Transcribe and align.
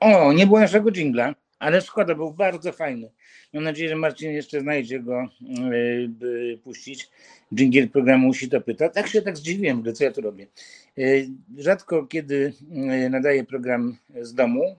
O, 0.00 0.32
nie 0.32 0.46
było 0.46 0.60
naszego 0.60 0.92
jingla, 0.92 1.34
ale 1.58 1.80
szkoda, 1.80 2.14
był 2.14 2.32
bardzo 2.32 2.72
fajny. 2.72 3.10
Mam 3.52 3.64
nadzieję, 3.64 3.88
że 3.88 3.96
Marcin 3.96 4.30
jeszcze 4.30 4.60
znajdzie 4.60 5.00
go, 5.00 5.28
y, 5.72 6.08
by 6.08 6.58
puścić. 6.64 7.10
Dżingiel 7.54 7.88
programu 7.88 8.26
musi 8.26 8.48
to 8.48 8.60
pyta. 8.60 8.88
Tak 8.88 9.08
się 9.08 9.22
tak 9.22 9.36
zdziwiłem, 9.36 9.84
że 9.84 9.92
co 9.92 10.04
ja 10.04 10.12
tu 10.12 10.20
robię. 10.20 10.46
Y, 10.98 11.28
rzadko 11.58 12.06
kiedy 12.06 12.52
y, 13.06 13.10
nadaję 13.10 13.44
program 13.44 13.96
z 14.20 14.34
domu, 14.34 14.76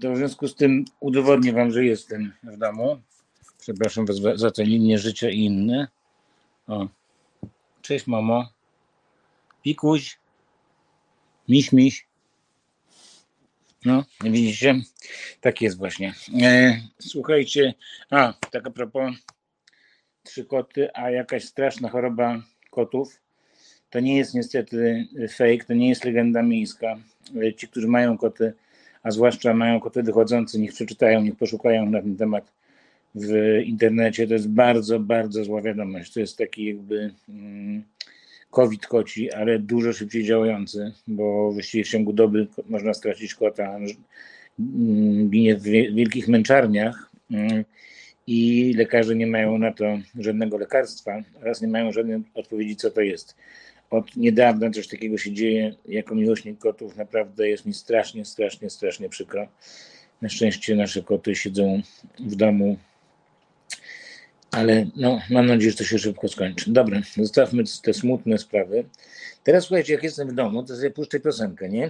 to 0.00 0.12
w 0.12 0.16
związku 0.16 0.48
z 0.48 0.54
tym 0.54 0.84
udowodnię 1.00 1.52
wam, 1.52 1.70
że 1.70 1.84
jestem 1.84 2.32
w 2.42 2.56
domu. 2.56 2.98
Przepraszam 3.58 4.06
was 4.06 4.16
za 4.34 4.50
te 4.50 4.64
linie 4.64 4.98
życia 4.98 5.30
i 5.30 5.38
inne. 5.38 5.88
O. 6.66 6.88
Cześć 7.82 8.06
mamo. 8.06 8.48
Pikuś. 9.62 10.18
Miś, 11.48 11.72
miś. 11.72 12.07
No, 13.84 14.04
widzicie? 14.24 14.74
Tak 15.40 15.62
jest 15.62 15.78
właśnie. 15.78 16.14
E, 16.42 16.80
słuchajcie, 16.98 17.74
a 18.10 18.34
tak 18.50 18.66
a 18.66 18.70
propos 18.70 19.12
trzy 20.22 20.44
koty, 20.44 20.88
a 20.94 21.10
jakaś 21.10 21.44
straszna 21.44 21.88
choroba 21.88 22.42
kotów. 22.70 23.20
To 23.90 24.00
nie 24.00 24.16
jest 24.16 24.34
niestety 24.34 25.06
fake, 25.30 25.64
to 25.66 25.74
nie 25.74 25.88
jest 25.88 26.04
legenda 26.04 26.42
miejska. 26.42 26.98
E, 27.42 27.54
ci, 27.54 27.68
którzy 27.68 27.88
mają 27.88 28.18
koty, 28.18 28.52
a 29.02 29.10
zwłaszcza 29.10 29.54
mają 29.54 29.80
koty 29.80 30.02
wychodzące, 30.02 30.58
niech 30.58 30.72
przeczytają, 30.72 31.22
niech 31.22 31.36
poszukają 31.36 31.90
na 31.90 32.02
ten 32.02 32.16
temat 32.16 32.52
w 33.14 33.60
internecie. 33.64 34.26
To 34.26 34.34
jest 34.34 34.48
bardzo, 34.48 35.00
bardzo 35.00 35.44
zła 35.44 35.62
wiadomość. 35.62 36.12
To 36.12 36.20
jest 36.20 36.38
taki 36.38 36.64
jakby 36.64 37.10
mm, 37.28 37.84
COVID 38.50 38.86
koci, 38.86 39.32
ale 39.32 39.58
dużo 39.58 39.92
szybciej 39.92 40.24
działający, 40.24 40.92
bo 41.06 41.52
właściwie 41.52 41.84
w 41.84 41.88
ciągu 41.88 42.12
doby 42.12 42.46
można 42.68 42.94
stracić 42.94 43.34
kota. 43.34 43.78
Mm, 44.58 45.30
ginie 45.30 45.56
w 45.56 45.62
wielkich 45.94 46.28
męczarniach 46.28 47.10
mm, 47.30 47.64
i 48.26 48.72
lekarze 48.76 49.16
nie 49.16 49.26
mają 49.26 49.58
na 49.58 49.72
to 49.72 49.84
żadnego 50.18 50.58
lekarstwa 50.58 51.22
oraz 51.40 51.62
nie 51.62 51.68
mają 51.68 51.92
żadnej 51.92 52.22
odpowiedzi, 52.34 52.76
co 52.76 52.90
to 52.90 53.00
jest. 53.00 53.36
Od 53.90 54.16
niedawna 54.16 54.70
coś 54.70 54.88
takiego 54.88 55.18
się 55.18 55.32
dzieje. 55.32 55.74
Jako 55.88 56.14
miłośnik 56.14 56.58
kotów 56.58 56.96
naprawdę 56.96 57.48
jest 57.48 57.66
mi 57.66 57.74
strasznie, 57.74 58.24
strasznie, 58.24 58.70
strasznie 58.70 59.08
przykro. 59.08 59.48
Na 60.22 60.28
szczęście 60.28 60.76
nasze 60.76 61.02
koty 61.02 61.34
siedzą 61.34 61.82
w 62.20 62.36
domu 62.36 62.76
ale 64.50 64.86
no, 64.96 65.18
mam 65.30 65.46
nadzieję, 65.46 65.70
że 65.70 65.76
to 65.76 65.84
się 65.84 65.98
szybko 65.98 66.28
skończy. 66.28 66.72
Dobra, 66.72 67.00
zostawmy 67.16 67.62
te 67.82 67.94
smutne 67.94 68.38
sprawy. 68.38 68.84
Teraz 69.44 69.64
słuchajcie, 69.64 69.92
jak 69.92 70.02
jestem 70.02 70.28
w 70.28 70.32
domu, 70.32 70.62
to 70.62 70.76
sobie 70.76 70.90
puszczę 70.90 71.20
piosenkę, 71.20 71.68
nie? 71.68 71.86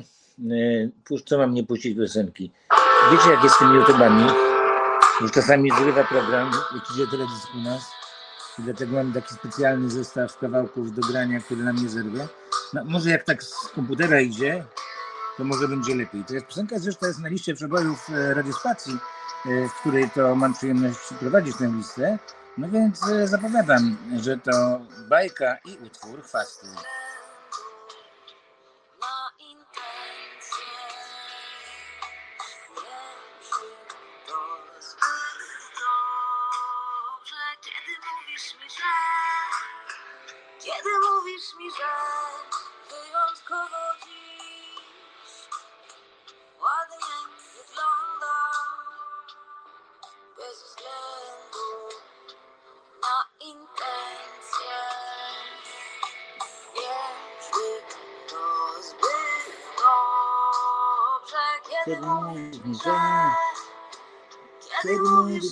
E, 1.10 1.20
co 1.24 1.38
mam 1.38 1.54
nie 1.54 1.64
puścić 1.64 1.96
piosenki? 1.96 2.52
Wiecie, 3.12 3.30
jak 3.30 3.44
jest 3.44 3.54
z 3.54 3.58
tymi 3.58 3.74
YouTubami? 3.74 4.24
Już 5.20 5.32
czasami 5.32 5.70
zrywa 5.80 6.04
program, 6.04 6.50
jak 6.74 6.84
idzie 6.94 7.04
u 7.54 7.60
nas. 7.60 7.82
I 8.58 8.62
dlatego 8.62 8.92
mam 8.92 9.12
taki 9.12 9.34
specjalny 9.34 9.90
zestaw 9.90 10.38
kawałków 10.38 10.94
do 10.94 11.02
grania, 11.02 11.40
który 11.40 11.62
nam 11.62 11.76
nie 11.82 11.88
zerwie. 11.88 12.28
No, 12.74 12.84
może 12.84 13.10
jak 13.10 13.24
tak 13.24 13.42
z 13.42 13.68
komputera 13.74 14.20
idzie, 14.20 14.64
to 15.36 15.44
może 15.44 15.68
będzie 15.68 15.94
lepiej. 15.94 16.24
To 16.24 16.34
jest 16.34 16.46
piosenka 16.46 16.78
zresztą 16.78 17.06
jest 17.06 17.20
na 17.20 17.28
liście 17.28 17.54
przebojów 17.54 18.10
e, 18.10 18.34
radiospacji, 18.34 18.92
e, 19.46 19.68
w 19.68 19.80
której 19.80 20.10
to 20.10 20.36
mam 20.36 20.54
przyjemność 20.54 20.98
prowadzić 21.20 21.56
tę 21.56 21.72
listę. 21.76 22.18
No 22.58 22.68
więc 22.68 23.08
e, 23.08 23.28
zapowiadam, 23.28 23.96
że 24.20 24.38
to 24.38 24.80
bajka 25.08 25.58
i 25.64 25.86
utwór 25.86 26.22
chwasty. 26.22 26.66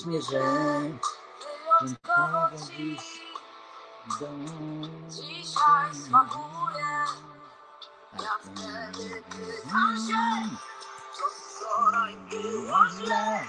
Mi, 0.07 0.23
że 0.23 0.41
dziś 2.79 3.01
dziś 3.01 3.27
Dzisiaj 5.09 5.95
smakuje. 6.07 6.93
Ja 8.23 8.39
wtedy 8.43 9.23
pytam 9.31 9.97
się, 10.09 10.57
co 11.13 11.25
wczoraj 11.31 12.17
było 12.31 12.79
źle. 12.89 13.41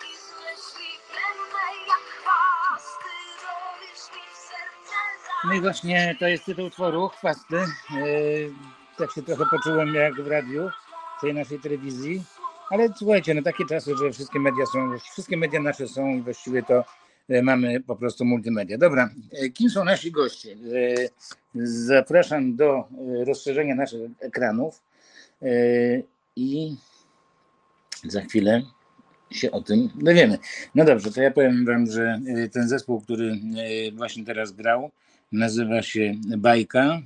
I 0.00 0.16
z 0.16 0.30
myśli 0.40 0.88
pędzę 1.08 1.64
jak 1.88 2.04
chwasty, 2.18 3.14
robisz 3.44 4.04
mi 4.14 4.22
w 4.32 4.36
serce 4.36 4.96
No 5.44 5.52
i 5.54 5.60
właśnie 5.60 6.16
to 6.20 6.26
jest 6.26 6.44
tytuł 6.44 6.66
utworu, 6.66 7.08
chwasty. 7.08 7.64
Yy, 7.90 8.54
tak 8.96 9.12
się 9.12 9.22
trochę 9.22 9.46
poczułem 9.46 9.94
jak 9.94 10.22
w 10.22 10.26
radiu, 10.26 10.70
w 11.18 11.20
tej 11.20 11.34
naszej 11.34 11.60
telewizji. 11.60 12.24
Ale 12.70 12.88
słuchajcie, 12.96 13.34
no 13.34 13.42
takie 13.42 13.64
czasy, 13.64 13.96
że 13.96 14.12
wszystkie 14.12 14.40
media 14.40 14.66
są, 14.66 14.98
wszystkie 15.12 15.36
media 15.36 15.62
nasze 15.62 15.88
są 15.88 16.16
i 16.16 16.20
właściwie 16.20 16.62
to 16.62 16.84
e, 17.28 17.42
mamy 17.42 17.80
po 17.80 17.96
prostu 17.96 18.24
multimedia. 18.24 18.78
Dobra, 18.78 19.10
e, 19.32 19.48
kim 19.48 19.70
są 19.70 19.84
nasi 19.84 20.10
goście? 20.12 20.52
E, 20.52 21.08
Zapraszam 21.64 22.56
do 22.56 22.88
rozszerzenia 23.26 23.74
naszych 23.74 24.10
ekranów 24.20 24.82
i 26.36 26.76
za 28.04 28.20
chwilę 28.20 28.62
się 29.30 29.50
o 29.50 29.60
tym 29.60 29.90
dowiemy. 29.94 30.38
No 30.74 30.84
dobrze, 30.84 31.10
to 31.10 31.22
ja 31.22 31.30
powiem 31.30 31.66
wam, 31.66 31.86
że 31.86 32.20
ten 32.52 32.68
zespół, 32.68 33.00
który 33.00 33.38
właśnie 33.92 34.24
teraz 34.24 34.52
grał, 34.52 34.90
nazywa 35.32 35.82
się 35.82 36.14
Bajka. 36.38 37.02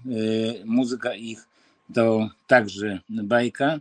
Muzyka 0.65 1.15
ich 1.15 1.49
to 1.95 2.31
także 2.47 3.01
bajka. 3.09 3.79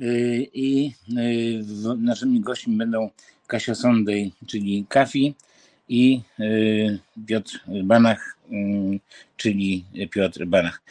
Y, 0.00 0.50
I 0.54 0.92
y, 1.08 1.64
naszymi 1.98 2.40
gośćmi 2.40 2.76
będą 2.76 3.10
Kasia 3.46 3.74
Sondej, 3.74 4.32
czyli 4.46 4.86
Kafi 4.88 5.34
i 5.88 6.20
y, 6.40 6.98
Piotr 7.26 7.64
Banach, 7.84 8.38
czyli 9.36 9.84
Piotr 10.10 10.46
Banach. 10.46 10.82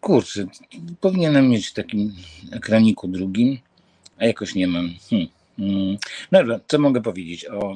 Kurczę, 0.00 0.46
powinienem 1.00 1.48
mieć 1.48 1.66
w 1.66 1.74
takim 1.74 2.14
ekraniku 2.52 3.08
drugim, 3.08 3.58
a 4.18 4.26
jakoś 4.26 4.54
nie 4.54 4.66
mam. 4.66 4.94
Hmm. 5.10 5.28
Mm. 5.58 5.96
Dobra, 6.32 6.60
co 6.68 6.78
mogę 6.78 7.02
powiedzieć 7.02 7.46
o... 7.46 7.74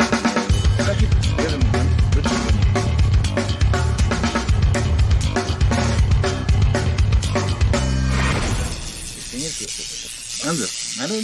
ale 11.02 11.14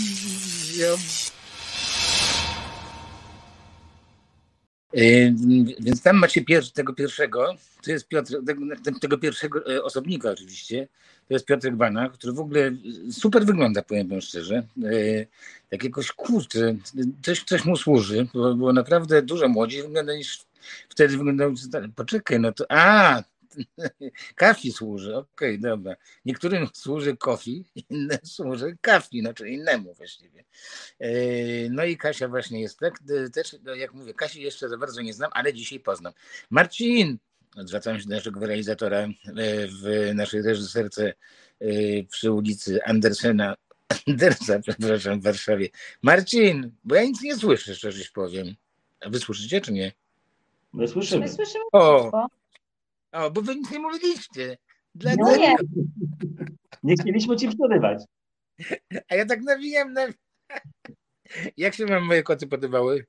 ja... 0.79 0.97
Yy, 4.93 5.35
Więc 5.81 6.03
tam 6.03 6.17
macie 6.17 6.45
tego 6.75 6.93
pierwszego, 6.95 7.55
to 7.83 7.91
jest 7.91 8.09
Piotr, 8.09 8.35
tego, 8.47 8.63
tego 9.01 9.19
pierwszego 9.19 9.75
e, 9.75 9.83
osobnika 9.83 10.31
oczywiście, 10.31 10.89
to 11.29 11.35
jest 11.35 11.47
Piotrek 11.47 11.77
Banach, 11.77 12.13
który 12.13 12.33
w 12.33 12.41
ogóle 12.41 12.73
super 13.13 13.47
wygląda, 13.47 13.83
powiem 13.83 14.09
wam 14.09 14.21
szczerze. 14.21 14.67
Yy, 14.77 15.27
Tak 15.71 15.85
jakoś 15.85 16.13
kurczę, 16.13 16.77
coś, 17.23 17.45
coś 17.45 17.65
mu 17.65 17.77
służy, 17.77 18.27
bo 18.35 18.55
było 18.55 18.73
naprawdę 18.73 19.23
dużo 19.23 19.49
młodziej 19.49 19.83
wygląda 19.83 20.15
niż 20.15 20.41
wtedy 20.89 21.17
wyglądał. 21.17 21.55
Poczekaj, 21.97 22.41
no 22.41 22.53
to 22.53 22.65
a, 22.69 23.23
kafi 24.35 24.73
służy, 24.73 25.17
okej, 25.17 25.61
dobra. 25.61 25.97
Niektórym 26.25 26.67
służy 26.75 27.17
kofi, 27.17 27.65
innym 27.91 28.19
służy 28.25 28.77
kafi, 28.81 29.21
znaczy 29.21 29.49
innemu 29.49 29.95
właściwie. 29.95 30.45
E, 30.99 31.09
No 31.71 31.85
i 31.85 31.97
Kasia 31.97 32.29
właśnie 32.29 32.61
jest 32.61 32.79
tak, 32.79 32.99
e, 33.11 33.31
też 33.31 33.57
no 33.63 33.75
jak 33.75 33.95
mówię, 33.95 34.15
Kasi 34.15 34.43
jeszcze 34.43 34.69
za 34.69 34.79
bardzo 34.79 35.03
nie 35.03 35.13
znam, 35.13 35.31
ale 35.35 35.55
dzisiaj 35.55 35.81
poznam. 35.81 36.13
Marcin, 36.51 37.19
zwracam 37.57 38.01
się 38.01 38.09
do 38.09 38.15
naszego 38.15 38.47
realizatora 38.47 38.99
e, 38.99 39.09
w 39.67 40.11
naszej 40.15 40.43
reżyserce 40.43 41.15
przy 42.11 42.33
ulicy 42.33 42.85
Andersena, 42.85 43.55
Andersa, 44.07 44.59
przepraszam, 44.59 45.21
w 45.21 45.25
Warszawie. 45.25 45.69
Marcin, 46.03 46.73
bo 46.85 46.95
ja 46.95 47.03
nic 47.03 47.23
nie 47.23 47.37
słyszę, 47.37 47.75
szczerze 47.75 48.05
powiem. 48.15 48.55
A 49.01 49.11
wy 49.11 49.19
słyszycie, 49.19 49.61
czy 49.61 49.73
nie? 49.73 49.93
My 50.73 50.89
słyszymy. 50.89 51.21
My 51.21 51.29
słyszymy 51.29 51.65
O. 51.73 52.29
O, 53.13 53.31
bo 53.31 53.43
wy 53.43 53.57
nic 53.57 53.71
nie 53.71 53.79
mówiliście. 53.79 54.59
No 54.95 55.01
Dlatego. 55.01 55.37
nie. 55.37 55.57
Nie 56.83 56.95
chcieliśmy 56.95 57.37
ci 57.37 57.49
przerywać. 57.49 58.03
A 59.09 59.15
ja 59.15 59.27
tak 59.27 59.43
nawijam. 59.43 59.93
nawijam. 59.93 60.19
Jak 61.57 61.75
się 61.75 61.87
wam 61.87 62.05
moje 62.05 62.23
koty 62.23 62.47
podobały? 62.47 63.07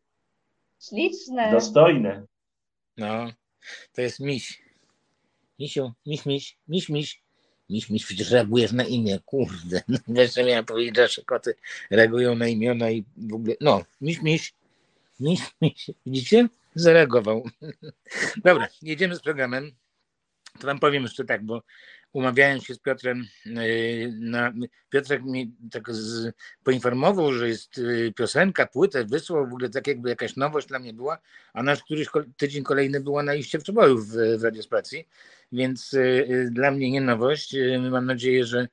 Śliczne. 0.90 1.52
Dostojne. 1.52 2.26
No, 2.98 3.32
to 3.94 4.02
jest 4.02 4.20
miś. 4.20 4.62
Misiu, 5.60 5.94
miś, 6.06 6.26
miś, 6.26 6.58
miś, 6.68 6.90
miś. 6.90 7.22
Miś, 7.70 7.90
miś, 7.90 8.06
przecież 8.06 8.32
reagujesz 8.32 8.72
na 8.72 8.84
imię, 8.84 9.20
kurde. 9.26 9.82
No, 9.88 9.98
Wiesz, 10.08 10.32
co 10.32 10.44
miałem 10.44 10.66
powiedzieć, 10.66 11.16
że 11.16 11.22
koty 11.22 11.56
reagują 11.90 12.36
na 12.36 12.48
imiona 12.48 12.92
i 12.92 13.06
w 13.18 13.34
ogóle, 13.34 13.56
no, 13.62 13.84
miś, 14.02 14.22
miś, 14.22 14.54
miś, 15.20 15.40
miś. 15.62 15.92
Widzicie? 16.06 16.48
Zareagował. 16.76 17.50
Dobra, 18.46 18.68
jedziemy 18.82 19.16
z 19.16 19.22
programem. 19.22 19.72
To 20.60 20.68
wam 20.68 20.80
powiem 20.80 21.04
jeszcze 21.04 21.26
tak, 21.26 21.46
bo 21.46 21.64
umawiałem 22.14 22.62
się 22.62 22.74
z 22.74 22.80
Piotrem 22.80 23.26
yy, 23.46 24.14
na, 24.20 24.54
Piotrek 24.90 25.24
mi 25.24 25.56
tak 25.72 25.94
z, 25.94 26.34
poinformował, 26.64 27.34
że 27.34 27.48
jest 27.48 27.78
yy, 27.78 28.14
piosenka, 28.16 28.66
płytę, 28.66 29.06
wysłał 29.06 29.44
w 29.44 29.48
ogóle 29.48 29.70
tak 29.70 29.88
jakby 29.88 30.10
jakaś 30.10 30.36
nowość 30.36 30.68
dla 30.68 30.80
mnie 30.80 30.94
była, 30.94 31.18
a 31.54 31.64
nasz 31.64 31.84
któryś 31.84 32.08
tydzień 32.38 32.64
kolejny 32.64 33.00
była 33.00 33.24
na 33.24 33.36
iście 33.36 33.60
w 33.60 33.64
przeboju 33.64 33.98
w, 33.98 34.12
w 34.38 34.44
radiospacji, 34.44 35.08
więc 35.52 35.92
yy, 35.92 36.50
dla 36.52 36.72
mnie 36.72 36.92
nie 36.92 37.02
nowość. 37.02 37.56
Mam 37.92 38.06
nadzieję, 38.06 38.46
że 38.46 38.68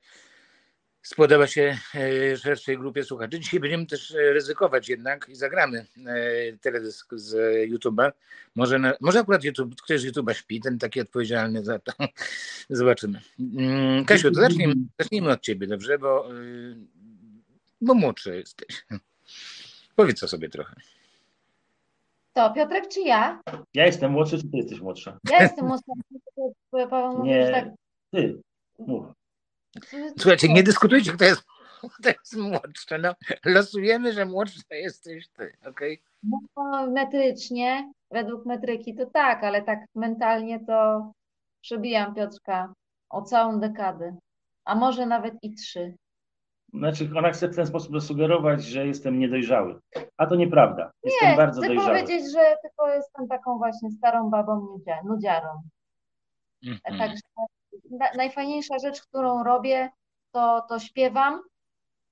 spodoba 1.07 1.47
się 1.47 1.77
yy, 1.93 2.37
szerszej 2.37 2.77
grupie 2.77 3.03
słuchaczy. 3.03 3.39
Dzisiaj 3.39 3.59
będziemy 3.59 3.85
też 3.85 4.11
yy, 4.11 4.33
ryzykować 4.33 4.89
jednak 4.89 5.29
i 5.29 5.35
zagramy 5.35 5.85
yy, 5.97 6.57
teledysk 6.61 7.15
z 7.15 7.35
YouTube'a. 7.71 8.11
Może, 8.55 8.79
na, 8.79 8.93
może 9.01 9.19
akurat 9.19 9.43
YouTube, 9.43 9.81
ktoś 9.81 10.01
z 10.01 10.05
YouTube'a 10.05 10.33
śpi, 10.33 10.61
ten 10.61 10.79
taki 10.79 11.01
odpowiedzialny 11.01 11.63
za 11.63 11.79
to. 11.79 11.91
Zobaczymy. 12.69 13.21
Mm, 13.39 14.05
Kasiu, 14.05 14.31
to 14.31 14.41
zacznijmy, 14.41 14.73
zacznijmy 14.99 15.31
od 15.31 15.41
ciebie, 15.41 15.67
dobrze? 15.67 15.99
Bo, 15.99 16.33
yy, 16.33 16.75
bo 17.81 17.93
młodszy 17.93 18.37
jesteś. 18.37 18.85
Powiedz 19.95 20.23
o 20.23 20.27
sobie 20.27 20.49
trochę. 20.49 20.75
To 22.33 22.53
Piotrek 22.53 22.87
czy 22.87 23.01
ja? 23.01 23.41
Ja 23.73 23.85
jestem 23.85 24.11
młodszy, 24.11 24.37
czy 24.37 24.43
ty 24.43 24.57
jesteś 24.57 24.79
młodsza? 24.79 25.17
Ja 25.31 25.43
jestem 25.43 25.65
mówi, 25.67 25.81
że 27.33 27.51
tak. 27.51 27.65
Nie, 27.65 27.75
ty. 28.11 28.41
Mów. 28.79 29.16
Słuchajcie, 30.17 30.53
nie 30.53 30.63
dyskutujcie, 30.63 31.11
kto 31.11 31.25
jest, 31.25 31.43
kto 31.99 32.09
jest 32.09 32.35
młodszy. 32.37 32.97
No, 32.99 33.13
losujemy, 33.45 34.13
że 34.13 34.25
młodsza 34.25 34.61
jesteś 34.71 35.27
ty, 35.29 35.53
okej? 35.67 36.01
No, 36.23 36.87
metrycznie, 36.91 37.91
według 38.11 38.45
metryki 38.45 38.95
to 38.95 39.05
tak, 39.05 39.43
ale 39.43 39.61
tak 39.61 39.79
mentalnie 39.95 40.59
to 40.65 41.11
przebijam 41.61 42.15
Piotrka 42.15 42.73
o 43.09 43.21
całą 43.21 43.59
dekadę, 43.59 44.17
a 44.65 44.75
może 44.75 45.05
nawet 45.05 45.33
i 45.41 45.53
trzy. 45.55 45.93
Znaczy, 46.73 47.09
ona 47.17 47.31
chce 47.31 47.47
w 47.47 47.55
ten 47.55 47.67
sposób 47.67 47.93
zasugerować, 48.01 48.63
że 48.63 48.87
jestem 48.87 49.19
niedojrzały. 49.19 49.79
A 50.17 50.25
to 50.25 50.35
nieprawda. 50.35 50.91
Jestem 51.03 51.29
Nie, 51.29 51.37
bardzo 51.37 51.61
chcę 51.61 51.67
dojrzały. 51.67 51.87
powiedzieć, 52.01 52.31
że 52.31 52.55
tylko 52.61 52.87
jestem 52.95 53.27
taką 53.27 53.57
właśnie 53.57 53.91
starą 53.91 54.29
babą 54.29 54.59
nudzia- 54.59 55.05
nudziarą. 55.05 55.61
Mhm. 56.67 56.97
Także 56.99 57.17
najfajniejsza 58.15 58.79
rzecz, 58.79 59.01
którą 59.01 59.43
robię, 59.43 59.89
to, 60.31 60.65
to 60.69 60.79
śpiewam. 60.79 61.41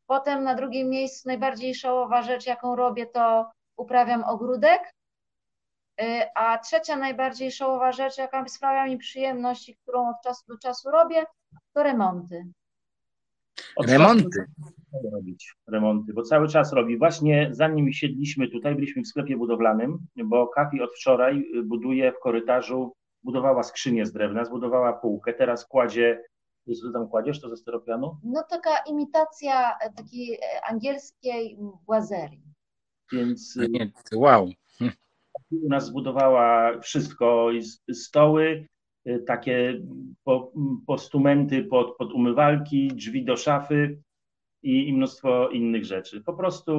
Potem 0.08 0.44
na 0.44 0.56
drugim 0.56 0.90
miejscu 0.90 1.28
najbardziej 1.28 1.76
szałowa 1.76 2.22
rzecz, 2.22 2.46
jaką 2.46 2.76
robię, 2.76 3.06
to 3.06 3.52
uprawiam 3.78 4.24
ogródek. 4.24 4.94
Y, 6.02 6.34
A 6.36 6.58
trzecia 6.58 6.96
najbardziej 6.96 7.52
szałowa 7.52 7.92
rzecz, 7.92 8.18
jaka 8.18 8.48
sprawia 8.48 8.86
mi 8.86 8.98
przyjemność 8.98 9.70
i 9.70 9.76
którą 9.76 10.10
od 10.10 10.16
czasu 10.24 10.44
do 10.48 10.58
czasu 10.58 10.92
robię, 10.92 11.26
to 11.74 11.84
remonty. 11.84 12.46
Od 13.76 13.90
Remonty. 13.90 14.46
robić 15.14 15.54
remonty, 15.68 16.14
bo 16.14 16.22
cały 16.24 16.48
czas 16.48 16.74
robi. 16.74 16.98
Właśnie 16.98 17.50
zanim 17.52 17.94
siedliśmy 17.94 18.48
tutaj, 18.48 18.76
byliśmy 18.76 19.02
w 19.02 19.08
sklepie 19.08 19.38
budowlanym, 19.38 20.00
bo 20.16 20.48
Kafi 20.48 20.82
od 20.82 20.96
wczoraj 20.96 21.40
y, 21.56 21.64
buduje 21.64 22.12
w 22.12 22.20
korytarzu, 22.20 22.94
budowała 23.26 23.64
skrzynię 23.64 24.06
z 24.06 24.12
drewna, 24.14 24.46
zbudowała 24.46 24.94
półkę, 24.94 25.34
teraz 25.34 25.66
kładzie, 25.66 26.24
co 26.82 26.92
tam 26.94 27.08
kładziesz, 27.08 27.42
to 27.42 27.50
ze 27.50 27.58
styropianu? 27.58 28.18
No 28.24 28.44
taka 28.50 28.78
imitacja 28.90 29.78
e, 29.80 29.94
takiej 29.94 30.34
e, 30.34 30.66
angielskiej 30.70 31.58
błazerii. 31.86 32.44
Więc 33.12 33.56
No 33.56 33.68
nie, 33.70 33.92
wow. 34.16 34.50
u 35.52 35.70
nas 35.70 35.86
zbudowała 35.86 36.80
wszystko, 36.80 37.50
stoły, 37.94 38.68
y, 39.08 39.24
takie 39.28 39.82
po- 40.24 40.52
postumenty 40.88 41.64
pod, 41.64 41.98
pod 41.98 42.14
umywalki, 42.14 42.88
drzwi 42.88 43.26
do 43.26 43.38
szafy 43.38 44.02
i, 44.64 44.88
i 44.90 44.94
mnóstwo 44.94 45.50
innych 45.50 45.86
rzeczy. 45.86 46.22
Po 46.22 46.34
prostu 46.34 46.72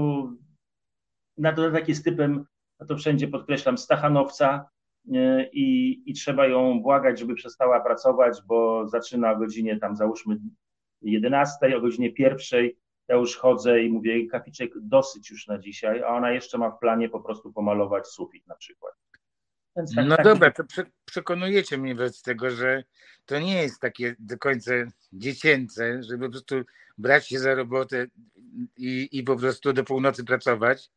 na 1.39 1.53
dodatek 1.53 1.89
jest 1.89 2.05
typem, 2.05 2.45
a 2.79 2.85
to 2.85 2.97
wszędzie 2.97 3.29
podkreślam, 3.29 3.79
stachanowca 3.79 4.69
i, 5.53 6.03
i 6.07 6.15
trzeba 6.15 6.47
ją 6.47 6.81
błagać, 6.81 7.19
żeby 7.19 7.35
przestała 7.35 7.81
pracować, 7.81 8.39
bo 8.47 8.89
zaczyna 8.89 9.33
o 9.33 9.37
godzinie 9.37 9.79
tam 9.79 9.97
załóżmy 9.97 10.37
11, 11.03 11.77
o 11.77 11.81
godzinie 11.81 12.13
pierwszej 12.13 12.77
ja 13.09 13.17
już 13.17 13.37
chodzę 13.37 13.83
i 13.83 13.91
mówię, 13.91 14.27
kaficzek, 14.27 14.73
dosyć 14.77 15.31
już 15.31 15.47
na 15.47 15.59
dzisiaj, 15.59 16.03
a 16.03 16.09
ona 16.09 16.33
jeszcze 16.33 16.59
ma 16.59 16.71
w 16.71 16.79
planie 16.79 17.09
po 17.09 17.21
prostu 17.21 17.53
pomalować 17.53 18.07
sufit 18.07 18.47
na 18.47 18.55
przykład. 18.55 18.95
Tak, 19.75 19.87
No 19.97 20.17
tak, 20.17 20.25
dobra, 20.25 20.51
to 20.51 20.65
prze, 20.65 20.85
przekonujecie 21.05 21.79
mnie 21.79 21.95
wobec 21.95 22.23
tego, 22.23 22.51
że 22.51 22.85
to 23.27 23.39
nie 23.39 23.63
jest 23.63 23.81
takie 23.81 24.17
do 24.19 24.39
końca 24.39 24.73
dziecięce, 25.13 26.03
żeby 26.03 26.27
po 26.27 26.31
prostu 26.31 26.55
brać 26.99 27.29
się 27.29 27.39
za 27.39 27.55
robotę 27.55 28.07
i, 28.77 29.09
i 29.13 29.23
po 29.23 29.37
prostu 29.37 29.73
do 29.73 29.85
północy 29.85 30.25
pracować. 30.25 30.91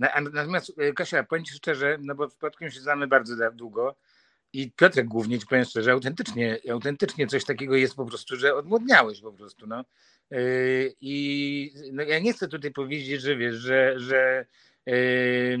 Natomiast 0.00 0.72
e, 0.78 0.92
Kasia, 0.92 1.22
powiem 1.22 1.44
Ci 1.44 1.54
szczerze, 1.54 1.98
no 2.00 2.14
bo 2.14 2.28
w 2.28 2.30
przypadku 2.30 2.70
się 2.70 2.80
znamy 2.80 3.06
bardzo 3.06 3.50
długo 3.50 3.96
i 4.52 4.70
Piotrek 4.70 5.06
głównie 5.06 5.38
Ci 5.38 5.46
powiem 5.46 5.64
szczerze, 5.64 5.92
autentycznie, 5.92 6.58
autentycznie 6.70 7.26
coś 7.26 7.44
takiego 7.44 7.76
jest 7.76 7.94
po 7.94 8.06
prostu, 8.06 8.36
że 8.36 8.54
odmłodniałeś 8.54 9.20
po 9.20 9.32
prostu, 9.32 9.66
no. 9.66 9.84
Yy, 10.30 10.94
I 11.00 11.72
no, 11.92 12.02
ja 12.02 12.18
nie 12.18 12.32
chcę 12.32 12.48
tutaj 12.48 12.70
powiedzieć, 12.70 13.22
że 13.22 13.36
wiesz, 13.36 13.56
że, 13.56 13.94
że 13.96 14.46
yy, 14.86 15.58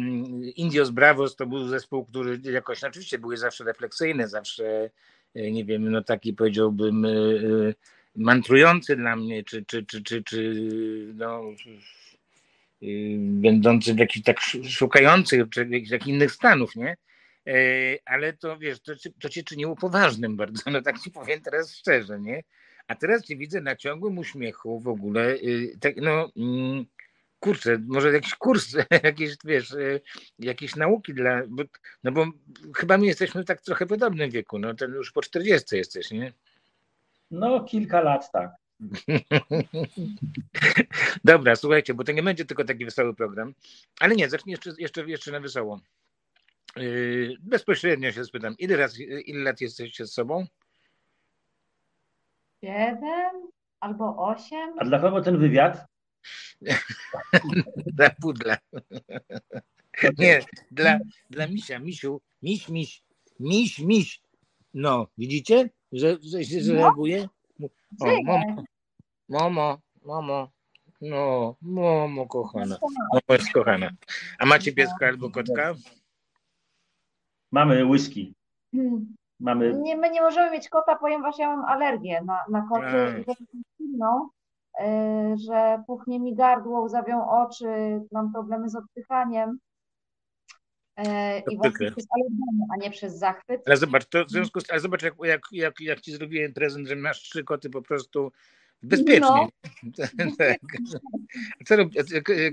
Indios 0.56 0.90
Bravos 0.90 1.36
to 1.36 1.46
był 1.46 1.68
zespół, 1.68 2.04
który 2.04 2.40
jakoś, 2.44 2.82
no, 2.82 2.88
oczywiście 2.88 3.18
były 3.18 3.36
zawsze 3.36 3.64
refleksyjne, 3.64 4.28
zawsze, 4.28 4.90
nie 5.34 5.64
wiem, 5.64 5.90
no 5.90 6.02
taki 6.02 6.32
powiedziałbym 6.32 7.06
mantrujący 8.16 8.96
dla 8.96 9.16
mnie, 9.16 9.44
czy, 9.44 9.64
czy, 9.64 9.86
czy, 9.86 10.02
czy, 10.02 10.22
czy 10.24 10.54
no, 11.14 11.42
będący 13.18 13.94
w 13.94 13.98
jakichś 13.98 14.24
tak 14.24 14.38
sz- 14.38 14.70
szukających, 14.72 15.48
czy 15.50 15.60
jakichś 15.70 15.90
takich 15.90 16.06
innych 16.14 16.32
stanów, 16.32 16.76
nie? 16.76 16.96
Yy, 17.46 17.98
Ale 18.04 18.32
to 18.32 18.58
wiesz, 18.58 18.80
to, 18.80 18.92
to 19.20 19.28
cię 19.28 19.42
czyniło 19.42 19.76
poważnym 19.76 20.36
bardzo, 20.36 20.70
no 20.70 20.82
tak 20.82 20.98
ci 20.98 21.10
powiem 21.10 21.40
teraz 21.40 21.74
szczerze, 21.76 22.20
nie? 22.20 22.42
A 22.88 22.94
teraz 22.94 23.24
cię 23.24 23.36
widzę 23.36 23.60
na 23.60 23.76
ciągłym 23.76 24.18
uśmiechu 24.18 24.80
w 24.80 24.88
ogóle. 24.88 25.36
yy, 25.36 25.76
Tak, 25.80 25.96
no, 25.96 26.30
mm, 26.36 26.84
kurczę, 27.40 27.78
może 27.86 28.12
jakiś 28.12 28.34
kurs, 28.34 28.76
jakieś, 29.04 29.36
wiesz, 29.44 29.70
yy, 29.70 30.00
jakieś 30.38 30.76
nauki 30.76 31.14
dla. 31.14 31.42
Bo, 31.48 31.62
no 32.04 32.12
bo 32.12 32.26
chyba 32.76 32.98
my 32.98 33.06
jesteśmy 33.06 33.44
tak 33.44 33.60
trochę 33.62 33.86
podobnym 33.86 34.30
wieku. 34.30 34.58
No 34.58 34.74
ten 34.74 34.94
już 34.94 35.12
po 35.12 35.22
40 35.22 35.76
jesteś, 35.76 36.10
nie? 36.10 36.32
No, 37.30 37.64
kilka 37.64 38.00
lat 38.00 38.32
tak. 38.32 38.50
Dobra, 41.24 41.56
słuchajcie, 41.56 41.94
bo 41.94 42.04
to 42.04 42.12
nie 42.12 42.22
będzie 42.22 42.44
tylko 42.44 42.64
taki 42.64 42.84
wesoły 42.84 43.14
program. 43.14 43.54
Ale 44.00 44.16
nie, 44.16 44.30
zacznij 44.30 44.50
jeszcze, 44.52 44.72
jeszcze, 44.78 45.10
jeszcze 45.10 45.32
na 45.32 45.40
wesoło. 45.40 45.80
Yy, 46.76 47.36
bezpośrednio 47.40 48.12
się 48.12 48.24
spytam, 48.24 48.54
ile, 48.58 48.76
raz, 48.76 49.00
ile 49.00 49.42
lat 49.42 49.60
jesteście 49.60 50.06
z 50.06 50.12
sobą? 50.12 50.46
Siedem 52.64 53.48
albo 53.80 54.16
osiem? 54.16 54.70
A 54.78 54.84
dla 54.84 54.98
kogo 55.00 55.22
ten 55.22 55.38
wywiad? 55.38 55.86
Dla 57.96 58.10
pudla. 58.10 58.56
Nie, 60.18 60.40
dla, 60.70 60.98
dla 61.30 61.46
misia, 61.46 61.78
misiu, 61.78 62.20
miś, 62.42 62.68
miś, 62.68 63.02
miś, 63.40 63.78
miś. 63.78 64.20
No, 64.74 65.06
widzicie, 65.18 65.70
że, 65.92 66.16
że 66.22 66.44
się 66.44 66.60
No. 66.62 66.74
reaguje? 66.74 67.28
O, 68.00 68.06
Żyje. 68.06 68.56
Mamo, 69.30 69.78
mamo, 70.04 70.48
no, 71.00 71.56
mamo 71.62 72.26
kochana, 72.26 72.76
mamo 73.12 73.30
jest 73.38 73.52
kochana. 73.52 73.90
A 74.38 74.46
macie 74.46 74.72
pieska 74.72 75.06
albo 75.06 75.30
kotka? 75.30 75.74
Mamy 77.52 77.84
whisky, 77.84 78.34
Hmm. 78.74 79.16
mamy 79.40 79.74
Nie, 79.74 79.96
my 79.96 80.10
nie 80.10 80.20
możemy 80.20 80.50
mieć 80.50 80.68
kota, 80.68 80.96
ponieważ 80.96 81.38
ja 81.38 81.56
mam 81.56 81.64
alergię 81.64 82.22
na, 82.22 82.44
na 82.50 82.66
koty 82.68 83.24
y, 84.80 85.36
że 85.46 85.82
puchnie 85.86 86.20
mi 86.20 86.34
gardło, 86.34 86.80
łzawią 86.80 87.28
oczy, 87.28 88.00
mam 88.12 88.32
problemy 88.32 88.68
z 88.68 88.76
oddychaniem. 88.76 89.58
To 91.44 91.50
I 91.50 91.56
właśnie 91.56 91.90
przez 91.90 92.06
alergię, 92.10 92.66
a 92.72 92.76
nie 92.76 92.90
przez 92.90 93.18
zachwyt. 93.18 93.62
Ale 93.66 93.76
zobacz, 93.76 94.04
to 94.04 94.24
w 94.24 94.30
związku 94.30 94.60
z, 94.60 94.70
ale 94.70 94.80
zobacz 94.80 95.02
jak, 95.02 95.14
jak, 95.22 95.40
jak, 95.52 95.80
jak 95.80 96.00
ci 96.00 96.12
zrobiłem 96.12 96.52
prezent, 96.52 96.88
że 96.88 96.96
masz 96.96 97.20
trzy 97.22 97.44
koty 97.44 97.70
po 97.70 97.82
prostu 97.82 98.32
Bezpiecznie. 98.82 99.20
No. 99.20 99.48
tak. 100.38 100.58
Co, 101.66 101.76
rob- 101.76 101.92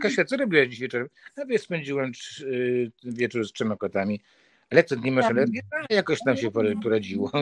Kasia, 0.01 0.25
co 0.25 0.37
robiłaś 0.37 0.67
dziś 0.69 0.79
wieczorem? 0.79 1.07
No 1.37 1.45
wiesz, 1.45 1.61
spędziłem 1.61 2.11
y, 2.41 2.91
wieczór 3.03 3.47
z 3.47 3.51
trzema 3.53 3.75
kotami. 3.75 4.21
Ale 4.69 4.83
co, 4.83 4.95
nie 4.95 5.11
masz 5.11 5.23
Tak. 5.25 5.31
alergii? 5.31 5.61
No, 5.71 5.95
jakoś 5.95 6.19
tam 6.25 6.37
się 6.37 6.51
pora- 6.51 6.81
poradziło. 6.83 7.31
No. 7.33 7.39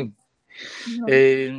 Y, 1.09 1.53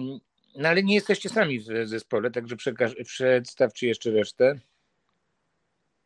No 0.59 0.69
ale 0.69 0.83
nie 0.83 0.95
jesteście 0.95 1.29
sami 1.29 1.61
w 1.61 1.65
zespole, 1.85 2.31
także 2.31 2.57
przekaż- 2.57 3.05
przedstawcie 3.05 3.89
jeszcze 3.89 4.11
resztę. 4.11 4.55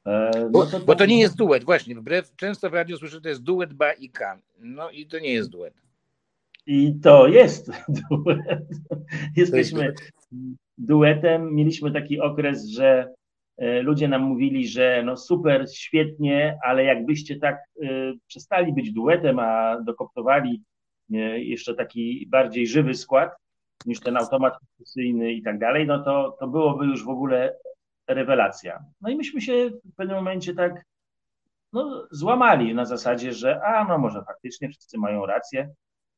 E, 0.06 0.30
no 0.40 0.50
Bo, 0.50 0.66
to- 0.66 0.80
bo 0.80 0.94
to 0.96 1.06
nie 1.06 1.20
jest 1.20 1.36
duet, 1.36 1.64
właśnie. 1.64 1.94
Wbrew, 1.94 2.36
często 2.36 2.70
w 2.70 2.74
radiu 2.74 2.96
słyszę, 2.96 3.12
że 3.12 3.20
to 3.20 3.28
jest 3.28 3.42
duet 3.42 3.72
ba 3.74 3.92
i 3.92 4.08
K. 4.10 4.38
No 4.58 4.90
i 4.90 5.06
to 5.06 5.18
nie 5.18 5.32
jest 5.32 5.50
duet. 5.50 5.74
I 6.66 6.94
to 7.02 7.28
jest 7.28 7.70
duet. 8.10 8.38
To 8.88 8.96
jest 9.36 9.36
Jesteśmy 9.36 9.82
duet. 9.84 10.12
Duetem. 10.80 11.54
Mieliśmy 11.54 11.92
taki 11.92 12.20
okres, 12.20 12.68
że 12.68 13.14
e, 13.58 13.82
ludzie 13.82 14.08
nam 14.08 14.22
mówili, 14.22 14.68
że 14.68 15.02
no 15.06 15.16
super, 15.16 15.66
świetnie, 15.75 16.58
ale 16.64 16.84
jakbyście 16.84 17.38
tak 17.38 17.56
e, 17.56 17.87
przestali 18.26 18.72
być 18.72 18.92
duetem, 18.92 19.38
a 19.38 19.80
dokoptowali 19.80 20.62
e, 21.12 21.16
jeszcze 21.40 21.75
taki 21.75 22.26
bardziej 22.30 22.66
żywy 22.66 22.94
skład 22.94 23.30
niż 23.87 24.00
ten 24.00 24.16
automat 24.16 24.54
dyskusyjny 24.62 25.32
i 25.32 25.42
tak 25.42 25.58
dalej, 25.58 25.87
no 25.87 26.04
to, 26.04 26.37
to 26.40 26.49
byłoby 26.49 26.87
już 26.87 27.04
w 27.04 27.08
ogóle 27.08 27.56
rewelacja. 28.08 28.84
No 29.00 29.10
i 29.10 29.16
myśmy 29.16 29.40
się 29.40 29.70
w 29.84 29.96
pewnym 29.96 30.16
momencie 30.16 30.54
tak 30.54 30.84
no, 31.72 32.06
złamali 32.10 32.75
na 32.75 32.84
zasadzie, 32.84 33.32
że 33.32 33.62
a 33.62 33.84
no 33.84 33.99
może 33.99 34.25
faktycznie 34.25 34.68
wszyscy 34.68 34.99
mają 34.99 35.26
rację. 35.26 35.70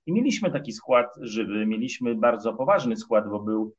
I 0.07 0.13
mieliśmy 0.13 0.51
taki 0.51 0.73
skład 0.73 1.07
żywy, 1.21 1.67
mieliśmy 1.67 2.15
bardzo 2.15 2.55
poważny 2.55 2.97
skład, 2.97 3.29
bo 3.29 3.41
był 3.41 3.75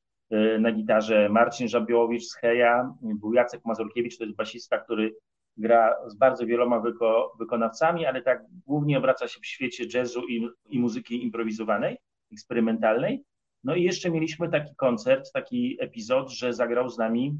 na 0.59 0.71
gitarze 0.71 1.29
Marcin 1.29 1.67
Żabiłowicz 1.67 2.23
z 2.23 2.35
Heja, 2.35 2.93
był 3.01 3.33
Jacek 3.33 3.65
Mazurkiewicz, 3.65 4.17
to 4.17 4.23
jest 4.23 4.35
basista, 4.35 4.77
który 4.77 5.15
gra 5.57 5.95
z 6.07 6.15
bardzo 6.15 6.45
wieloma 6.45 6.79
wyko, 6.79 7.33
wykonawcami, 7.39 8.05
ale 8.05 8.21
tak 8.21 8.43
głównie 8.67 8.97
obraca 8.97 9.27
się 9.27 9.39
w 9.39 9.45
świecie 9.45 9.85
jazzu 9.93 10.27
i, 10.27 10.49
i 10.69 10.79
muzyki 10.79 11.23
improwizowanej, 11.23 11.97
eksperymentalnej. 12.31 13.23
No 13.63 13.75
i 13.75 13.83
jeszcze 13.83 14.11
mieliśmy 14.11 14.49
taki 14.49 14.75
koncert, 14.75 15.31
taki 15.31 15.77
epizod, 15.79 16.29
że 16.29 16.53
zagrał 16.53 16.89
z 16.89 16.97
nami, 16.97 17.37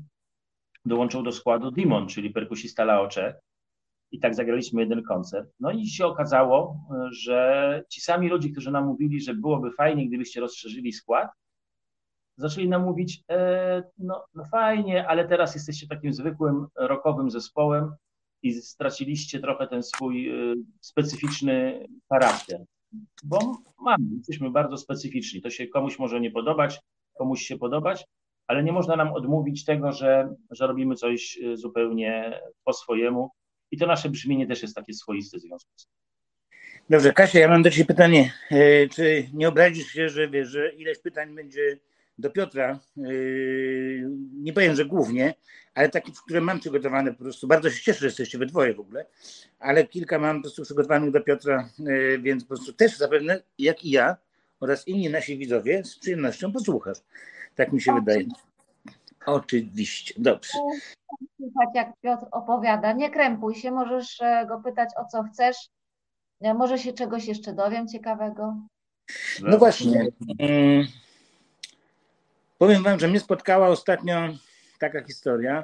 dołączył 0.86 1.24
do 1.24 1.32
składu 1.32 1.72
Dimon, 1.72 2.08
czyli 2.08 2.30
perkusista 2.30 2.86
Laocze. 2.86 3.40
I 4.12 4.20
tak 4.20 4.36
zagraliśmy 4.36 4.82
jeden 4.82 5.04
koncert. 5.04 5.50
No 5.60 5.72
i 5.72 5.88
się 5.88 6.06
okazało, 6.06 6.78
że 7.12 7.84
ci 7.90 8.02
sami 8.02 8.30
ludzie, 8.30 8.50
którzy 8.50 8.72
nam 8.72 8.86
mówili, 8.86 9.22
że 9.22 9.34
byłoby 9.34 9.72
fajnie, 9.72 10.08
gdybyście 10.08 10.42
rozszerzyli 10.42 10.94
skład, 10.94 11.30
zaczęli 12.38 12.70
nam 12.70 12.84
mówić, 12.84 13.24
e, 13.30 13.84
no, 13.98 14.26
no 14.34 14.46
fajnie, 14.46 15.08
ale 15.08 15.28
teraz 15.28 15.56
jesteście 15.56 15.88
takim 15.88 16.14
zwykłym 16.14 16.68
rockowym 16.76 17.32
zespołem 17.32 17.96
i 18.44 18.54
straciliście 18.54 19.40
trochę 19.40 19.68
ten 19.68 19.84
swój 19.84 20.30
e, 20.30 20.56
specyficzny 20.82 21.88
charakter. 22.10 22.66
Bo 23.24 23.58
mamy, 23.80 24.06
jesteśmy 24.18 24.52
bardzo 24.52 24.78
specyficzni. 24.78 25.42
To 25.42 25.50
się 25.50 25.68
komuś 25.68 26.00
może 26.00 26.20
nie 26.22 26.32
podobać, 26.32 26.80
komuś 27.18 27.42
się 27.42 27.58
podobać, 27.58 28.06
ale 28.48 28.64
nie 28.64 28.72
można 28.72 28.96
nam 28.96 29.14
odmówić 29.14 29.66
tego, 29.66 29.92
że, 29.92 30.36
że 30.52 30.68
robimy 30.68 30.96
coś 30.96 31.40
e, 31.44 31.58
zupełnie 31.58 32.42
po 32.64 32.74
swojemu. 32.74 33.30
I 33.72 33.78
to 33.78 33.88
nasze 33.88 34.10
brzmienie 34.10 34.48
też 34.48 34.62
jest 34.62 34.76
takie 34.76 34.94
swoiste 34.94 35.38
w 35.38 35.42
związku 35.42 35.72
z 35.76 35.86
tym. 35.86 35.94
Dobrze, 36.90 37.14
Kasia, 37.14 37.40
ja 37.40 37.48
mam 37.48 37.64
do 37.64 37.70
Ciebie 37.70 37.86
pytanie. 37.86 38.34
E, 38.52 38.88
Czy 38.88 39.30
nie 39.34 39.48
obrazisz 39.48 39.88
się, 39.88 40.10
że 40.10 40.30
wiesz, 40.30 40.50
że 40.50 40.74
ileś 40.74 41.00
pytań 41.00 41.36
będzie 41.36 41.80
do 42.18 42.30
Piotra? 42.30 42.80
E, 42.98 43.02
Nie 44.34 44.54
powiem, 44.54 44.76
że 44.76 44.86
głównie, 44.86 45.34
ale 45.74 45.90
takie, 45.90 46.12
które 46.26 46.42
mam 46.42 46.60
przygotowane 46.60 47.12
po 47.14 47.20
prostu. 47.24 47.48
Bardzo 47.48 47.70
się 47.70 47.84
cieszę, 47.84 48.00
że 48.00 48.06
jesteście 48.06 48.38
we 48.38 48.46
dwoje 48.46 48.74
w 48.74 48.80
ogóle, 48.80 49.06
ale 49.60 49.88
kilka 49.88 50.20
mam 50.20 50.36
po 50.38 50.42
prostu 50.42 50.64
przygotowanych 50.64 51.12
do 51.12 51.22
Piotra, 51.22 51.70
e, 51.80 52.18
więc 52.20 52.44
po 52.44 52.48
prostu 52.48 52.74
też 52.74 52.98
zapewne, 52.98 53.42
jak 53.58 53.86
i 53.86 53.90
ja 53.92 54.18
oraz 54.60 54.88
inni 54.88 55.10
nasi 55.10 55.38
widzowie, 55.38 55.84
z 55.84 56.00
przyjemnością 56.00 56.52
posłuchasz. 56.52 56.98
Tak 57.56 57.74
mi 57.74 57.82
się 57.82 57.96
wydaje. 57.96 58.26
Oczywiście. 59.26 60.14
Dobrze. 60.18 60.52
Słuchać, 61.38 61.70
jak 61.76 61.92
Piotr 62.02 62.26
opowiada. 62.32 62.94
Nie 62.94 63.10
krępuj 63.12 63.56
się, 63.56 63.72
możesz 63.72 64.22
e, 64.22 64.46
go 64.48 64.60
pytać 64.60 64.90
o 64.98 65.06
co 65.06 65.24
chcesz. 65.24 65.58
E, 66.42 66.54
Może 66.54 66.78
się 66.78 66.94
czegoś 66.94 67.26
jeszcze 67.26 67.54
dowiem 67.54 67.88
ciekawego. 67.88 68.56
No 69.42 69.58
właśnie. 69.58 70.08
Powiem 72.64 72.84
wam, 72.84 73.00
że 73.00 73.08
mnie 73.08 73.20
spotkała 73.20 73.68
ostatnio 73.68 74.30
taka 74.80 75.04
historia, 75.04 75.64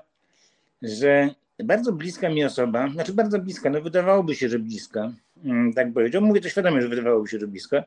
że 0.81 1.29
bardzo 1.63 1.91
bliska 1.91 2.29
mi 2.29 2.43
osoba, 2.45 2.89
znaczy 2.89 3.13
bardzo 3.13 3.39
bliska, 3.39 3.69
no 3.69 3.81
wydawałoby 3.81 4.35
się, 4.35 4.49
że 4.49 4.59
bliska, 4.59 5.11
mm, 5.43 5.73
tak 5.73 5.93
powiedział. 5.93 6.21
Mówię 6.21 6.41
to 6.41 6.49
świadomie, 6.49 6.81
że 6.81 6.87
wydawałoby 6.87 7.27
się, 7.27 7.39
że 7.39 7.47
bliska. 7.47 7.83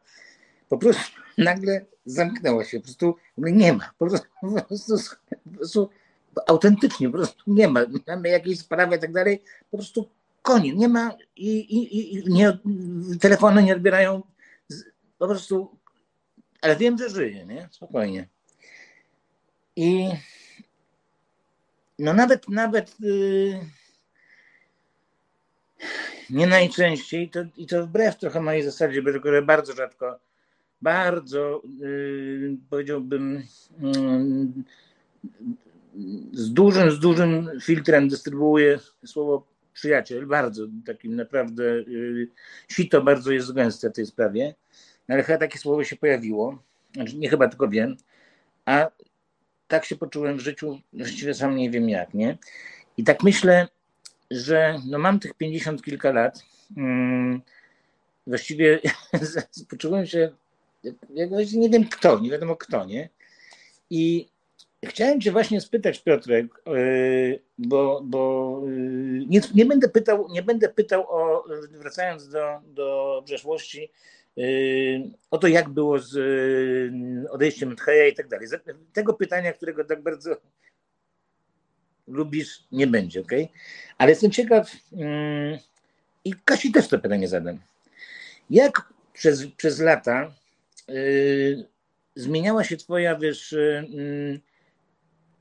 Po 0.69 0.78
prostu 0.78 1.21
nagle 1.38 1.85
zamknęła 2.07 2.64
się, 2.64 2.81
po 2.81 2.85
prostu 2.85 3.16
nie 3.38 3.73
ma, 3.73 3.90
po 3.99 4.07
prostu, 4.07 4.28
po 4.40 4.62
prostu, 4.62 4.97
po 5.45 5.57
prostu 5.57 5.90
autentycznie, 6.47 7.09
po 7.09 7.19
prostu 7.19 7.42
nie 7.47 7.69
ma. 7.69 7.81
Mamy 8.07 8.28
jakieś 8.28 8.59
sprawy 8.59 8.97
i 8.97 9.00
tak 9.00 9.12
dalej, 9.12 9.42
po 9.71 9.76
prostu 9.76 10.09
koniec, 10.42 10.76
nie 10.76 10.88
ma 10.88 11.14
i, 11.37 11.59
i, 11.59 12.14
i 12.14 12.33
nie, 12.33 12.59
telefony 13.21 13.62
nie 13.62 13.73
odbierają, 13.73 14.23
po 15.19 15.28
prostu, 15.28 15.78
ale 16.61 16.76
wiem, 16.76 16.99
że 16.99 17.11
żyje, 17.11 17.47
nie? 17.47 17.69
Spokojnie. 17.73 18.28
I 19.76 20.08
no 21.98 22.12
nawet, 22.12 22.48
nawet 22.48 23.00
yy, 23.00 23.60
nie 26.30 26.46
najczęściej, 26.46 27.30
to, 27.30 27.40
i 27.56 27.66
to 27.66 27.86
wbrew 27.86 28.18
trochę 28.18 28.40
mojej 28.40 28.62
zasadzie, 28.62 29.02
bo 29.02 29.12
tylko 29.12 29.28
bardzo 29.42 29.72
rzadko, 29.72 30.18
bardzo 30.82 31.62
yy, 31.78 32.56
powiedziałbym 32.70 33.42
yy, 33.80 34.64
z 36.32 36.52
dużym, 36.52 36.90
z 36.90 36.98
dużym 36.98 37.50
filtrem 37.62 38.08
dystrybuuję 38.08 38.78
słowo 39.04 39.46
przyjaciel, 39.74 40.26
bardzo 40.26 40.66
takim 40.86 41.16
naprawdę 41.16 41.64
yy, 41.64 42.28
sito 42.68 43.02
bardzo 43.02 43.32
jest 43.32 43.52
gęste 43.52 43.90
w 43.90 43.92
tej 43.92 44.06
sprawie, 44.06 44.54
ale 45.08 45.22
chyba 45.22 45.38
takie 45.38 45.58
słowo 45.58 45.84
się 45.84 45.96
pojawiło, 45.96 46.62
znaczy 46.94 47.16
nie 47.16 47.28
chyba, 47.28 47.48
tylko 47.48 47.68
wiem, 47.68 47.96
a 48.64 48.90
tak 49.72 49.84
się 49.84 49.96
poczułem 49.96 50.36
w 50.36 50.40
życiu, 50.40 50.80
właściwie 50.92 51.34
sam 51.34 51.56
nie 51.56 51.70
wiem 51.70 51.88
jak, 51.88 52.14
nie? 52.14 52.38
I 52.96 53.04
tak 53.04 53.22
myślę, 53.22 53.68
że 54.30 54.78
no 54.86 54.98
mam 54.98 55.18
tych 55.18 55.34
50 55.34 55.82
kilka 55.82 56.12
lat. 56.12 56.42
mm, 56.76 57.42
Właściwie 58.26 58.80
poczułem 59.70 60.06
się, 60.06 60.30
jak 61.14 61.30
nie 61.52 61.70
wiem 61.70 61.88
kto, 61.88 62.20
nie 62.20 62.30
wiadomo 62.30 62.56
kto, 62.56 62.84
nie? 62.84 63.08
I 63.90 64.28
chciałem 64.84 65.20
Cię 65.20 65.32
właśnie 65.32 65.60
spytać, 65.60 66.02
Piotrek, 66.02 66.46
yy, 66.66 67.40
bo, 67.58 68.00
bo 68.04 68.60
yy, 68.66 69.26
nie, 69.26 69.40
nie, 69.54 69.64
będę 69.66 69.88
pytał, 69.88 70.28
nie 70.30 70.42
będę 70.42 70.68
pytał 70.68 71.06
o, 71.08 71.44
wracając 71.70 72.28
do, 72.28 72.60
do 72.66 73.22
przeszłości, 73.24 73.90
o 75.30 75.38
to, 75.38 75.48
jak 75.48 75.68
było 75.68 75.98
z 75.98 76.14
yy, 76.14 77.30
odejściem 77.30 77.76
Tcheja 77.76 78.06
i 78.06 78.14
tak 78.14 78.28
dalej. 78.28 78.48
Tego 78.92 79.14
pytania, 79.14 79.52
którego 79.52 79.84
tak 79.84 80.02
bardzo 80.02 80.36
lubisz, 82.06 82.64
nie 82.72 82.86
będzie, 82.86 83.20
ok? 83.20 83.32
Ale 83.98 84.10
jestem 84.10 84.30
ciekaw 84.30 84.70
mm, 84.92 85.58
i 86.24 86.34
Kasi 86.44 86.72
też 86.72 86.88
to 86.88 86.98
pytanie 86.98 87.28
zadam. 87.28 87.58
Jak 88.50 88.92
przez, 89.12 89.46
przez 89.46 89.80
lata 89.80 90.34
yy, 90.88 91.64
zmieniała 92.14 92.64
się 92.64 92.76
twoja, 92.76 93.16
wiesz, 93.16 93.52
yy, 93.52 94.40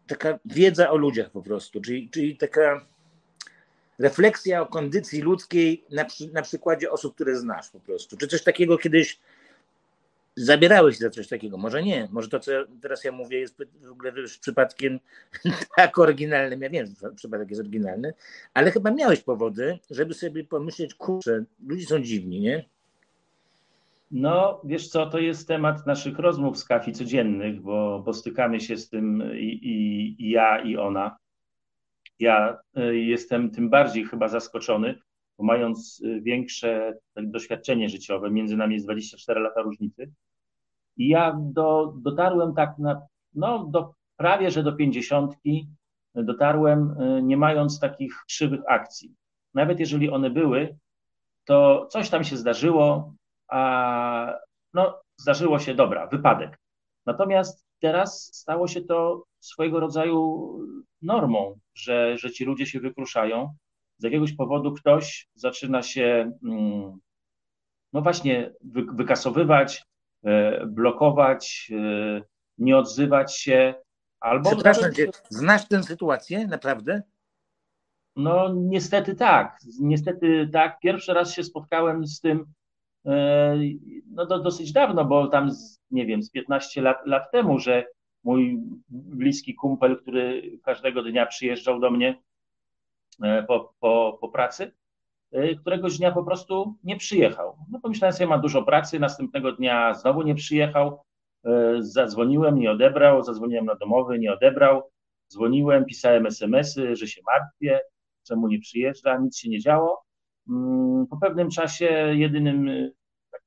taka 0.07 0.39
wiedza 0.45 0.91
o 0.91 0.98
ludziach 0.98 1.31
po 1.31 1.41
prostu, 1.41 1.81
czyli, 1.81 2.10
czyli 2.10 2.38
taka 2.38 2.86
refleksja 4.01 4.62
o 4.62 4.65
kondycji 4.65 5.22
ludzkiej 5.22 5.86
na, 5.89 6.05
przy, 6.05 6.34
na 6.34 6.41
przykładzie 6.41 6.91
osób, 6.91 7.15
które 7.15 7.36
znasz 7.36 7.70
po 7.70 7.79
prostu. 7.79 8.17
Czy 8.17 8.27
coś 8.27 8.43
takiego 8.43 8.77
kiedyś 8.77 9.20
zabierałeś 10.36 10.98
za 10.98 11.10
coś 11.10 11.27
takiego? 11.27 11.58
Może 11.58 11.84
nie. 11.84 12.08
Może 12.12 12.29
to, 12.29 12.39
co 12.39 12.51
teraz 12.81 13.03
ja 13.03 13.12
mówię, 13.12 13.39
jest 13.39 13.58
w 13.81 13.91
ogóle 13.91 14.12
już 14.12 14.38
przypadkiem 14.38 15.00
tak 15.77 15.98
oryginalnym. 16.00 16.62
Ja 16.62 16.70
wiem, 16.70 16.86
że 17.01 17.12
przypadek 17.12 17.50
jest 17.50 17.62
oryginalny, 17.62 18.13
ale 18.53 18.72
chyba 18.72 18.91
miałeś 18.91 19.22
powody, 19.22 19.79
żeby 19.91 20.13
sobie 20.13 20.43
pomyśleć, 20.43 20.93
kurczę, 20.93 21.43
ludzie 21.67 21.86
są 21.86 22.00
dziwni, 22.00 22.41
nie? 22.41 22.65
No, 24.12 24.62
wiesz 24.63 24.88
co, 24.88 25.05
to 25.05 25.20
jest 25.20 25.48
temat 25.48 25.88
naszych 25.88 26.20
rozmów 26.20 26.58
z 26.58 26.65
Kafi 26.65 26.91
codziennych, 26.91 27.62
bo, 27.62 28.01
bo 28.05 28.13
stykamy 28.13 28.62
się 28.62 28.77
z 28.77 28.89
tym 28.89 29.24
i, 29.34 29.46
i, 29.46 30.15
i 30.25 30.29
ja, 30.29 30.60
i 30.60 30.77
ona. 30.77 31.17
Ja 32.22 32.58
y, 32.78 33.00
jestem 33.00 33.51
tym 33.51 33.70
bardziej 33.70 34.06
chyba 34.06 34.28
zaskoczony, 34.28 35.00
bo 35.38 35.44
mając 35.44 36.01
y, 36.06 36.22
większe 36.22 36.94
tak, 37.13 37.32
doświadczenie 37.32 37.90
życiowe, 37.90 38.32
między 38.32 38.58
nami 38.58 38.74
jest 38.74 38.86
24 38.86 39.40
lata 39.40 39.62
różnicy, 39.62 40.12
i 40.98 41.08
ja 41.08 41.38
do, 41.40 41.94
dotarłem 41.98 42.54
tak 42.54 42.78
na, 42.78 43.01
no, 43.34 43.66
do 43.66 43.94
prawie 44.18 44.51
że 44.51 44.63
do 44.63 44.74
pięćdziesiątki 44.74 45.68
dotarłem, 46.16 46.96
nie 47.24 47.38
mając 47.38 47.80
takich 47.80 48.13
krzywych 48.28 48.62
akcji. 48.68 49.16
Nawet 49.54 49.80
jeżeli 49.80 50.10
one 50.10 50.30
były, 50.30 50.78
to 51.46 51.88
coś 51.92 52.10
tam 52.10 52.24
się 52.24 52.38
zdarzyło, 52.38 53.13
a 53.48 54.34
no, 54.74 55.01
zdarzyło 55.18 55.60
się, 55.60 55.75
dobra, 55.75 56.08
wypadek. 56.08 56.60
Natomiast 57.06 57.66
teraz 57.81 58.29
stało 58.33 58.67
się 58.67 58.81
to 58.81 59.23
swojego 59.39 59.79
rodzaju 59.79 60.51
normą, 61.01 61.59
że, 61.75 62.17
że 62.17 62.31
ci 62.31 62.45
ludzie 62.45 62.65
się 62.65 62.79
wykruszają. 62.79 63.55
Z 63.97 64.03
jakiegoś 64.03 64.33
powodu 64.33 64.73
ktoś 64.73 65.27
zaczyna 65.35 65.81
się, 65.81 66.31
mm, 66.43 67.00
no 67.93 68.01
właśnie, 68.01 68.53
wykasowywać, 68.93 69.83
e, 70.23 70.65
blokować, 70.65 71.71
e, 71.71 72.21
nie 72.57 72.77
odzywać 72.77 73.38
się. 73.38 73.73
Albo 74.19 74.50
Przepraszam 74.50 74.93
cię, 74.93 75.07
znasz 75.29 75.67
tę 75.67 75.83
sytuację 75.83 76.47
naprawdę? 76.47 77.01
No 78.15 78.53
niestety 78.55 79.15
tak, 79.15 79.57
niestety 79.79 80.50
tak. 80.53 80.79
Pierwszy 80.79 81.13
raz 81.13 81.33
się 81.33 81.43
spotkałem 81.43 82.07
z 82.07 82.19
tym 82.19 82.53
no 84.12 84.25
do, 84.25 84.39
dosyć 84.39 84.72
dawno, 84.72 85.05
bo 85.05 85.27
tam 85.27 85.50
nie 85.91 86.05
wiem, 86.05 86.24
z 86.24 86.29
15 86.29 86.81
lat, 86.81 86.98
lat 87.05 87.31
temu, 87.31 87.60
że 87.60 87.86
mój 88.24 88.60
bliski 88.89 89.55
kumpel, 89.55 90.01
który 90.01 90.58
każdego 90.63 91.03
dnia 91.03 91.25
przyjeżdżał 91.25 91.79
do 91.79 91.91
mnie 91.91 92.22
e, 93.24 93.43
po, 93.43 93.74
po, 93.79 94.17
po 94.22 94.29
pracy, 94.29 94.72
e, 95.31 95.55
któregoś 95.55 95.98
dnia 95.98 96.12
po 96.12 96.24
prostu 96.24 96.75
nie 96.84 96.98
przyjechał. 96.98 97.58
No 97.72 97.79
pomyślałem 97.79 98.13
sobie, 98.13 98.27
ma 98.27 98.38
dużo 98.38 98.63
pracy, 98.63 99.00
następnego 99.00 99.51
dnia 99.51 99.93
znowu 99.93 100.22
nie 100.22 100.36
przyjechał, 100.36 101.01
zadzwoniłem, 101.79 102.60
nie 102.60 102.72
odebrał, 102.72 103.24
zadzwoniłem 103.24 103.65
na 103.65 103.75
domowy, 103.75 104.20
nie 104.20 104.34
odebrał, 104.34 104.91
dzwoniłem, 105.31 105.86
pisałem 105.86 106.25
smsy, 106.25 106.96
że 106.96 107.08
się 107.08 107.22
martwię, 107.25 107.79
czemu 108.24 108.48
nie 108.48 108.60
przyjeżdża, 108.60 109.17
nic 109.17 109.38
się 109.38 109.50
nie 109.50 109.60
działo. 109.60 110.03
Mm, 110.50 111.07
po 111.07 111.17
pewnym 111.17 111.50
czasie 111.50 112.13
jedynym 112.15 112.67
y, 112.67 112.93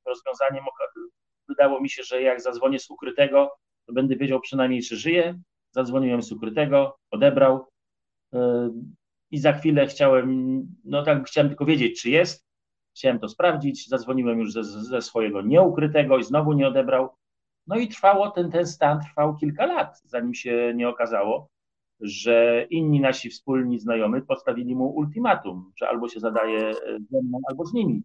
rozwiązaniem 0.06 0.64
wydało 1.48 1.80
mi 1.80 1.90
się, 1.90 2.02
że 2.02 2.22
jak 2.22 2.40
zadzwonię 2.40 2.78
z 2.78 2.90
ukrytego, 2.90 3.50
to 3.86 3.92
będę 3.92 4.16
wiedział 4.16 4.40
przynajmniej, 4.40 4.82
czy 4.82 4.96
żyje. 4.96 5.40
Zadzwoniłem 5.70 6.22
z 6.22 6.32
ukrytego, 6.32 6.96
odebrał 7.10 7.66
y, 8.34 8.38
i 9.30 9.38
za 9.38 9.52
chwilę 9.52 9.86
chciałem, 9.86 10.60
no 10.84 11.02
tak 11.02 11.26
chciałem 11.26 11.48
tylko 11.48 11.64
wiedzieć, 11.64 12.02
czy 12.02 12.10
jest. 12.10 12.44
Chciałem 12.96 13.18
to 13.18 13.28
sprawdzić, 13.28 13.88
zadzwoniłem 13.88 14.38
już 14.38 14.52
ze, 14.52 14.64
ze 14.64 15.02
swojego 15.02 15.42
nieukrytego 15.42 16.18
i 16.18 16.24
znowu 16.24 16.52
nie 16.52 16.68
odebrał. 16.68 17.08
No 17.66 17.76
i 17.76 17.88
trwało, 17.88 18.30
ten, 18.30 18.50
ten 18.50 18.66
stan 18.66 19.00
trwał 19.00 19.36
kilka 19.36 19.66
lat, 19.66 20.00
zanim 20.04 20.34
się 20.34 20.72
nie 20.74 20.88
okazało, 20.88 21.48
że 22.04 22.66
inni 22.70 23.00
nasi 23.00 23.30
wspólni 23.30 23.80
znajomi 23.80 24.22
postawili 24.22 24.76
mu 24.76 24.86
ultimatum, 24.86 25.72
że 25.76 25.88
albo 25.88 26.08
się 26.08 26.20
zadaje 26.20 26.74
ze 27.10 27.22
mną, 27.22 27.40
albo 27.48 27.64
z 27.64 27.72
nimi. 27.72 28.02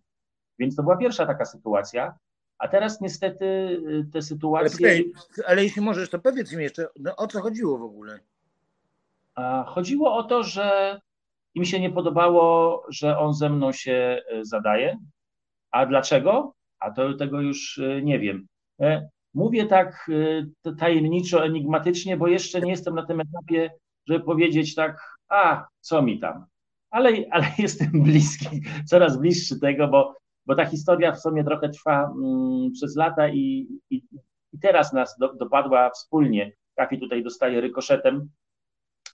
Więc 0.60 0.76
to 0.76 0.84
była 0.84 0.98
pierwsza 0.98 1.26
taka 1.26 1.46
sytuacja. 1.46 2.14
A 2.58 2.68
teraz 2.68 3.02
niestety 3.02 3.46
y, 3.46 4.06
te 4.14 4.22
sytuacje. 4.22 4.90
Ale, 4.90 5.48
ale 5.48 5.64
jeśli 5.64 5.82
możesz, 5.82 6.10
to 6.10 6.20
powiedz 6.20 6.54
mi 6.54 6.64
jeszcze, 6.64 6.88
no, 7.00 7.16
o 7.16 7.28
co 7.28 7.42
chodziło 7.42 7.78
w 7.78 7.84
ogóle? 7.84 8.20
Chodziło 9.66 10.16
o 10.16 10.24
to, 10.24 10.44
że 10.44 11.00
im 11.56 11.66
się 11.66 11.80
nie 11.80 11.90
podobało, 11.90 12.84
że 12.90 13.18
on 13.18 13.34
ze 13.34 13.50
mną 13.50 13.72
się 13.72 14.22
y, 14.34 14.46
zadaje. 14.46 14.98
A 15.72 15.86
dlaczego? 15.86 16.54
A 16.80 16.92
to 16.92 17.14
tego 17.14 17.42
już 17.42 17.82
nie 18.04 18.20
wiem. 18.20 18.48
E, 18.82 19.10
mówię 19.34 19.66
tak 19.66 20.12
tajemniczo, 20.80 21.46
enigmatycznie, 21.46 22.18
bo 22.18 22.28
jeszcze 22.28 22.62
nie 22.62 22.72
jestem 22.72 22.96
na 22.96 23.06
tym 23.06 23.22
etapie, 23.22 23.72
żeby 24.10 24.26
powiedzieć 24.26 24.76
tak, 24.76 25.18
a 25.30 25.68
co 25.82 26.02
mi 26.02 26.20
tam. 26.20 26.46
Ale, 26.90 27.12
ale 27.32 27.46
jestem 27.58 27.90
bliski, 27.92 28.62
coraz 28.86 29.18
bliższy 29.20 29.60
tego, 29.60 29.88
bo, 29.88 30.16
bo 30.46 30.56
ta 30.56 30.66
historia 30.66 31.12
w 31.12 31.20
sumie 31.20 31.44
trochę 31.44 31.70
trwa 31.70 32.12
mm, 32.16 32.72
przez 32.72 32.96
lata 32.96 33.30
i, 33.30 33.68
i, 33.90 34.04
i 34.54 34.60
teraz 34.60 34.94
nas 34.94 35.18
do, 35.20 35.34
dopadła 35.34 35.90
wspólnie. 35.90 36.52
Kafi 36.76 37.00
tutaj 37.00 37.24
dostaje 37.24 37.62
rykoszetem, 37.62 38.30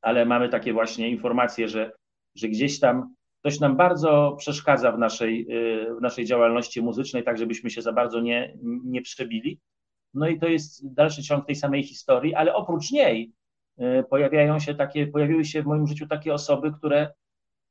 ale 0.02 0.26
mamy 0.26 0.50
takie 0.50 0.74
właśnie 0.74 1.10
informacje, 1.10 1.67
że, 1.67 1.91
że 2.36 2.48
gdzieś 2.48 2.80
tam 2.80 3.15
ktoś 3.39 3.60
nam 3.60 3.78
bardzo 3.78 4.36
przeszkadza 4.39 4.91
w 4.91 5.00
naszej, 5.00 5.48
y, 5.52 5.96
w 5.96 6.02
naszej 6.02 6.26
działalności 6.26 6.82
muzycznej, 6.82 7.24
tak 7.24 7.38
żebyśmy 7.38 7.69
się 7.69 7.82
za 7.82 7.93
bardzo 7.93 8.22
nie, 8.22 8.58
nie 8.63 9.02
przebili. 9.02 9.60
No 10.13 10.28
i 10.28 10.39
to 10.39 10.48
jest 10.48 10.93
dalszy 10.93 11.24
ciąg 11.24 11.46
tej 11.46 11.56
samej 11.56 11.84
historii, 11.84 12.36
ale 12.36 12.54
oprócz 12.56 12.91
niej 12.91 13.32
pojawiają 14.10 14.60
się 14.60 14.76
takie, 14.76 15.08
pojawiły 15.08 15.46
się 15.46 15.64
w 15.64 15.66
moim 15.66 15.88
życiu 15.88 16.08
takie 16.08 16.34
osoby, 16.34 16.72
które 16.72 17.14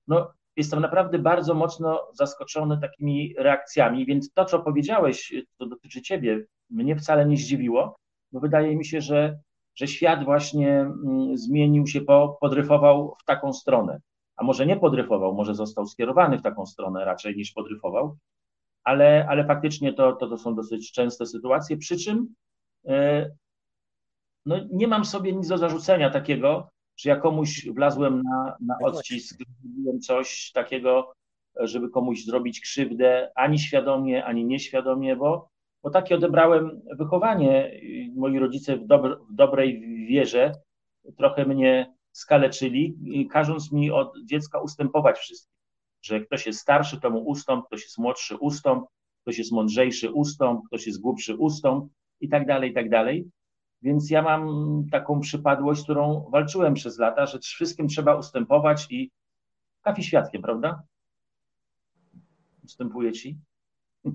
no, 0.08 0.32
jestem 0.56 0.80
naprawdę 0.80 1.18
bardzo 1.18 1.54
mocno 1.54 2.08
zaskoczony 2.12 2.78
takimi 2.80 3.34
reakcjami, 3.38 4.06
więc 4.06 4.32
to, 4.32 4.44
co 4.44 4.58
powiedziałeś, 4.58 5.34
to 5.58 5.66
dotyczy 5.66 6.02
ciebie, 6.02 6.44
mnie 6.70 6.96
wcale 6.96 7.26
nie 7.26 7.36
zdziwiło, 7.36 7.96
bo 8.32 8.40
wydaje 8.40 8.76
mi 8.76 8.84
się, 8.84 9.00
że, 9.00 9.38
że 9.74 9.86
świat 9.86 10.24
właśnie 10.24 10.80
mm, 10.80 11.36
zmienił 11.36 11.86
się, 11.86 12.00
po, 12.00 12.38
podryfował 12.40 13.16
w 13.20 13.24
taką 13.24 13.52
stronę. 13.52 14.00
A 14.36 14.44
może 14.44 14.66
nie 14.66 14.76
podryfował, 14.76 15.34
może 15.34 15.54
został 15.54 15.86
skierowany 15.86 16.38
w 16.38 16.42
taką 16.42 16.66
stronę 16.66 17.04
raczej 17.04 17.36
niż 17.36 17.52
podryfował, 17.52 18.16
ale, 18.84 19.26
ale 19.28 19.44
faktycznie 19.44 19.92
to, 19.92 20.12
to, 20.12 20.28
to 20.28 20.38
są 20.38 20.54
dosyć 20.54 20.92
częste 20.92 21.26
sytuacje, 21.26 21.76
przy 21.76 21.96
czym 21.96 22.34
e, 22.86 23.30
no 24.46 24.56
nie 24.72 24.88
mam 24.88 25.04
sobie 25.04 25.32
nic 25.32 25.48
do 25.48 25.58
zarzucenia 25.58 26.10
takiego, 26.10 26.68
że 26.96 27.10
ja 27.10 27.16
komuś 27.16 27.66
wlazłem 27.68 28.22
na, 28.22 28.56
na 28.60 28.78
odcisk, 28.82 29.38
zrobiłem 29.62 30.00
coś 30.00 30.50
takiego, 30.54 31.12
żeby 31.60 31.90
komuś 31.90 32.24
zrobić 32.24 32.60
krzywdę, 32.60 33.30
ani 33.34 33.58
świadomie, 33.58 34.24
ani 34.24 34.44
nieświadomie, 34.44 35.16
bo, 35.16 35.48
bo 35.82 35.90
takie 35.90 36.14
odebrałem 36.14 36.82
wychowanie. 36.98 37.80
Moi 38.16 38.38
rodzice 38.38 38.76
w, 38.76 38.86
dobr, 38.86 39.18
w 39.30 39.34
dobrej 39.34 39.80
wierze 40.06 40.52
trochę 41.16 41.44
mnie 41.44 41.94
skaleczyli, 42.12 42.96
każąc 43.30 43.72
mi 43.72 43.90
od 43.90 44.12
dziecka 44.24 44.60
ustępować 44.60 45.18
wszystkim. 45.18 45.54
Że 46.02 46.20
ktoś 46.20 46.46
jest 46.46 46.60
starszy, 46.60 47.00
to 47.00 47.10
mu 47.10 47.18
ustąp, 47.18 47.66
ktoś 47.66 47.82
jest 47.82 47.98
młodszy, 47.98 48.36
ustąp, 48.36 48.86
ktoś 49.22 49.38
jest 49.38 49.52
mądrzejszy, 49.52 50.12
ustąp, 50.12 50.66
ktoś 50.66 50.86
jest 50.86 51.00
głupszy, 51.00 51.36
ustąp 51.36 51.92
i 52.20 52.28
tak 52.28 52.46
dalej, 52.46 52.70
i 52.70 52.74
tak 52.74 52.90
dalej. 52.90 53.30
Więc 53.84 54.10
ja 54.10 54.22
mam 54.22 54.48
taką 54.92 55.20
przypadłość, 55.20 55.82
którą 55.82 56.30
walczyłem 56.32 56.74
przez 56.74 56.98
lata, 56.98 57.26
że 57.26 57.38
wszystkim 57.38 57.88
trzeba 57.88 58.14
ustępować 58.14 58.86
i 58.90 59.10
kafi 59.82 60.02
świadkiem, 60.02 60.42
prawda? 60.42 60.82
Ustępuję 62.64 63.12
ci. 63.12 63.38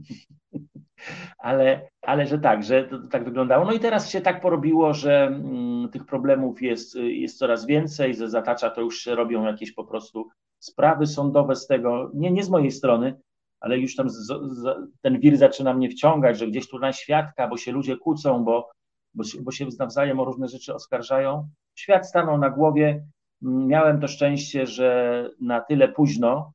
ale, 1.38 1.90
ale 2.02 2.28
że 2.28 2.40
tak, 2.40 2.64
że 2.64 2.84
to, 2.84 3.00
to, 3.00 3.08
tak 3.08 3.24
wyglądało. 3.24 3.66
No 3.66 3.72
i 3.72 3.80
teraz 3.80 4.10
się 4.10 4.22
tak 4.22 4.42
porobiło, 4.42 4.94
że 4.94 5.28
mm, 5.28 5.90
tych 5.90 6.06
problemów 6.06 6.62
jest, 6.62 6.96
jest 6.96 7.38
coraz 7.38 7.66
więcej, 7.66 8.14
ze 8.14 8.30
zatacza 8.30 8.70
to 8.70 8.82
już 8.82 9.00
się 9.00 9.16
robią 9.16 9.44
jakieś 9.44 9.72
po 9.72 9.84
prostu 9.84 10.28
sprawy 10.60 11.08
sądowe 11.08 11.56
z 11.56 11.68
tego, 11.68 12.12
nie, 12.14 12.32
nie 12.32 12.44
z 12.44 12.50
mojej 12.50 12.72
strony, 12.72 13.20
ale 13.60 13.80
już 13.80 13.96
tam 13.96 14.10
z, 14.10 14.16
z, 14.16 14.78
ten 15.02 15.20
wir 15.20 15.38
zaczyna 15.38 15.74
mnie 15.74 15.90
wciągać, 15.90 16.40
że 16.40 16.48
gdzieś 16.48 16.70
tu 16.70 16.80
na 16.80 16.94
świadka, 16.94 17.48
bo 17.48 17.58
się 17.58 17.72
ludzie 17.72 17.98
kłócą, 17.98 18.44
bo 18.44 18.70
bo 19.14 19.24
bo 19.42 19.52
się 19.52 19.68
nawzajem 19.80 20.20
o 20.20 20.26
różne 20.26 20.48
rzeczy 20.48 20.74
oskarżają. 20.74 21.50
Świat 21.76 22.08
stanął 22.08 22.38
na 22.38 22.50
głowie. 22.50 23.06
Miałem 23.42 24.02
to 24.02 24.08
szczęście, 24.08 24.68
że 24.68 25.30
na 25.42 25.62
tyle 25.62 25.88
późno, 25.88 26.54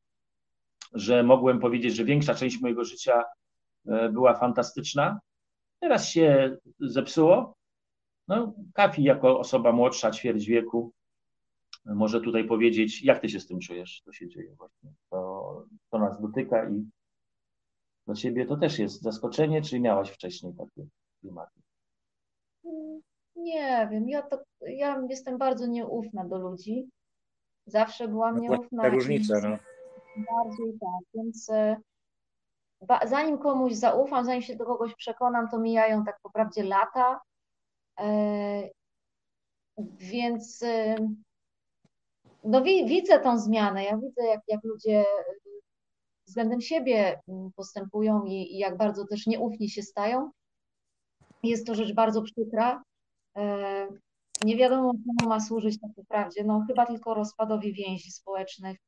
że 0.93 1.23
mogłem 1.23 1.61
powiedzieć, 1.61 1.95
że 1.95 2.05
większa 2.05 2.35
część 2.35 2.61
mojego 2.61 2.85
życia 2.85 3.25
e, 3.87 4.09
była 4.09 4.35
fantastyczna. 4.35 5.21
Teraz 5.81 6.09
się 6.09 6.57
zepsuło. 6.81 7.55
No, 8.29 8.55
Kafi 8.75 9.03
jako 9.03 9.39
osoba 9.39 9.73
młodsza, 9.73 10.11
ćwierć 10.11 10.47
wieku, 10.47 10.93
może 11.87 12.21
tutaj 12.21 12.45
powiedzieć, 12.45 13.03
jak 13.03 13.21
ty 13.21 13.29
się 13.29 13.41
z 13.41 13.47
tym 13.47 13.61
czujesz, 13.61 14.03
co 14.05 14.13
się 14.13 14.29
dzieje 14.29 14.55
właśnie. 14.55 14.93
To, 15.11 15.65
to 15.91 15.99
nas 15.99 16.21
dotyka 16.21 16.71
i 16.71 16.85
dla 18.07 18.15
ciebie 18.15 18.47
to 18.47 18.57
też 18.57 18.79
jest 18.79 19.03
zaskoczenie, 19.03 19.63
czy 19.63 19.81
miałaś 19.81 20.11
wcześniej 20.11 20.55
takie 20.55 20.87
klimaty? 21.21 21.64
Nie 23.45 23.89
wiem, 23.91 24.09
ja, 24.09 24.23
to, 24.23 24.39
ja 24.61 25.03
jestem 25.11 25.39
bardzo 25.39 25.67
nieufna 25.67 26.25
do 26.25 26.39
ludzi. 26.39 26.89
Zawsze 27.67 28.09
byłam 28.09 28.35
no 28.37 28.41
nieufna. 28.41 28.83
Ta 28.83 28.89
różnica, 28.89 29.35
no. 29.35 29.59
Bardziej 30.17 30.79
tak, 30.81 31.05
więc 31.15 31.51
e, 31.51 31.77
zanim 33.07 33.39
komuś 33.39 33.73
zaufam, 33.73 34.25
zanim 34.25 34.43
się 34.43 34.57
do 34.57 34.65
kogoś 34.65 34.95
przekonam, 34.95 35.49
to 35.51 35.59
mijają 35.59 36.05
tak 36.05 36.19
naprawdę 36.25 36.63
lata. 36.63 37.21
E, 38.01 38.69
więc 39.99 40.63
e, 40.63 40.97
no, 42.45 42.63
widzę 42.63 43.21
tą 43.21 43.39
zmianę. 43.39 43.85
Ja 43.85 43.97
widzę, 43.97 44.23
jak, 44.23 44.41
jak 44.49 44.65
ludzie 44.65 45.05
względem 46.27 46.61
siebie 46.61 47.21
postępują 47.57 48.25
i, 48.25 48.33
i 48.33 48.59
jak 48.59 48.77
bardzo 48.77 49.07
też 49.07 49.27
nieufni 49.27 49.71
się 49.71 49.83
stają. 49.83 50.31
Jest 51.43 51.67
to 51.67 51.75
rzecz 51.75 51.95
bardzo 51.95 52.23
przykra. 52.23 52.83
E, 53.37 53.89
Nie 54.45 54.57
wiadomo, 54.57 54.93
czemu 54.93 55.29
ma 55.31 55.41
służyć 55.41 55.81
tak 55.81 55.91
naprawdę. 55.97 56.45
No 56.45 56.65
chyba 56.67 56.87
tylko 56.87 57.15
rozpadowi 57.15 57.73
więzi 57.73 58.11
społecznych, 58.11 58.79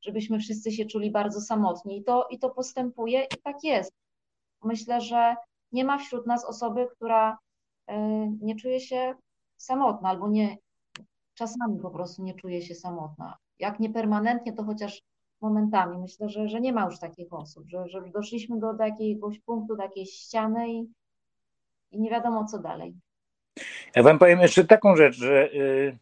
żebyśmy 0.00 0.38
wszyscy 0.38 0.72
się 0.72 0.86
czuli 0.86 1.10
bardzo 1.10 1.40
samotni. 1.40 1.98
I 1.98 2.04
to, 2.04 2.26
i 2.30 2.38
to 2.38 2.50
postępuje 2.50 3.24
i 3.24 3.42
tak 3.44 3.64
jest. 3.64 3.92
Myślę, 4.64 5.00
że 5.00 5.36
nie 5.72 5.84
ma 5.84 5.98
wśród 5.98 6.26
nas 6.26 6.44
osoby, 6.44 6.88
która 6.96 7.38
y, 7.90 7.94
nie 8.40 8.56
czuje 8.56 8.80
się 8.80 9.14
samotna 9.56 10.08
albo 10.08 10.28
nie, 10.28 10.56
czasami 11.34 11.80
po 11.80 11.90
prostu 11.90 12.22
nie 12.22 12.34
czuje 12.34 12.62
się 12.62 12.74
samotna. 12.74 13.36
Jak 13.58 13.80
nie 13.80 13.90
permanentnie, 13.90 14.52
to 14.52 14.64
chociaż 14.64 15.02
momentami. 15.40 15.98
Myślę, 15.98 16.28
że, 16.28 16.48
że 16.48 16.60
nie 16.60 16.72
ma 16.72 16.84
już 16.84 16.98
takich 16.98 17.32
osób, 17.32 17.68
że, 17.68 17.88
że 17.88 18.02
doszliśmy 18.14 18.58
do, 18.58 18.74
do 18.74 18.84
jakiegoś 18.84 19.40
punktu, 19.40 19.76
do 19.76 19.82
jakiejś 19.82 20.10
ściany 20.10 20.72
i, 20.72 20.92
i 21.90 22.00
nie 22.00 22.10
wiadomo 22.10 22.44
co 22.44 22.58
dalej. 22.58 22.94
Ja 23.96 24.02
wam 24.02 24.18
powiem 24.18 24.40
jeszcze 24.40 24.64
taką 24.64 24.96
rzecz, 24.96 25.16
że 25.16 25.52
y, 25.52 25.98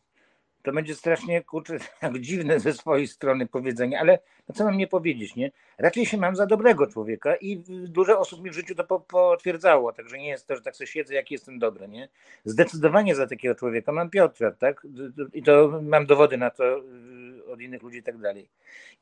to 0.62 0.72
będzie 0.72 0.94
strasznie 0.94 1.42
kurczę, 1.42 1.78
tak 2.00 2.18
dziwne 2.18 2.60
ze 2.60 2.72
swojej 2.72 3.08
strony 3.08 3.46
powiedzenie, 3.46 4.00
ale 4.00 4.18
no 4.48 4.54
co 4.54 4.64
mam 4.64 4.76
nie 4.76 4.86
powiedzieć, 4.86 5.36
nie? 5.36 5.50
Raczej 5.78 6.06
się 6.06 6.16
mam 6.16 6.36
za 6.36 6.46
dobrego 6.46 6.86
człowieka 6.86 7.36
i 7.36 7.56
dużo 7.68 8.18
osób 8.18 8.42
mi 8.42 8.50
w 8.50 8.54
życiu 8.54 8.74
to 8.74 8.84
po, 8.84 9.00
potwierdzało, 9.00 9.92
także 9.92 10.18
nie 10.18 10.28
jest 10.28 10.46
to, 10.46 10.56
że 10.56 10.62
tak 10.62 10.76
sobie 10.76 10.88
siedzę, 10.88 11.14
jak 11.14 11.30
jestem 11.30 11.58
dobry, 11.58 11.88
nie? 11.88 12.08
Zdecydowanie 12.44 13.14
za 13.14 13.26
takiego 13.26 13.54
człowieka 13.54 13.92
mam 13.92 14.10
Piotra, 14.10 14.50
tak? 14.50 14.86
I 15.32 15.42
to 15.42 15.80
mam 15.82 16.06
dowody 16.06 16.36
na 16.36 16.50
to 16.50 16.78
y, 16.78 17.44
od 17.52 17.60
innych 17.60 17.82
ludzi 17.82 17.98
i 17.98 18.02
tak 18.02 18.18
dalej. 18.18 18.48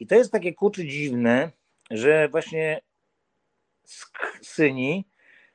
I 0.01 0.07
to 0.07 0.15
jest 0.15 0.33
takie 0.33 0.55
kurczę 0.55 0.85
dziwne, 0.85 1.51
że 1.91 2.29
właśnie 2.29 2.81
syni 4.43 5.05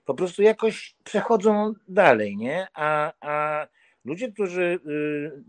po 0.06 0.14
prostu 0.14 0.42
jakoś 0.42 0.96
przechodzą 1.04 1.74
dalej, 1.88 2.38
nie? 2.38 2.68
A, 2.74 3.14
a 3.22 3.68
ludzie, 4.06 4.32
którzy 4.32 4.80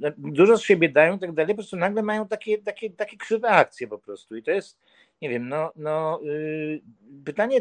y, 0.02 0.14
dużo 0.18 0.58
z 0.58 0.62
siebie 0.62 0.88
dają 0.88 1.16
i 1.16 1.18
tak 1.18 1.32
dalej, 1.32 1.54
po 1.54 1.62
prostu 1.62 1.76
nagle 1.76 2.02
mają 2.02 2.28
takie, 2.28 2.58
takie, 2.58 2.90
takie 2.90 3.16
krzywe 3.16 3.48
akcje 3.48 3.88
po 3.88 3.98
prostu. 3.98 4.36
I 4.36 4.42
to 4.42 4.50
jest, 4.50 4.78
nie 5.22 5.28
wiem, 5.28 5.48
no, 5.48 5.72
no 5.76 6.20
y, 6.26 6.80
pytanie, 7.24 7.60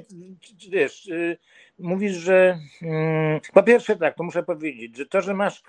wiesz, 0.70 1.06
y, 1.08 1.38
mówisz, 1.80 2.14
że 2.14 2.60
mm, 2.82 3.40
po 3.54 3.64
pierwsze 3.64 3.96
tak, 3.96 4.16
to 4.16 4.24
muszę 4.24 4.44
powiedzieć, 4.44 4.98
że 4.98 5.06
to, 5.06 5.22
że 5.22 5.34
masz 5.34 5.64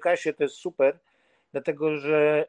Kasię, 0.00 0.34
to 0.34 0.42
jest 0.42 0.56
super, 0.56 0.98
dlatego 1.52 1.96
że 1.96 2.48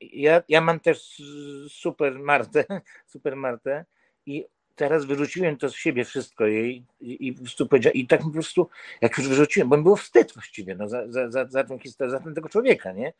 ja, 0.00 0.42
ja 0.48 0.60
mam 0.60 0.80
też 0.80 1.22
super 1.68 2.18
Martę, 2.18 2.64
super 3.12 3.36
Martę 3.36 3.84
i 4.26 4.46
teraz 4.78 5.04
wyrzuciłem 5.04 5.56
to 5.56 5.68
z 5.68 5.74
siebie 5.74 6.04
wszystko 6.04 6.46
jej 6.46 6.84
i, 7.00 7.28
i 7.28 7.32
po 7.32 7.40
prostu 7.40 7.68
i 7.94 8.06
tak 8.06 8.20
po 8.22 8.30
prostu, 8.30 8.68
jak 9.00 9.18
już 9.18 9.28
wyrzuciłem, 9.28 9.68
bo 9.68 9.76
mi 9.76 9.82
było 9.82 9.96
wstyd 9.96 10.32
właściwie 10.34 10.74
no, 10.74 10.88
za, 10.88 11.08
za, 11.08 11.30
za, 11.30 11.46
za 11.46 11.64
tą 11.64 11.78
historię, 11.78 12.10
za 12.10 12.20
tego 12.34 12.48
człowieka, 12.48 12.92
nie? 12.92 13.12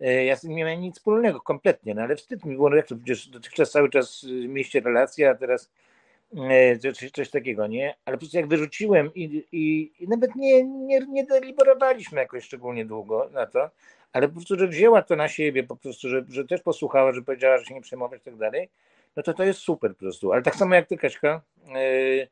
E, 0.00 0.24
ja 0.24 0.36
z 0.36 0.44
nie 0.44 0.54
miałem 0.54 0.80
nic 0.80 0.96
wspólnego 0.96 1.40
kompletnie, 1.40 1.94
no 1.94 2.02
ale 2.02 2.16
wstyd 2.16 2.44
mi 2.44 2.54
było, 2.54 2.70
no 2.70 2.76
jak 2.76 2.86
to 2.86 2.96
przecież 2.96 3.28
dotychczas 3.28 3.70
cały 3.70 3.90
czas 3.90 4.26
mieście 4.48 4.80
relacje, 4.80 5.30
a 5.30 5.34
teraz 5.34 5.70
e, 6.50 6.78
coś, 6.78 7.10
coś 7.10 7.30
takiego, 7.30 7.66
nie? 7.66 7.94
Ale 8.04 8.16
po 8.16 8.20
prostu 8.20 8.36
jak 8.36 8.48
wyrzuciłem 8.48 9.10
i, 9.14 9.44
i, 9.52 9.92
i 10.00 10.08
nawet 10.08 10.36
nie, 10.36 10.64
nie, 10.64 11.00
nie 11.00 11.24
deliberowaliśmy 11.24 12.20
jakoś 12.20 12.44
szczególnie 12.44 12.84
długo 12.84 13.30
na 13.32 13.46
to, 13.46 13.70
ale 14.12 14.28
po 14.28 14.34
prostu, 14.34 14.58
że 14.58 14.68
wzięła 14.68 15.02
to 15.02 15.16
na 15.16 15.28
siebie, 15.28 15.62
po 15.62 15.76
prostu, 15.76 16.08
że, 16.08 16.24
że 16.28 16.44
też 16.44 16.62
posłuchała, 16.62 17.12
że 17.12 17.22
powiedziała, 17.22 17.58
że 17.58 17.64
się 17.64 17.74
nie 17.74 17.80
przejmować 17.80 18.20
i 18.20 18.24
tak 18.24 18.36
dalej, 18.36 18.68
no 19.16 19.22
to 19.22 19.34
to 19.34 19.44
jest 19.44 19.60
super 19.60 19.92
po 19.92 19.98
prostu. 19.98 20.32
Ale 20.32 20.42
tak 20.42 20.56
samo 20.56 20.74
jak 20.74 20.86
ty, 20.86 20.96
Kaśka, 20.96 21.42
yy, 21.66 22.28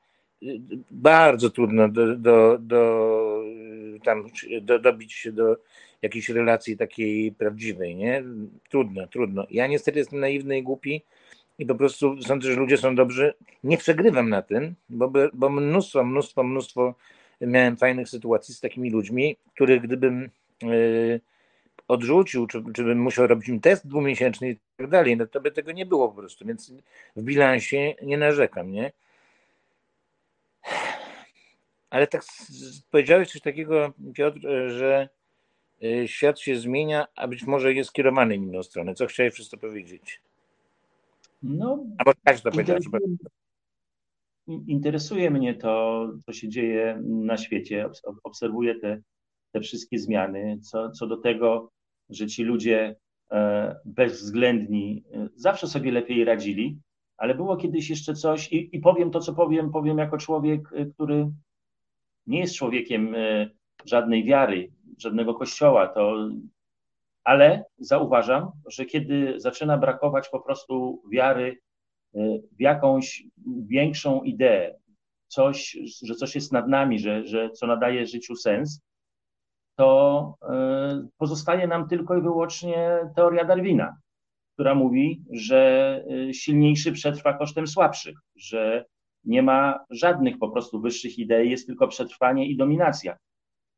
bardzo 0.90 1.50
trudno 1.50 1.88
do, 1.88 2.16
do, 2.16 2.58
do, 2.58 3.42
tam, 4.04 4.26
do, 4.62 4.78
dobić 4.78 5.12
się 5.12 5.32
do 5.32 5.56
jakiejś 6.02 6.28
relacji 6.28 6.76
takiej 6.76 7.32
prawdziwej, 7.32 7.96
nie? 7.96 8.24
Trudno, 8.70 9.06
trudno. 9.06 9.46
Ja 9.50 9.66
niestety 9.66 9.98
jestem 9.98 10.20
naiwny 10.20 10.58
i 10.58 10.62
głupi 10.62 11.02
i 11.58 11.66
po 11.66 11.74
prostu 11.74 12.22
sądzę, 12.22 12.52
że 12.52 12.60
ludzie 12.60 12.76
są 12.76 12.94
dobrzy. 12.94 13.34
Nie 13.64 13.78
przegrywam 13.78 14.28
na 14.28 14.42
tym, 14.42 14.74
bo, 14.88 15.12
bo 15.32 15.50
mnóstwo, 15.50 16.04
mnóstwo, 16.04 16.44
mnóstwo 16.44 16.94
miałem 17.40 17.76
fajnych 17.76 18.08
sytuacji 18.08 18.54
z 18.54 18.60
takimi 18.60 18.90
ludźmi, 18.90 19.36
których 19.54 19.82
gdybym 19.82 20.30
yy, 20.62 21.20
odrzucił, 21.92 22.46
czy, 22.46 22.62
czy 22.74 22.84
bym 22.84 23.02
musiał 23.02 23.26
robić 23.26 23.48
im 23.48 23.60
test 23.60 23.88
dwumiesięczny 23.88 24.50
i 24.50 24.56
tak 24.76 24.90
dalej, 24.90 25.16
no 25.16 25.26
to 25.26 25.40
by 25.40 25.50
tego 25.50 25.72
nie 25.72 25.86
było 25.86 26.08
po 26.08 26.14
prostu, 26.14 26.46
więc 26.46 26.72
w 27.16 27.22
bilansie 27.22 27.94
nie 28.02 28.18
narzekam, 28.18 28.72
nie? 28.72 28.92
Ale 31.90 32.06
tak 32.06 32.22
powiedziałeś 32.90 33.32
coś 33.32 33.40
takiego, 33.40 33.92
Piotr, 34.14 34.40
że 34.68 35.08
y, 35.82 36.08
świat 36.08 36.40
się 36.40 36.56
zmienia, 36.56 37.06
a 37.16 37.28
być 37.28 37.42
może 37.44 37.74
jest 37.74 37.92
kierowany 37.92 38.34
w 38.34 38.42
inną 38.42 38.62
stronę. 38.62 38.94
Co 38.94 39.06
chciałeś 39.06 39.34
przez 39.34 39.48
to 39.48 39.56
powiedzieć? 39.56 40.20
No, 41.42 41.84
Albo 41.98 42.14
to 42.14 42.50
interesuje, 42.50 43.00
interesuje 44.66 45.30
mnie 45.30 45.54
to, 45.54 46.06
co 46.26 46.32
się 46.32 46.48
dzieje 46.48 47.02
na 47.04 47.36
świecie. 47.36 47.88
Obserwuję 48.24 48.74
te, 48.74 49.02
te 49.52 49.60
wszystkie 49.60 49.98
zmiany. 49.98 50.58
Co, 50.62 50.90
co 50.90 51.06
do 51.06 51.16
tego, 51.16 51.70
że 52.14 52.26
ci 52.26 52.44
ludzie 52.44 52.96
e, 53.32 53.76
bezwzględni 53.84 55.04
e, 55.12 55.28
zawsze 55.34 55.66
sobie 55.66 55.92
lepiej 55.92 56.24
radzili, 56.24 56.78
ale 57.16 57.34
było 57.34 57.56
kiedyś 57.56 57.90
jeszcze 57.90 58.14
coś 58.14 58.52
i, 58.52 58.76
i 58.76 58.80
powiem 58.80 59.10
to, 59.10 59.20
co 59.20 59.34
powiem, 59.34 59.70
powiem 59.70 59.98
jako 59.98 60.18
człowiek, 60.18 60.60
e, 60.72 60.86
który 60.86 61.30
nie 62.26 62.40
jest 62.40 62.54
człowiekiem 62.54 63.14
żadnej 63.84 64.24
wiary, 64.24 64.72
żadnego 64.98 65.34
kościoła, 65.34 65.86
to 65.86 66.28
ale 67.24 67.64
zauważam, 67.78 68.50
że 68.66 68.84
kiedy 68.84 69.40
zaczyna 69.40 69.78
brakować 69.78 70.28
po 70.28 70.40
prostu 70.40 71.02
wiary 71.12 71.58
w 72.52 72.60
jakąś 72.60 73.24
większą 73.66 74.22
ideę, 74.22 74.74
coś, 75.28 75.78
że 76.02 76.14
coś 76.14 76.34
jest 76.34 76.52
nad 76.52 76.68
nami, 76.68 76.98
że, 76.98 77.26
że 77.26 77.50
co 77.50 77.66
nadaje 77.66 78.06
życiu 78.06 78.36
sens, 78.36 78.80
to 79.76 80.34
e, 80.42 81.08
pozostaje 81.18 81.66
nam 81.66 81.88
tylko 81.88 82.16
i 82.16 82.22
wyłącznie 82.22 82.98
teoria 83.16 83.44
Darwina, 83.44 83.96
która 84.54 84.74
mówi, 84.74 85.24
że 85.30 86.04
e, 86.28 86.34
silniejszy 86.34 86.92
przetrwa 86.92 87.32
kosztem 87.32 87.66
słabszych, 87.66 88.18
że 88.36 88.84
nie 89.24 89.42
ma 89.42 89.84
żadnych 89.90 90.38
po 90.38 90.50
prostu 90.50 90.80
wyższych 90.80 91.18
idei, 91.18 91.50
jest 91.50 91.66
tylko 91.66 91.88
przetrwanie 91.88 92.46
i 92.46 92.56
dominacja. 92.56 93.16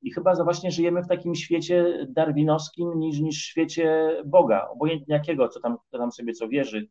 I 0.03 0.13
chyba 0.13 0.45
właśnie 0.45 0.71
żyjemy 0.71 1.03
w 1.03 1.09
takim 1.09 1.35
świecie 1.35 2.07
darwinowskim 2.09 2.99
niż, 2.99 3.21
niż 3.21 3.37
świecie 3.45 4.17
Boga, 4.27 4.69
obojętnie 4.69 5.15
jakiego, 5.15 5.49
co 5.49 5.61
tam, 5.61 5.77
kto 5.89 5.99
tam 5.99 6.13
sobie 6.13 6.33
co 6.33 6.49
wierzy. 6.49 6.89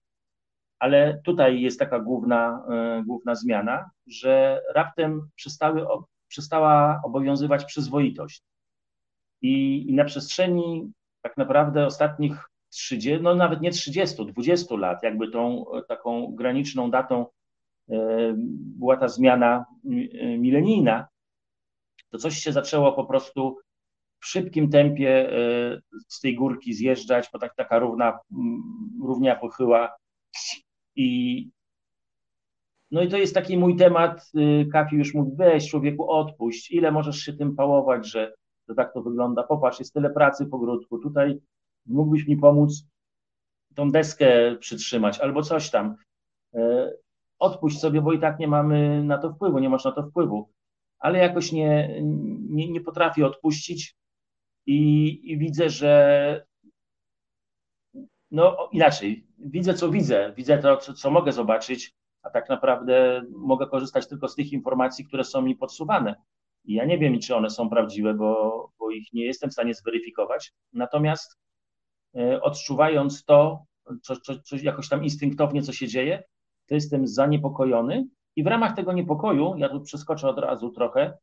Ale 0.80 1.22
tutaj 1.26 1.62
jest 1.62 1.80
taka 1.80 2.00
główna, 2.00 2.66
e, 2.72 3.04
główna 3.08 3.36
zmiana, 3.36 3.90
że 4.08 4.62
raptem 4.76 5.30
przestały, 5.36 5.86
przestała 6.28 7.02
obowiązywać 7.04 7.66
przyzwoitość. 7.66 8.44
I, 9.44 9.86
i 9.90 9.94
na 9.94 10.04
przestrzeni 10.04 10.92
tak 11.22 11.38
naprawdę 11.38 11.86
ostatnich 11.86 12.50
30, 12.70 13.24
no 13.24 13.36
nawet 13.36 13.62
nie 13.62 13.72
30, 13.72 14.26
20 14.26 14.76
lat, 14.76 15.04
jakby 15.04 15.32
tą 15.32 15.66
taką 15.88 16.36
graniczną 16.36 16.92
datą 16.92 17.26
e, 17.90 18.34
była 18.78 18.98
ta 18.98 19.08
zmiana 19.08 19.66
e, 19.86 20.38
milenijna, 20.38 21.08
to 22.10 22.18
coś 22.18 22.38
się 22.38 22.52
zaczęło 22.52 22.94
po 22.94 23.06
prostu 23.06 23.58
w 24.20 24.26
szybkim 24.26 24.70
tempie 24.70 25.30
e, 25.30 25.82
z 26.08 26.20
tej 26.20 26.36
górki 26.36 26.74
zjeżdżać, 26.74 27.30
bo 27.34 27.40
tak, 27.40 27.56
taka 27.56 27.80
równa, 27.80 28.20
równia 29.04 29.36
pochyła. 29.36 29.96
I 30.96 31.50
no 32.92 33.02
i 33.02 33.08
to 33.10 33.18
jest 33.18 33.34
taki 33.34 33.58
mój 33.58 33.76
temat, 33.76 34.32
Kafi 34.74 34.96
już 34.96 35.14
mówi, 35.14 35.32
weź 35.36 35.70
człowieku 35.70 36.12
odpuść, 36.12 36.72
ile 36.72 36.92
możesz 36.92 37.18
się 37.18 37.34
tym 37.34 37.56
pałować, 37.56 38.08
że 38.08 38.34
że 38.70 38.76
tak 38.76 38.94
to 38.94 39.02
wygląda. 39.02 39.44
Popatrz, 39.44 39.80
jest 39.80 39.94
tyle 39.94 40.10
pracy 40.10 40.46
w 40.46 40.54
ogródku, 40.54 41.00
tutaj 41.00 41.40
mógłbyś 41.86 42.28
mi 42.28 42.38
pomóc 42.38 42.88
tą 43.76 43.92
deskę 43.92 44.56
przytrzymać 44.56 45.20
albo 45.20 45.42
coś 45.42 45.70
tam. 45.70 45.96
E, 46.54 46.92
odpuść 47.40 47.80
sobie, 47.80 48.02
bo 48.02 48.14
i 48.14 48.20
tak 48.20 48.40
nie 48.40 48.48
mamy 48.48 49.04
na 49.04 49.18
to 49.18 49.34
wpływu, 49.34 49.60
nie 49.60 49.70
masz 49.70 49.86
na 49.86 49.92
to 49.92 50.04
wpływu. 50.04 50.50
Ale 51.00 51.20
jakoś 51.20 51.52
nie, 51.52 52.02
nie, 52.50 52.72
nie 52.72 52.82
potrafię 52.82 53.26
odpuścić 53.26 53.96
i, 54.66 55.20
i 55.32 55.38
widzę, 55.38 55.70
że 55.70 56.46
no 58.32 58.70
inaczej, 58.72 59.28
widzę 59.40 59.74
co 59.74 59.90
widzę, 59.90 60.34
widzę 60.38 60.58
to, 60.58 60.78
co, 60.78 60.94
co 60.94 61.12
mogę 61.12 61.32
zobaczyć, 61.32 61.94
a 62.22 62.30
tak 62.30 62.50
naprawdę 62.50 63.24
mogę 63.32 63.68
korzystać 63.68 64.08
tylko 64.08 64.28
z 64.28 64.36
tych 64.36 64.54
informacji, 64.54 65.06
które 65.06 65.24
są 65.24 65.42
mi 65.42 65.56
podsuwane. 65.56 66.16
I 66.66 66.74
ja 66.74 66.86
nie 66.86 66.98
wiem, 66.98 67.20
czy 67.20 67.36
one 67.36 67.50
są 67.50 67.70
prawdziwe, 67.70 68.14
bo, 68.14 68.70
bo 68.80 68.92
ich 68.92 69.14
nie 69.14 69.26
jestem 69.26 69.50
w 69.50 69.54
stanie 69.54 69.74
zweryfikować. 69.74 70.54
Natomiast 70.74 71.38
e, 72.18 72.42
odczuwając 72.42 73.26
to, 73.26 73.66
co, 74.02 74.16
co, 74.16 74.40
co, 74.40 74.56
jakoś 74.56 74.90
tam 74.90 75.04
instynktownie, 75.04 75.62
co 75.62 75.74
się 75.74 75.88
dzieje, 75.88 76.24
to 76.68 76.76
jestem 76.76 77.08
zaniepokojony. 77.08 78.08
I 78.36 78.44
w 78.44 78.48
ramach 78.48 78.76
tego 78.76 78.94
niepokoju, 78.94 79.56
ja 79.58 79.70
tu 79.70 79.82
przeskoczę 79.82 80.30
od 80.30 80.40
razu 80.40 80.70
trochę, 80.70 81.18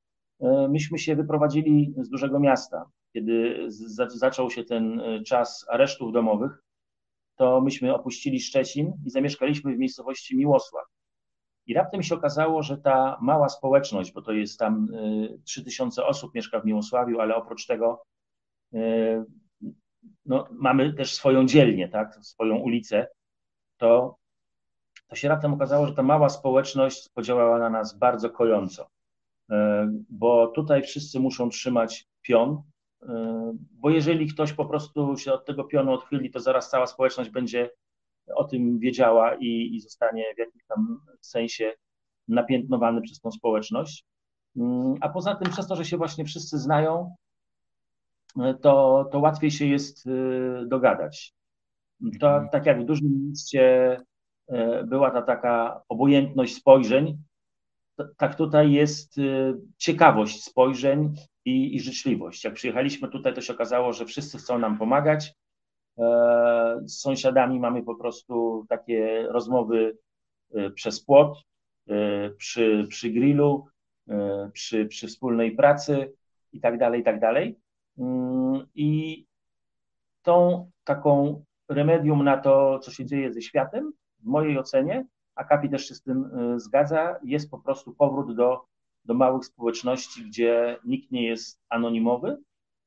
myśmy 0.69 0.99
się 0.99 1.17
wyprowadzili 1.17 1.95
z 1.99 2.09
dużego 2.09 2.41
miasta. 2.41 2.85
Kiedy 3.13 3.67
zaczął 4.09 4.51
się 4.51 4.65
ten 4.65 5.03
czas 5.27 5.67
aresztów 5.69 6.13
domowych, 6.13 6.63
to 7.37 7.61
myśmy 7.61 7.95
opuścili 7.95 8.41
Szczecin 8.41 8.93
i 9.07 9.11
zamieszkaliśmy 9.11 9.75
w 9.75 9.79
miejscowości 9.79 10.37
Miłosław. 10.37 10.85
I 11.71 11.75
raptem 11.75 12.03
się 12.03 12.15
okazało, 12.15 12.63
że 12.63 12.79
ta 12.79 13.19
mała 13.21 13.49
społeczność, 13.49 14.13
bo 14.13 14.23
to 14.23 14.33
jest 14.33 14.59
tam 14.59 14.89
3000 15.45 16.05
osób 16.07 16.35
mieszka 16.35 16.61
w 16.61 16.65
Miłosławiu, 16.65 17.21
ale 17.21 17.37
oprócz 17.37 17.67
tego 17.67 18.03
no, 20.27 20.49
mamy 20.51 20.93
też 20.93 21.15
swoją 21.15 21.47
dzielnię, 21.47 21.89
tak, 21.89 22.19
swoją 22.23 22.57
ulicę, 22.57 23.07
to, 23.77 24.17
to 25.09 25.17
się 25.17 25.29
raptem 25.29 25.55
okazało, 25.55 25.87
że 25.87 25.95
ta 25.95 26.03
mała 26.03 26.29
społeczność 26.29 27.09
podziałała 27.15 27.59
na 27.59 27.71
nas 27.71 27.99
bardzo 27.99 28.31
kojąco, 28.31 28.89
e, 29.51 29.91
bo 30.09 30.47
tutaj 30.47 30.83
wszyscy 30.83 31.21
muszą 31.21 31.49
trzymać 31.49 32.09
pion, 32.23 32.63
bo 33.71 33.91
jeżeli 33.91 34.27
ktoś 34.27 34.53
po 34.53 34.65
prostu 34.65 35.17
się 35.17 35.33
od 35.33 35.47
tego 35.47 35.65
pionu 35.65 35.93
odchyli, 35.93 36.31
to 36.31 36.41
zaraz 36.41 36.71
cała 36.71 36.87
społeczność 36.87 37.31
będzie 37.31 37.71
o 38.35 38.45
tym 38.45 38.79
wiedziała 38.79 39.35
i, 39.35 39.71
i 39.75 39.81
zostanie 39.81 40.25
w 40.37 40.39
jakimś 40.39 40.65
tam 40.69 41.01
sensie 41.21 41.73
napiętnowany 42.29 43.03
przez 43.03 43.21
tą 43.21 43.31
społeczność. 43.31 44.05
Mm, 44.57 44.95
a 45.01 45.09
poza 45.09 45.35
tym, 45.35 45.53
przez 45.53 45.67
to, 45.67 45.77
że 45.77 45.85
się 45.85 45.97
właśnie 45.97 46.25
wszyscy 46.25 46.59
znają, 46.59 47.15
to, 48.63 49.05
to 49.13 49.19
łatwiej 49.19 49.51
się 49.51 49.67
jest 49.67 50.07
y, 50.07 50.67
dogadać. 50.67 51.33
To 52.21 52.29
mhm. 52.31 52.49
tak 52.49 52.67
jak 52.67 52.83
w 52.83 52.85
dużym 52.85 53.29
mieście 53.29 53.97
y, 54.53 54.55
była 54.87 55.11
ta 55.11 55.23
taka 55.23 55.83
obojętność 55.89 56.55
spojrzeń, 56.55 57.19
tak 58.17 58.35
tutaj 58.35 58.73
jest 58.73 59.19
y, 59.19 59.55
ciekawość 59.77 60.45
spojrzeń 60.45 61.15
i, 61.45 61.77
i 61.77 61.81
życzliwość. 61.81 62.45
Jak 62.45 62.55
przyjechaliśmy 62.55 63.09
tutaj, 63.09 63.35
to 63.35 63.41
się 63.41 63.53
okazało, 63.53 63.93
że 63.93 64.07
wszyscy 64.07 64.39
chcą 64.39 64.59
nam 64.59 64.79
pomagać. 64.79 65.33
E, 66.01 66.81
z 66.85 67.01
sąsiadami 67.01 67.61
mamy 67.61 67.83
po 67.83 67.95
prostu 67.95 68.67
takie 68.69 69.23
rozmowy 69.29 69.99
przez 70.75 71.05
płot, 71.05 71.39
przy, 72.37 72.87
przy 72.89 73.11
grillu, 73.11 73.67
przy, 74.53 74.87
przy 74.87 75.07
wspólnej 75.07 75.57
pracy 75.57 76.13
i 76.53 76.61
tak 76.61 76.79
dalej, 76.79 77.01
i 77.01 77.05
tak 77.05 77.21
dalej. 77.21 77.59
Mm, 77.99 78.67
I 78.75 79.25
tą 80.23 80.71
taką 80.85 81.45
remedium 81.69 82.25
na 82.25 82.37
to, 82.37 82.79
co 82.79 82.91
się 82.91 83.05
dzieje 83.05 83.33
ze 83.33 83.43
światem, 83.43 83.93
w 84.19 84.25
mojej 84.25 84.59
ocenie, 84.59 85.07
a 85.35 85.45
Kapi 85.45 85.69
też 85.69 85.89
się 85.89 85.95
z 85.95 86.03
tym 86.03 86.31
zgadza, 86.57 87.19
jest 87.25 87.51
po 87.51 87.59
prostu 87.59 87.95
powrót 87.95 88.37
do, 88.37 88.65
do 89.05 89.15
małych 89.15 89.45
społeczności, 89.45 90.25
gdzie 90.25 90.79
nikt 90.85 91.11
nie 91.11 91.27
jest 91.27 91.61
anonimowy 91.69 92.39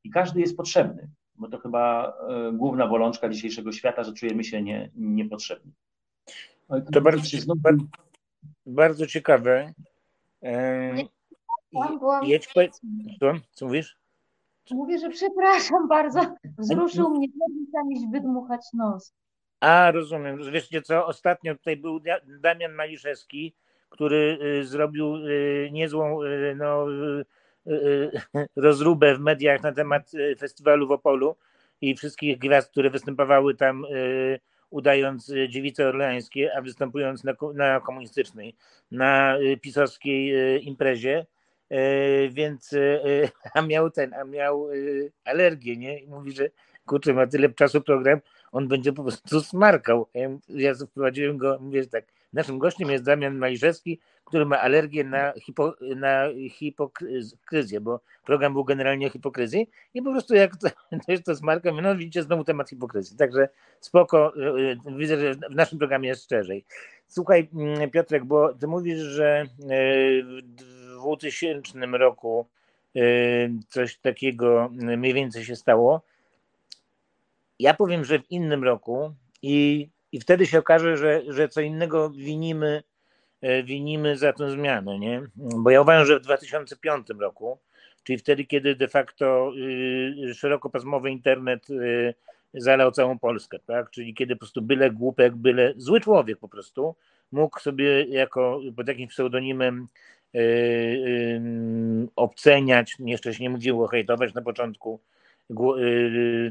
i 0.03 0.09
każdy 0.09 0.39
jest 0.41 0.57
potrzebny, 0.57 1.09
bo 1.43 1.49
to 1.49 1.59
chyba 1.59 2.13
y, 2.49 2.53
główna 2.53 2.87
bolączka 2.87 3.29
dzisiejszego 3.29 3.71
świata, 3.71 4.03
że 4.03 4.13
czujemy 4.13 4.43
się 4.43 4.61
nie, 4.61 4.89
niepotrzebni. 4.95 5.71
To 6.93 7.01
bardzo, 7.01 7.37
znowu... 7.37 7.61
bardzo, 7.61 7.85
bardzo 8.65 9.07
ciekawe. 9.07 9.73
Jedź, 12.23 12.47
co, 13.19 13.33
co 13.51 13.65
mówisz? 13.65 13.97
Mówię, 14.71 14.99
że 14.99 15.09
przepraszam 15.09 15.87
bardzo, 15.87 16.35
wzruszył 16.57 17.09
mnie 17.09 17.27
mi 17.87 17.99
zbyt 17.99 18.23
dmuchać 18.23 18.61
nos. 18.73 19.13
A, 19.59 19.91
rozumiem. 19.91 20.51
Wiecie 20.51 20.81
co, 20.81 21.05
ostatnio 21.05 21.55
tutaj 21.55 21.77
był 21.77 21.99
Damian 22.41 22.73
Maliszewski, 22.73 23.55
który 23.89 24.39
y, 24.59 24.63
zrobił 24.65 25.15
y, 25.15 25.69
niezłą 25.71 26.23
y, 26.23 26.55
no, 26.57 26.85
rozróbę 28.55 29.15
w 29.15 29.19
mediach 29.19 29.63
na 29.63 29.71
temat 29.71 30.11
festiwalu 30.39 30.87
w 30.87 30.91
Opolu 30.91 31.35
i 31.81 31.95
wszystkich 31.95 32.37
gwiazd, 32.37 32.71
które 32.71 32.89
występowały 32.89 33.55
tam 33.55 33.85
udając 34.69 35.33
dziewice 35.49 35.87
orleańskie, 35.87 36.57
a 36.57 36.61
występując 36.61 37.23
na, 37.23 37.33
na 37.53 37.79
komunistycznej, 37.79 38.55
na 38.91 39.37
pisowskiej 39.61 40.33
imprezie 40.67 41.25
więc 42.29 42.75
a 43.53 43.61
miał 43.61 43.89
ten, 43.89 44.13
a 44.13 44.23
miał 44.23 44.67
alergię, 45.25 45.77
nie? 45.77 45.99
I 45.99 46.07
mówi, 46.07 46.31
że 46.31 46.49
kurczę, 46.85 47.13
ma 47.13 47.27
tyle 47.27 47.49
czasu 47.49 47.81
program, 47.81 48.19
on 48.51 48.67
będzie 48.67 48.93
po 48.93 49.03
prostu 49.03 49.41
smarkał. 49.41 50.07
Ja 50.49 50.73
wprowadziłem 50.75 51.37
go, 51.37 51.57
mówię, 51.61 51.83
że 51.83 51.89
tak, 51.89 52.05
naszym 52.33 52.59
gościem 52.59 52.89
jest 52.89 53.03
Damian 53.03 53.37
Maliszewski, 53.37 53.99
który 54.25 54.45
ma 54.45 54.59
alergię 54.59 55.03
na, 55.03 55.33
hipo, 55.33 55.75
na 55.95 56.23
hipokryzję, 56.51 57.81
bo 57.81 57.99
program 58.25 58.53
był 58.53 58.63
generalnie 58.63 59.07
o 59.07 59.09
hipokryzji 59.09 59.69
i 59.93 60.01
po 60.01 60.11
prostu 60.11 60.35
jak 60.35 60.57
to, 60.57 60.69
to 61.05 61.11
jest 61.11 61.23
to 61.23 61.35
smarka, 61.35 61.71
no 61.71 61.95
widzicie 61.95 62.23
znowu 62.23 62.43
temat 62.43 62.69
hipokryzji. 62.69 63.17
Także 63.17 63.49
spoko, 63.79 64.33
widzę, 64.97 65.17
że 65.17 65.35
w 65.35 65.55
naszym 65.55 65.79
programie 65.79 66.09
jest 66.09 66.23
szczerzej. 66.23 66.65
Słuchaj 67.07 67.49
mm, 67.53 67.91
Piotrek, 67.91 68.25
bo 68.25 68.53
ty 68.53 68.67
mówisz, 68.67 68.99
że 68.99 69.45
w 69.59 70.41
2000 70.99 71.79
roku 71.85 72.47
y, 72.95 73.51
coś 73.69 73.97
takiego 73.97 74.69
mniej 74.71 75.13
więcej 75.13 75.45
się 75.45 75.55
stało. 75.55 76.01
Ja 77.59 77.73
powiem, 77.73 78.05
że 78.05 78.19
w 78.19 78.31
innym 78.31 78.63
roku 78.63 79.13
i, 79.41 79.89
i 80.13 80.19
wtedy 80.19 80.45
się 80.45 80.59
okaże, 80.59 80.97
że, 80.97 81.21
że 81.27 81.49
co 81.49 81.61
innego 81.61 82.09
winimy, 82.09 82.83
y, 83.43 83.63
winimy 83.63 84.17
za 84.17 84.33
tę 84.33 84.51
zmianę, 84.51 84.99
nie? 84.99 85.21
Bo 85.35 85.69
ja 85.69 85.81
uważam, 85.81 86.05
że 86.05 86.19
w 86.19 86.23
2005 86.23 87.07
roku, 87.19 87.57
czyli 88.03 88.19
wtedy, 88.19 88.45
kiedy 88.45 88.75
de 88.75 88.87
facto 88.87 89.51
y, 90.29 90.33
szerokopasmowy 90.33 91.11
internet 91.11 91.67
zalał 92.53 92.91
całą 92.91 93.19
Polskę, 93.19 93.59
tak? 93.59 93.89
Czyli 93.89 94.13
kiedy 94.13 94.35
po 94.35 94.39
prostu 94.39 94.61
byle 94.61 94.91
głupek, 94.91 95.35
byle 95.35 95.73
zły 95.77 96.01
człowiek 96.01 96.39
po 96.39 96.49
prostu 96.49 96.95
mógł 97.31 97.59
sobie 97.59 98.03
jako 98.03 98.61
pod 98.75 98.87
jakimś 98.87 99.11
pseudonimem 99.13 99.87
Y, 100.35 100.39
y, 100.39 101.41
obceniać, 102.15 102.95
jeszcze 102.99 103.33
się 103.33 103.43
nie 103.43 103.49
mówiło 103.49 103.87
hejtować 103.87 104.33
na 104.33 104.41
początku, 104.41 104.99
y, 104.99 105.22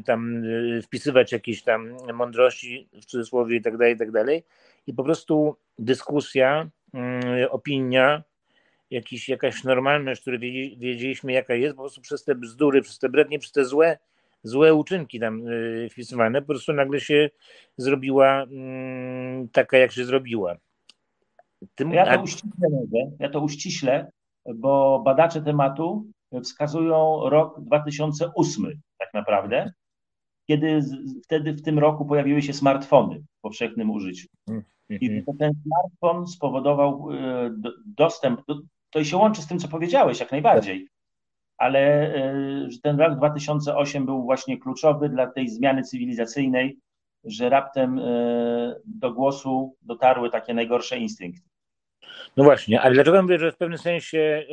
tam 0.04 0.42
wpisywać 0.82 1.32
jakieś 1.32 1.62
tam 1.62 1.96
mądrości 2.14 2.88
w 2.92 3.04
cudzysłowie 3.04 3.56
i 3.56 3.62
tak 3.62 3.76
dalej, 3.76 3.94
i 3.94 3.98
tak 3.98 4.10
dalej. 4.10 4.44
I 4.86 4.94
po 4.94 5.04
prostu 5.04 5.56
dyskusja, 5.78 6.70
opinia, 7.50 8.22
jakiś, 8.90 9.28
jakaś 9.28 9.64
normalność, 9.64 10.20
której 10.20 10.40
wiedzieliśmy 10.78 11.32
jaka 11.32 11.54
jest, 11.54 11.76
po 11.76 11.82
prostu 11.82 12.00
przez 12.00 12.24
te 12.24 12.34
bzdury, 12.34 12.82
przez 12.82 12.98
te 12.98 13.08
brednie, 13.08 13.38
przez 13.38 13.52
te 13.52 13.64
złe, 13.64 13.98
złe 14.42 14.74
uczynki 14.74 15.20
tam 15.20 15.42
wpisywane, 15.90 16.40
po 16.42 16.46
prostu 16.46 16.72
nagle 16.72 17.00
się 17.00 17.30
zrobiła 17.76 18.46
taka, 19.52 19.78
jak 19.78 19.92
się 19.92 20.04
zrobiła. 20.04 20.56
Tym... 21.74 21.92
Ja 21.92 22.16
to 22.16 22.22
uściślę, 22.22 22.68
ja 23.18 23.28
to 23.28 23.40
uściślę, 23.40 24.10
bo 24.54 25.02
badacze 25.04 25.42
tematu 25.42 26.06
wskazują 26.40 27.28
rok 27.28 27.60
2008 27.60 28.80
tak 28.98 29.14
naprawdę, 29.14 29.72
kiedy 30.48 30.80
wtedy 31.24 31.52
w 31.52 31.62
tym 31.62 31.78
roku 31.78 32.06
pojawiły 32.06 32.42
się 32.42 32.52
smartfony 32.52 33.22
w 33.38 33.40
powszechnym 33.40 33.90
użyciu. 33.90 34.28
I 34.88 35.10
mhm. 35.10 35.38
ten 35.38 35.52
smartfon 35.62 36.26
spowodował 36.26 37.08
e, 37.12 37.50
dostęp, 37.86 38.40
to 38.90 39.04
się 39.04 39.16
łączy 39.16 39.42
z 39.42 39.46
tym, 39.46 39.58
co 39.58 39.68
powiedziałeś, 39.68 40.20
jak 40.20 40.32
najbardziej, 40.32 40.88
ale 41.56 42.14
e, 42.14 42.70
że 42.70 42.78
ten 42.82 43.00
rok 43.00 43.16
2008 43.16 44.06
był 44.06 44.22
właśnie 44.22 44.58
kluczowy 44.58 45.08
dla 45.08 45.26
tej 45.26 45.48
zmiany 45.48 45.82
cywilizacyjnej, 45.82 46.78
że 47.24 47.48
raptem 47.48 47.98
e, 47.98 48.02
do 48.84 49.12
głosu 49.12 49.76
dotarły 49.82 50.30
takie 50.30 50.54
najgorsze 50.54 50.98
instynkty. 50.98 51.48
No 52.36 52.44
właśnie, 52.44 52.80
ale 52.80 52.94
dlaczego 52.94 53.22
mówię, 53.22 53.38
że 53.38 53.52
w 53.52 53.56
pewnym 53.56 53.78
sensie 53.78 54.46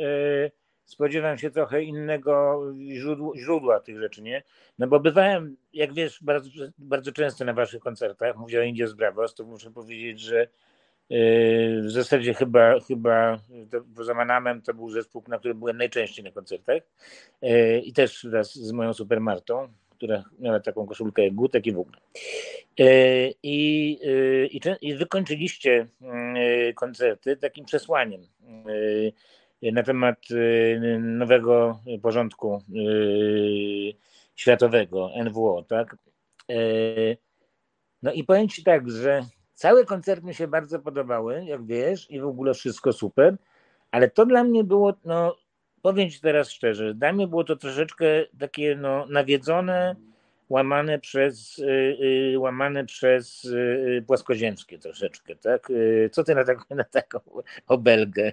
spodziewam 0.90 1.38
się 1.38 1.50
trochę 1.50 1.82
innego 1.82 2.62
źródła, 2.92 3.32
źródła, 3.36 3.80
tych 3.80 3.98
rzeczy, 3.98 4.22
nie? 4.22 4.42
No 4.78 4.86
bo 4.86 5.00
bywałem, 5.00 5.56
jak 5.72 5.94
wiesz, 5.94 6.22
bardzo, 6.22 6.50
bardzo 6.78 7.12
często 7.12 7.44
na 7.44 7.52
waszych 7.52 7.82
koncertach, 7.82 8.36
mówię 8.36 8.60
o 8.60 8.62
Indios 8.62 8.92
Bravos, 8.92 9.34
to 9.34 9.44
muszę 9.44 9.70
powiedzieć, 9.70 10.20
że 10.20 10.40
e, 10.42 10.48
w 11.80 11.90
zasadzie 11.90 12.34
chyba, 12.34 12.80
chyba 12.80 13.40
poza 13.96 14.14
Manamem 14.14 14.62
to 14.62 14.74
był 14.74 14.90
zespół, 14.90 15.22
na 15.28 15.38
którym 15.38 15.58
byłem 15.58 15.76
najczęściej 15.76 16.24
na 16.24 16.30
koncertach 16.30 16.82
e, 17.42 17.78
i 17.78 17.92
też 17.92 18.24
raz 18.24 18.54
z 18.54 18.72
moją 18.72 18.94
super 18.94 19.20
Martą, 19.20 19.68
która 19.90 20.24
miała 20.38 20.60
taką 20.60 20.86
koszulkę 20.86 21.24
jak 21.24 21.34
Gutek 21.34 21.66
i 21.66 21.72
w 21.72 21.78
ogóle. 21.78 21.98
E, 22.80 23.30
I, 23.42 23.98
i, 24.80 24.94
wykończyliście 24.94 25.86
koncerty 26.74 27.36
takim 27.36 27.64
przesłaniem 27.64 28.22
na 29.62 29.82
temat 29.82 30.18
nowego 31.00 31.80
porządku 32.02 32.62
światowego, 34.34 35.10
NWO, 35.24 35.64
tak? 35.68 35.96
No 38.02 38.12
i 38.12 38.24
powiem 38.24 38.48
Ci 38.48 38.64
tak, 38.64 38.90
że 38.90 39.22
całe 39.54 39.84
koncerty 39.84 40.26
mi 40.26 40.34
się 40.34 40.48
bardzo 40.48 40.78
podobały, 40.78 41.44
jak 41.44 41.66
wiesz, 41.66 42.10
i 42.10 42.20
w 42.20 42.26
ogóle 42.26 42.54
wszystko 42.54 42.92
super, 42.92 43.36
ale 43.90 44.10
to 44.10 44.26
dla 44.26 44.44
mnie 44.44 44.64
było 44.64 44.94
no, 45.04 45.36
powiem 45.82 46.10
Ci 46.10 46.20
teraz 46.20 46.50
szczerze, 46.50 46.94
dla 46.94 47.12
mnie 47.12 47.26
było 47.26 47.44
to 47.44 47.56
troszeczkę 47.56 48.06
takie 48.38 48.76
no, 48.76 49.06
nawiedzone, 49.06 49.96
łamane 50.48 50.98
przez, 50.98 51.58
y, 51.58 51.96
y, 52.34 52.38
łamane 52.38 52.84
przez 52.84 53.44
y, 53.44 54.04
płaskoziemskie 54.06 54.78
troszeczkę, 54.78 55.36
tak? 55.36 55.72
Co 56.12 56.24
Ty 56.24 56.34
na, 56.34 56.44
tak, 56.44 56.70
na 56.70 56.84
taką 56.84 57.20
obelgę? 57.66 58.32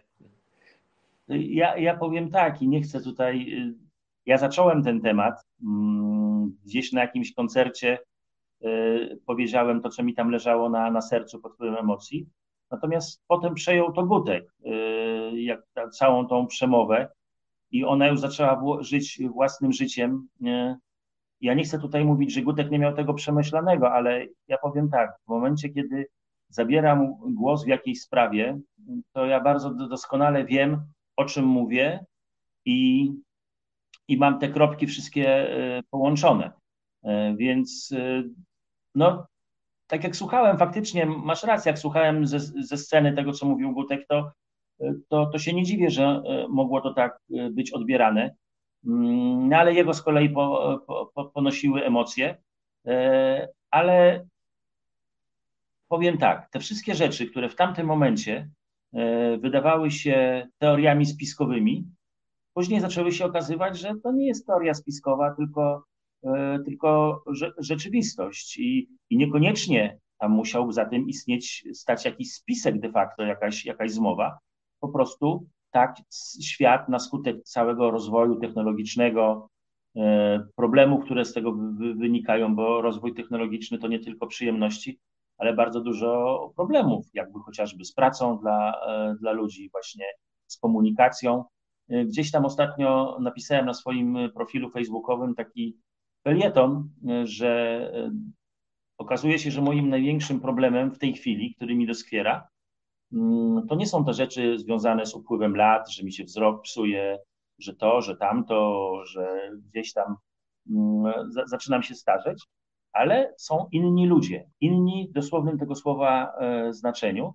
Ja, 1.27 1.77
ja 1.77 1.97
powiem 1.97 2.29
tak 2.29 2.61
i 2.61 2.67
nie 2.67 2.81
chcę 2.81 3.01
tutaj. 3.01 3.63
Ja 4.25 4.37
zacząłem 4.37 4.83
ten 4.83 5.01
temat 5.01 5.45
mm, 5.63 6.57
gdzieś 6.65 6.91
na 6.91 7.01
jakimś 7.01 7.33
koncercie. 7.33 7.99
Powiedziałem 9.25 9.81
to, 9.81 9.89
co 9.89 10.03
mi 10.03 10.13
tam 10.13 10.29
leżało 10.29 10.69
na, 10.69 10.91
na 10.91 11.01
sercu 11.01 11.39
pod 11.39 11.53
wpływem 11.53 11.77
emocji. 11.77 12.27
Natomiast 12.71 13.23
potem 13.27 13.53
przejął 13.53 13.93
to 13.93 14.03
Gutek, 14.03 14.53
jak 15.33 15.61
całą 15.91 16.27
tą 16.27 16.47
przemowę 16.47 17.09
i 17.71 17.83
ona 17.85 18.07
już 18.07 18.19
zaczęła 18.19 18.61
żyć 18.79 19.21
własnym 19.33 19.73
życiem. 19.73 20.27
Ja 21.41 21.53
nie 21.53 21.63
chcę 21.63 21.79
tutaj 21.79 22.05
mówić, 22.05 22.33
że 22.33 22.41
Gutek 22.41 22.71
nie 22.71 22.79
miał 22.79 22.93
tego 22.95 23.13
przemyślanego, 23.13 23.91
ale 23.91 24.25
ja 24.47 24.57
powiem 24.57 24.89
tak, 24.89 25.11
w 25.25 25.29
momencie, 25.29 25.69
kiedy 25.69 26.07
zabieram 26.49 27.13
głos 27.19 27.65
w 27.65 27.67
jakiejś 27.67 28.01
sprawie, 28.01 28.59
to 29.13 29.25
ja 29.25 29.41
bardzo 29.41 29.69
doskonale 29.69 30.45
wiem, 30.45 30.81
o 31.17 31.25
czym 31.25 31.45
mówię 31.45 32.05
i, 32.65 33.11
i 34.07 34.17
mam 34.17 34.39
te 34.39 34.49
kropki 34.49 34.87
wszystkie 34.87 35.27
e, 35.27 35.83
połączone. 35.89 36.51
E, 37.03 37.35
więc 37.35 37.91
e, 37.97 38.23
no, 38.95 39.27
tak 39.87 40.03
jak 40.03 40.15
słuchałem, 40.15 40.57
faktycznie 40.57 41.05
masz 41.05 41.43
rację, 41.43 41.69
jak 41.69 41.79
słuchałem 41.79 42.27
ze, 42.27 42.39
ze 42.39 42.77
sceny 42.77 43.13
tego, 43.13 43.33
co 43.33 43.45
mówił 43.45 43.73
Gutek, 43.73 44.07
to, 44.07 44.31
to, 45.09 45.25
to 45.25 45.39
się 45.39 45.53
nie 45.53 45.63
dziwię, 45.63 45.89
że 45.89 46.23
mogło 46.49 46.81
to 46.81 46.93
tak 46.93 47.19
być 47.51 47.71
odbierane. 47.71 48.35
Mm, 48.85 49.49
no 49.49 49.57
ale 49.57 49.73
jego 49.73 49.93
z 49.93 50.01
kolei 50.01 50.29
po, 50.29 50.79
po, 51.13 51.25
ponosiły 51.25 51.85
emocje. 51.85 52.37
Ale 53.71 54.25
powiem 55.87 56.17
tak, 56.17 56.49
te 56.49 56.59
wszystkie 56.59 56.95
rzeczy, 56.95 57.27
które 57.27 57.49
w 57.49 57.55
tamtym 57.55 57.87
momencie 57.87 58.49
wydawały 59.41 59.91
się 59.91 60.47
teoriami 60.57 61.05
spiskowymi, 61.05 61.85
później 62.53 62.79
zaczęły 62.81 63.11
się 63.11 63.25
okazywać, 63.25 63.79
że 63.79 63.95
to 64.03 64.11
nie 64.11 64.27
jest 64.27 64.47
teoria 64.47 64.73
spiskowa, 64.73 65.35
tylko, 65.35 65.83
e, 66.23 66.59
tylko 66.65 67.23
rzeczywistość 67.57 68.57
i, 68.57 68.89
i 69.09 69.17
niekoniecznie 69.17 69.97
tam 70.19 70.31
musiał 70.31 70.71
za 70.71 70.85
tym 70.85 71.07
istnieć, 71.07 71.67
stać 71.73 72.05
jakiś 72.05 72.33
spisek 72.33 72.79
de 72.79 72.91
facto, 72.91 73.23
jakaś, 73.23 73.65
jakaś 73.65 73.91
zmowa. 73.91 74.37
Po 74.79 74.87
prostu 74.87 75.47
tak 75.71 75.95
świat 76.41 76.89
na 76.89 76.99
skutek 76.99 77.43
całego 77.43 77.91
rozwoju 77.91 78.35
technologicznego, 78.35 79.49
e, 79.95 80.47
problemów, 80.55 81.05
które 81.05 81.25
z 81.25 81.33
tego 81.33 81.53
wynikają, 81.95 82.55
bo 82.55 82.81
rozwój 82.81 83.13
technologiczny 83.13 83.77
to 83.77 83.87
nie 83.87 83.99
tylko 83.99 84.27
przyjemności, 84.27 84.99
ale 85.37 85.53
bardzo 85.53 85.81
dużo 85.81 86.51
problemów, 86.55 87.05
jakby 87.13 87.39
chociażby 87.39 87.85
z 87.85 87.93
pracą 87.93 88.37
dla, 88.37 88.81
e, 88.87 89.15
dla 89.19 89.31
ludzi, 89.31 89.69
właśnie 89.69 90.05
z 90.47 90.57
komunikacją. 90.57 91.43
E, 91.89 92.05
gdzieś 92.05 92.31
tam 92.31 92.45
ostatnio 92.45 93.17
napisałem 93.21 93.65
na 93.65 93.73
swoim 93.73 94.17
profilu 94.33 94.69
facebookowym 94.69 95.35
taki 95.35 95.77
felieton, 96.23 96.89
e, 97.09 97.27
że 97.27 97.91
okazuje 98.97 99.39
się, 99.39 99.51
że 99.51 99.61
moim 99.61 99.89
największym 99.89 100.39
problemem 100.39 100.91
w 100.91 100.99
tej 100.99 101.13
chwili, 101.13 101.55
który 101.55 101.75
mi 101.75 101.87
doskwiera, 101.87 102.47
mm, 103.13 103.67
to 103.67 103.75
nie 103.75 103.87
są 103.87 104.05
te 104.05 104.13
rzeczy 104.13 104.59
związane 104.59 105.05
z 105.05 105.15
upływem 105.15 105.55
lat, 105.55 105.91
że 105.91 106.03
mi 106.03 106.13
się 106.13 106.23
wzrok 106.23 106.61
psuje, 106.61 107.19
że 107.59 107.75
to, 107.75 108.01
że 108.01 108.17
tamto, 108.17 108.91
że 109.05 109.51
gdzieś 109.69 109.93
tam 109.93 110.15
mm, 110.69 111.13
zaczynam 111.45 111.83
się 111.83 111.95
starzeć, 111.95 112.43
ale 112.97 113.33
są 113.37 113.67
inni 113.71 114.07
ludzie, 114.07 114.49
inni 114.61 115.07
w 115.09 115.13
dosłownym 115.13 115.57
tego 115.57 115.75
słowa 115.75 116.33
e, 116.39 116.73
znaczeniu, 116.73 117.33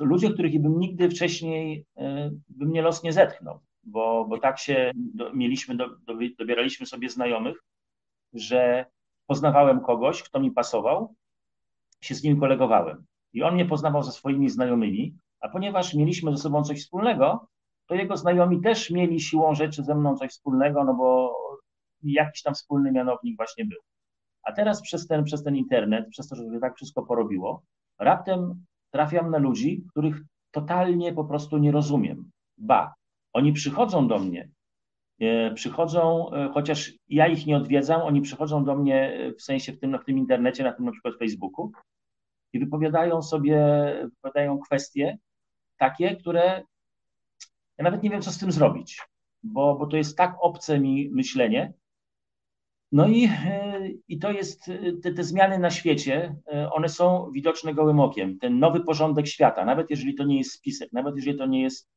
ludzie, 0.00 0.30
których 0.30 0.62
bym 0.62 0.78
nigdy 0.78 1.10
wcześniej 1.10 1.86
e, 1.96 2.30
bym 2.48 2.68
mnie 2.68 2.82
los 2.82 3.02
nie 3.02 3.12
zetchnął, 3.12 3.60
bo, 3.84 4.24
bo 4.28 4.38
tak 4.38 4.58
się 4.58 4.92
do, 4.94 5.32
mieliśmy, 5.32 5.76
do, 5.76 5.88
do, 5.88 6.14
dobieraliśmy 6.38 6.86
sobie 6.86 7.08
znajomych, 7.08 7.56
że 8.32 8.86
poznawałem 9.26 9.80
kogoś, 9.80 10.22
kto 10.22 10.40
mi 10.40 10.50
pasował, 10.50 11.14
się 12.00 12.14
z 12.14 12.22
nim 12.22 12.40
kolegowałem. 12.40 13.04
I 13.32 13.42
on 13.42 13.54
mnie 13.54 13.64
poznawał 13.64 14.02
ze 14.02 14.12
swoimi 14.12 14.50
znajomymi, 14.50 15.16
a 15.40 15.48
ponieważ 15.48 15.94
mieliśmy 15.94 16.30
ze 16.30 16.42
sobą 16.42 16.64
coś 16.64 16.80
wspólnego, 16.80 17.48
to 17.86 17.94
jego 17.94 18.16
znajomi 18.16 18.60
też 18.60 18.90
mieli 18.90 19.20
siłą 19.20 19.54
rzeczy 19.54 19.84
ze 19.84 19.94
mną 19.94 20.16
coś 20.16 20.30
wspólnego, 20.30 20.84
no 20.84 20.94
bo 20.94 21.36
jakiś 22.02 22.42
tam 22.42 22.54
wspólny 22.54 22.92
mianownik 22.92 23.36
właśnie 23.36 23.64
był. 23.64 23.78
A 24.42 24.52
teraz 24.52 24.82
przez 24.82 25.06
ten, 25.06 25.24
przez 25.24 25.42
ten 25.42 25.56
internet, 25.56 26.08
przez 26.10 26.28
to, 26.28 26.36
że 26.36 26.60
tak 26.60 26.76
wszystko 26.76 27.02
porobiło, 27.02 27.62
raptem 27.98 28.64
trafiam 28.90 29.30
na 29.30 29.38
ludzi, 29.38 29.84
których 29.90 30.22
totalnie 30.50 31.12
po 31.12 31.24
prostu 31.24 31.58
nie 31.58 31.72
rozumiem. 31.72 32.30
Ba, 32.58 32.94
oni 33.32 33.52
przychodzą 33.52 34.08
do 34.08 34.18
mnie, 34.18 34.48
e, 35.20 35.54
przychodzą, 35.54 36.32
e, 36.32 36.48
chociaż 36.48 36.92
ja 37.08 37.26
ich 37.26 37.46
nie 37.46 37.56
odwiedzam, 37.56 38.02
oni 38.02 38.20
przychodzą 38.20 38.64
do 38.64 38.76
mnie 38.76 39.14
e, 39.14 39.32
w 39.32 39.42
sensie 39.42 39.72
w 39.72 39.80
tym, 39.80 39.98
w 39.98 40.04
tym 40.04 40.18
internecie, 40.18 40.64
na 40.64 40.72
tym 40.72 40.84
na 40.84 40.92
przykład 40.92 41.14
Facebooku 41.18 41.72
i 42.52 42.58
wypowiadają 42.58 43.22
sobie, 43.22 43.58
wypowiadają 44.04 44.58
kwestie 44.58 45.18
takie, 45.78 46.16
które 46.16 46.62
ja 47.78 47.84
nawet 47.84 48.02
nie 48.02 48.10
wiem, 48.10 48.22
co 48.22 48.30
z 48.30 48.38
tym 48.38 48.52
zrobić, 48.52 49.00
bo, 49.42 49.76
bo 49.78 49.86
to 49.86 49.96
jest 49.96 50.16
tak 50.16 50.36
obce 50.40 50.80
mi 50.80 51.10
myślenie, 51.10 51.72
no 52.92 53.08
i, 53.08 53.28
i 54.08 54.18
to 54.18 54.30
jest, 54.30 54.68
e, 54.68 54.92
te, 55.02 55.12
te, 55.12 55.24
zmiany 55.24 55.58
na 55.58 55.70
świecie, 55.70 56.36
e, 56.52 56.72
one 56.72 56.88
są 56.88 57.30
widoczne 57.32 57.74
gołym 57.74 58.00
okiem. 58.00 58.38
Ten 58.38 58.58
nowy 58.58 58.80
porządek 58.80 59.26
świata, 59.26 59.64
nawet 59.64 59.90
jeżeli 59.90 60.14
to 60.14 60.24
nie 60.24 60.38
jest 60.38 60.52
spisek, 60.52 60.92
nawet 60.92 61.16
jeżeli 61.16 61.38
to 61.38 61.46
nie 61.46 61.62
jest 61.62 61.92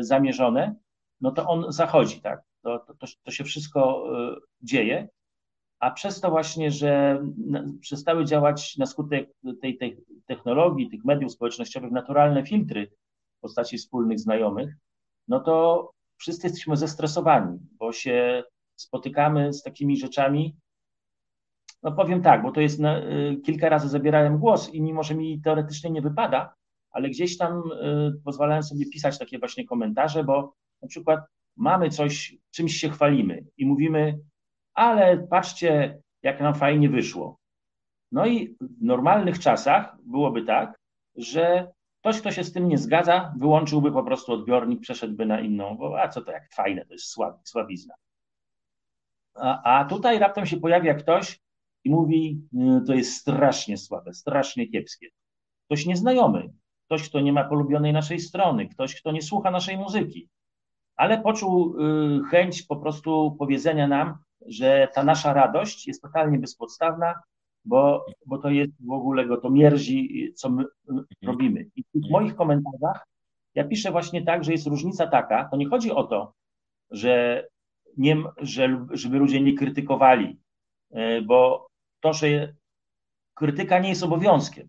zamierzone, 0.00 0.74
no 1.20 1.30
to 1.30 1.46
on 1.46 1.72
zachodzi, 1.72 2.20
tak. 2.20 2.42
To, 2.62 2.78
to, 2.78 3.06
to 3.22 3.30
się 3.30 3.44
wszystko 3.44 4.08
dzieje, 4.62 5.08
a 5.80 5.90
przez 5.90 6.20
to 6.20 6.30
właśnie, 6.30 6.70
że 6.70 7.22
przestały 7.80 8.24
działać 8.24 8.76
na 8.76 8.86
skutek 8.86 9.30
tej, 9.60 9.78
tej 9.78 10.04
technologii, 10.26 10.90
tych 10.90 11.04
mediów 11.04 11.32
społecznościowych 11.32 11.90
naturalne 11.90 12.46
filtry 12.46 12.90
w 13.38 13.40
postaci 13.40 13.78
wspólnych 13.78 14.20
znajomych, 14.20 14.74
no 15.28 15.40
to 15.40 15.90
wszyscy 16.16 16.46
jesteśmy 16.46 16.76
zestresowani, 16.76 17.58
bo 17.78 17.92
się 17.92 18.44
spotykamy 18.76 19.52
z 19.52 19.62
takimi 19.62 19.96
rzeczami. 19.96 20.56
No 21.82 21.92
powiem 21.92 22.22
tak, 22.22 22.42
bo 22.42 22.52
to 22.52 22.60
jest 22.60 22.80
na, 22.80 22.98
y, 22.98 23.40
kilka 23.44 23.68
razy 23.68 23.88
zabierałem 23.88 24.38
głos 24.38 24.74
i 24.74 24.82
mimo, 24.82 25.02
że 25.02 25.14
mi 25.14 25.40
teoretycznie 25.40 25.90
nie 25.90 26.02
wypada, 26.02 26.54
ale 26.90 27.08
gdzieś 27.08 27.38
tam 27.38 27.62
y, 27.72 28.20
pozwalałem 28.24 28.62
sobie 28.62 28.86
pisać 28.90 29.18
takie 29.18 29.38
właśnie 29.38 29.66
komentarze, 29.66 30.24
bo 30.24 30.54
na 30.82 30.88
przykład 30.88 31.20
mamy 31.56 31.90
coś, 31.90 32.36
czymś 32.50 32.74
się 32.74 32.90
chwalimy 32.90 33.44
i 33.56 33.66
mówimy, 33.66 34.18
ale 34.74 35.18
patrzcie, 35.18 36.00
jak 36.22 36.40
nam 36.40 36.54
fajnie 36.54 36.88
wyszło. 36.88 37.38
No 38.12 38.26
i 38.26 38.56
w 38.60 38.82
normalnych 38.82 39.38
czasach 39.38 39.96
byłoby 40.02 40.42
tak, 40.42 40.78
że 41.16 41.72
ktoś, 42.00 42.20
kto 42.20 42.30
się 42.30 42.44
z 42.44 42.52
tym 42.52 42.68
nie 42.68 42.78
zgadza, 42.78 43.34
wyłączyłby 43.38 43.92
po 43.92 44.02
prostu 44.02 44.32
odbiornik, 44.32 44.80
przeszedłby 44.80 45.26
na 45.26 45.40
inną, 45.40 45.76
bo 45.76 46.02
a 46.02 46.08
co 46.08 46.22
to 46.22 46.32
jak 46.32 46.52
fajne, 46.52 46.86
to 46.86 46.92
jest 46.92 47.06
słab, 47.06 47.40
słabizna. 47.44 47.94
A, 49.34 49.80
a 49.80 49.84
tutaj 49.84 50.18
raptem 50.18 50.46
się 50.46 50.56
pojawia 50.56 50.94
ktoś 50.94 51.41
i 51.84 51.90
mówi, 51.90 52.40
y, 52.54 52.86
to 52.86 52.94
jest 52.94 53.16
strasznie 53.16 53.76
słabe, 53.76 54.14
strasznie 54.14 54.68
kiepskie. 54.68 55.08
Ktoś 55.66 55.86
nieznajomy, 55.86 56.52
ktoś, 56.86 57.08
kto 57.08 57.20
nie 57.20 57.32
ma 57.32 57.44
polubionej 57.44 57.92
naszej 57.92 58.20
strony, 58.20 58.68
ktoś, 58.68 59.00
kto 59.00 59.12
nie 59.12 59.22
słucha 59.22 59.50
naszej 59.50 59.78
muzyki, 59.78 60.28
ale 60.96 61.22
poczuł 61.22 61.76
y, 61.80 62.24
chęć 62.30 62.62
po 62.62 62.76
prostu 62.76 63.36
powiedzenia 63.38 63.88
nam, 63.88 64.14
że 64.46 64.88
ta 64.94 65.04
nasza 65.04 65.32
radość 65.32 65.86
jest 65.86 66.02
totalnie 66.02 66.38
bezpodstawna, 66.38 67.14
bo, 67.64 68.06
bo 68.26 68.38
to 68.38 68.50
jest 68.50 68.72
w 68.80 68.92
ogóle 68.92 69.26
go 69.26 69.36
to 69.36 69.50
mierzi, 69.50 70.32
co 70.36 70.50
my 70.50 70.64
mhm. 70.88 71.06
robimy. 71.22 71.66
I 71.76 71.84
w 71.94 72.10
moich 72.10 72.34
komentarzach 72.34 73.06
ja 73.54 73.64
piszę 73.64 73.90
właśnie 73.90 74.22
tak, 74.24 74.44
że 74.44 74.52
jest 74.52 74.66
różnica 74.66 75.06
taka, 75.06 75.44
to 75.44 75.56
nie 75.56 75.68
chodzi 75.68 75.90
o 75.90 76.04
to, 76.04 76.32
że 76.90 77.44
nie, 77.96 78.16
że, 78.36 78.86
żeby 78.90 79.18
ludzie 79.18 79.40
nie 79.40 79.54
krytykowali, 79.54 80.38
bo 81.26 81.68
że 82.02 82.54
krytyka 83.34 83.78
nie 83.78 83.88
jest 83.88 84.02
obowiązkiem. 84.02 84.68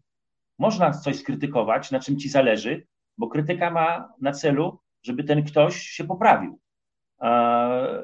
Można 0.60 0.92
coś 0.92 1.20
skrytykować, 1.20 1.92
na 1.92 2.00
czym 2.00 2.20
ci 2.20 2.30
zależy, 2.30 2.88
bo 3.18 3.28
krytyka 3.28 3.72
ma 3.72 4.14
na 4.22 4.32
celu, 4.32 4.80
żeby 5.04 5.24
ten 5.24 5.44
ktoś 5.44 5.82
się 5.82 6.04
poprawił, 6.04 6.60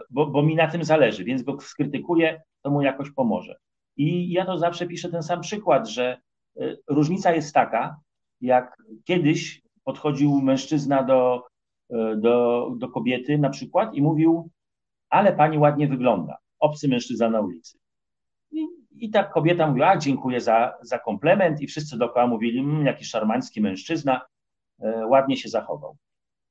bo, 0.09 0.27
bo 0.27 0.43
mi 0.43 0.55
na 0.55 0.67
tym 0.67 0.83
zależy, 0.83 1.23
więc 1.23 1.43
go 1.43 1.59
skrytykuję, 1.59 2.41
to 2.61 2.69
mu 2.69 2.81
jakoś 2.81 3.11
pomoże. 3.11 3.59
I 3.97 4.31
ja 4.31 4.45
to 4.45 4.57
zawsze 4.57 4.87
piszę 4.87 5.09
ten 5.09 5.23
sam 5.23 5.41
przykład, 5.41 5.89
że 5.89 6.21
e, 6.59 6.75
różnica 6.87 7.35
jest 7.35 7.53
taka, 7.53 7.99
jak 8.41 8.77
kiedyś 9.03 9.61
podchodził 9.83 10.41
mężczyzna 10.41 11.03
do 11.03 11.47
e, 11.89 12.15
do, 12.15 12.67
do 12.77 12.89
kobiety 12.89 13.37
na 13.37 13.49
przykład 13.49 13.93
i 13.93 14.01
mówił, 14.01 14.49
ale 15.09 15.33
pani 15.33 15.57
ładnie 15.57 15.87
wygląda, 15.87 16.37
obcy 16.59 16.87
mężczyzna 16.87 17.29
na 17.29 17.41
ulicy. 17.41 17.78
I, 18.99 19.09
tak 19.09 19.31
kobieta 19.31 19.67
mówiła, 19.67 19.97
dziękuję 19.97 20.41
za, 20.41 20.73
za 20.81 20.99
komplement 20.99 21.61
i 21.61 21.67
wszyscy 21.67 21.97
dookoła 21.97 22.27
mówili, 22.27 22.59
mmm, 22.59 22.85
jakiś 22.85 23.09
szarmancki 23.09 23.61
mężczyzna, 23.61 24.21
e, 24.81 25.05
ładnie 25.05 25.37
się 25.37 25.49
zachował. 25.49 25.97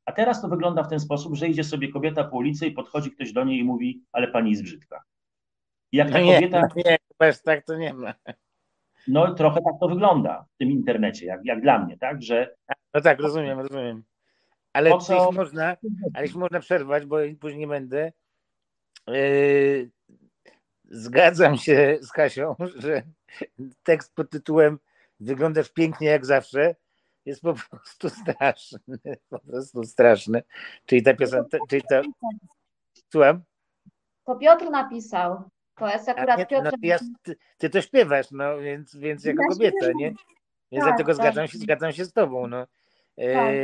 A 0.05 0.13
teraz 0.13 0.43
to 0.43 0.49
wygląda 0.49 0.83
w 0.83 0.89
ten 0.89 1.01
sposób, 1.01 1.35
że 1.37 1.49
idzie 1.49 1.65
sobie 1.65 1.89
kobieta 1.93 2.25
po 2.25 2.37
ulicy 2.37 2.67
i 2.67 2.71
podchodzi 2.73 3.11
ktoś 3.11 3.33
do 3.33 3.45
niej 3.45 3.59
i 3.59 3.65
mówi, 3.65 4.03
ale 4.13 4.29
pani 4.29 4.51
jest 4.51 4.63
brzydka. 4.63 5.03
I 5.93 5.97
jak 5.97 6.11
ta 6.11 6.19
No 6.19 6.25
nie, 6.25 6.35
kobieta, 6.35 6.61
no 6.61 6.69
nie, 6.77 6.97
bez 7.19 7.43
tak 7.43 7.65
to 7.65 7.77
nie 7.77 7.95
ma. 7.95 8.15
no 9.09 9.35
trochę 9.35 9.61
tak 9.63 9.75
to 9.81 9.89
wygląda 9.89 10.45
w 10.55 10.57
tym 10.59 10.71
internecie, 10.71 11.27
jak, 11.27 11.41
jak 11.45 11.61
dla 11.61 11.79
mnie, 11.79 11.99
tak, 11.99 12.23
że 12.23 12.55
No 12.95 13.01
tak, 13.01 13.21
rozumiem, 13.21 13.61
rozumiem. 13.61 14.05
Ale 14.73 14.99
co- 14.99 15.15
jeśli 15.15 15.37
można, 15.37 15.77
ale 16.15 16.29
można 16.35 16.61
przerwać, 16.61 17.07
bo 17.07 17.17
później 17.41 17.61
nie 17.61 17.67
będę. 17.67 18.13
Yy, 19.09 19.91
zgadzam 20.89 21.57
się 21.57 21.99
z 22.01 22.13
Kasią, 22.13 22.57
że 22.77 23.03
tekst 23.83 24.15
pod 24.15 24.31
tytułem 24.31 24.79
Wyglądasz 25.21 25.69
pięknie 25.69 26.09
jak 26.09 26.27
zawsze 26.27 26.75
jest 27.25 27.43
po 27.43 27.55
prostu 27.71 28.09
straszny. 28.09 28.99
Po 29.29 29.39
prostu 29.39 29.85
straszny. 29.85 30.43
Czyli 30.87 31.03
ta 31.03 31.15
piosenka, 31.15 31.59
czyli 31.69 31.83
to. 31.91 32.03
Słucham? 33.13 33.43
To 34.25 34.37
Piotr 34.37 34.71
napisał. 34.71 35.43
To 35.75 35.89
jest 35.89 36.09
akurat 36.09 36.39
nie, 36.39 36.47
Piotr. 36.47 36.65
no, 36.65 36.71
ja, 36.83 36.99
ty, 37.23 37.37
ty 37.59 37.71
to 37.71 37.81
śpiewasz, 37.83 38.31
no 38.31 38.59
więc, 38.59 38.97
więc 38.97 39.25
jako 39.25 39.43
Ja 39.43 39.49
kobieta, 39.49 39.77
śpiewam. 39.79 39.97
nie? 39.97 40.13
Więc 40.73 40.85
Tak, 40.85 40.91
dlatego 40.91 41.13
tak. 41.13 41.17
zgadzam 41.17 41.49
się, 41.49 41.59
zgadzam 41.59 41.93
się 41.93 42.05
z 42.05 42.13
tobą. 42.13 42.47
No. 42.47 42.67
E, 43.17 43.33
Tak. 43.35 43.55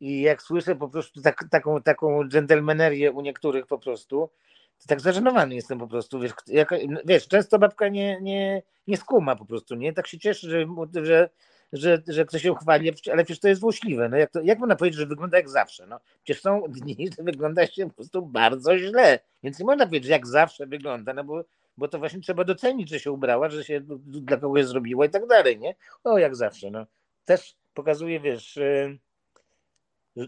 I 0.00 0.20
jak 0.20 0.42
słyszę 0.42 0.76
po 0.76 0.88
prostu 0.88 1.22
tak, 1.22 1.44
taką, 1.50 1.82
taką 1.82 2.28
dżentelmenerię 2.28 3.12
u 3.12 3.20
niektórych 3.20 3.66
po 3.66 3.78
prostu, 3.78 4.30
to 4.78 4.86
tak 4.88 5.00
zażenowany 5.00 5.54
jestem 5.54 5.78
po 5.78 5.88
prostu. 5.88 6.20
Wiesz, 6.20 6.32
jak, 6.46 6.74
wiesz 7.04 7.28
często 7.28 7.58
babka 7.58 7.88
nie, 7.88 8.20
nie, 8.20 8.62
nie 8.86 8.96
skuma 8.96 9.36
po 9.36 9.44
prostu, 9.44 9.74
nie? 9.74 9.92
Tak 9.92 10.06
się 10.06 10.18
cieszy, 10.18 10.50
że, 10.50 10.66
że, 11.04 11.28
że, 11.72 12.02
że 12.08 12.24
ktoś 12.24 12.42
się 12.42 12.54
chwali, 12.54 12.92
ale 13.12 13.24
przecież 13.24 13.40
to 13.40 13.48
jest 13.48 13.60
złośliwe. 13.60 14.08
No 14.08 14.16
jak, 14.16 14.30
to, 14.30 14.40
jak 14.40 14.58
można 14.58 14.76
powiedzieć, 14.76 15.00
że 15.00 15.06
wygląda 15.06 15.36
jak 15.36 15.48
zawsze? 15.48 15.86
No, 15.86 16.00
przecież 16.24 16.42
są 16.42 16.62
dni, 16.68 16.96
że 17.18 17.24
wygląda 17.24 17.66
się 17.66 17.86
po 17.86 17.94
prostu 17.94 18.22
bardzo 18.22 18.78
źle. 18.78 19.18
Więc 19.42 19.58
nie 19.58 19.64
można 19.64 19.86
powiedzieć, 19.86 20.06
że 20.06 20.12
jak 20.12 20.26
zawsze 20.26 20.66
wygląda, 20.66 21.12
no 21.12 21.24
bo, 21.24 21.44
bo 21.76 21.88
to 21.88 21.98
właśnie 21.98 22.20
trzeba 22.20 22.44
docenić, 22.44 22.88
że 22.90 23.00
się 23.00 23.12
ubrała, 23.12 23.48
że 23.50 23.64
się 23.64 23.80
dla 24.06 24.36
kogoś 24.36 24.66
zrobiła 24.66 25.06
i 25.06 25.10
tak 25.10 25.26
dalej, 25.26 25.58
nie? 25.58 25.74
O, 26.04 26.18
jak 26.18 26.36
zawsze, 26.36 26.70
no. 26.70 26.86
Też 27.24 27.56
pokazuje, 27.74 28.20
wiesz, 28.20 28.58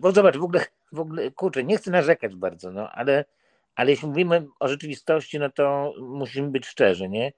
bo 0.01 0.13
zobacz, 0.13 0.37
w 0.37 0.45
ogóle, 0.45 0.65
w 0.93 1.01
ogóle, 1.01 1.31
kurczę, 1.31 1.65
nie 1.65 1.77
chcę 1.77 1.91
narzekać 1.91 2.35
bardzo, 2.35 2.71
no, 2.71 2.91
ale, 2.91 3.25
ale 3.79 3.91
jeśli 3.91 4.09
mówimy 4.09 4.47
o 4.61 4.69
rzeczywistości, 4.69 5.39
no 5.39 5.51
to 5.51 5.93
musimy 6.01 6.51
być 6.51 6.67
szczerzy, 6.67 7.09
nie? 7.09 7.33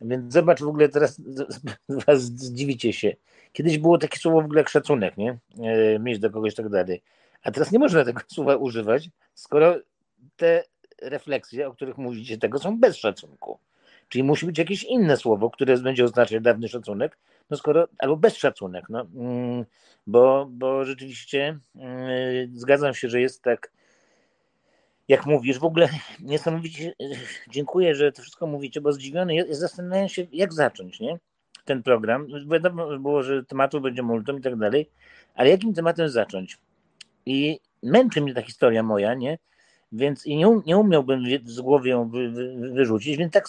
Więc 0.00 0.32
zobacz, 0.32 0.60
w 0.60 0.68
ogóle 0.68 0.88
teraz 0.88 1.20
was 2.06 2.22
zdziwicie 2.22 2.92
się. 2.92 3.16
Kiedyś 3.52 3.78
było 3.78 3.98
takie 3.98 4.18
słowo 4.18 4.42
w 4.42 4.44
ogóle 4.44 4.60
jak 4.60 4.68
szacunek, 4.68 5.16
nie? 5.16 5.38
Yy, 5.56 5.98
mieć 5.98 6.18
do 6.18 6.30
kogoś 6.30 6.54
tak 6.54 6.68
dalej. 6.68 7.02
A 7.42 7.50
teraz 7.50 7.72
nie 7.72 7.78
można 7.78 8.04
tego 8.04 8.20
słowa 8.34 8.56
używać, 8.56 9.10
skoro 9.34 9.76
te 10.36 10.64
refleksje, 11.02 11.68
o 11.68 11.72
których 11.72 11.98
mówicie, 11.98 12.38
tego 12.38 12.58
są 12.58 12.78
bez 12.78 12.96
szacunku. 12.96 13.58
Czyli 14.08 14.24
musi 14.24 14.46
być 14.46 14.58
jakieś 14.58 14.84
inne 14.84 15.16
słowo, 15.16 15.50
które 15.50 15.76
będzie 15.76 16.04
oznaczać 16.04 16.42
dawny 16.42 16.68
szacunek, 16.68 17.18
no 17.50 17.56
skoro, 17.56 17.88
albo 17.98 18.16
bez 18.16 18.36
szacunek, 18.36 18.84
no, 18.88 19.06
mm, 19.14 19.64
bo, 20.06 20.48
bo 20.50 20.84
rzeczywiście 20.84 21.58
yy, 21.74 22.50
zgadzam 22.54 22.94
się, 22.94 23.08
że 23.08 23.20
jest 23.20 23.42
tak, 23.42 23.72
jak 25.10 25.26
mówisz, 25.26 25.58
w 25.58 25.64
ogóle 25.64 25.88
niesamowicie 26.20 26.92
yy, 26.98 27.16
dziękuję, 27.48 27.94
że 27.94 28.12
to 28.12 28.22
wszystko 28.22 28.46
mówicie, 28.46 28.80
bo 28.80 28.92
zdziwiony 28.92 29.34
jest, 29.34 29.60
zastanawiam 29.60 30.08
się, 30.08 30.26
jak 30.32 30.52
zacząć, 30.52 31.00
nie? 31.00 31.18
Ten 31.64 31.82
program. 31.82 32.26
Wiadomo 32.50 32.98
było, 32.98 33.22
że 33.22 33.44
tematu 33.44 33.80
będzie 33.80 34.02
multum 34.02 34.38
i 34.38 34.42
tak 34.42 34.56
dalej, 34.56 34.90
ale 35.34 35.50
jakim 35.50 35.74
tematem 35.74 36.08
zacząć? 36.08 36.58
I 37.26 37.60
męczy 37.82 38.20
mnie 38.20 38.34
ta 38.34 38.42
historia 38.42 38.82
moja, 38.82 39.14
nie? 39.14 39.38
Więc 39.92 40.26
i 40.26 40.36
nie, 40.36 40.48
um- 40.48 40.62
nie 40.66 40.78
umiałbym 40.78 41.24
z 41.44 41.60
głowy 41.60 41.88
ją 41.88 42.08
wy, 42.08 42.30
wy, 42.30 42.72
wyrzucić, 42.72 43.16
więc 43.16 43.32
tak, 43.32 43.48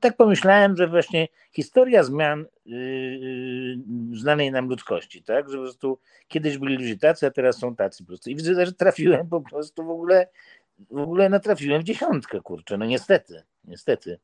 tak 0.00 0.16
pomyślałem, 0.16 0.76
że 0.76 0.86
właśnie 0.86 1.28
historia 1.52 2.02
zmian 2.02 2.46
yy, 2.66 3.78
znanej 4.12 4.52
nam 4.52 4.68
ludzkości, 4.68 5.22
tak? 5.22 5.50
Że 5.50 5.56
po 5.56 5.62
prostu 5.62 5.98
kiedyś 6.28 6.58
byli 6.58 6.76
ludzie 6.76 6.96
tacy, 6.96 7.26
a 7.26 7.30
teraz 7.30 7.58
są 7.58 7.76
tacy 7.76 8.04
po 8.04 8.06
prostu. 8.06 8.30
I 8.30 8.36
widzę, 8.36 8.66
że 8.66 8.72
trafiłem 8.72 9.28
po 9.28 9.40
prostu 9.40 9.84
w 9.84 9.90
ogóle, 9.90 10.26
w 10.90 10.98
ogóle 10.98 11.28
natrafiłem 11.28 11.80
w 11.80 11.84
dziesiątkę, 11.84 12.40
kurczę, 12.40 12.78
no 12.78 12.86
niestety, 12.86 13.42
niestety. 13.64 14.18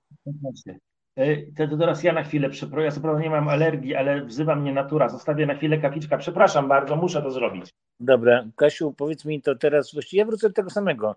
E, 1.16 1.36
To, 1.36 1.68
to 1.68 1.76
teraz 1.76 2.02
ja 2.02 2.12
na 2.12 2.22
chwilę 2.22 2.50
przepraszam. 2.50 2.84
Ja 2.84 2.90
co 2.90 3.00
prawda 3.00 3.22
nie 3.22 3.30
mam 3.30 3.48
alergii, 3.48 3.94
ale 3.94 4.24
wzywa 4.24 4.56
mnie 4.56 4.72
natura. 4.72 5.08
Zostawię 5.08 5.46
na 5.46 5.54
chwilę 5.54 5.78
kapliczka. 5.78 6.18
Przepraszam 6.18 6.68
bardzo, 6.68 6.96
muszę 6.96 7.22
to 7.22 7.30
zrobić. 7.30 7.70
Dobra, 8.00 8.44
Kasiu, 8.56 8.92
powiedz 8.92 9.24
mi 9.24 9.42
to 9.42 9.54
teraz, 9.54 9.92
właściwie 9.92 10.18
ja 10.20 10.26
wrócę 10.26 10.48
do 10.48 10.54
tego 10.54 10.70
samego. 10.70 11.16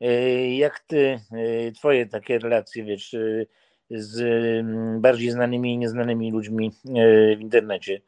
Yy, 0.00 0.54
Jak 0.54 0.80
ty, 0.80 1.20
yy, 1.32 1.72
twoje 1.72 2.06
takie 2.06 2.38
relacje, 2.38 2.84
wiesz, 2.84 3.16
z 3.90 4.20
mm, 4.60 5.00
bardziej 5.00 5.30
znanymi 5.30 5.72
i 5.74 5.78
nieznanymi 5.78 6.32
ludźmi 6.32 6.70
w 7.36 7.40
internecie? 7.40 8.00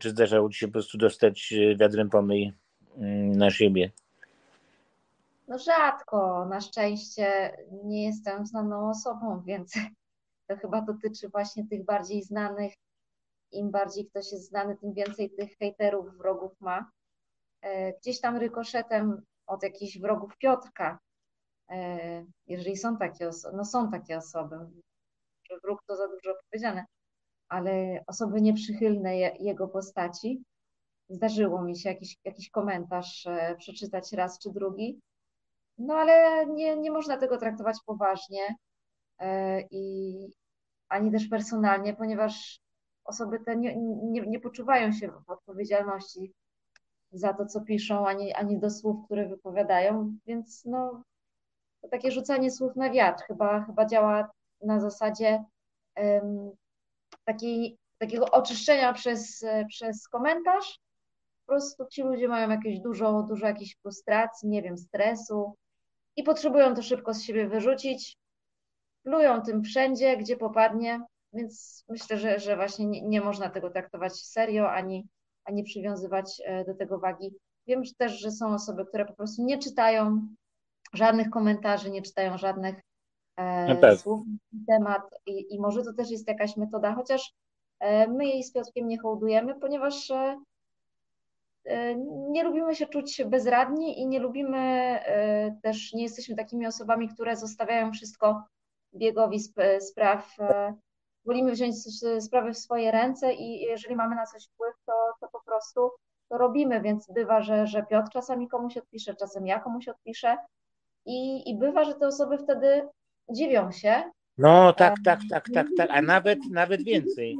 Czy 0.00 0.10
zdarzało 0.10 0.50
ci 0.50 0.58
się 0.58 0.66
po 0.66 0.72
prostu 0.72 0.98
dostać 0.98 1.54
wiadrem 1.76 2.10
pomyj 2.10 2.52
mm, 2.96 3.32
na 3.32 3.50
siebie? 3.50 3.90
No 5.48 5.58
rzadko, 5.58 6.44
na 6.50 6.60
szczęście 6.60 7.56
nie 7.84 8.04
jestem 8.06 8.46
znaną 8.46 8.90
osobą, 8.90 9.42
więc 9.46 9.72
to 10.46 10.56
chyba 10.56 10.80
dotyczy 10.82 11.28
właśnie 11.28 11.66
tych 11.68 11.84
bardziej 11.84 12.22
znanych. 12.22 12.74
Im 13.52 13.70
bardziej 13.70 14.06
ktoś 14.06 14.32
jest 14.32 14.48
znany, 14.48 14.76
tym 14.76 14.92
więcej 14.92 15.30
tych 15.30 15.56
hejterów, 15.58 16.18
wrogów 16.18 16.60
ma. 16.60 16.90
E, 17.62 17.92
Gdzieś 17.92 18.20
tam 18.20 18.36
rykoszetem 18.36 19.22
od 19.46 19.62
jakichś 19.62 19.98
wrogów 19.98 20.36
Piotrka, 20.38 20.98
e, 21.70 22.24
jeżeli 22.46 22.76
są 22.76 22.96
takie 22.96 23.28
osoby, 23.28 23.56
no 23.56 23.64
są 23.64 23.90
takie 23.90 24.18
osoby, 24.18 24.56
że 25.50 25.58
wróg 25.64 25.82
to 25.86 25.96
za 25.96 26.08
dużo 26.08 26.34
powiedziane, 26.50 26.84
ale 27.48 28.04
osoby 28.06 28.40
nieprzychylne 28.40 29.16
je- 29.18 29.36
jego 29.40 29.68
postaci. 29.68 30.42
Zdarzyło 31.08 31.62
mi 31.62 31.78
się 31.78 31.88
jakiś, 31.88 32.16
jakiś 32.24 32.50
komentarz 32.50 33.26
e, 33.26 33.56
przeczytać 33.58 34.12
raz 34.12 34.38
czy 34.38 34.50
drugi. 34.50 35.00
No 35.78 35.94
ale 35.94 36.46
nie, 36.46 36.76
nie 36.76 36.90
można 36.90 37.16
tego 37.16 37.38
traktować 37.38 37.76
poważnie 37.86 38.56
e, 39.18 39.60
i 39.60 40.14
ani 40.88 41.12
też 41.12 41.28
personalnie, 41.28 41.94
ponieważ 41.94 42.60
osoby 43.04 43.40
te 43.40 43.56
nie, 43.56 43.76
nie, 44.02 44.20
nie 44.20 44.40
poczuwają 44.40 44.92
się 44.92 45.08
w 45.08 45.30
odpowiedzialności 45.30 46.32
za 47.12 47.32
to, 47.34 47.46
co 47.46 47.60
piszą, 47.60 48.06
ani, 48.06 48.34
ani 48.34 48.58
do 48.58 48.70
słów, 48.70 49.04
które 49.04 49.28
wypowiadają, 49.28 50.18
więc 50.26 50.64
no, 50.64 51.02
to 51.82 51.88
takie 51.88 52.10
rzucanie 52.10 52.50
słów 52.50 52.76
na 52.76 52.90
wiatr 52.90 53.24
chyba, 53.26 53.64
chyba 53.64 53.86
działa 53.86 54.30
na 54.62 54.80
zasadzie 54.80 55.44
em, 55.94 56.50
takiej, 57.24 57.78
takiego 57.98 58.30
oczyszczenia 58.30 58.92
przez, 58.92 59.44
przez 59.68 60.08
komentarz. 60.08 60.78
Po 61.46 61.52
prostu 61.52 61.86
ci 61.86 62.02
ludzie 62.02 62.28
mają 62.28 62.50
jakieś 62.50 62.80
dużo, 62.80 63.22
dużo 63.22 63.46
jakiejś 63.46 63.76
frustracji, 63.82 64.48
nie 64.48 64.62
wiem, 64.62 64.76
stresu 64.76 65.54
i 66.18 66.22
potrzebują 66.22 66.74
to 66.74 66.82
szybko 66.82 67.14
z 67.14 67.22
siebie 67.22 67.48
wyrzucić. 67.48 68.16
Plują 69.02 69.42
tym 69.42 69.62
wszędzie, 69.62 70.16
gdzie 70.16 70.36
popadnie, 70.36 71.00
więc 71.32 71.84
myślę, 71.88 72.18
że, 72.18 72.38
że 72.38 72.56
właśnie 72.56 72.86
nie, 72.86 73.02
nie 73.02 73.20
można 73.20 73.50
tego 73.50 73.70
traktować 73.70 74.12
serio, 74.12 74.70
ani, 74.70 75.08
ani 75.44 75.64
przywiązywać 75.64 76.42
e, 76.44 76.64
do 76.64 76.74
tego 76.74 76.98
wagi. 76.98 77.34
Wiem 77.66 77.84
że 77.84 77.94
też, 77.94 78.20
że 78.20 78.30
są 78.30 78.54
osoby, 78.54 78.86
które 78.86 79.04
po 79.04 79.12
prostu 79.12 79.44
nie 79.44 79.58
czytają 79.58 80.28
żadnych 80.92 81.30
komentarzy, 81.30 81.90
nie 81.90 82.02
czytają 82.02 82.38
żadnych 82.38 82.80
e, 83.36 83.96
słów 83.96 84.26
na 84.52 84.74
temat 84.74 85.02
i, 85.26 85.54
i 85.54 85.60
może 85.60 85.82
to 85.82 85.92
też 85.92 86.10
jest 86.10 86.28
jakaś 86.28 86.56
metoda, 86.56 86.94
chociaż 86.94 87.32
e, 87.80 88.08
my 88.08 88.26
jej 88.26 88.44
z 88.44 88.52
Piotrkiem 88.52 88.88
nie 88.88 88.98
hołdujemy, 88.98 89.54
ponieważ 89.60 90.10
e, 90.10 90.40
nie 92.30 92.44
lubimy 92.44 92.74
się 92.74 92.86
czuć 92.86 93.22
bezradni 93.26 94.00
i 94.00 94.06
nie 94.06 94.18
lubimy 94.20 94.58
e, 94.58 95.56
też, 95.62 95.92
nie 95.92 96.02
jesteśmy 96.02 96.36
takimi 96.36 96.66
osobami, 96.66 97.08
które 97.08 97.36
zostawiają 97.36 97.92
wszystko 97.92 98.42
biegowi 98.94 99.36
sp- 99.46 99.80
spraw. 99.80 100.34
e, 100.40 100.74
Wolimy 101.24 101.52
wziąć 101.52 101.74
sprawy 102.20 102.52
w 102.52 102.58
swoje 102.58 102.90
ręce 102.90 103.34
i 103.34 103.60
jeżeli 103.60 103.96
mamy 103.96 104.16
na 104.16 104.26
coś 104.26 104.46
wpływ, 104.46 104.74
to, 104.86 104.92
to 105.20 105.28
po 105.28 105.40
prostu 105.40 105.90
to 106.28 106.38
robimy, 106.38 106.80
więc 106.80 107.12
bywa, 107.12 107.42
że, 107.42 107.66
że 107.66 107.82
Piotr 107.82 108.08
czasami 108.12 108.48
komuś 108.48 108.76
odpisze, 108.76 109.14
czasem 109.14 109.46
ja 109.46 109.60
komuś 109.60 109.88
odpiszę 109.88 110.36
i, 111.06 111.50
i 111.50 111.58
bywa, 111.58 111.84
że 111.84 111.94
te 111.94 112.06
osoby 112.06 112.38
wtedy 112.38 112.88
dziwią 113.30 113.70
się, 113.72 114.02
No 114.38 114.72
tak, 114.72 114.94
tak, 115.04 115.20
tak, 115.30 115.44
tak, 115.54 115.66
tak, 115.76 115.90
a 115.90 116.02
nawet, 116.02 116.38
nawet 116.50 116.82
więcej. 116.82 117.36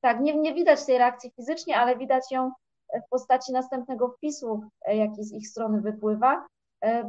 Tak, 0.00 0.20
nie, 0.20 0.36
nie 0.36 0.54
widać 0.54 0.86
tej 0.86 0.98
reakcji 0.98 1.30
fizycznie, 1.36 1.76
ale 1.76 1.96
widać 1.96 2.30
ją 2.32 2.52
w 3.06 3.08
postaci 3.10 3.52
następnego 3.52 4.08
wpisu, 4.08 4.62
jaki 4.86 5.24
z 5.24 5.32
ich 5.32 5.48
strony 5.48 5.80
wypływa, 5.80 6.46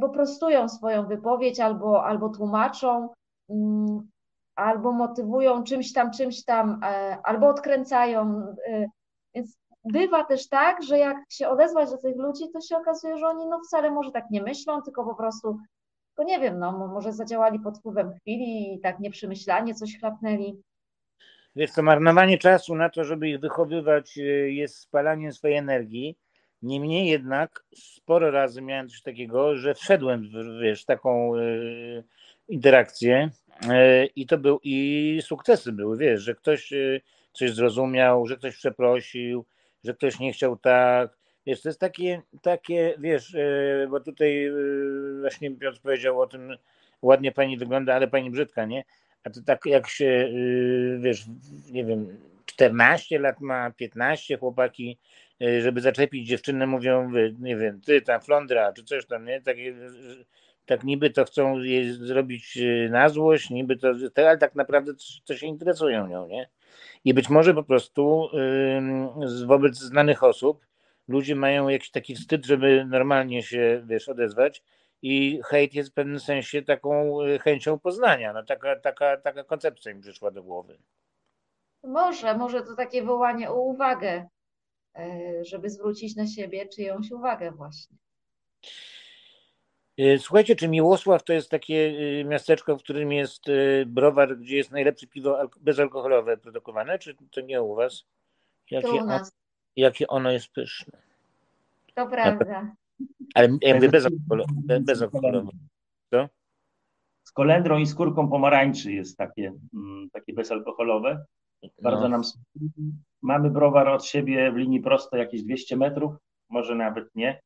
bo 0.00 0.08
prostują 0.08 0.68
swoją 0.68 1.06
wypowiedź 1.06 1.60
albo, 1.60 2.04
albo 2.04 2.28
tłumaczą, 2.28 3.08
mm, 3.50 4.08
albo 4.56 4.92
motywują 4.92 5.64
czymś 5.64 5.92
tam, 5.92 6.10
czymś 6.10 6.44
tam, 6.44 6.80
albo 7.24 7.48
odkręcają. 7.48 8.46
Więc 9.34 9.56
bywa 9.84 10.24
też 10.24 10.48
tak, 10.48 10.82
że 10.82 10.98
jak 10.98 11.16
się 11.28 11.48
odezwać 11.48 11.90
do 11.90 11.96
tych 11.98 12.16
ludzi, 12.16 12.50
to 12.52 12.60
się 12.60 12.76
okazuje, 12.76 13.18
że 13.18 13.26
oni 13.26 13.46
no 13.46 13.60
wcale 13.66 13.90
może 13.90 14.10
tak 14.12 14.30
nie 14.30 14.42
myślą, 14.42 14.82
tylko 14.82 15.04
po 15.04 15.14
prostu, 15.14 15.58
to 16.14 16.22
nie 16.22 16.40
wiem, 16.40 16.58
no 16.58 16.88
może 16.88 17.12
zadziałali 17.12 17.60
pod 17.60 17.78
wpływem 17.78 18.12
chwili 18.14 18.74
i 18.74 18.80
tak 18.80 19.00
nieprzemyślanie 19.00 19.74
coś 19.74 19.98
chlapnęli. 19.98 20.62
Wiesz, 21.56 21.72
to 21.72 21.82
marnowanie 21.82 22.38
czasu 22.38 22.74
na 22.74 22.88
to, 22.90 23.04
żeby 23.04 23.28
ich 23.28 23.40
wychowywać, 23.40 24.18
y, 24.18 24.52
jest 24.52 24.78
spalaniem 24.78 25.32
swojej 25.32 25.56
energii. 25.56 26.16
Niemniej 26.62 27.08
jednak 27.08 27.64
sporo 27.74 28.30
razy 28.30 28.62
miałem 28.62 28.88
coś 28.88 29.02
takiego, 29.02 29.56
że 29.56 29.74
wszedłem 29.74 30.28
w 30.28 30.60
wiesz, 30.62 30.84
taką 30.84 31.36
y, 31.36 32.04
interakcję 32.48 33.30
y, 33.64 34.06
i 34.16 34.26
to 34.26 34.38
był 34.38 34.60
i 34.62 35.20
sukcesy 35.24 35.72
były, 35.72 35.98
wiesz, 35.98 36.22
że 36.22 36.34
ktoś 36.34 36.72
y, 36.72 37.00
coś 37.32 37.54
zrozumiał, 37.54 38.26
że 38.26 38.36
ktoś 38.36 38.56
przeprosił, 38.56 39.44
że 39.84 39.94
ktoś 39.94 40.18
nie 40.18 40.32
chciał 40.32 40.56
tak. 40.56 41.18
Wiesz, 41.46 41.62
to 41.62 41.68
jest 41.68 41.80
takie, 41.80 42.22
takie 42.42 42.94
wiesz, 42.98 43.34
y, 43.34 43.86
bo 43.90 44.00
tutaj 44.00 44.46
y, 44.46 45.20
właśnie 45.20 45.56
Piotr 45.56 45.80
powiedział 45.80 46.20
o 46.20 46.26
tym, 46.26 46.56
ładnie 47.02 47.32
pani 47.32 47.56
wygląda, 47.56 47.94
ale 47.94 48.08
pani 48.08 48.30
brzydka, 48.30 48.64
nie? 48.64 48.84
A 49.24 49.30
to 49.30 49.40
tak 49.42 49.66
jak 49.66 49.88
się, 49.88 50.04
y, 50.04 50.98
wiesz, 51.00 51.24
nie 51.70 51.84
wiem, 51.84 52.18
14 52.46 53.18
lat 53.18 53.40
ma, 53.40 53.70
15 53.70 54.36
chłopaki, 54.36 54.98
y, 55.42 55.62
żeby 55.62 55.80
zaczepić 55.80 56.28
dziewczynę, 56.28 56.66
mówią, 56.66 57.10
nie 57.38 57.56
wiem, 57.56 57.80
ty 57.80 58.02
tam 58.02 58.20
flądra, 58.20 58.72
czy 58.72 58.84
coś 58.84 59.06
tam, 59.06 59.24
nie? 59.24 59.40
Tak, 59.40 59.56
tak 60.66 60.84
niby 60.84 61.10
to 61.10 61.24
chcą 61.24 61.58
jej 61.58 61.92
zrobić 61.92 62.56
y, 62.56 62.88
na 62.90 63.08
złość, 63.08 63.50
niby 63.50 63.76
to, 63.76 63.92
ale 64.16 64.38
tak 64.38 64.54
naprawdę 64.54 64.92
to 65.24 65.36
się 65.36 65.46
interesują 65.46 66.06
nią, 66.06 66.26
nie? 66.26 66.48
I 67.04 67.14
być 67.14 67.28
może 67.28 67.54
po 67.54 67.62
prostu 67.62 68.28
wobec 69.46 69.78
znanych 69.78 70.22
osób 70.22 70.66
ludzie 71.08 71.34
mają 71.34 71.68
jakiś 71.68 71.90
taki 71.90 72.14
wstyd, 72.14 72.46
żeby 72.46 72.84
normalnie 72.88 73.42
się, 73.42 73.82
wiesz, 73.86 74.08
odezwać, 74.08 74.62
i 75.02 75.40
hejt 75.44 75.74
jest 75.74 75.90
w 75.90 75.94
pewnym 75.94 76.20
sensie 76.20 76.62
taką 76.62 77.20
y, 77.22 77.38
chęcią 77.38 77.78
poznania. 77.78 78.32
No, 78.32 78.42
taka, 78.42 78.80
taka, 78.80 79.16
taka 79.16 79.44
koncepcja 79.44 79.94
mi 79.94 80.00
przyszła 80.00 80.30
do 80.30 80.42
głowy. 80.42 80.78
Może, 81.84 82.36
może 82.38 82.62
to 82.62 82.76
takie 82.76 83.02
wołanie 83.02 83.50
o 83.50 83.60
uwagę, 83.60 84.28
e, 84.96 85.44
żeby 85.44 85.70
zwrócić 85.70 86.16
na 86.16 86.26
siebie 86.26 86.68
czyjąś 86.68 87.10
uwagę 87.10 87.50
właśnie. 87.50 87.96
Y, 90.00 90.18
słuchajcie, 90.18 90.56
czy 90.56 90.68
Miłosław 90.68 91.24
to 91.24 91.32
jest 91.32 91.50
takie 91.50 91.74
y, 91.74 92.24
miasteczko, 92.24 92.76
w 92.76 92.82
którym 92.82 93.12
jest 93.12 93.42
browar, 93.86 94.38
gdzie 94.38 94.56
jest 94.56 94.70
najlepsze 94.70 95.06
piwo 95.06 95.38
bezalkoholowe 95.60 96.36
produkowane, 96.36 96.98
czy 96.98 97.16
to 97.30 97.40
nie 97.40 97.62
u 97.62 97.74
was? 97.74 98.04
Jakie, 98.70 98.88
to 98.88 98.94
u 98.94 99.06
nas. 99.06 99.22
On, 99.22 99.28
jakie 99.76 100.06
ono 100.06 100.30
jest 100.30 100.48
pyszne. 100.48 100.98
To 101.94 102.06
prawda. 102.06 102.74
Ale 103.34 103.48
ja 103.62 103.74
mówię 103.74 103.88
bezalkoholowe. 104.80 105.50
Co? 106.10 106.28
Z 107.22 107.32
kolendrą 107.32 107.78
i 107.78 107.86
skórką 107.86 108.28
pomarańczy 108.28 108.92
jest 108.92 109.16
takie, 109.16 109.52
mm, 109.74 110.10
takie 110.12 110.34
bezalkoholowe. 110.34 111.24
Bardzo 111.82 112.02
no. 112.02 112.08
nam 112.08 112.22
Mamy 113.22 113.50
browar 113.50 113.88
od 113.88 114.04
siebie 114.04 114.52
w 114.52 114.56
linii 114.56 114.80
prostej 114.80 115.20
jakieś 115.20 115.42
200 115.42 115.76
metrów, 115.76 116.14
może 116.48 116.74
nawet 116.74 117.14
nie. 117.14 117.40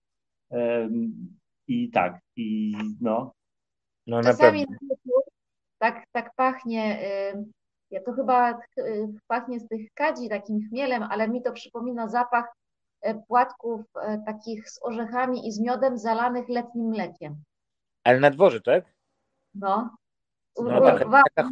I 1.68 1.90
tak, 1.90 2.20
i 2.36 2.76
no. 3.00 3.32
no 4.06 4.22
Czasami 4.22 4.66
tak, 5.78 6.04
tak 6.12 6.34
pachnie, 6.36 7.00
ja 7.90 8.02
to 8.02 8.12
chyba 8.12 8.58
y, 8.78 9.08
pachnie 9.26 9.60
z 9.60 9.68
tych 9.68 9.92
kadzi 9.94 10.28
takim 10.28 10.68
chmielem, 10.68 11.02
ale 11.02 11.28
mi 11.28 11.42
to 11.42 11.52
przypomina 11.52 12.08
zapach 12.08 12.44
E, 12.44 12.65
płatków 13.14 13.80
e, 14.02 14.22
takich 14.26 14.70
z 14.70 14.82
orzechami 14.82 15.48
i 15.48 15.52
z 15.52 15.60
miodem 15.60 15.98
zalanych 15.98 16.48
letnim 16.48 16.86
mlekiem. 16.88 17.42
Ale 18.04 18.20
na 18.20 18.30
dworze, 18.30 18.60
tak? 18.60 18.84
No. 19.54 19.96
no 20.58 20.80
taka, 20.80 21.22
taka, 21.34 21.50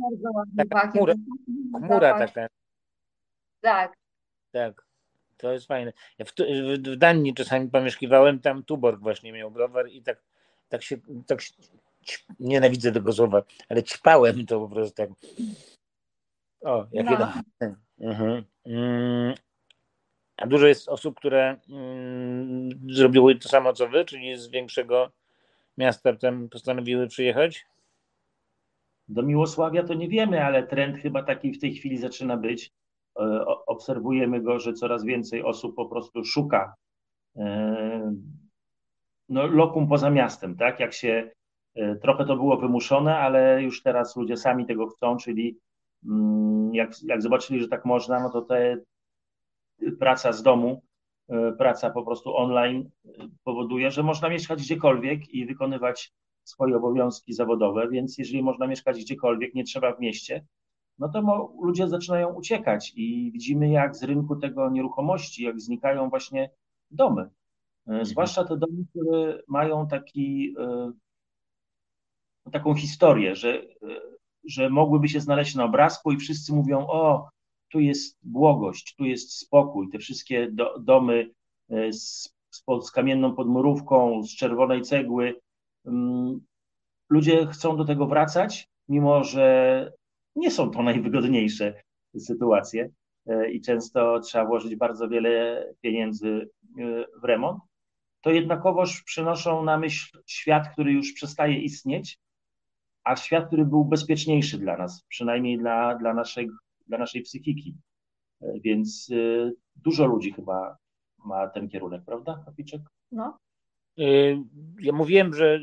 taka 0.56 0.90
chmura, 0.90 1.14
chmura 1.80 2.18
taka. 2.18 2.46
Tak. 3.60 3.94
Tak. 4.52 4.86
To 5.36 5.52
jest 5.52 5.66
fajne. 5.66 5.92
Ja 6.18 6.24
w, 6.24 6.32
w, 6.32 6.96
Danii 6.96 7.34
czasami 7.34 7.70
pomieszkiwałem, 7.70 8.40
tam 8.40 8.62
Tuborg 8.62 9.00
właśnie 9.00 9.32
miał 9.32 9.50
browar 9.50 9.88
i 9.88 10.02
tak, 10.02 10.22
tak 10.68 10.82
się, 10.82 10.96
tak 11.26 11.40
się, 11.40 11.52
nienawidzę 12.40 12.92
tego 12.92 13.12
słowa, 13.12 13.42
ale 13.68 13.82
ćpałem 13.82 14.46
to 14.46 14.60
po 14.60 14.68
prostu 14.68 14.94
tak. 14.94 15.10
O, 16.60 16.86
jakie 16.92 17.18
no. 17.18 17.32
Mhm. 18.00 18.44
Mm, 18.66 19.34
a 20.36 20.46
dużo 20.46 20.66
jest 20.66 20.88
osób, 20.88 21.16
które 21.16 21.56
mm, 21.70 22.70
zrobiły 22.88 23.38
to 23.38 23.48
samo 23.48 23.72
co 23.72 23.88
wy, 23.88 24.04
czyli 24.04 24.36
z 24.36 24.48
większego 24.48 25.10
miasta 25.78 26.16
tam 26.16 26.48
postanowiły 26.48 27.06
przyjechać? 27.06 27.66
Do 29.08 29.22
Miłosławia 29.22 29.82
to 29.82 29.94
nie 29.94 30.08
wiemy, 30.08 30.44
ale 30.44 30.66
trend 30.66 30.98
chyba 30.98 31.22
taki 31.22 31.52
w 31.52 31.60
tej 31.60 31.74
chwili 31.74 31.98
zaczyna 31.98 32.36
być. 32.36 32.72
E, 33.18 33.44
obserwujemy 33.66 34.40
go, 34.40 34.58
że 34.58 34.72
coraz 34.72 35.04
więcej 35.04 35.42
osób 35.42 35.76
po 35.76 35.86
prostu 35.86 36.24
szuka 36.24 36.74
e, 37.36 38.14
no, 39.28 39.46
lokum 39.46 39.88
poza 39.88 40.10
miastem, 40.10 40.56
tak? 40.56 40.80
Jak 40.80 40.92
się 40.92 41.30
e, 41.74 41.96
trochę 41.96 42.24
to 42.24 42.36
było 42.36 42.56
wymuszone, 42.56 43.18
ale 43.18 43.62
już 43.62 43.82
teraz 43.82 44.16
ludzie 44.16 44.36
sami 44.36 44.66
tego 44.66 44.86
chcą, 44.86 45.16
czyli 45.16 45.58
mm, 46.06 46.74
jak, 46.74 46.90
jak 47.02 47.22
zobaczyli, 47.22 47.60
że 47.60 47.68
tak 47.68 47.84
można, 47.84 48.20
no 48.20 48.30
to 48.30 48.42
te 48.42 48.76
praca 49.92 50.32
z 50.32 50.42
domu, 50.42 50.82
e, 51.28 51.52
praca 51.52 51.90
po 51.90 52.02
prostu 52.02 52.36
online 52.36 52.90
e, 53.04 53.10
powoduje, 53.44 53.90
że 53.90 54.02
można 54.02 54.28
mieszkać 54.28 54.62
gdziekolwiek 54.62 55.28
i 55.28 55.46
wykonywać 55.46 56.12
swoje 56.44 56.76
obowiązki 56.76 57.32
zawodowe, 57.32 57.88
więc 57.88 58.18
jeżeli 58.18 58.42
można 58.42 58.66
mieszkać 58.66 59.00
gdziekolwiek, 59.00 59.54
nie 59.54 59.64
trzeba 59.64 59.92
w 59.92 60.00
mieście, 60.00 60.44
no 60.98 61.08
to 61.08 61.52
ludzie 61.62 61.88
zaczynają 61.88 62.34
uciekać 62.34 62.92
i 62.96 63.30
widzimy 63.32 63.68
jak 63.68 63.96
z 63.96 64.02
rynku 64.02 64.36
tego 64.36 64.70
nieruchomości, 64.70 65.44
jak 65.44 65.60
znikają 65.60 66.10
właśnie 66.10 66.50
domy. 66.90 67.22
E, 67.22 67.28
mhm. 67.86 68.04
Zwłaszcza 68.04 68.44
te 68.44 68.56
domy, 68.56 68.84
które 68.90 69.42
mają 69.48 69.88
taki, 69.88 70.54
taką 72.52 72.74
historię, 72.74 73.36
że, 73.36 73.62
że 74.44 74.70
mogłyby 74.70 75.08
się 75.08 75.20
znaleźć 75.20 75.54
na 75.54 75.64
obrazku 75.64 76.12
i 76.12 76.16
wszyscy 76.16 76.52
mówią, 76.52 76.86
o, 76.88 77.28
tu 77.74 77.80
jest 77.80 78.18
błogość, 78.22 78.94
tu 78.94 79.04
jest 79.04 79.38
spokój, 79.38 79.90
te 79.90 79.98
wszystkie 79.98 80.50
do, 80.50 80.78
domy 80.78 81.30
e, 81.70 81.92
z, 81.92 82.34
z 82.82 82.90
kamienną 82.90 83.34
podmurówką, 83.34 84.22
z 84.22 84.36
czerwonej 84.36 84.82
cegły. 84.82 85.40
Mm, 85.86 86.40
ludzie 87.10 87.46
chcą 87.46 87.76
do 87.76 87.84
tego 87.84 88.06
wracać, 88.06 88.68
mimo 88.88 89.24
że 89.24 89.92
nie 90.36 90.50
są 90.50 90.70
to 90.70 90.82
najwygodniejsze 90.92 91.82
sytuacje 92.18 92.90
e, 93.26 93.50
i 93.50 93.60
często 93.60 94.20
trzeba 94.20 94.44
włożyć 94.44 94.76
bardzo 94.76 95.08
wiele 95.08 95.64
pieniędzy 95.80 96.50
e, 96.78 97.04
w 97.20 97.24
remont, 97.24 97.58
to 98.20 98.30
jednakowoż 98.30 99.02
przynoszą 99.02 99.64
na 99.64 99.78
myśl 99.78 100.18
świat, 100.26 100.68
który 100.72 100.92
już 100.92 101.12
przestaje 101.12 101.58
istnieć, 101.58 102.18
a 103.04 103.16
świat, 103.16 103.46
który 103.46 103.64
był 103.64 103.84
bezpieczniejszy 103.84 104.58
dla 104.58 104.76
nas, 104.76 105.04
przynajmniej 105.08 105.58
dla, 105.58 105.94
dla 105.94 106.14
naszej 106.14 106.50
dla 106.86 106.98
naszej 106.98 107.22
psychiki. 107.22 107.76
E, 108.42 108.60
więc 108.60 109.10
e, 109.12 109.50
dużo 109.76 110.06
ludzi 110.06 110.32
chyba 110.32 110.76
ma 111.24 111.48
ten 111.48 111.68
kierunek, 111.68 112.02
prawda, 112.06 112.42
Kapiczek? 112.44 112.80
No. 113.12 113.38
E, 113.98 114.04
ja 114.80 114.92
mówiłem, 114.92 115.34
że 115.34 115.60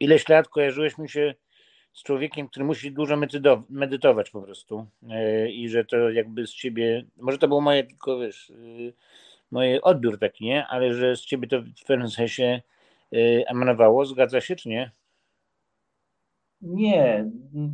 ileś 0.00 0.28
lat 0.28 0.48
kojarzyłeś 0.48 0.98
mi 0.98 1.08
się 1.08 1.34
z 1.92 2.02
człowiekiem, 2.02 2.48
który 2.48 2.64
musi 2.64 2.92
dużo 2.92 3.16
medytować 3.68 4.30
po 4.30 4.42
prostu 4.42 4.86
i 5.50 5.68
że 5.68 5.84
to 5.84 6.10
jakby 6.10 6.46
z 6.46 6.50
ciebie, 6.50 7.04
może 7.16 7.38
to 7.38 7.48
był 7.48 7.60
moje 7.60 7.84
tylko, 7.84 8.18
wiesz, 8.18 8.52
moje 9.50 9.82
odbiór 9.82 10.18
taki, 10.18 10.44
nie? 10.44 10.66
Ale 10.66 10.94
że 10.94 11.16
z 11.16 11.20
ciebie 11.20 11.48
to 11.48 11.62
w 11.62 11.84
pewnym 11.86 12.10
sensie 12.10 12.62
emanowało, 13.46 14.06
zgadza 14.06 14.40
się 14.40 14.56
czy 14.56 14.68
nie? 14.68 14.90
Nie. 16.66 17.30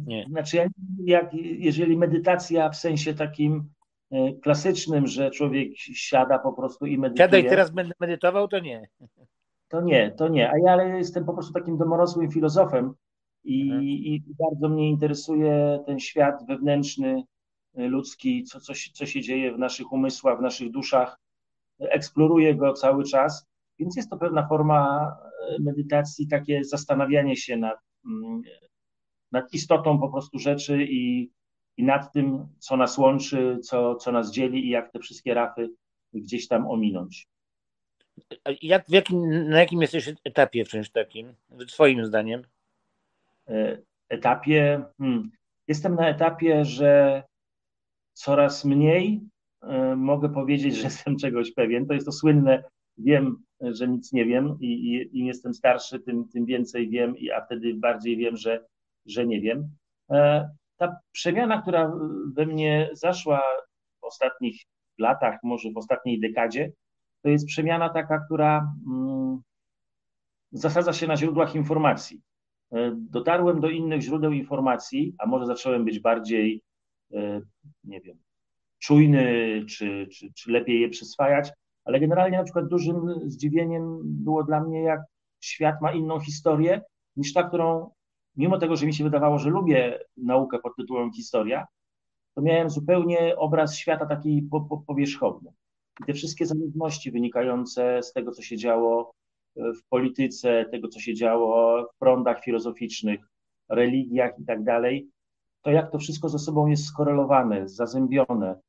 nie. 0.06 0.26
Znaczy, 0.28 0.70
jak, 1.04 1.34
jeżeli 1.34 1.96
medytacja 1.96 2.70
w 2.70 2.76
sensie 2.76 3.14
takim 3.14 3.70
e, 4.10 4.32
klasycznym, 4.32 5.06
że 5.06 5.30
człowiek 5.30 5.68
siada 5.76 6.38
po 6.38 6.52
prostu 6.52 6.86
i 6.86 6.98
medytuje. 6.98 7.26
Siadaj, 7.26 7.44
teraz 7.44 7.70
będę 7.70 7.94
medytował, 8.00 8.48
to 8.48 8.58
nie. 8.58 8.88
To 9.68 9.80
nie, 9.80 10.10
to 10.10 10.28
nie. 10.28 10.50
A 10.50 10.58
ja 10.58 10.72
ale 10.72 10.98
jestem 10.98 11.24
po 11.24 11.32
prostu 11.32 11.52
takim 11.52 11.78
domorosłym 11.78 12.30
filozofem 12.30 12.94
i, 13.44 13.62
mhm. 13.62 13.82
i 13.82 14.22
bardzo 14.38 14.68
mnie 14.68 14.88
interesuje 14.88 15.82
ten 15.86 16.00
świat 16.00 16.46
wewnętrzny, 16.48 17.22
e, 17.74 17.88
ludzki, 17.88 18.44
co, 18.44 18.60
co, 18.60 18.72
co 18.94 19.06
się 19.06 19.20
dzieje 19.20 19.52
w 19.52 19.58
naszych 19.58 19.92
umysłach, 19.92 20.38
w 20.38 20.42
naszych 20.42 20.70
duszach. 20.70 21.18
eksploruję 21.80 22.54
go 22.54 22.72
cały 22.72 23.04
czas, 23.04 23.46
więc 23.78 23.96
jest 23.96 24.10
to 24.10 24.16
pewna 24.16 24.48
forma 24.48 25.12
medytacji, 25.60 26.28
takie 26.28 26.64
zastanawianie 26.64 27.36
się 27.36 27.56
nad, 27.56 27.78
mm, 28.06 28.42
nad 29.32 29.54
istotą 29.54 29.98
po 29.98 30.08
prostu 30.08 30.38
rzeczy 30.38 30.84
i, 30.84 31.30
i 31.76 31.84
nad 31.84 32.12
tym, 32.12 32.46
co 32.58 32.76
nas 32.76 32.98
łączy, 32.98 33.58
co, 33.62 33.94
co 33.94 34.12
nas 34.12 34.32
dzieli 34.32 34.66
i 34.66 34.70
jak 34.70 34.92
te 34.92 34.98
wszystkie 34.98 35.34
rafy 35.34 35.70
gdzieś 36.14 36.48
tam 36.48 36.66
ominąć. 36.66 37.28
Jak, 38.62 38.86
w 38.86 38.92
jakim, 38.92 39.48
na 39.48 39.60
jakim 39.60 39.80
jesteś 39.80 40.14
etapie 40.24 40.64
w 40.64 40.68
czymś 40.68 40.90
takim, 40.90 41.34
Twoim 41.68 42.06
zdaniem? 42.06 42.42
E, 43.48 43.78
etapie. 44.08 44.84
Hmm, 44.98 45.30
jestem 45.68 45.94
na 45.94 46.08
etapie, 46.08 46.64
że 46.64 47.22
coraz 48.12 48.64
mniej 48.64 49.20
y, 49.64 49.96
mogę 49.96 50.28
powiedzieć, 50.28 50.76
że 50.76 50.82
jestem 50.92 51.16
czegoś 51.16 51.52
pewien. 51.52 51.86
To 51.86 51.94
jest 51.94 52.06
to 52.06 52.12
słynne, 52.12 52.64
wiem, 52.98 53.42
że 53.60 53.88
nic 53.88 54.12
nie 54.12 54.24
wiem 54.24 54.56
i, 54.60 54.66
i 54.66 55.18
im 55.18 55.26
jestem 55.26 55.54
starszy, 55.54 56.00
tym, 56.00 56.28
tym 56.28 56.46
więcej 56.46 56.88
wiem, 56.88 57.18
i, 57.18 57.30
a 57.30 57.44
wtedy 57.44 57.74
bardziej 57.74 58.16
wiem, 58.16 58.36
że, 58.36 58.64
że 59.06 59.26
nie 59.26 59.40
wiem. 59.40 59.68
E, 60.10 60.50
ta 60.76 60.96
przemiana, 61.12 61.62
która 61.62 61.92
we 62.34 62.46
mnie 62.46 62.90
zaszła 62.92 63.42
w 64.00 64.04
ostatnich 64.04 64.62
latach, 64.98 65.38
może 65.42 65.70
w 65.70 65.76
ostatniej 65.76 66.20
dekadzie, 66.20 66.72
to 67.22 67.28
jest 67.28 67.46
przemiana 67.46 67.88
taka, 67.88 68.18
która 68.18 68.72
mm, 68.86 69.42
zasadza 70.52 70.92
się 70.92 71.06
na 71.06 71.16
źródłach 71.16 71.54
informacji. 71.54 72.20
E, 72.72 72.92
dotarłem 72.96 73.60
do 73.60 73.70
innych 73.70 74.00
źródeł 74.02 74.32
informacji, 74.32 75.14
a 75.18 75.26
może 75.26 75.46
zacząłem 75.46 75.84
być 75.84 76.00
bardziej, 76.00 76.62
e, 77.14 77.40
nie 77.84 78.00
wiem, 78.00 78.16
czujny, 78.78 79.24
czy, 79.68 80.08
czy, 80.12 80.32
czy 80.34 80.50
lepiej 80.50 80.80
je 80.80 80.88
przyswajać, 80.88 81.50
ale 81.84 82.00
generalnie 82.00 82.38
na 82.38 82.44
przykład 82.44 82.68
dużym 82.68 83.00
zdziwieniem 83.26 84.00
było 84.04 84.44
dla 84.44 84.60
mnie, 84.60 84.82
jak 84.82 85.00
świat 85.40 85.80
ma 85.80 85.92
inną 85.92 86.20
historię 86.20 86.80
niż 87.16 87.32
ta, 87.32 87.42
którą, 87.42 87.90
mimo 88.36 88.58
tego, 88.58 88.76
że 88.76 88.86
mi 88.86 88.94
się 88.94 89.04
wydawało, 89.04 89.38
że 89.38 89.50
lubię 89.50 89.98
naukę 90.16 90.58
pod 90.58 90.76
tytułem 90.76 91.12
historia, 91.12 91.66
to 92.34 92.42
miałem 92.42 92.70
zupełnie 92.70 93.36
obraz 93.36 93.76
świata 93.76 94.06
taki 94.06 94.42
po, 94.50 94.60
po, 94.60 94.78
powierzchowny. 94.78 95.52
I 96.00 96.04
te 96.04 96.12
wszystkie 96.12 96.46
zależności 96.46 97.10
wynikające 97.10 98.02
z 98.02 98.12
tego, 98.12 98.32
co 98.32 98.42
się 98.42 98.56
działo 98.56 99.12
w 99.56 99.88
polityce, 99.88 100.64
tego, 100.70 100.88
co 100.88 101.00
się 101.00 101.14
działo 101.14 101.82
w 101.94 101.98
prądach 101.98 102.44
filozoficznych, 102.44 103.20
religiach 103.68 104.38
i 104.38 104.44
tak 104.44 104.64
dalej, 104.64 105.08
to 105.62 105.70
jak 105.70 105.90
to 105.90 105.98
wszystko 105.98 106.28
ze 106.28 106.38
sobą 106.38 106.66
jest 106.66 106.84
skorelowane, 106.84 107.68
zazębione 107.68 108.60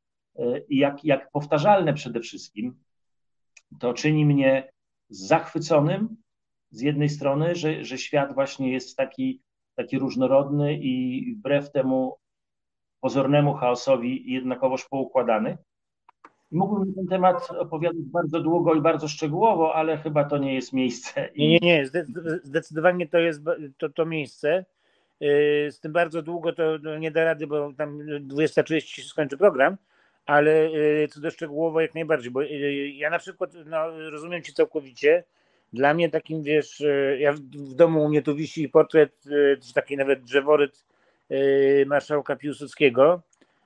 i 0.70 0.78
jak, 0.78 1.06
jak 1.06 1.32
powtarzalne 1.32 1.94
przede 1.94 2.20
wszystkim, 2.20 2.84
to 3.80 3.94
czyni 3.94 4.26
mnie 4.26 4.72
zachwyconym 5.10 6.18
z 6.72 6.82
jednej 6.82 7.10
strony, 7.10 7.56
że, 7.56 7.84
że 7.84 7.98
świat 7.98 8.34
właśnie 8.34 8.72
jest 8.72 8.98
taki, 8.98 9.42
taki 9.76 10.00
różnorodny 10.00 10.74
i 10.74 11.26
wbrew 11.36 11.72
temu 11.72 12.18
pozornemu 13.02 13.54
chaosowi 13.54 14.32
jednakowoż 14.34 14.86
poukładany, 14.90 15.58
Mógłbym 16.54 16.90
na 16.90 16.96
ten 16.96 17.08
temat 17.08 17.52
opowiadać 17.52 18.02
bardzo 18.02 18.40
długo 18.40 18.74
i 18.74 18.82
bardzo 18.82 19.08
szczegółowo, 19.08 19.76
ale 19.76 19.98
chyba 19.98 20.24
to 20.24 20.38
nie 20.38 20.56
jest 20.56 20.74
miejsce. 20.74 21.30
Nie, 21.38 21.48
nie, 21.48 21.60
nie. 21.62 21.86
Zdecydowanie 22.44 23.08
to 23.08 23.18
jest 23.18 23.42
to, 23.78 23.90
to 23.90 24.06
miejsce. 24.06 24.66
Yy, 25.20 25.72
z 25.72 25.80
tym 25.80 25.94
bardzo 25.94 26.22
długo 26.22 26.54
to 26.54 26.78
nie 27.00 27.12
da 27.12 27.24
rady, 27.24 27.48
bo 27.48 27.74
tam 27.78 28.00
20.30 28.00 28.80
się 28.80 29.02
skończy 29.02 29.38
program, 29.38 29.78
ale 30.26 30.72
yy, 30.72 31.08
co 31.08 31.22
do 31.22 31.32
szczegółowo 31.32 31.82
jak 31.82 31.96
najbardziej, 31.96 32.32
bo 32.32 32.42
yy, 32.42 32.90
ja 32.90 33.10
na 33.10 33.20
przykład 33.20 33.54
no, 33.66 34.10
rozumiem 34.10 34.44
Cię 34.44 34.54
całkowicie. 34.54 35.24
Dla 35.74 35.94
mnie 35.94 36.10
takim, 36.10 36.44
wiesz, 36.44 36.84
ja 37.20 37.34
w 37.34 37.74
domu 37.76 38.04
u 38.04 38.10
mnie 38.10 38.22
tu 38.22 38.36
wisi 38.36 38.70
portret, 38.70 39.24
czy 39.68 39.74
taki 39.74 39.98
nawet 39.98 40.24
drzeworyt 40.24 40.86
marszałka 41.86 42.36
Piłsudskiego, 42.36 43.22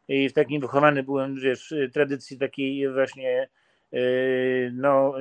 i 0.08 0.30
w 0.30 0.34
takim 0.34 0.62
wychowany 0.62 1.04
byłem, 1.04 1.36
wiesz, 1.36 1.74
tradycji 1.94 2.38
takiej 2.38 2.94
właśnie 2.94 3.50
no, 4.74 5.14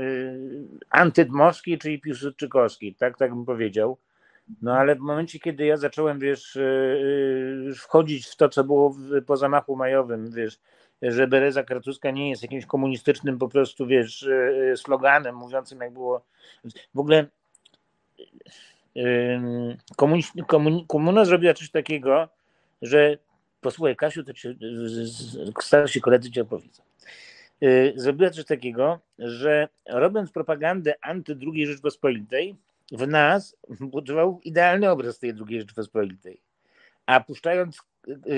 antydmowskiej, 0.91 1.79
czyli 1.79 2.01
piłsudczykowskiej, 2.01 2.95
tak, 2.95 3.19
tak 3.19 3.35
bym 3.35 3.45
powiedział. 3.45 3.99
No 4.63 4.75
ale 4.75 4.95
w 4.95 4.99
momencie, 4.99 5.39
kiedy 5.39 5.67
ja 5.67 5.77
zacząłem, 5.77 6.19
wiesz, 6.19 6.59
wchodzić 7.77 8.27
w 8.27 8.37
to, 8.37 8.49
co 8.49 8.65
było 8.65 8.97
po 9.27 9.37
zamachu 9.37 9.77
majowym, 9.77 10.31
wiesz, 10.31 10.59
że 11.03 11.27
Bereza 11.27 11.63
Kratuska 11.63 12.11
nie 12.11 12.31
jest 12.31 12.43
jakimś 12.43 12.67
komunistycznym 12.67 13.39
po 13.39 13.49
prostu, 13.49 13.87
wiesz, 13.87 14.29
sloganem 14.77 15.37
mówiącym, 15.37 15.81
jak 15.81 15.93
było. 15.93 16.25
W 16.95 16.99
ogóle 16.99 17.27
komuna 20.87 21.25
zrobiła 21.25 21.55
coś 21.55 21.71
takiego, 21.71 22.29
że 22.83 23.19
posłuchaj 23.61 23.97
Kasiu, 23.97 24.25
to 24.25 24.33
ci, 24.33 24.49
starsi 25.63 26.01
koledzy 26.01 26.31
ci 26.31 26.41
opowiedzą. 26.41 26.83
Y, 27.63 27.93
zrobiła 27.97 28.31
coś 28.31 28.45
takiego, 28.45 29.01
że 29.19 29.69
robiąc 29.89 30.31
propagandę 30.31 30.95
anty 31.03 31.39
II 31.55 31.67
Rzeczpospolitej, 31.67 32.57
w 32.93 33.07
nas 33.07 33.57
budował 33.81 34.41
idealny 34.45 34.91
obraz 34.91 35.19
tej 35.19 35.35
II 35.49 35.61
Rzeczpospolitej. 35.61 36.41
A 37.07 37.21
puszczając 37.21 37.83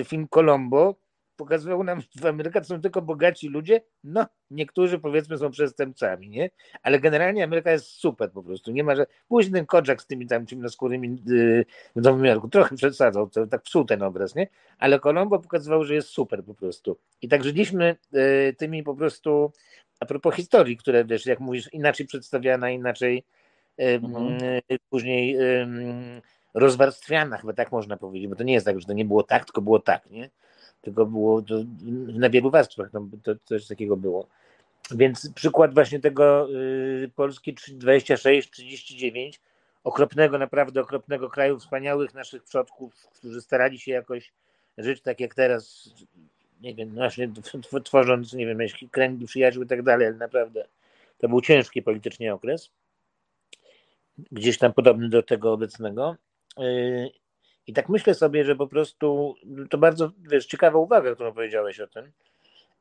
film 0.05 0.29
Colombo, 0.29 0.95
pokazywał 1.39 1.85
nam, 1.85 2.01
że 2.01 2.07
w 2.21 2.27
Ameryce 2.27 2.65
są 2.65 2.81
tylko 2.81 3.03
bogaci 3.03 3.49
ludzie. 3.49 3.81
No, 4.05 4.27
niektórzy 4.51 4.99
powiedzmy 4.99 5.39
są 5.39 5.51
przestępcami, 5.51 6.29
nie? 6.29 6.51
Ale 6.83 7.01
generalnie 7.01 7.45
Ameryka 7.45 7.73
jest 7.73 7.87
super 7.87 8.33
po 8.33 8.43
prostu. 8.43 8.73
Nie 8.73 8.85
ma, 8.85 8.97
że 8.97 9.07
później 9.29 9.53
ten 9.53 9.67
Kodżak 9.67 10.03
z 10.03 10.07
tymi 10.07 10.27
tam 10.27 10.47
ciemnoskórymi 10.47 11.23
yy, 11.27 11.65
w 11.97 12.03
Nowym 12.03 12.25
Jorku 12.25 12.49
trochę 12.49 12.77
przesadzał, 12.77 13.31
to, 13.31 13.47
tak 13.47 13.63
psuł 13.63 13.85
ten 13.85 14.03
obraz, 14.03 14.35
nie? 14.35 14.49
Ale 14.79 15.01
Colombo 15.01 15.39
pokazywał, 15.39 15.85
że 15.85 15.95
jest 15.95 16.09
super 16.09 16.45
po 16.45 16.55
prostu. 16.55 16.99
I 17.23 17.29
tak 17.29 17.45
żyliśmy 17.45 17.97
yy, 18.13 18.55
tymi 18.59 18.83
po 18.83 18.95
prostu, 18.95 19.53
a 20.01 20.07
propos 20.07 20.35
historii, 20.35 20.77
które 20.77 21.05
wiesz, 21.05 21.27
jak 21.27 21.41
mówisz, 21.41 21.73
inaczej 21.73 22.07
przedstawiana, 22.07 22.71
inaczej 22.71 23.25
yy, 23.79 23.87
mhm. 23.87 24.61
później 24.91 25.39
rozwarstwiana, 26.55 27.39
chyba 27.39 27.53
tak 27.53 27.73
można 27.73 27.97
powiedzieć, 27.97 28.29
bo 28.29 28.37
to 28.37 28.45
nie 28.45 28.53
jest 28.53 28.67
tak, 28.67 28.81
że 28.81 28.87
to 28.87 28.93
nie 28.93 29.05
było 29.05 29.23
tak, 29.23 29.45
tylko 29.45 29.63
było 29.63 29.79
tak, 29.79 30.11
nie? 30.11 30.31
Tylko 30.81 31.07
było 31.07 31.43
to 31.43 31.55
na 32.19 32.31
wielu 32.31 32.51
warstwach, 32.51 32.93
no, 32.93 33.09
to 33.23 33.35
coś 33.45 33.67
takiego 33.67 33.97
było. 33.97 34.29
Więc 34.91 35.33
przykład 35.35 35.75
właśnie 35.75 36.01
tego 36.01 36.49
y, 36.51 37.11
Polski 37.15 37.55
26-39, 37.55 39.33
okropnego, 39.85 40.39
naprawdę 40.39 40.81
okropnego 40.81 41.31
kraju, 41.31 41.59
wspaniałych 41.59 42.15
naszych 42.15 42.45
przodków, 42.45 42.95
którzy 43.15 43.41
starali 43.41 43.79
się 43.79 43.93
jakoś 43.93 44.33
żyć 44.79 45.03
tak 45.03 45.21
jak 45.21 45.35
teraz, 45.35 45.91
nie 46.61 46.75
wiem, 46.75 46.91
właśnie 46.91 47.33
tworząc, 47.85 48.33
nie 48.33 48.47
wiem, 48.47 48.59
kręgi 48.91 49.27
przyjaciół 49.27 49.63
i 49.63 49.67
tak 49.67 49.83
dalej, 49.83 50.07
ale 50.07 50.17
naprawdę 50.17 50.65
to 51.19 51.29
był 51.29 51.41
ciężki 51.41 51.83
politycznie 51.83 52.35
okres, 52.35 52.71
gdzieś 54.33 54.59
tam 54.59 54.73
podobny 54.73 55.09
do 55.09 55.23
tego 55.23 55.53
obecnego. 55.53 56.17
Y, 56.61 57.11
i 57.69 57.73
tak 57.73 57.89
myślę 57.89 58.15
sobie, 58.15 58.45
że 58.45 58.57
po 58.57 58.67
prostu 58.67 59.35
to 59.71 59.79
bardzo 59.79 60.11
wiesz, 60.31 60.47
ciekawa 60.47 60.79
uwaga, 60.79 61.15
którą 61.15 61.33
powiedziałeś 61.33 61.81
o 61.81 61.87
tym, 61.87 62.13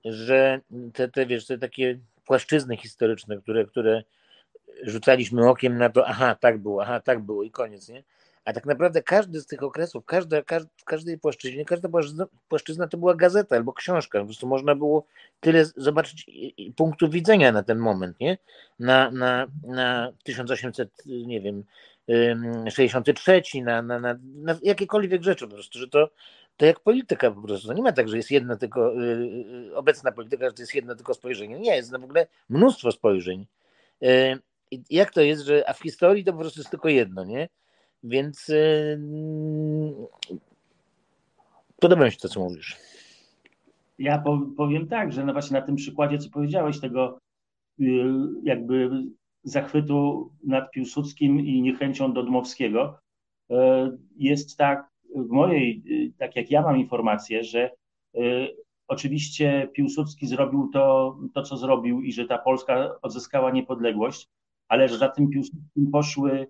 że 0.05 0.59
te, 0.93 1.09
te, 1.09 1.25
wiesz, 1.25 1.45
te 1.45 1.57
takie 1.57 1.99
płaszczyzny 2.25 2.77
historyczne, 2.77 3.37
które, 3.37 3.65
które 3.65 4.03
rzucaliśmy 4.83 5.49
okiem 5.49 5.77
na 5.77 5.89
to, 5.89 6.07
aha, 6.07 6.35
tak 6.39 6.57
było, 6.57 6.81
aha, 6.81 6.99
tak 6.99 7.19
było 7.19 7.43
i 7.43 7.51
koniec, 7.51 7.89
nie? 7.89 8.03
A 8.45 8.53
tak 8.53 8.65
naprawdę 8.65 9.03
każdy 9.03 9.41
z 9.41 9.47
tych 9.47 9.63
okresów, 9.63 10.05
każda, 10.05 10.41
każda, 10.41 10.69
w 10.77 10.83
każdej 10.83 11.17
płaszczyźnie, 11.17 11.65
każda 11.65 11.89
płaszczyzna, 12.49 12.87
to 12.87 12.97
była 12.97 13.15
gazeta 13.15 13.55
albo 13.55 13.73
książka. 13.73 14.19
Po 14.19 14.25
prostu 14.25 14.47
można 14.47 14.75
było 14.75 15.05
tyle 15.39 15.65
zobaczyć 15.65 16.25
punktów 16.75 17.11
widzenia 17.11 17.51
na 17.51 17.63
ten 17.63 17.77
moment, 17.77 18.19
nie? 18.19 18.37
Na, 18.79 19.11
na, 19.11 19.47
na 19.63 20.11
1800, 20.23 20.89
nie 21.05 21.41
wiem, 21.41 21.63
63, 22.69 23.41
na, 23.63 23.81
na, 23.81 23.99
na, 23.99 24.15
na 24.35 24.59
jakiekolwiek 24.63 25.23
rzeczy 25.23 25.47
po 25.47 25.53
prostu, 25.53 25.79
że 25.79 25.87
to, 25.87 26.09
to 26.57 26.65
jak 26.65 26.79
polityka 26.79 27.31
po 27.31 27.41
prostu. 27.41 27.67
To 27.67 27.73
nie 27.73 27.81
ma 27.83 27.91
tak, 27.91 28.09
że 28.09 28.17
jest 28.17 28.31
jedna 28.31 28.57
tylko, 28.57 28.93
yy, 28.93 29.75
obecna 29.75 30.11
polityka, 30.11 30.45
że 30.45 30.53
to 30.53 30.61
jest 30.61 30.75
jedno 30.75 30.95
tylko 30.95 31.13
spojrzenie. 31.13 31.59
Nie, 31.59 31.75
jest 31.75 31.91
w 31.91 32.03
ogóle 32.03 32.27
mnóstwo 32.49 32.91
spojrzeń. 32.91 33.45
Yy, 34.01 34.39
jak 34.89 35.11
to 35.11 35.21
jest, 35.21 35.45
że 35.45 35.69
a 35.69 35.73
w 35.73 35.79
historii 35.79 36.23
to 36.23 36.33
po 36.33 36.39
prostu 36.39 36.59
jest 36.59 36.69
tylko 36.69 36.89
jedno, 36.89 37.23
nie? 37.23 37.49
Więc 38.03 38.47
yy, 38.47 38.99
podoba 41.79 42.05
mi 42.05 42.11
się 42.11 42.17
to, 42.17 42.29
co 42.29 42.39
mówisz. 42.39 42.77
Ja 43.99 44.23
powiem 44.57 44.87
tak, 44.87 45.13
że 45.13 45.25
no 45.25 45.33
właśnie 45.33 45.59
na 45.59 45.65
tym 45.65 45.75
przykładzie, 45.75 46.17
co 46.17 46.29
powiedziałeś, 46.29 46.79
tego 46.79 47.19
y, 47.79 47.85
jakby 48.43 48.89
zachwytu 49.49 50.29
nad 50.43 50.71
Piłsudskim 50.71 51.39
i 51.39 51.61
niechęcią 51.61 52.13
do 52.13 52.23
Dmowskiego. 52.23 52.99
E, 53.51 53.91
jest 54.17 54.57
tak 54.57 54.89
w 55.15 55.29
mojej, 55.29 55.83
tak 56.17 56.35
jak 56.35 56.51
ja 56.51 56.61
mam 56.61 56.77
informację, 56.77 57.43
że 57.43 57.71
e, 58.15 58.19
oczywiście 58.87 59.69
Piłsudski 59.73 60.27
zrobił 60.27 60.69
to, 60.73 61.17
to, 61.33 61.43
co 61.43 61.57
zrobił 61.57 62.01
i 62.01 62.13
że 62.13 62.25
ta 62.25 62.37
Polska 62.37 62.95
odzyskała 63.01 63.51
niepodległość, 63.51 64.27
ale 64.67 64.89
że 64.89 64.97
za 64.97 65.09
tym 65.09 65.29
Piłsudskim 65.29 65.91
poszły, 65.91 66.47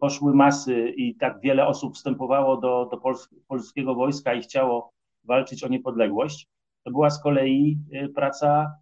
poszły 0.00 0.34
masy 0.34 0.90
i 0.96 1.14
tak 1.14 1.40
wiele 1.40 1.66
osób 1.66 1.94
wstępowało 1.94 2.56
do, 2.56 2.88
do 2.90 3.00
polskiego 3.48 3.94
wojska 3.94 4.34
i 4.34 4.42
chciało 4.42 4.92
walczyć 5.24 5.64
o 5.64 5.68
niepodległość, 5.68 6.46
to 6.84 6.90
była 6.90 7.10
z 7.10 7.22
kolei 7.22 7.78
praca 8.14 8.72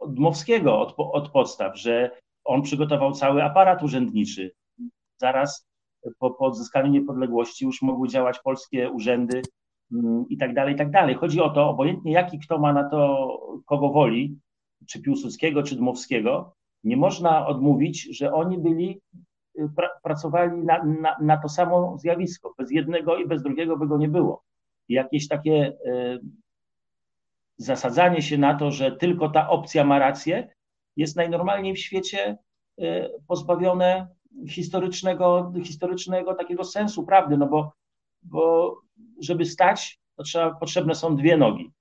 od, 0.00 0.14
Dmowskiego, 0.14 0.80
od, 0.80 0.94
od 0.96 1.28
podstaw, 1.28 1.78
że 1.78 2.10
on 2.44 2.62
przygotował 2.62 3.12
cały 3.12 3.42
aparat 3.42 3.82
urzędniczy. 3.82 4.52
Zaraz 5.16 5.66
po, 6.18 6.30
po 6.30 6.46
odzyskaniu 6.46 6.90
niepodległości 6.90 7.64
już 7.64 7.82
mogły 7.82 8.08
działać 8.08 8.38
polskie 8.38 8.90
urzędy 8.90 9.42
mm, 9.92 10.24
i 10.28 10.36
tak 10.36 10.54
dalej, 10.54 10.74
i 10.74 10.78
tak 10.78 10.90
dalej. 10.90 11.14
Chodzi 11.14 11.40
o 11.40 11.50
to, 11.50 11.68
obojętnie 11.68 12.12
jaki 12.12 12.38
kto 12.38 12.58
ma 12.58 12.72
na 12.72 12.88
to, 12.88 13.60
kogo 13.66 13.90
woli, 13.90 14.38
czy 14.86 15.02
Piłsudskiego, 15.02 15.62
czy 15.62 15.76
Dmowskiego, 15.76 16.54
nie 16.84 16.96
można 16.96 17.46
odmówić, 17.46 18.16
że 18.16 18.32
oni 18.32 18.58
byli, 18.58 19.00
y, 19.58 19.68
pra, 19.76 19.88
pracowali 20.02 20.62
na, 20.62 20.84
na, 20.84 21.16
na, 21.20 21.36
to 21.36 21.48
samo 21.48 21.98
zjawisko. 21.98 22.54
Bez 22.58 22.70
jednego 22.70 23.16
i 23.16 23.26
bez 23.26 23.42
drugiego 23.42 23.76
by 23.76 23.86
go 23.86 23.98
nie 23.98 24.08
było. 24.08 24.42
I 24.88 24.94
jakieś 24.94 25.28
takie 25.28 25.72
y, 25.86 26.20
zasadzanie 27.60 28.22
się 28.22 28.38
na 28.38 28.54
to, 28.54 28.70
że 28.70 28.92
tylko 28.92 29.28
ta 29.28 29.48
opcja 29.48 29.84
ma 29.84 29.98
rację, 29.98 30.48
jest 30.96 31.16
najnormalniej 31.16 31.74
w 31.74 31.78
świecie 31.78 32.38
y, 32.80 33.10
pozbawione 33.28 34.08
historycznego, 34.48 35.52
historycznego 35.64 36.34
takiego 36.34 36.64
sensu 36.64 37.06
prawdy, 37.06 37.36
no 37.36 37.46
bo, 37.46 37.72
bo 38.22 38.74
żeby 39.22 39.44
stać, 39.44 40.00
to 40.16 40.22
trzeba, 40.22 40.54
potrzebne 40.54 40.94
są 40.94 41.16
dwie 41.16 41.36
nogi. 41.36 41.72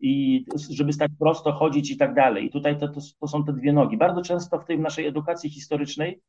I 0.00 0.44
żeby 0.70 0.92
stać 0.92 1.10
prosto, 1.18 1.52
chodzić 1.52 1.90
i 1.90 1.96
tak 1.96 2.14
dalej. 2.14 2.46
I 2.46 2.50
tutaj 2.50 2.78
to, 2.78 2.88
to, 2.88 3.00
to 3.20 3.28
są 3.28 3.44
te 3.44 3.52
dwie 3.52 3.72
nogi. 3.72 3.96
Bardzo 3.96 4.22
często 4.22 4.58
w 4.58 4.64
tej 4.64 4.78
naszej 4.78 5.06
edukacji 5.06 5.50
historycznej, 5.50 6.20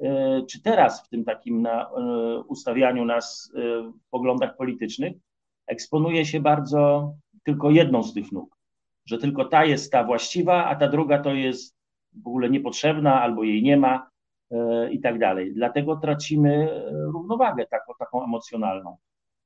e, 0.00 0.42
czy 0.50 0.62
teraz 0.62 1.06
w 1.06 1.08
tym 1.08 1.24
takim 1.24 1.62
na, 1.62 1.90
e, 1.90 2.42
ustawianiu 2.48 3.04
nas 3.04 3.52
e, 3.54 3.60
w 3.82 4.10
poglądach 4.10 4.56
politycznych, 4.56 5.12
eksponuje 5.66 6.26
się 6.26 6.40
bardzo 6.40 7.14
tylko 7.44 7.70
jedną 7.70 8.02
z 8.02 8.14
tych 8.14 8.32
nóg. 8.32 8.56
Że 9.06 9.18
tylko 9.18 9.44
ta 9.44 9.64
jest 9.64 9.92
ta 9.92 10.04
właściwa, 10.04 10.64
a 10.64 10.76
ta 10.76 10.88
druga 10.88 11.18
to 11.18 11.34
jest 11.34 11.76
w 12.12 12.26
ogóle 12.26 12.50
niepotrzebna 12.50 13.22
albo 13.22 13.44
jej 13.44 13.62
nie 13.62 13.76
ma 13.76 14.10
E, 14.54 14.92
i 14.92 15.00
tak 15.00 15.18
dalej. 15.18 15.52
Dlatego 15.54 15.96
tracimy 15.96 16.72
e, 16.72 16.92
równowagę 17.12 17.66
taką, 17.66 17.92
taką 17.98 18.24
emocjonalną. 18.24 18.96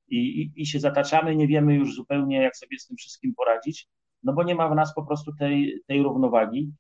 I, 0.09 0.16
i, 0.16 0.62
I 0.62 0.66
się 0.66 0.80
zataczamy, 0.80 1.36
nie 1.36 1.46
wiemy 1.46 1.74
już 1.74 1.94
zupełnie, 1.94 2.42
jak 2.42 2.57
sobie 2.57 2.78
z 2.78 2.86
tym 2.86 2.96
wszystkim 2.96 3.34
poradzić, 3.34 3.88
no 4.22 4.32
bo 4.32 4.42
nie 4.42 4.55
ma 4.55 4.68
w 4.68 4.74
nas 4.74 4.94
po 4.94 5.03
prostu 5.03 5.32
tej, 5.38 5.82
tej 5.86 6.03
równowagi. 6.03 6.72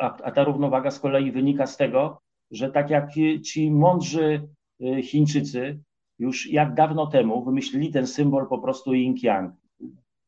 A, 0.00 0.22
a 0.22 0.32
ta 0.32 0.44
równowaga 0.44 0.90
z 0.90 1.00
kolei 1.00 1.32
wynika 1.32 1.66
z 1.66 1.76
tego, 1.76 2.20
że 2.50 2.70
tak 2.70 2.90
jak 2.90 3.10
ci 3.44 3.70
mądrzy 3.70 4.48
e, 4.80 5.02
Chińczycy 5.02 5.80
już 6.18 6.50
jak 6.50 6.74
dawno 6.74 7.06
temu 7.06 7.44
wymyślili 7.44 7.92
ten 7.92 8.06
symbol 8.06 8.48
po 8.48 8.58
prostu 8.58 8.92
yin-yang. 8.92 9.50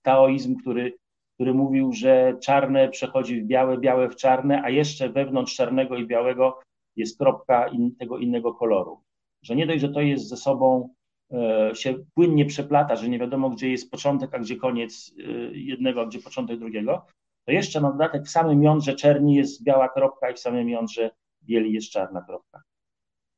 Taoizm, 0.05 0.57
który 0.57 0.93
który 1.35 1.55
mówił, 1.55 1.93
że 1.93 2.37
czarne 2.43 2.89
przechodzi 2.89 3.41
w 3.41 3.47
białe, 3.47 3.79
białe 3.79 4.11
w 4.11 4.17
czarne, 4.17 4.63
a 4.63 4.71
jeszcze 4.71 5.09
wewnątrz 5.09 5.57
czarnego 5.57 5.97
i 5.97 6.07
białego 6.07 6.61
jest 6.97 7.19
kropka 7.19 7.69
in, 7.69 7.97
tego 7.97 8.19
innego 8.19 8.55
koloru. 8.55 9.01
Że 9.43 9.57
nie 9.57 9.67
dość, 9.67 9.81
że 9.81 9.89
to 9.89 10.01
jest 10.01 10.29
ze 10.29 10.37
sobą 10.37 10.95
e, 11.33 11.71
się 11.75 11.95
płynnie 12.15 12.47
przeplata, 12.47 12.97
że 12.97 13.09
nie 13.09 13.19
wiadomo, 13.19 13.51
gdzie 13.51 13.71
jest 13.71 13.91
początek, 13.91 14.35
a 14.35 14.39
gdzie 14.39 14.57
koniec 14.57 15.15
e, 15.19 15.23
jednego, 15.53 16.01
a 16.01 16.07
gdzie 16.07 16.19
początek 16.19 16.59
drugiego, 16.59 17.07
to 17.47 17.53
jeszcze 17.53 17.81
na 17.81 17.91
dodatek 17.91 18.25
w 18.25 18.31
samym 18.31 18.63
jądrze 18.63 18.95
czerni 18.95 19.35
jest 19.35 19.65
biała 19.65 19.89
kropka 19.89 20.31
i 20.31 20.35
w 20.35 20.39
samym 20.39 20.69
jądrze 20.69 21.11
bieli 21.43 21.73
jest 21.73 21.91
czarna 21.91 22.23
kropka. 22.23 22.63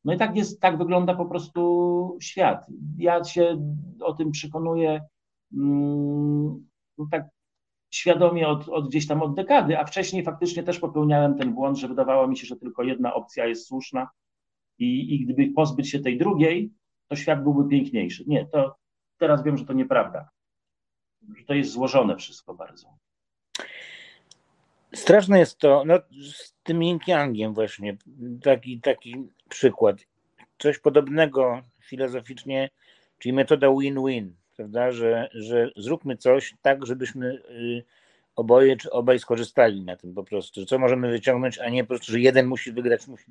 No 0.04 0.12
i 0.12 0.16
tak 0.16 0.36
jest, 0.36 0.60
tak 0.60 0.78
wygląda 0.78 1.14
po 1.14 1.26
prostu 1.26 2.18
świat. 2.20 2.66
Ja 2.98 3.24
się 3.24 3.72
o 4.00 4.12
tym 4.12 4.30
przekonuję 4.30 5.00
no 5.50 7.06
tak 7.10 7.28
świadomie 7.90 8.48
od, 8.48 8.68
od 8.68 8.88
gdzieś 8.88 9.06
tam 9.06 9.22
od 9.22 9.34
dekady, 9.34 9.78
a 9.78 9.84
wcześniej 9.84 10.24
faktycznie 10.24 10.62
też 10.62 10.78
popełniałem 10.78 11.38
ten 11.38 11.54
błąd, 11.54 11.78
że 11.78 11.88
wydawało 11.88 12.28
mi 12.28 12.36
się, 12.36 12.46
że 12.46 12.56
tylko 12.56 12.82
jedna 12.82 13.14
opcja 13.14 13.46
jest 13.46 13.66
słuszna 13.66 14.08
i, 14.78 15.14
i 15.14 15.24
gdyby 15.24 15.52
pozbyć 15.52 15.90
się 15.90 16.00
tej 16.00 16.18
drugiej, 16.18 16.72
to 17.08 17.16
świat 17.16 17.42
byłby 17.42 17.68
piękniejszy. 17.68 18.24
Nie, 18.26 18.46
to 18.46 18.76
teraz 19.18 19.44
wiem, 19.44 19.56
że 19.58 19.64
to 19.64 19.72
nieprawda. 19.72 20.28
Że 21.36 21.44
to 21.44 21.54
jest 21.54 21.70
złożone 21.70 22.16
wszystko 22.16 22.54
bardzo. 22.54 22.88
Straszne 24.94 25.38
jest 25.38 25.58
to, 25.58 25.82
no, 25.86 25.98
z 26.22 26.54
tym 26.62 26.82
yin 26.82 27.52
właśnie, 27.54 27.96
taki, 28.42 28.80
taki 28.80 29.14
przykład. 29.48 29.96
Coś 30.58 30.78
podobnego 30.78 31.62
filozoficznie, 31.82 32.70
czyli 33.18 33.32
metoda 33.32 33.68
win-win 33.68 34.30
prawda, 34.56 34.92
że, 34.92 35.28
że 35.32 35.70
zróbmy 35.76 36.16
coś 36.16 36.54
tak, 36.62 36.86
żebyśmy 36.86 37.42
y, 37.50 37.84
oboje 38.36 38.76
czy 38.76 38.90
obaj 38.90 39.18
skorzystali 39.18 39.84
na 39.84 39.96
tym 39.96 40.14
po 40.14 40.24
prostu, 40.24 40.66
co 40.66 40.78
możemy 40.78 41.10
wyciągnąć, 41.10 41.58
a 41.58 41.68
nie 41.68 41.84
po 41.84 41.88
prostu, 41.88 42.12
że 42.12 42.20
jeden 42.20 42.46
musi 42.46 42.72
wygrać, 42.72 43.06
musi, 43.06 43.24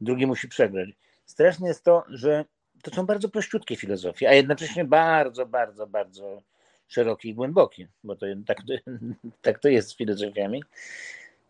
drugi 0.00 0.26
musi 0.26 0.48
przegrać. 0.48 0.88
Straszne 1.24 1.68
jest 1.68 1.84
to, 1.84 2.04
że 2.08 2.44
to 2.82 2.94
są 2.94 3.06
bardzo 3.06 3.28
prościutkie 3.28 3.76
filozofie, 3.76 4.28
a 4.28 4.32
jednocześnie 4.32 4.84
bardzo, 4.84 5.46
bardzo, 5.46 5.86
bardzo 5.86 6.42
szerokie 6.88 7.28
i 7.28 7.34
głębokie, 7.34 7.88
bo 8.04 8.16
to 8.16 8.26
tak, 8.46 8.58
tak 9.42 9.58
to 9.58 9.68
jest 9.68 9.88
z 9.88 9.96
filozofiami. 9.96 10.62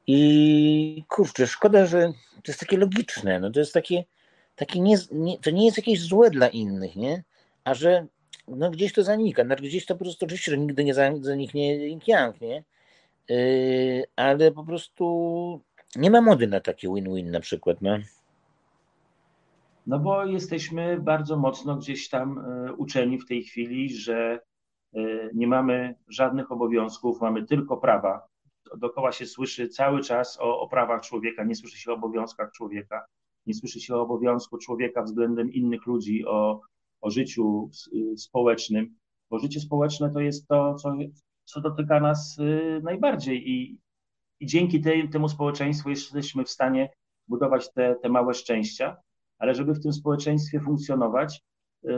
I 0.06 1.04
kurczę, 1.08 1.46
szkoda, 1.46 1.86
że 1.86 2.12
to 2.34 2.52
jest 2.52 2.60
takie 2.60 2.76
logiczne, 2.76 3.40
no 3.40 3.50
to 3.50 3.60
jest 3.60 3.72
takie, 3.72 4.04
takie 4.56 4.80
nie, 4.80 4.96
nie, 5.12 5.38
to 5.38 5.50
nie 5.50 5.64
jest 5.64 5.76
jakieś 5.76 6.00
złe 6.00 6.30
dla 6.30 6.48
innych, 6.48 6.96
nie? 6.96 7.22
A 7.64 7.74
że 7.74 8.06
no 8.56 8.70
gdzieś 8.70 8.92
to 8.92 9.02
zanika. 9.02 9.44
Znaczy, 9.44 9.62
gdzieś 9.62 9.86
to 9.86 9.94
po 9.94 10.04
prostu 10.04 10.24
oczywiście, 10.24 10.58
nigdy 10.58 10.84
nie 10.84 10.94
zaniknie 10.94 11.88
Yang, 11.88 12.40
nie? 12.40 12.64
Yy, 13.28 14.04
ale 14.16 14.52
po 14.52 14.64
prostu 14.64 15.60
nie 15.96 16.10
ma 16.10 16.20
mody 16.20 16.46
na 16.46 16.60
takie 16.60 16.88
win-win 16.88 17.30
na 17.30 17.40
przykład, 17.40 17.82
no. 17.82 17.98
No 19.86 19.98
bo 19.98 20.24
jesteśmy 20.24 21.00
bardzo 21.00 21.36
mocno 21.36 21.76
gdzieś 21.76 22.08
tam 22.08 22.38
e, 22.38 22.72
uczeni 22.72 23.18
w 23.18 23.26
tej 23.26 23.44
chwili, 23.44 23.94
że 23.96 24.40
e, 24.94 25.00
nie 25.34 25.46
mamy 25.46 25.94
żadnych 26.08 26.52
obowiązków, 26.52 27.20
mamy 27.20 27.46
tylko 27.46 27.76
prawa. 27.76 28.26
Dookoła 28.76 29.12
się 29.12 29.26
słyszy 29.26 29.68
cały 29.68 30.00
czas 30.00 30.38
o, 30.40 30.60
o 30.60 30.68
prawach 30.68 31.02
człowieka, 31.02 31.44
nie 31.44 31.54
słyszy 31.54 31.78
się 31.78 31.90
o 31.90 31.94
obowiązkach 31.94 32.52
człowieka, 32.52 33.04
nie 33.46 33.54
słyszy 33.54 33.80
się 33.80 33.94
o 33.94 34.02
obowiązku 34.02 34.58
człowieka 34.58 35.02
względem 35.02 35.52
innych 35.52 35.86
ludzi, 35.86 36.26
o, 36.26 36.60
o 37.02 37.10
życiu 37.10 37.70
y, 37.94 38.18
społecznym, 38.18 38.96
bo 39.30 39.38
życie 39.38 39.60
społeczne 39.60 40.10
to 40.10 40.20
jest 40.20 40.48
to, 40.48 40.74
co, 40.74 40.96
co 41.44 41.60
dotyka 41.60 42.00
nas 42.00 42.38
y, 42.38 42.80
najbardziej 42.84 43.50
i, 43.50 43.78
i 44.40 44.46
dzięki 44.46 44.80
tej, 44.80 45.08
temu 45.08 45.28
społeczeństwu 45.28 45.90
jesteśmy 45.90 46.44
w 46.44 46.50
stanie 46.50 46.90
budować 47.28 47.72
te, 47.72 47.96
te 48.02 48.08
małe 48.08 48.34
szczęścia, 48.34 48.96
ale 49.38 49.54
żeby 49.54 49.74
w 49.74 49.82
tym 49.82 49.92
społeczeństwie 49.92 50.60
funkcjonować, 50.60 51.42
y, 51.84 51.90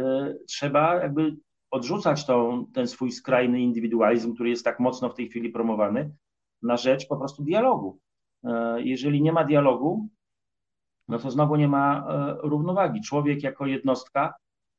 trzeba 0.49 0.95
jakby 0.95 1.37
odrzucać 1.71 2.27
tą, 2.27 2.67
ten 2.75 2.87
swój 2.87 3.13
skrajny 3.13 3.61
indywidualizm, 3.61 4.35
który 4.35 4.51
jest 4.51 4.65
tak 4.65 4.81
mocno 4.81 5.11
w 5.11 5.15
tej 5.15 5.29
chwili 5.29 5.51
promowany, 5.51 6.11
na 6.63 6.77
rzecz 6.77 7.09
po 7.09 7.17
prostu 7.17 7.45
dialogu. 7.45 7.99
Jeżeli 8.79 9.23
nie 9.23 9.33
ma 9.33 9.45
dialogu, 9.45 10.09
no 11.09 11.19
to 11.19 11.31
znowu 11.31 11.57
nie 11.57 11.69
ma 11.69 12.07
równowagi. 12.43 13.01
Człowiek 13.01 13.43
jako 13.43 13.67
jednostka 13.67 14.35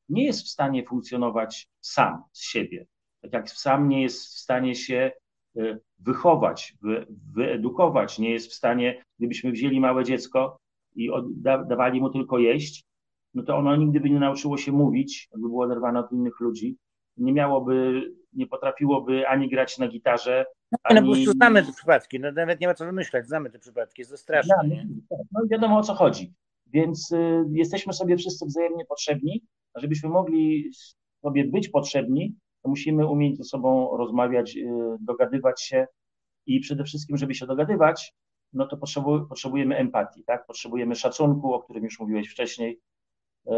nie 0.09 0.25
jest 0.25 0.43
w 0.45 0.49
stanie 0.49 0.85
funkcjonować 0.85 1.67
sam 1.81 2.23
z 2.31 2.43
siebie. 2.43 2.85
Tak 3.21 3.33
jak 3.33 3.49
sam 3.49 3.89
nie 3.89 4.01
jest 4.01 4.25
w 4.25 4.37
stanie 4.39 4.75
się 4.75 5.11
e, 5.57 5.77
wychować, 5.99 6.75
wy, 6.81 7.05
wyedukować, 7.33 8.19
nie 8.19 8.31
jest 8.31 8.47
w 8.47 8.53
stanie, 8.53 9.03
gdybyśmy 9.19 9.51
wzięli 9.51 9.79
małe 9.79 10.03
dziecko 10.03 10.57
i 10.95 11.09
dawali 11.67 12.01
mu 12.01 12.09
tylko 12.09 12.39
jeść, 12.39 12.85
no 13.33 13.43
to 13.43 13.55
ono 13.55 13.75
nigdy 13.75 13.99
by 13.99 14.09
nie 14.09 14.19
nauczyło 14.19 14.57
się 14.57 14.71
mówić, 14.71 15.29
by 15.35 15.49
było 15.49 15.63
oderwane 15.63 15.99
od 15.99 16.11
innych 16.11 16.39
ludzi, 16.39 16.77
nie 17.17 17.33
miałoby, 17.33 18.03
nie 18.33 18.47
potrafiłoby 18.47 19.27
ani 19.27 19.49
grać 19.49 19.77
na 19.77 19.87
gitarze, 19.87 20.45
no, 20.71 20.77
ani... 20.83 21.01
No 21.01 21.07
po 21.07 21.13
prostu 21.13 21.31
znamy 21.31 21.63
te 21.63 21.73
przypadki, 21.73 22.19
no 22.19 22.31
nawet 22.31 22.59
nie 22.59 22.67
ma 22.67 22.73
co 22.73 22.85
wymyślać, 22.85 23.27
znamy 23.27 23.49
te 23.49 23.59
przypadki, 23.59 24.01
jest 24.01 24.11
to 24.11 24.17
straszne. 24.17 24.55
Znamy, 24.55 24.87
no 25.31 25.41
wiadomo 25.51 25.77
o 25.77 25.83
co 25.83 25.93
chodzi. 25.93 26.33
Więc 26.67 27.11
y, 27.11 27.45
jesteśmy 27.51 27.93
sobie 27.93 28.17
wszyscy 28.17 28.45
wzajemnie 28.45 28.85
potrzebni 28.85 29.41
a 29.75 29.79
żebyśmy 29.79 30.09
mogli 30.09 30.71
sobie 31.21 31.45
być 31.45 31.69
potrzebni, 31.69 32.35
to 32.63 32.69
musimy 32.69 33.07
umieć 33.07 33.37
ze 33.37 33.43
sobą 33.43 33.97
rozmawiać, 33.97 34.57
y, 34.57 34.67
dogadywać 34.99 35.61
się 35.61 35.87
i 36.45 36.59
przede 36.59 36.83
wszystkim, 36.83 37.17
żeby 37.17 37.35
się 37.35 37.45
dogadywać, 37.45 38.13
no 38.53 38.67
to 38.67 38.77
potrzebujemy 39.29 39.77
empatii, 39.77 40.23
tak? 40.23 40.45
Potrzebujemy 40.45 40.95
szacunku, 40.95 41.53
o 41.53 41.63
którym 41.63 41.83
już 41.83 41.99
mówiłeś 41.99 42.29
wcześniej, 42.29 42.79
y, 43.47 43.51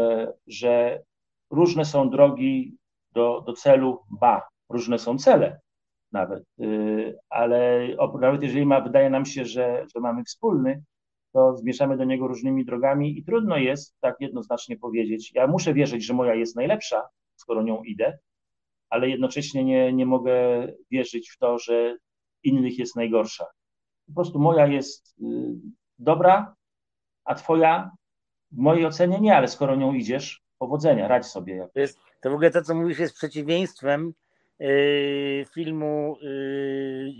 że 0.46 1.02
różne 1.50 1.84
są 1.84 2.10
drogi 2.10 2.76
do, 3.12 3.42
do 3.46 3.52
celu, 3.52 4.02
ba, 4.20 4.42
różne 4.68 4.98
są 4.98 5.18
cele 5.18 5.60
nawet, 6.12 6.44
ale 7.28 7.88
nawet 8.20 8.42
jeżeli 8.42 8.66
ma, 8.66 8.80
wydaje 8.80 9.10
nam 9.10 9.24
się, 9.24 9.44
że, 9.44 9.86
że 9.94 10.00
mamy 10.00 10.24
wspólny, 10.24 10.82
to 11.32 11.56
zmieszamy 11.56 11.96
do 11.96 12.04
niego 12.04 12.28
różnymi 12.28 12.64
drogami 12.64 13.18
i 13.18 13.24
trudno 13.24 13.56
jest 13.56 13.96
tak 14.00 14.16
jednoznacznie 14.20 14.76
powiedzieć. 14.76 15.32
Ja 15.34 15.46
muszę 15.46 15.74
wierzyć, 15.74 16.04
że 16.04 16.14
moja 16.14 16.34
jest 16.34 16.56
najlepsza, 16.56 17.08
skoro 17.36 17.62
nią 17.62 17.82
idę, 17.82 18.18
ale 18.90 19.08
jednocześnie 19.08 19.64
nie, 19.64 19.92
nie 19.92 20.06
mogę 20.06 20.68
wierzyć 20.90 21.30
w 21.30 21.38
to, 21.38 21.58
że 21.58 21.96
innych 22.42 22.78
jest 22.78 22.96
najgorsza. 22.96 23.46
Po 24.06 24.14
prostu 24.14 24.38
moja 24.38 24.66
jest 24.66 25.14
y, 25.22 25.24
dobra, 25.98 26.54
a 27.24 27.34
twoja 27.34 27.90
w 28.52 28.58
mojej 28.58 28.86
ocenie 28.86 29.20
nie, 29.20 29.36
ale 29.36 29.48
skoro 29.48 29.76
nią 29.76 29.94
idziesz, 29.94 30.42
powodzenia, 30.58 31.08
radź 31.08 31.26
sobie. 31.26 31.68
To, 31.74 31.80
jest, 31.80 31.98
to 32.20 32.30
w 32.30 32.32
ogóle 32.32 32.50
to, 32.50 32.62
co 32.62 32.74
mówisz, 32.74 32.98
jest 32.98 33.14
przeciwieństwem 33.14 34.12
yy, 34.58 35.44
filmu 35.54 36.16
yy, 36.22 37.12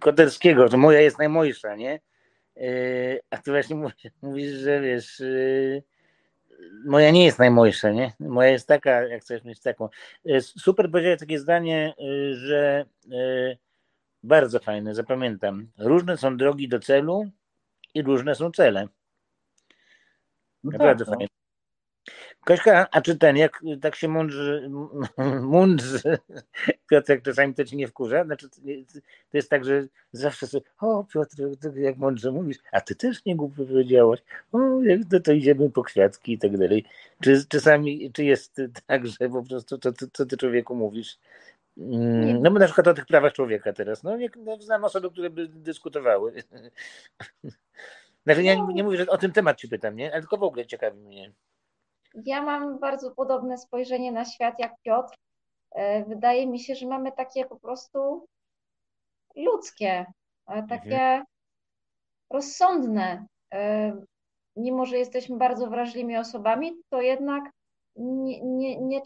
Koterskiego, 0.00 0.68
że 0.68 0.76
moja 0.76 1.00
jest 1.00 1.18
najmojsza, 1.18 1.76
nie? 1.76 2.00
Yy, 2.60 3.20
a 3.30 3.36
ty 3.36 3.50
właśnie 3.50 3.76
mówisz, 3.82 4.12
mówisz 4.22 4.52
że 4.52 4.80
wiesz, 4.80 5.20
yy, 5.20 5.82
moja 6.84 7.10
nie 7.10 7.24
jest 7.24 7.38
najmojsza, 7.38 7.90
nie? 7.90 8.12
Moja 8.20 8.50
jest 8.50 8.68
taka, 8.68 9.02
jak 9.02 9.22
chcesz 9.22 9.44
mieć 9.44 9.60
taką. 9.60 9.88
Yy, 10.24 10.40
super 10.40 10.90
powiedziałeś 10.90 11.20
takie 11.20 11.38
zdanie, 11.38 11.94
że 12.32 12.84
bardzo 14.22 14.58
fajne, 14.58 14.94
zapamiętam. 14.94 15.70
Różne 15.78 16.16
są 16.16 16.36
drogi 16.36 16.68
do 16.68 16.80
celu 16.80 17.30
i 17.94 18.02
różne 18.02 18.34
są 18.34 18.50
cele. 18.52 18.88
No 20.64 20.70
Naprawdę 20.72 21.04
tak, 21.04 21.12
no. 21.12 21.18
fajne. 21.18 21.39
Kośka, 22.50 22.88
a 22.90 23.00
czy 23.00 23.16
ten, 23.18 23.36
jak 23.36 23.62
tak 23.80 23.96
się 23.96 24.08
mądrzy, 24.08 24.70
mądrzy 25.42 26.18
Piotrek 26.90 27.22
czasami 27.22 27.54
to 27.54 27.64
ci 27.64 27.76
nie 27.76 27.88
wkurza? 27.88 28.24
Znaczy, 28.24 28.48
to 29.30 29.36
jest 29.36 29.50
tak, 29.50 29.64
że 29.64 29.86
zawsze 30.12 30.46
sobie, 30.46 30.64
o 30.80 31.04
Piotr, 31.04 31.36
jak 31.74 31.96
mądrze 31.96 32.32
mówisz, 32.32 32.58
a 32.72 32.80
ty 32.80 32.94
też 32.94 33.24
nie 33.24 33.36
głupio 33.36 33.64
powiedziałaś, 33.64 34.20
o, 34.52 34.82
jak 34.82 35.00
to, 35.10 35.20
to 35.20 35.32
idziemy 35.32 35.70
po 35.70 35.82
kwiatki 35.82 36.32
i 36.32 36.38
tak 36.38 36.58
dalej. 36.58 36.84
Czy 37.22 37.46
czasami, 37.48 38.12
czy 38.12 38.24
jest 38.24 38.60
tak, 38.86 39.06
że 39.06 39.28
po 39.28 39.42
prostu, 39.42 39.78
co, 39.78 39.92
co, 39.92 40.06
co 40.12 40.26
ty 40.26 40.36
człowieku 40.36 40.74
mówisz? 40.74 41.18
Mm. 41.78 42.42
No 42.42 42.50
bo 42.50 42.58
na 42.58 42.66
przykład 42.66 42.88
o 42.88 42.94
tych 42.94 43.06
prawach 43.06 43.32
człowieka 43.32 43.72
teraz, 43.72 44.02
no, 44.02 44.16
nie, 44.16 44.28
no 44.36 44.62
znam 44.62 44.84
osoby, 44.84 45.10
które 45.10 45.30
by 45.30 45.48
dyskutowały. 45.48 46.32
Znaczy, 48.24 48.42
ja 48.42 48.54
nie, 48.54 48.74
nie 48.74 48.84
mówię, 48.84 48.96
że 48.96 49.06
o 49.06 49.18
ten 49.18 49.32
temat 49.32 49.56
ci 49.58 49.68
pytam, 49.68 49.96
nie? 49.96 50.12
Ale 50.12 50.20
tylko 50.20 50.36
w 50.36 50.42
ogóle 50.42 50.66
ciekawi 50.66 50.98
mnie. 50.98 51.32
Ja 52.14 52.42
mam 52.42 52.78
bardzo 52.78 53.10
podobne 53.10 53.58
spojrzenie 53.58 54.12
na 54.12 54.24
świat 54.24 54.54
jak 54.58 54.72
Piotr. 54.82 55.14
E, 55.70 56.04
Wydaje 56.04 56.46
mi 56.46 56.60
się, 56.60 56.74
że 56.74 56.86
mamy 56.86 57.12
takie 57.12 57.44
po 57.44 57.56
prostu 57.60 58.26
ludzkie, 59.36 60.06
e, 60.46 60.62
takie 60.68 61.22
rozsądne. 62.30 63.26
E, 63.52 63.92
Mimo, 64.56 64.86
że 64.86 64.98
jesteśmy 64.98 65.36
bardzo 65.36 65.66
wrażliwymi 65.66 66.16
osobami, 66.16 66.72
to 66.88 67.00
jednak 67.00 67.44
nie, 67.96 68.40
nie, 68.40 68.76
nie 68.80 69.02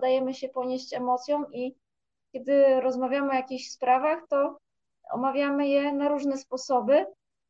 dajemy 0.00 0.34
się 0.34 0.48
ponieść 0.48 0.94
emocjom 0.94 1.52
i 1.52 1.74
kiedy 2.32 2.80
rozmawiamy 2.80 3.30
o 3.30 3.34
jakichś 3.34 3.70
sprawach, 3.70 4.26
to 4.28 4.58
omawiamy 5.12 5.68
je 5.68 5.92
na 5.92 6.08
różne 6.08 6.36
sposoby, 6.36 7.06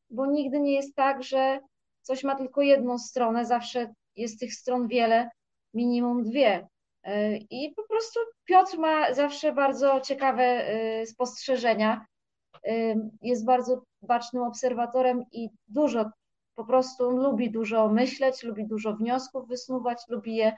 bo 0.09 0.25
nigdy 0.25 0.59
nie 0.59 0.73
jest 0.73 0.95
tak, 0.95 1.23
że 1.23 1.59
coś 2.01 2.23
ma 2.23 2.35
tylko 2.35 2.61
jedną 2.61 2.97
stronę, 2.97 3.45
zawsze 3.45 3.93
jest 4.15 4.39
tych 4.39 4.53
stron 4.53 4.87
wiele, 4.87 5.29
minimum 5.73 6.23
dwie. 6.23 6.67
E, 7.03 7.37
I 7.37 7.73
po 7.75 7.83
prostu 7.83 8.19
Piotr 8.45 8.77
ma 8.77 9.13
zawsze 9.13 9.53
bardzo 9.53 10.01
ciekawe 10.01 10.43
e, 10.43 11.05
spostrzeżenia. 11.05 12.05
E, 12.67 12.95
Jest 13.21 13.45
bardzo 13.45 13.83
bacznym 14.01 14.43
obserwatorem 14.43 15.23
i 15.31 15.49
dużo, 15.67 16.05
po 16.55 16.65
prostu 16.65 17.07
on 17.07 17.15
lubi 17.15 17.51
dużo 17.51 17.89
myśleć, 17.89 18.43
lubi 18.43 18.67
dużo 18.67 18.95
wniosków 18.95 19.47
wysnuwać, 19.47 20.01
lubi 20.09 20.35
je 20.35 20.53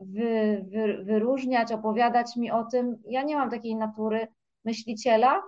wy, 0.00 0.64
wy, 0.68 1.04
wyróżniać, 1.04 1.72
opowiadać 1.72 2.36
mi 2.36 2.50
o 2.50 2.64
tym. 2.64 3.02
Ja 3.06 3.22
nie 3.22 3.36
mam 3.36 3.50
takiej 3.50 3.76
natury 3.76 4.28
myśliciela, 4.64 5.42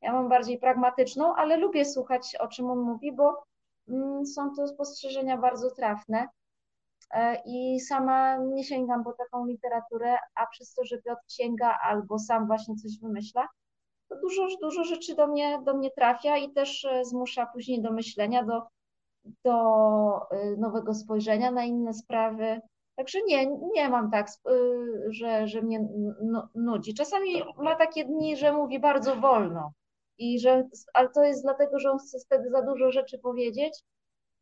ja 0.00 0.12
mam 0.12 0.28
bardziej 0.28 0.58
pragmatyczną, 0.58 1.34
ale 1.34 1.56
lubię 1.56 1.84
słuchać, 1.84 2.36
o 2.36 2.48
czym 2.48 2.70
on 2.70 2.78
mówi, 2.78 3.12
bo 3.12 3.42
są 4.34 4.54
to 4.56 4.68
spostrzeżenia 4.68 5.36
bardzo 5.38 5.70
trafne. 5.70 6.28
E, 7.10 7.42
I 7.46 7.80
sama 7.80 8.36
nie 8.36 8.64
sięgam 8.64 9.04
po 9.04 9.12
taką 9.12 9.46
literaturę, 9.46 10.16
a 10.34 10.46
przez 10.46 10.74
to, 10.74 10.84
że 10.84 10.98
Piotr 11.02 11.22
sięga 11.28 11.78
albo 11.82 12.18
sam 12.18 12.46
właśnie 12.46 12.76
coś 12.76 13.00
wymyśla, 13.02 13.48
to 14.08 14.16
dużo, 14.20 14.46
dużo 14.62 14.84
rzeczy 14.84 15.14
do 15.14 15.26
mnie, 15.26 15.62
do 15.64 15.74
mnie 15.74 15.90
trafia 15.90 16.36
i 16.36 16.52
też 16.52 16.84
e, 16.84 17.04
zmusza 17.04 17.46
później 17.46 17.82
do 17.82 17.92
myślenia, 17.92 18.44
do, 18.44 18.62
do 19.44 19.52
e, 20.30 20.56
nowego 20.56 20.94
spojrzenia 20.94 21.50
na 21.50 21.64
inne 21.64 21.94
sprawy. 21.94 22.60
Także 22.96 23.18
nie, 23.22 23.46
nie 23.72 23.88
mam 23.88 24.10
tak, 24.10 24.28
że, 25.10 25.46
że 25.48 25.62
mnie 25.62 25.80
nu- 26.22 26.48
nudzi. 26.54 26.94
Czasami 26.94 27.42
ma 27.56 27.76
takie 27.76 28.04
dni, 28.04 28.36
że 28.36 28.52
mówi 28.52 28.80
bardzo 28.80 29.16
wolno, 29.16 29.72
i 30.18 30.40
że, 30.40 30.68
ale 30.94 31.08
to 31.08 31.22
jest 31.22 31.42
dlatego, 31.42 31.78
że 31.78 31.90
on 31.90 31.98
chce 31.98 32.18
wtedy 32.18 32.50
za 32.50 32.62
dużo 32.62 32.92
rzeczy 32.92 33.18
powiedzieć 33.18 33.74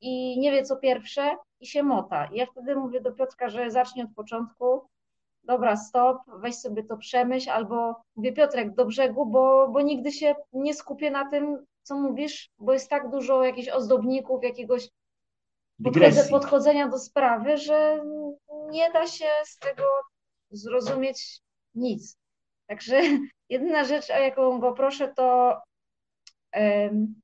i 0.01 0.39
nie 0.41 0.53
wie 0.53 0.63
co 0.63 0.77
pierwsze 0.77 1.37
i 1.61 1.67
się 1.67 1.83
mota. 1.83 2.27
I 2.27 2.37
ja 2.37 2.47
wtedy 2.47 2.77
mówię 2.77 3.01
do 3.01 3.13
Piotrka, 3.13 3.49
że 3.49 3.71
zacznie 3.71 4.05
od 4.05 4.15
początku, 4.17 4.83
dobra, 5.45 5.77
stop, 5.77 6.19
weź 6.41 6.55
sobie 6.55 6.85
to 6.85 6.97
przemyśl, 6.97 7.51
albo 7.51 7.95
mówię 8.17 8.33
Piotrek 8.33 8.75
do 8.75 8.85
brzegu, 8.85 9.27
bo, 9.27 9.69
bo 9.69 9.81
nigdy 9.81 10.13
się 10.13 10.35
nie 10.53 10.75
skupię 10.75 11.11
na 11.11 11.31
tym, 11.31 11.67
co 11.83 11.97
mówisz, 11.99 12.51
bo 12.59 12.73
jest 12.73 12.91
tak 12.91 13.11
dużo 13.11 13.45
jakichś 13.45 13.69
ozdobników, 13.69 14.45
jakiegoś 14.45 14.89
podchodzę, 15.85 16.01
Dygresji. 16.07 16.31
podchodzenia 16.31 16.89
do 16.89 16.99
sprawy, 16.99 17.57
że 17.57 18.05
nie 18.71 18.91
da 18.93 19.07
się 19.07 19.29
z 19.45 19.59
tego 19.59 19.85
zrozumieć 20.51 21.41
nic. 21.75 22.19
Także 22.67 23.01
jedyna 23.49 23.85
rzecz, 23.85 24.11
o 24.11 24.19
jaką 24.19 24.59
go 24.61 24.73
proszę, 24.73 25.13
to 25.17 25.57
em, 26.53 27.15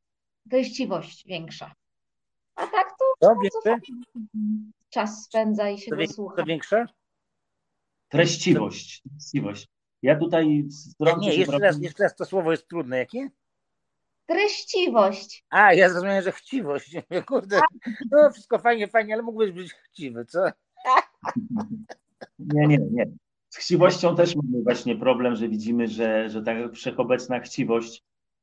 treściwość 0.51 1.27
większa. 1.27 1.73
A 2.55 2.67
tak 2.67 2.89
to 2.99 3.05
To 3.21 3.35
fajnie 3.63 3.81
czas 4.91 5.25
spędza 5.25 5.71
i 5.71 5.79
się 5.79 5.91
To, 5.91 5.97
go 5.97 6.07
słucha. 6.07 6.37
to 6.37 6.45
większa? 6.45 6.87
Treściwość. 8.09 9.03
Treściwość. 9.11 9.69
Ja 10.03 10.19
tutaj 10.19 10.47
Nie, 11.01 11.15
nie, 11.19 11.35
jeszcze 11.35 11.59
raz, 11.59 11.81
jeszcze 11.83 12.03
raz 12.03 12.17
to 12.17 12.25
słowo 12.25 12.51
jest 12.51 12.69
trudne. 12.69 12.99
Jakie? 12.99 13.31
Treściwość. 14.27 15.45
A, 15.51 15.75
ja 15.75 15.89
zrozumiałem, 15.91 16.23
że 16.23 16.33
chciwość. 16.33 16.97
Kurde, 17.29 17.61
no 18.11 18.31
wszystko 18.31 18.59
fajnie, 18.59 18.89
fajnie, 18.89 19.15
ale 19.15 19.23
mógłbyś 19.23 19.53
być 19.53 19.73
chciwy, 19.73 20.25
co? 20.25 20.41
Nie, 22.39 22.67
nie, 22.67 22.79
nie. 22.79 23.07
Z 23.53 23.57
chciwością 23.57 24.17
też 24.17 24.37
mamy 24.37 24.63
właśnie 24.63 24.97
problem, 24.97 25.37
że 25.37 25.49
widzimy, 25.49 25.89
że, 25.89 26.31
że 26.31 26.43
ta 26.43 26.69
wszechobecna 26.69 27.41
chciwość 27.41 28.03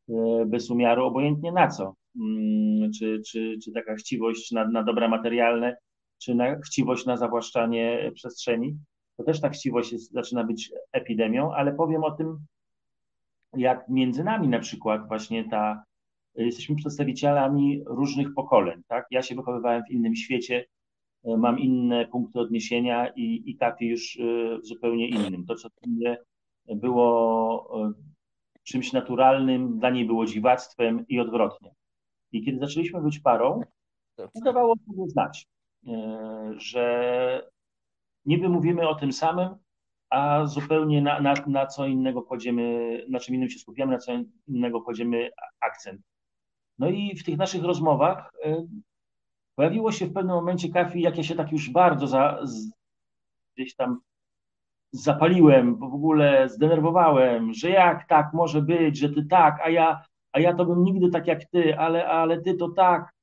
e, 0.10 0.14
bez 0.46 0.70
umiaru, 0.70 1.06
obojętnie 1.06 1.52
na 1.52 1.68
co, 1.68 1.96
mm, 2.20 2.92
czy, 2.92 3.22
czy, 3.28 3.58
czy 3.64 3.72
taka 3.72 3.96
chciwość 3.96 4.52
na, 4.52 4.68
na 4.68 4.84
dobra 4.84 5.08
materialne, 5.08 5.78
czy 6.18 6.36
na 6.36 6.60
chciwość 6.60 7.06
na 7.06 7.18
zawłaszczanie 7.18 8.12
przestrzeni, 8.16 8.78
to 9.18 9.24
też 9.24 9.42
ta 9.42 9.50
chciwość 9.50 9.92
jest, 9.92 10.12
zaczyna 10.12 10.44
być 10.44 10.72
epidemią, 10.92 11.54
ale 11.54 11.74
powiem 11.74 12.04
o 12.04 12.12
tym, 12.12 12.38
jak 13.58 13.90
między 13.90 14.24
nami 14.24 14.48
na 14.48 14.60
przykład 14.60 15.08
właśnie 15.08 15.50
ta, 15.50 15.84
jesteśmy 16.36 16.76
przedstawicielami 16.76 17.84
różnych 17.86 18.34
pokoleń, 18.34 18.82
tak? 18.88 19.06
Ja 19.12 19.22
się 19.22 19.36
wychowywałem 19.36 19.84
w 19.90 19.92
innym 19.92 20.16
świecie, 20.16 20.66
e, 20.66 20.79
mam 21.26 21.60
inne 21.60 22.08
punkty 22.08 22.40
odniesienia 22.40 23.08
i, 23.08 23.44
i 23.46 23.58
Kafi 23.58 23.88
już 23.88 24.20
e, 24.20 24.60
w 24.60 24.66
zupełnie 24.66 25.08
innym. 25.08 25.46
To, 25.46 25.56
co 25.56 25.70
dla 25.70 25.92
mnie 25.92 26.18
było 26.76 27.88
e, 27.88 27.94
czymś 28.64 28.94
naturalnym, 28.94 29.80
dla 29.80 29.90
niej 29.90 30.06
było 30.06 30.26
dziwactwem 30.26 31.06
i 31.08 31.20
odwrotnie. 31.20 31.72
I 32.32 32.46
kiedy 32.46 32.60
zaczęliśmy 32.60 33.02
być 33.02 33.20
parą, 33.20 33.62
dawało 34.46 34.76
sobie 34.88 35.10
znać, 35.10 35.48
e, 35.88 36.54
że 36.58 37.50
niby 38.26 38.50
mówimy 38.50 38.90
o 38.90 38.96
tym 38.96 39.14
samym, 39.14 39.56
a 40.10 40.46
zupełnie 40.46 41.02
na, 41.02 41.22
na, 41.22 41.34
na 41.48 41.66
co 41.66 41.88
innego 41.88 42.22
kładziemy, 42.22 42.98
na 43.10 43.20
czym 43.20 43.36
innym 43.36 43.50
się 43.50 43.60
skupiamy, 43.60 43.92
na 43.92 43.98
co 43.98 44.12
innego 44.48 44.82
kładziemy 44.82 45.30
akcent. 45.60 46.02
No 46.80 46.90
i 46.90 47.16
w 47.16 47.24
tych 47.24 47.38
naszych 47.38 47.64
rozmowach 47.64 48.32
e, 48.44 48.68
pojawiło 49.60 49.92
się 49.92 50.06
w 50.06 50.14
pewnym 50.14 50.36
momencie 50.36 50.70
kafi, 50.70 51.02
jak 51.02 51.18
ja 51.18 51.24
się 51.24 51.36
tak 51.36 51.52
już 51.52 51.70
bardzo 51.70 52.08
za, 52.08 52.40
z, 52.44 52.72
gdzieś 53.56 53.76
tam 53.76 54.02
zapaliłem, 54.92 55.76
bo 55.76 55.90
w 55.90 55.94
ogóle 55.94 56.50
zdenerwowałem, 56.50 57.54
że 57.54 57.70
jak 57.70 58.08
tak 58.08 58.34
może 58.34 58.62
być, 58.62 58.98
że 58.98 59.10
ty 59.10 59.26
tak, 59.26 59.60
a 59.64 59.70
ja, 59.70 60.06
a 60.32 60.40
ja 60.40 60.54
to 60.54 60.66
bym 60.66 60.84
nigdy 60.84 61.10
tak 61.10 61.28
jak 61.28 61.46
ty, 61.46 61.80
ale, 61.80 62.08
ale 62.08 62.42
ty 62.42 62.54
to 62.54 62.70
tak. 62.70 63.14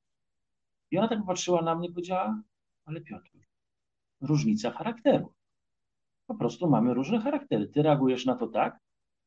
I 0.91 0.99
ona 0.99 1.09
tak 1.09 1.25
patrzyła 1.27 1.63
na 1.63 1.75
mnie 1.75 1.89
i 1.89 1.93
powiedziała, 1.93 2.43
ale 2.85 3.01
Piotr, 3.01 3.31
różnica 4.21 4.71
charakteru. 4.71 5.33
po 6.27 6.35
prostu 6.35 6.71
mamy 6.71 6.95
różne 6.95 7.21
charaktery. 7.21 7.69
Ty 7.69 7.83
reagujesz 7.83 8.27
na 8.27 8.35
to 8.35 8.47
tak, 8.47 8.79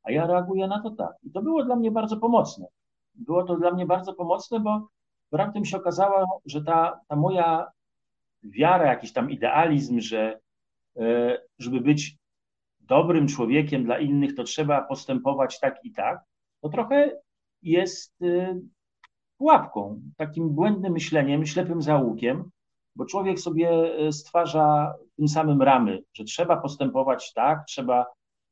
a 0.03 0.11
ja 0.11 0.27
reaguję 0.27 0.67
na 0.67 0.81
to 0.81 0.91
tak. 0.91 1.15
I 1.23 1.31
to 1.31 1.41
było 1.41 1.63
dla 1.63 1.75
mnie 1.75 1.91
bardzo 1.91 2.17
pomocne. 2.17 2.67
Było 3.13 3.43
to 3.43 3.55
dla 3.55 3.71
mnie 3.71 3.85
bardzo 3.85 4.13
pomocne, 4.13 4.59
bo 4.59 4.87
raptem 5.31 5.65
się 5.65 5.77
okazało, 5.77 6.41
że 6.45 6.63
ta, 6.63 6.99
ta 7.07 7.15
moja 7.15 7.71
wiara, 8.43 8.87
jakiś 8.87 9.13
tam 9.13 9.31
idealizm, 9.31 9.99
że 9.99 10.39
e, 10.97 11.37
żeby 11.59 11.81
być 11.81 12.17
dobrym 12.79 13.27
człowiekiem 13.27 13.83
dla 13.83 13.99
innych, 13.99 14.35
to 14.35 14.43
trzeba 14.43 14.81
postępować 14.81 15.59
tak 15.59 15.79
i 15.83 15.91
tak, 15.91 16.23
to 16.61 16.69
trochę 16.69 17.11
jest 17.61 18.21
e, 18.21 18.59
pułapką, 19.37 20.01
takim 20.17 20.49
błędnym 20.49 20.93
myśleniem, 20.93 21.45
ślepym 21.45 21.81
zaułkiem, 21.81 22.49
bo 22.95 23.05
człowiek 23.05 23.39
sobie 23.39 23.69
e, 23.69 24.11
stwarza 24.11 24.95
tym 25.15 25.27
samym 25.27 25.61
ramy, 25.61 26.03
że 26.13 26.23
trzeba 26.23 26.57
postępować 26.57 27.33
tak, 27.33 27.65
trzeba, 27.65 28.05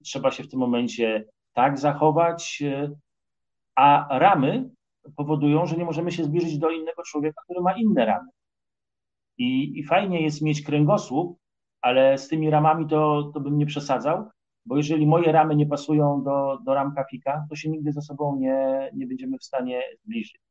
trzeba 0.03 0.31
się 0.31 0.43
w 0.43 0.49
tym 0.49 0.59
momencie 0.59 1.25
tak 1.53 1.79
zachować, 1.79 2.63
a 3.75 4.19
ramy 4.19 4.69
powodują, 5.15 5.65
że 5.65 5.75
nie 5.75 5.85
możemy 5.85 6.11
się 6.11 6.23
zbliżyć 6.23 6.57
do 6.57 6.69
innego 6.69 7.03
człowieka, 7.03 7.41
który 7.43 7.61
ma 7.61 7.73
inne 7.73 8.05
ramy. 8.05 8.29
I, 9.37 9.79
i 9.79 9.83
fajnie 9.83 10.21
jest 10.21 10.41
mieć 10.41 10.61
kręgosłup, 10.61 11.37
ale 11.81 12.17
z 12.17 12.27
tymi 12.27 12.49
ramami 12.49 12.87
to, 12.87 13.31
to 13.33 13.39
bym 13.39 13.57
nie 13.57 13.65
przesadzał, 13.65 14.25
bo 14.65 14.77
jeżeli 14.77 15.07
moje 15.07 15.31
ramy 15.31 15.55
nie 15.55 15.65
pasują 15.65 16.23
do, 16.23 16.57
do 16.65 16.73
ram 16.73 16.95
kafika, 16.95 17.45
to 17.49 17.55
się 17.55 17.69
nigdy 17.69 17.91
ze 17.91 18.01
sobą 18.01 18.35
nie, 18.39 18.89
nie 18.93 19.07
będziemy 19.07 19.37
w 19.37 19.43
stanie 19.43 19.81
zbliżyć. 20.03 20.41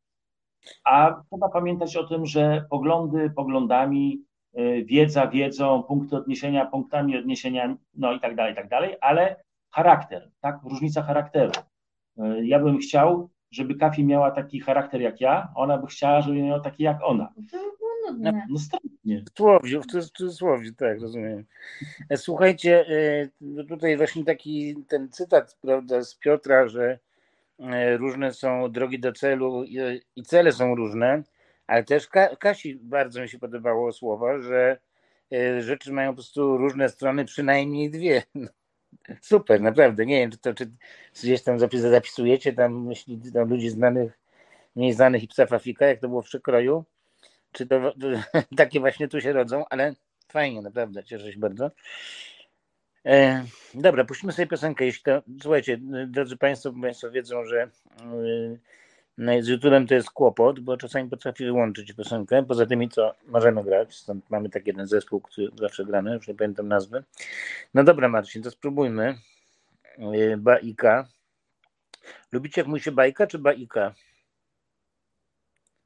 A 0.85 1.23
trzeba 1.31 1.49
pamiętać 1.49 1.97
o 1.97 2.05
tym, 2.05 2.27
że 2.27 2.67
poglądy 2.71 3.31
poglądami, 3.31 4.25
y, 4.59 4.85
wiedza 4.85 5.27
wiedzą, 5.27 5.83
punkty 5.83 6.17
odniesienia 6.17 6.67
punktami 6.67 7.19
odniesienia, 7.19 7.77
no 7.95 8.13
i 8.13 8.21
tak 8.21 8.37
dalej, 8.37 8.53
i 8.53 8.57
tak 8.57 8.69
dalej, 8.69 8.97
ale 9.01 9.43
charakter, 9.71 10.31
tak, 10.41 10.61
różnica 10.63 11.03
charakteru. 11.03 11.53
Y, 12.19 12.47
ja 12.47 12.61
bym 12.61 12.79
chciał, 12.79 13.31
żeby 13.57 13.75
Kafi 13.75 14.05
miała 14.05 14.31
taki 14.31 14.61
charakter 14.61 15.01
jak 15.01 15.21
ja, 15.21 15.53
ona 15.55 15.79
by 15.79 15.87
chciała, 15.87 16.21
żeby 16.21 16.43
miała 16.43 16.61
taki 16.61 16.83
jak 16.83 16.99
ona. 17.03 17.33
To 17.51 17.59
było 17.59 18.13
nudne. 18.13 18.47
No 18.51 18.59
strasznie. 18.59 19.23
W 19.23 19.31
cudzysłowie, 19.31 19.81
w 19.81 19.87
cudzysłowie, 19.87 20.73
tak, 20.73 21.01
rozumiem. 21.01 21.45
E, 22.11 22.17
Słuchajcie, 22.17 22.87
e, 23.61 23.65
tutaj 23.65 23.97
właśnie 23.97 24.25
taki 24.25 24.77
ten 24.89 25.09
cytat, 25.11 25.59
prawda, 25.63 26.03
z 26.03 26.15
Piotra, 26.15 26.69
że 26.69 26.99
e, 27.59 27.97
różne 27.97 28.33
są 28.33 28.73
drogi 28.73 29.01
do 29.01 29.13
celu 29.13 29.65
i, 30.17 30.23
cele 30.25 30.53
są 30.53 30.75
różne, 30.75 31.23
ale 31.67 31.85
też 31.85 32.09
Ka 32.09 32.37
Kasi 32.37 32.79
bardzo 32.83 33.21
mi 33.23 33.29
się 33.29 33.39
podobało 33.39 33.93
słowa, 33.93 34.39
że 34.39 34.79
rzeczy 35.59 35.93
mają 35.93 36.11
po 36.11 36.15
prostu 36.15 36.57
różne 36.57 36.89
strony, 36.89 37.25
przynajmniej 37.25 37.91
dwie. 37.91 38.23
Super, 39.21 39.61
naprawdę. 39.61 40.07
Nie 40.07 40.21
wiem, 40.21 40.31
czy 40.31 40.39
to 40.39 40.55
czy 40.55 40.71
gdzieś 41.23 41.43
tam 41.43 41.59
zapis, 41.59 41.81
zapisujecie 41.81 42.53
tam 42.53 42.87
myśli 42.87 43.21
tam 43.35 43.49
ludzi 43.49 43.71
znanych, 43.71 44.19
mniej 44.77 44.93
znanych 44.93 45.23
i 45.23 45.29
psa 45.29 45.47
Fafika, 45.47 45.87
jak 45.87 46.01
to 46.01 46.09
było 46.09 46.23
w 46.23 46.27
przekroju. 46.27 46.85
Czy 47.53 47.67
to, 47.67 47.93
to 47.93 48.07
takie 48.57 48.81
właśnie 48.81 49.09
tu 49.09 49.21
się 49.21 49.33
rodzą, 49.33 49.65
ale 49.71 49.95
fajnie, 50.29 50.63
naprawdę, 50.63 51.05
cieszę 51.05 51.33
się 51.33 51.39
bardzo. 51.39 51.71
E, 53.07 53.45
dobra, 53.75 54.05
puścimy 54.05 54.33
sobie 54.33 54.47
piosenkę. 54.47 54.85
Jeśli 54.85 55.03
to, 55.03 55.23
słuchajcie, 55.43 55.79
drodzy 56.07 56.37
Państwo, 56.37 56.73
Państwo 56.83 57.11
wiedzą, 57.11 57.45
że 57.45 57.63
e, 57.63 57.69
no, 59.19 59.33
z 59.43 59.49
YouTube'em 59.49 59.89
to 59.89 59.95
jest 59.95 60.11
kłopot, 60.11 60.61
bo 60.61 60.77
czasami 60.77 61.11
potrafi 61.11 61.45
wyłączyć 61.45 61.93
piosenkę. 61.93 62.43
Poza 62.43 62.67
tymi, 62.67 62.89
co 62.89 63.15
możemy 63.27 63.65
grać, 63.65 63.95
stąd 63.95 64.31
mamy 64.31 64.51
taki 64.51 64.69
jeden 64.69 64.87
zespół, 64.87 65.21
który 65.21 65.49
zawsze 65.61 65.85
gramy, 65.85 66.15
już 66.15 66.29
nie 66.29 66.35
pamiętam 66.35 66.69
nazwy. 66.69 67.05
No 67.75 67.85
dobra, 67.85 68.09
Marcin, 68.09 68.43
to 68.43 68.51
spróbujmy. 68.51 69.15
E, 69.99 70.37
Baika. 70.37 71.09
Lubicie, 72.33 72.61
jak 72.61 72.69
mówi 72.69 72.81
się 72.83 72.93
bajka, 72.93 73.27
czy 73.27 73.39
baika? 73.39 73.95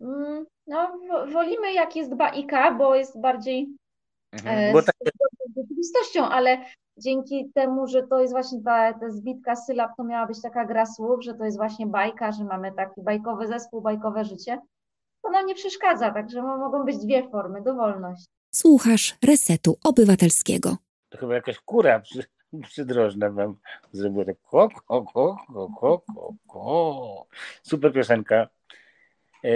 Mm, 0.00 0.46
No, 0.66 0.98
wo- 1.08 1.26
wolimy 1.26 1.72
jak 1.72 1.96
jest 1.96 2.14
baika, 2.14 2.70
bo 2.72 2.94
jest 2.94 3.20
bardziej 3.20 3.68
Mhm. 4.32 4.58
e, 4.58 4.72
Bo 4.72 4.82
tak, 4.82 4.94
z 5.04 5.56
rzeczywistością, 5.56 6.28
ale 6.28 6.64
dzięki 7.00 7.50
temu, 7.54 7.86
że 7.86 8.06
to 8.06 8.20
jest 8.20 8.32
właśnie 8.32 8.62
ta, 8.62 8.92
ta 8.92 9.10
zbitka 9.10 9.56
sylab, 9.56 9.90
to 9.96 10.04
miała 10.04 10.26
być 10.26 10.42
taka 10.42 10.64
gra 10.64 10.86
słów, 10.86 11.24
że 11.24 11.34
to 11.34 11.44
jest 11.44 11.56
właśnie 11.56 11.86
bajka, 11.86 12.32
że 12.32 12.44
mamy 12.44 12.72
taki 12.72 13.02
bajkowy 13.02 13.46
zespół, 13.46 13.80
bajkowe 13.80 14.24
życie, 14.24 14.60
to 15.22 15.30
nam 15.30 15.46
nie 15.46 15.54
przeszkadza, 15.54 16.10
także 16.10 16.42
mo- 16.42 16.58
mogą 16.58 16.84
być 16.84 16.98
dwie 16.98 17.28
formy, 17.30 17.62
dowolność. 17.62 18.24
Słuchasz 18.54 19.16
Resetu 19.24 19.76
Obywatelskiego. 19.84 20.76
to 21.08 21.18
chyba 21.18 21.34
jakaś 21.34 21.58
kura 21.60 22.00
przy, 22.00 22.24
przydrożna 22.62 23.30
wam 23.30 23.56
zrobiła 23.92 24.24
tak 24.24 24.40
ko, 24.42 24.68
ko, 24.86 25.02
ko, 25.04 25.36
ko, 25.52 25.68
ko, 25.80 26.02
ko, 26.14 26.34
ko. 26.48 27.26
Super 27.62 27.92
piosenka. 27.92 28.48
E, 29.44 29.50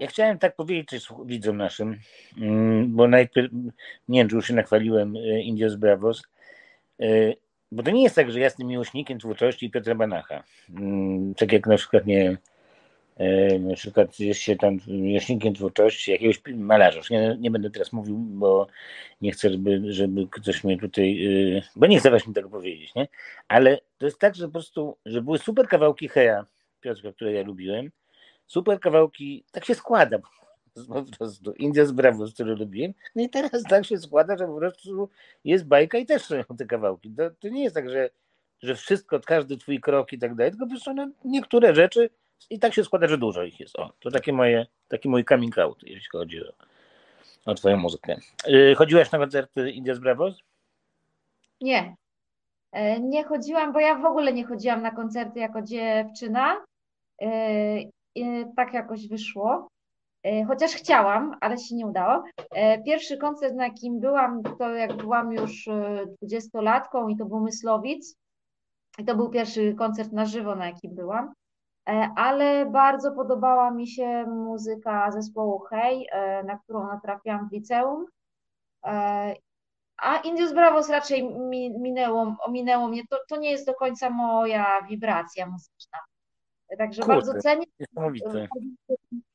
Ja 0.00 0.06
chciałem 0.06 0.38
tak 0.38 0.56
powiedzieć 0.56 1.08
widzom 1.24 1.56
naszym, 1.56 1.98
mm, 2.40 2.96
bo 2.96 3.08
najpierw, 3.08 3.52
nie 4.08 4.20
wiem, 4.20 4.28
czy 4.28 4.36
już 4.36 4.46
się 4.46 4.54
nachwaliłem 4.54 5.16
e, 5.16 5.40
Indios 5.40 5.74
Bravos, 5.74 6.22
e, 7.00 7.06
bo 7.72 7.82
to 7.82 7.90
nie 7.90 8.02
jest 8.02 8.16
tak, 8.16 8.30
że 8.30 8.38
ja 8.38 8.44
jestem 8.44 8.66
miłośnikiem 8.66 9.18
twórczości 9.18 9.70
Piotra 9.70 9.94
Banacha. 9.94 10.42
Mm, 10.70 11.34
Tak 11.34 11.52
jak 11.52 11.66
na 11.66 11.76
przykład, 11.76 12.06
nie 12.06 12.36
na 13.60 13.74
przykład 13.74 14.20
jest 14.20 14.40
się 14.40 14.56
tam 14.56 14.78
miłośnikiem 14.88 15.54
twórczości 15.54 16.10
jakiegoś 16.10 16.42
malarza. 16.54 17.00
Nie, 17.10 17.36
nie 17.40 17.50
będę 17.50 17.70
teraz 17.70 17.92
mówił, 17.92 18.16
bo 18.16 18.66
nie 19.20 19.32
chcę, 19.32 19.50
żeby, 19.50 19.92
żeby 19.92 20.26
ktoś 20.30 20.64
mnie 20.64 20.78
tutaj, 20.78 21.20
bo 21.76 21.86
nie 21.86 21.98
chcę 21.98 22.10
właśnie 22.10 22.34
tego 22.34 22.48
powiedzieć, 22.48 22.94
nie? 22.94 23.08
Ale 23.48 23.78
to 23.98 24.06
jest 24.06 24.18
tak, 24.18 24.34
że 24.34 24.46
po 24.46 24.52
prostu, 24.52 24.96
że 25.06 25.22
były 25.22 25.38
super 25.38 25.68
kawałki 25.68 26.08
Heja 26.08 26.46
Piotra, 26.80 27.12
które 27.12 27.32
ja 27.32 27.42
lubiłem, 27.42 27.90
super 28.46 28.80
kawałki, 28.80 29.44
tak 29.52 29.64
się 29.64 29.74
składa 29.74 30.18
po 30.88 31.02
prostu. 31.18 31.52
India 31.52 31.84
z 31.84 31.92
Bravos, 31.92 32.34
który 32.34 32.54
lubiłem. 32.54 32.92
No 33.14 33.22
i 33.22 33.28
teraz 33.28 33.62
tak 33.68 33.86
się 33.86 33.98
składa, 33.98 34.36
że 34.36 34.46
po 34.46 34.56
prostu 34.56 35.08
jest 35.44 35.66
bajka 35.66 35.98
i 35.98 36.06
też 36.06 36.22
są 36.22 36.56
te 36.58 36.66
kawałki. 36.66 37.10
To, 37.10 37.30
to 37.30 37.48
nie 37.48 37.62
jest 37.64 37.74
tak, 37.74 37.90
że, 37.90 38.10
że 38.62 38.74
wszystko, 38.74 39.20
każdy 39.20 39.56
twój 39.56 39.80
krok 39.80 40.12
i 40.12 40.18
tak 40.18 40.34
dalej, 40.34 40.52
tylko 40.52 40.66
po 40.66 40.70
prostu 40.70 40.94
no, 40.94 41.08
niektóre 41.24 41.74
rzeczy 41.74 42.10
i 42.50 42.58
tak 42.58 42.74
się 42.74 42.84
składa, 42.84 43.08
że 43.08 43.18
dużo 43.18 43.42
ich 43.42 43.60
jest. 43.60 43.78
O, 43.78 43.92
to 44.00 44.10
takie 44.10 44.32
moje, 44.32 44.66
taki 44.88 45.08
mój 45.08 45.24
coming 45.24 45.58
out, 45.58 45.82
jeśli 45.82 46.08
chodzi 46.12 46.44
o, 46.44 46.52
o 47.44 47.54
twoją 47.54 47.76
muzykę. 47.76 48.16
Yy, 48.46 48.74
chodziłaś 48.74 49.12
na 49.12 49.18
koncerty 49.18 49.70
India 49.70 49.94
z 49.94 49.98
Bravos? 49.98 50.34
Nie, 51.60 51.96
E, 52.72 53.00
nie 53.00 53.24
chodziłam, 53.24 53.72
bo 53.72 53.80
ja 53.80 53.94
w 53.94 54.04
ogóle 54.04 54.32
nie 54.32 54.44
chodziłam 54.44 54.82
na 54.82 54.90
koncerty 54.90 55.40
jako 55.40 55.62
dziewczyna, 55.62 56.56
E, 57.22 57.28
tak 58.56 58.74
jakoś 58.74 59.08
wyszło. 59.08 59.68
E, 60.22 60.44
Chociaż 60.44 60.72
chciałam, 60.74 61.36
ale 61.40 61.58
się 61.58 61.74
nie 61.74 61.86
udało. 61.86 62.24
E, 62.54 62.82
Pierwszy 62.82 63.18
koncert, 63.18 63.54
na 63.54 63.64
jakim 63.64 64.00
byłam, 64.00 64.42
to 64.58 64.70
jak 64.70 64.96
byłam 64.96 65.32
już 65.32 65.68
dwudziestolatką 66.16 67.08
i 67.08 67.16
to 67.16 67.24
był 67.24 67.40
Myslowic. 67.40 68.16
I 68.98 69.04
to 69.04 69.16
był 69.16 69.30
pierwszy 69.30 69.74
koncert 69.74 70.12
na 70.12 70.26
żywo, 70.26 70.54
na 70.56 70.66
jakim 70.66 70.94
byłam. 70.94 71.32
E, 71.88 72.10
Ale 72.16 72.66
bardzo 72.66 73.12
podobała 73.12 73.70
mi 73.70 73.88
się 73.88 74.24
muzyka 74.26 75.10
zespołu 75.10 75.58
Hej, 75.70 76.08
e, 76.12 76.42
na 76.44 76.58
którą 76.58 76.86
natrafiłam 76.86 77.48
w 77.48 77.52
liceum. 77.52 78.06
E, 78.84 79.34
A 79.98 80.16
Indios 80.16 80.52
Bravos 80.52 80.88
raczej 80.90 81.24
mi, 81.34 81.70
minęło, 81.80 82.36
ominęło 82.40 82.88
mnie. 82.88 83.02
To, 83.10 83.18
to 83.28 83.36
nie 83.36 83.50
jest 83.50 83.66
do 83.66 83.74
końca 83.74 84.10
moja 84.10 84.82
wibracja 84.82 85.46
muzyczna. 85.46 85.98
Także 86.78 87.02
Kurde. 87.02 87.14
bardzo 87.14 87.40
cenię 87.40 87.66
Niesamowite. 87.80 88.48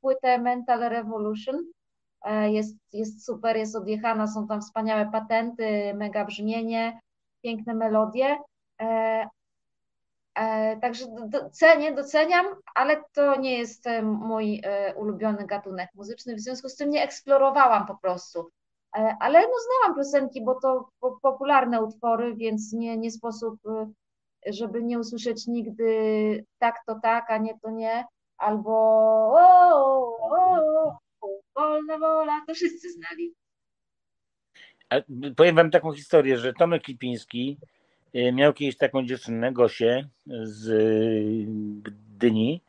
płytę 0.01 0.37
Mental 0.37 0.79
Revolution. 0.79 1.55
E, 2.25 2.51
Jest, 2.51 2.75
jest 2.93 3.25
super, 3.25 3.57
jest 3.57 3.75
odjechana, 3.75 4.27
są 4.27 4.47
tam 4.47 4.61
wspaniałe 4.61 5.09
patenty, 5.11 5.93
mega 5.93 6.25
brzmienie, 6.25 6.99
piękne 7.43 7.73
melodie. 7.73 8.37
E, 8.81 9.27
e, 10.35 10.77
Także 10.77 11.05
cenię, 11.51 11.91
doceniam, 11.91 12.45
ale 12.75 13.03
to 13.13 13.39
nie 13.39 13.57
jest 13.57 13.87
e, 13.87 14.01
mój 14.01 14.61
e, 14.63 14.95
ulubiony 14.95 15.45
gatunek 15.47 15.89
muzyczny, 15.95 16.35
w 16.35 16.39
związku 16.39 16.69
z 16.69 16.75
tym 16.75 16.89
nie 16.89 17.03
eksplorowałam 17.03 17.85
po 17.87 17.95
prostu. 17.95 18.49
E, 18.97 19.15
Ale 19.19 19.41
no 19.41 19.47
znałam 19.67 19.97
piosenki, 19.97 20.43
bo 20.45 20.55
to 20.59 20.89
po- 20.99 21.19
popularne 21.21 21.81
utwory, 21.83 22.35
więc 22.35 22.73
nie, 22.73 22.97
nie 22.97 23.11
sposób, 23.11 23.55
e, 23.67 23.91
żeby 24.47 24.83
nie 24.83 24.99
usłyszeć 24.99 25.47
nigdy 25.47 26.45
tak 26.59 26.75
to 26.87 26.99
tak, 27.03 27.31
a 27.31 27.37
nie 27.37 27.59
to 27.59 27.69
nie 27.69 28.05
albo 28.41 28.71
o, 29.33 30.17
o, 30.21 30.99
o, 31.21 31.41
wolna 31.55 31.97
wola, 31.97 32.41
to 32.47 32.53
wszyscy 32.53 32.91
znali. 32.91 33.33
A 34.89 34.95
powiem 35.35 35.55
wam 35.55 35.71
taką 35.71 35.93
historię, 35.93 36.37
że 36.37 36.53
Tomek 36.53 36.87
Lipiński 36.87 37.57
y, 38.15 38.31
miał 38.31 38.53
kiedyś 38.53 38.77
taką 38.77 39.05
dziewczynę, 39.05 39.51
Gosię 39.51 40.07
z 40.43 40.67
y, 40.67 41.45
Gdyni. 41.83 42.61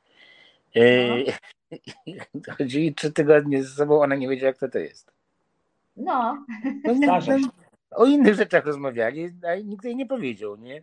Y, 0.76 1.24
Chodzili 2.58 2.94
trzy 2.94 3.12
tygodnie 3.12 3.62
ze 3.62 3.74
sobą, 3.74 4.00
ona 4.00 4.16
nie 4.16 4.28
wiedziała, 4.28 4.52
kto 4.52 4.68
to 4.68 4.78
jest. 4.78 5.12
No, 5.96 6.44
No, 6.84 7.18
o 7.90 8.06
innych 8.06 8.34
rzeczach 8.34 8.66
rozmawiali, 8.66 9.30
a 9.48 9.54
nikt 9.54 9.84
jej 9.84 9.96
nie 9.96 10.06
powiedział, 10.06 10.56
nie? 10.56 10.82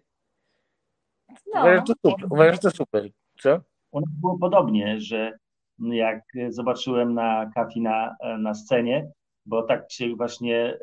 No, 1.53 1.61
Uważasz, 1.61 1.83
to 1.87 1.93
super. 2.09 2.27
Uważasz 2.31 2.59
to 2.59 2.71
super. 2.71 3.09
Co? 3.39 3.59
U 3.91 3.99
nas 3.99 4.09
było 4.21 4.37
podobnie, 4.37 4.99
że 4.99 5.37
jak 5.79 6.23
zobaczyłem 6.49 7.13
na 7.13 7.51
Kafi 7.55 7.81
na, 7.81 8.15
na 8.39 8.53
scenie, 8.53 9.11
bo 9.45 9.63
tak 9.63 9.91
się 9.91 10.15
właśnie 10.15 10.57
e, 10.65 10.79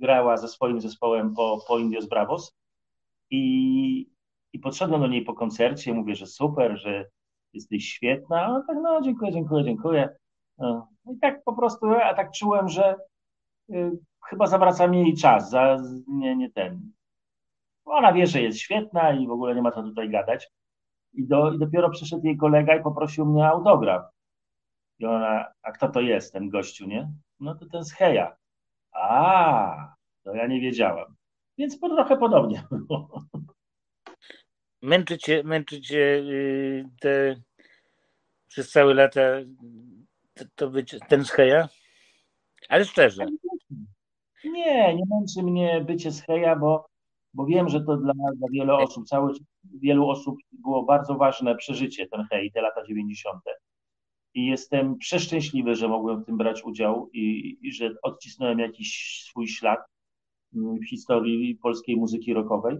grała 0.00 0.36
ze 0.36 0.48
swoim 0.48 0.80
zespołem 0.80 1.34
po, 1.34 1.64
po 1.68 1.78
Indios 1.78 2.06
Bravos 2.06 2.52
i, 3.30 4.06
i 4.52 4.58
podszedłem 4.58 5.00
do 5.00 5.06
niej 5.06 5.22
po 5.22 5.34
koncercie, 5.34 5.94
mówię, 5.94 6.14
że 6.14 6.26
super, 6.26 6.78
że 6.78 7.08
jesteś 7.52 7.88
świetna, 7.88 8.46
a 8.46 8.62
tak 8.66 8.76
no 8.82 9.02
dziękuję, 9.02 9.32
dziękuję, 9.32 9.64
dziękuję. 9.64 10.08
No 10.58 10.88
I 11.10 11.18
tak 11.18 11.44
po 11.44 11.52
prostu, 11.52 11.86
a 11.86 12.14
tak 12.14 12.32
czułem, 12.32 12.68
że 12.68 12.96
y, 13.70 13.90
chyba 14.24 14.46
zawracam 14.46 14.94
jej 14.94 15.14
czas, 15.14 15.50
za, 15.50 15.78
nie, 16.08 16.36
nie 16.36 16.50
ten. 16.50 16.92
Ona 17.84 18.12
wie, 18.12 18.26
że 18.26 18.42
jest 18.42 18.58
świetna 18.58 19.12
i 19.12 19.26
w 19.26 19.30
ogóle 19.30 19.54
nie 19.54 19.62
ma 19.62 19.72
co 19.72 19.82
tutaj 19.82 20.10
gadać. 20.10 20.48
I, 21.14 21.26
do, 21.26 21.52
I 21.52 21.58
dopiero 21.58 21.90
przyszedł 21.90 22.26
jej 22.26 22.36
kolega 22.36 22.76
i 22.76 22.82
poprosił 22.82 23.26
mnie 23.26 23.48
autograf. 23.48 24.02
I 24.98 25.06
ona, 25.06 25.52
a 25.62 25.72
kto 25.72 25.88
to 25.88 26.00
jest, 26.00 26.32
ten 26.32 26.48
gościu, 26.48 26.86
nie? 26.86 27.12
No 27.40 27.54
to 27.54 27.66
ten 27.66 27.84
z 27.84 27.92
Heja. 27.92 28.36
A, 28.92 29.94
to 30.22 30.34
ja 30.34 30.46
nie 30.46 30.60
wiedziałam. 30.60 31.14
Więc 31.58 31.78
po, 31.78 31.88
trochę 31.88 32.16
podobnie 32.16 32.64
było. 32.70 33.24
Męczy 34.82 35.18
cię, 35.18 35.42
męczy 35.44 35.80
cię 35.80 35.98
y, 35.98 36.84
te 37.00 37.36
przez 38.48 38.70
całe 38.70 38.94
lata 38.94 39.20
to, 40.34 40.44
to 40.54 40.70
być 40.70 40.96
ten 41.08 41.24
z 41.24 41.30
Heja? 41.30 41.68
Ale 42.68 42.84
szczerze. 42.84 43.26
Nie, 44.44 44.94
nie 44.94 45.04
męczy 45.10 45.42
mnie 45.42 45.80
bycie 45.80 46.10
z 46.10 46.22
Heja, 46.22 46.56
bo, 46.56 46.91
bo 47.34 47.46
wiem, 47.46 47.68
że 47.68 47.80
to 47.80 47.96
dla, 47.96 48.12
dla 48.36 48.48
wielu 48.52 48.74
osób, 48.74 49.06
cały, 49.06 49.32
wielu 49.64 50.08
osób 50.08 50.36
było 50.52 50.82
bardzo 50.82 51.14
ważne 51.14 51.56
przeżycie, 51.56 52.06
ten 52.06 52.26
Hej, 52.30 52.52
te 52.52 52.62
lata 52.62 52.86
90. 52.86 53.42
I 54.34 54.46
jestem 54.46 54.98
przeszczęśliwy, 54.98 55.74
że 55.74 55.88
mogłem 55.88 56.22
w 56.22 56.26
tym 56.26 56.36
brać 56.36 56.64
udział 56.64 57.10
i, 57.12 57.58
i 57.62 57.72
że 57.72 57.94
odcisnąłem 58.02 58.58
jakiś 58.58 59.20
swój 59.28 59.48
ślad 59.48 59.80
w 60.52 60.88
historii 60.90 61.54
polskiej 61.54 61.96
muzyki 61.96 62.34
rockowej. 62.34 62.76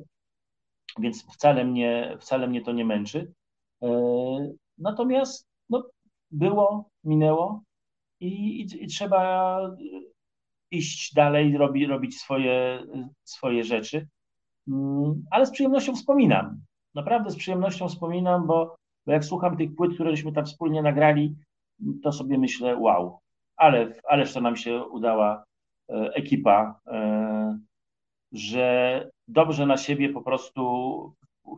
Więc 0.99 1.35
wcale 1.35 1.65
mnie, 1.65 2.17
wcale 2.21 2.49
mnie 2.49 2.63
to 2.63 2.73
nie 2.73 2.85
męczy. 2.85 3.33
Natomiast 4.79 5.47
no, 5.71 5.85
było, 6.31 6.91
minęło 7.05 7.63
i, 8.21 8.61
i, 8.61 8.85
i 8.85 8.87
trzeba 8.87 9.61
iść 10.71 11.15
dalej, 11.15 11.57
robi, 11.57 11.87
robić 11.87 12.21
swoje, 12.21 12.85
swoje 13.25 13.65
rzeczy. 13.65 14.09
Ale 15.31 15.47
z 15.47 15.51
przyjemnością 15.51 15.95
wspominam. 15.95 16.61
Naprawdę 16.95 17.31
z 17.31 17.37
przyjemnością 17.37 17.89
wspominam, 17.89 18.47
bo, 18.47 18.77
bo 19.07 19.13
jak 19.13 19.25
słucham 19.25 19.57
tych 19.57 19.75
płyt, 19.75 19.95
któreśmy 19.95 20.33
tam 20.33 20.45
wspólnie 20.45 20.83
nagrali, 20.83 21.37
to 22.03 22.13
sobie 22.13 22.39
myślę, 22.39 22.77
wow, 22.77 23.19
ale, 23.57 23.95
ależ 24.09 24.33
to 24.33 24.41
nam 24.41 24.57
się 24.57 24.85
udała 24.85 25.45
e, 25.91 25.95
ekipa, 26.15 26.81
e, 26.87 27.59
że 28.33 29.11
dobrze 29.29 29.67
na 29.67 29.77
siebie 29.77 30.09
po 30.09 30.23
prostu 30.23 30.63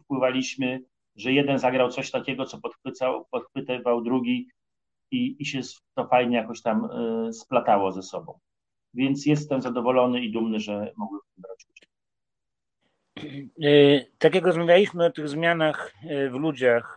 wpływaliśmy, 0.02 0.80
że 1.16 1.32
jeden 1.32 1.58
zagrał 1.58 1.90
coś 1.90 2.10
takiego, 2.10 2.44
co 2.44 2.60
podchwycał, 2.60 3.26
podchwytywał 3.30 4.02
drugi 4.02 4.48
i, 5.10 5.36
i 5.38 5.46
się 5.46 5.60
to 5.94 6.06
fajnie 6.06 6.36
jakoś 6.36 6.62
tam 6.62 6.84
y, 6.84 7.32
splatało 7.32 7.92
ze 7.92 8.02
sobą. 8.02 8.38
Więc 8.94 9.26
jestem 9.26 9.62
zadowolony 9.62 10.24
i 10.24 10.32
dumny, 10.32 10.60
że 10.60 10.92
mogłem 10.96 11.20
w 11.20 11.34
tym 11.34 11.42
brać 11.42 11.66
udział. 11.70 11.83
Tak 14.18 14.34
jak 14.34 14.44
rozmawialiśmy 14.44 15.04
o 15.04 15.10
tych 15.10 15.28
zmianach 15.28 15.92
w 16.30 16.34
ludziach 16.34 16.96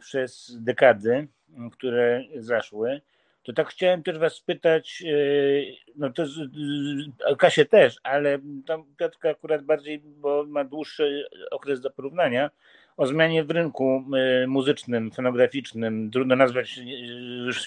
przez 0.00 0.56
dekady, 0.60 1.28
które 1.72 2.24
zaszły, 2.36 3.00
to 3.42 3.52
tak 3.52 3.68
chciałem 3.68 4.02
też 4.02 4.18
was 4.18 4.34
spytać, 4.34 5.04
no 5.96 6.12
to 6.12 6.24
Kasię 7.38 7.64
też, 7.64 7.96
ale 8.02 8.38
tam 8.66 8.84
Piotrka 8.96 9.30
akurat 9.30 9.62
bardziej, 9.62 9.98
bo 9.98 10.44
ma 10.46 10.64
dłuższy 10.64 11.24
okres 11.50 11.80
do 11.80 11.90
porównania, 11.90 12.50
o 12.96 13.06
zmianie 13.06 13.44
w 13.44 13.50
rynku 13.50 14.04
muzycznym, 14.46 15.10
fonograficznym, 15.10 16.10
trudno 16.10 16.36
nazwać 16.36 16.80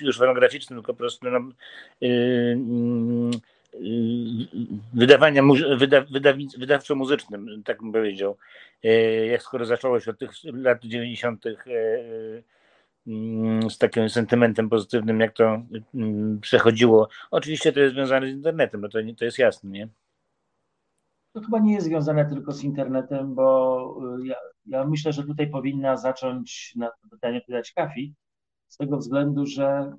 już, 0.01 0.17
fonograficznym, 0.17 0.79
tylko 0.79 0.93
po 0.93 0.97
prostu 0.97 1.27
no, 1.29 1.39
wydawania 4.93 5.43
wyda, 5.77 6.01
wydawczo-muzycznym, 6.57 7.63
tak 7.63 7.81
bym 7.81 7.91
powiedział. 7.91 8.37
Jak 9.31 9.41
skoro 9.41 9.65
zacząłeś 9.65 10.07
od 10.07 10.19
tych 10.19 10.31
lat 10.43 10.83
90. 10.83 11.45
z 13.69 13.77
takim 13.77 14.09
sentymentem 14.09 14.69
pozytywnym, 14.69 15.19
jak 15.19 15.33
to 15.33 15.61
przechodziło. 16.41 17.09
Oczywiście 17.31 17.73
to 17.73 17.79
jest 17.79 17.93
związane 17.93 18.27
z 18.27 18.29
internetem, 18.29 18.81
no 18.81 18.89
to, 18.89 18.99
to 19.17 19.25
jest 19.25 19.39
jasne, 19.39 19.69
nie? 19.69 19.87
To 21.33 21.41
chyba 21.41 21.59
nie 21.59 21.73
jest 21.73 21.87
związane 21.87 22.25
tylko 22.25 22.51
z 22.51 22.63
internetem, 22.63 23.35
bo 23.35 24.01
ja, 24.23 24.35
ja 24.65 24.85
myślę, 24.85 25.13
że 25.13 25.23
tutaj 25.23 25.49
powinna 25.49 25.97
zacząć 25.97 26.73
na 26.75 26.87
to 26.87 27.09
pytanie 27.11 27.37
odpowiadać 27.37 27.71
Kafi, 27.71 28.13
z 28.67 28.77
tego 28.77 28.97
względu, 28.97 29.45
że 29.45 29.97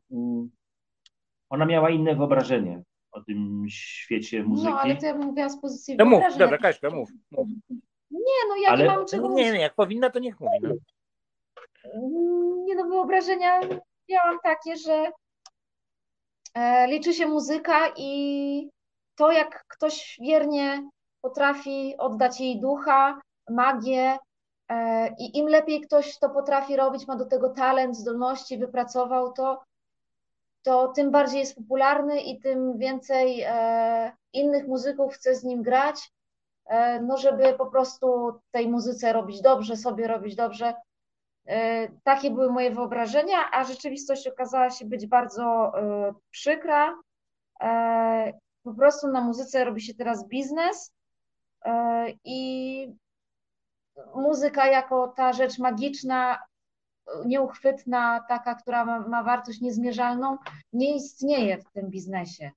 ona 1.51 1.67
miała 1.67 1.91
inne 1.91 2.15
wyobrażenie 2.15 2.83
o 3.13 3.21
tym 3.21 3.67
świecie 3.69 4.43
muzyki. 4.43 4.71
No, 4.71 4.81
ale 4.81 4.97
to 4.97 5.07
ja 5.07 5.15
bym 5.15 5.27
mówiła 5.27 5.49
z 5.49 5.61
pozycji 5.61 5.97
No 5.99 6.05
mów, 6.05 6.25
dobra, 6.39 6.59
Kaśka, 6.59 6.91
mów, 6.91 7.11
mów. 7.31 7.49
Nie, 8.11 8.49
no 8.49 8.57
ja 8.63 8.69
Ale- 8.71 8.85
nie 8.85 8.91
mam 8.91 9.07
czego 9.07 9.29
Nie, 9.29 9.53
nie, 9.53 9.61
jak 9.61 9.75
powinna, 9.75 10.11
to 10.11 10.19
niech 10.19 10.41
mówi. 10.41 10.59
No. 10.63 10.75
Nie 12.65 12.75
no, 12.75 12.85
wyobrażenia 12.85 13.61
miałam 14.09 14.39
takie, 14.43 14.77
że 14.77 15.11
e, 16.55 16.87
liczy 16.87 17.15
się 17.15 17.27
muzyka 17.27 17.93
i 17.97 18.71
to, 19.15 19.33
jak 19.33 19.65
ktoś 19.69 20.19
wiernie 20.21 20.91
potrafi 21.21 21.95
oddać 21.99 22.41
jej 22.41 22.61
ducha, 22.61 23.21
magię 23.51 24.19
e, 24.69 25.09
i 25.19 25.39
im 25.39 25.47
lepiej 25.47 25.81
ktoś 25.81 26.19
to 26.19 26.31
potrafi 26.31 26.77
robić, 26.77 27.07
ma 27.07 27.17
do 27.17 27.27
tego 27.27 27.49
talent, 27.49 27.97
zdolności, 27.97 28.59
wypracował 28.59 29.33
to, 29.33 29.63
to 30.63 30.89
tym 30.89 31.11
bardziej 31.11 31.41
jest 31.41 31.57
popularny 31.57 32.21
i 32.21 32.41
tym 32.41 32.79
więcej 32.79 33.43
e, 33.47 34.13
innych 34.33 34.69
muzyków 34.69 35.15
chce 35.15 35.35
z 35.35 35.45
nim 35.45 35.63
grać, 35.63 36.13
e, 36.67 37.01
no 37.01 37.17
żeby 37.17 37.55
po 37.55 37.67
prostu 37.67 38.33
tej 38.51 38.69
muzyce 38.69 39.13
robić 39.13 39.43
dobrze, 39.43 39.77
sobie 39.77 40.07
robić 40.07 40.35
dobrze. 40.37 40.75
E, 41.47 41.89
Takie 42.05 42.31
były 42.31 42.53
moje 42.53 42.71
wyobrażenia, 42.71 43.51
a 43.53 43.65
rzeczywistość 43.65 44.29
okazała 44.29 44.71
się 44.71 44.85
być 44.85 45.07
bardzo 45.07 45.73
przykra. 46.31 46.95
Po 48.63 48.75
prostu 48.75 49.09
na 49.09 49.21
muzyce 49.21 49.65
robi 49.65 49.81
się 49.81 49.95
teraz 49.95 50.29
biznes 50.29 50.93
i 52.25 52.93
muzyka 54.15 54.67
jako 54.67 55.09
ta 55.09 55.33
rzecz 55.33 55.59
magiczna, 55.59 56.39
nieuchwytna, 57.27 58.25
taka, 58.29 58.55
która 58.55 58.85
ma, 58.85 59.09
ma 59.09 59.23
wartość 59.23 59.61
niezmierzalną, 59.61 60.37
nie 60.73 60.97
istnieje 60.97 61.59
w 61.59 61.73
tym 61.73 61.91
biznesie. 61.91 62.51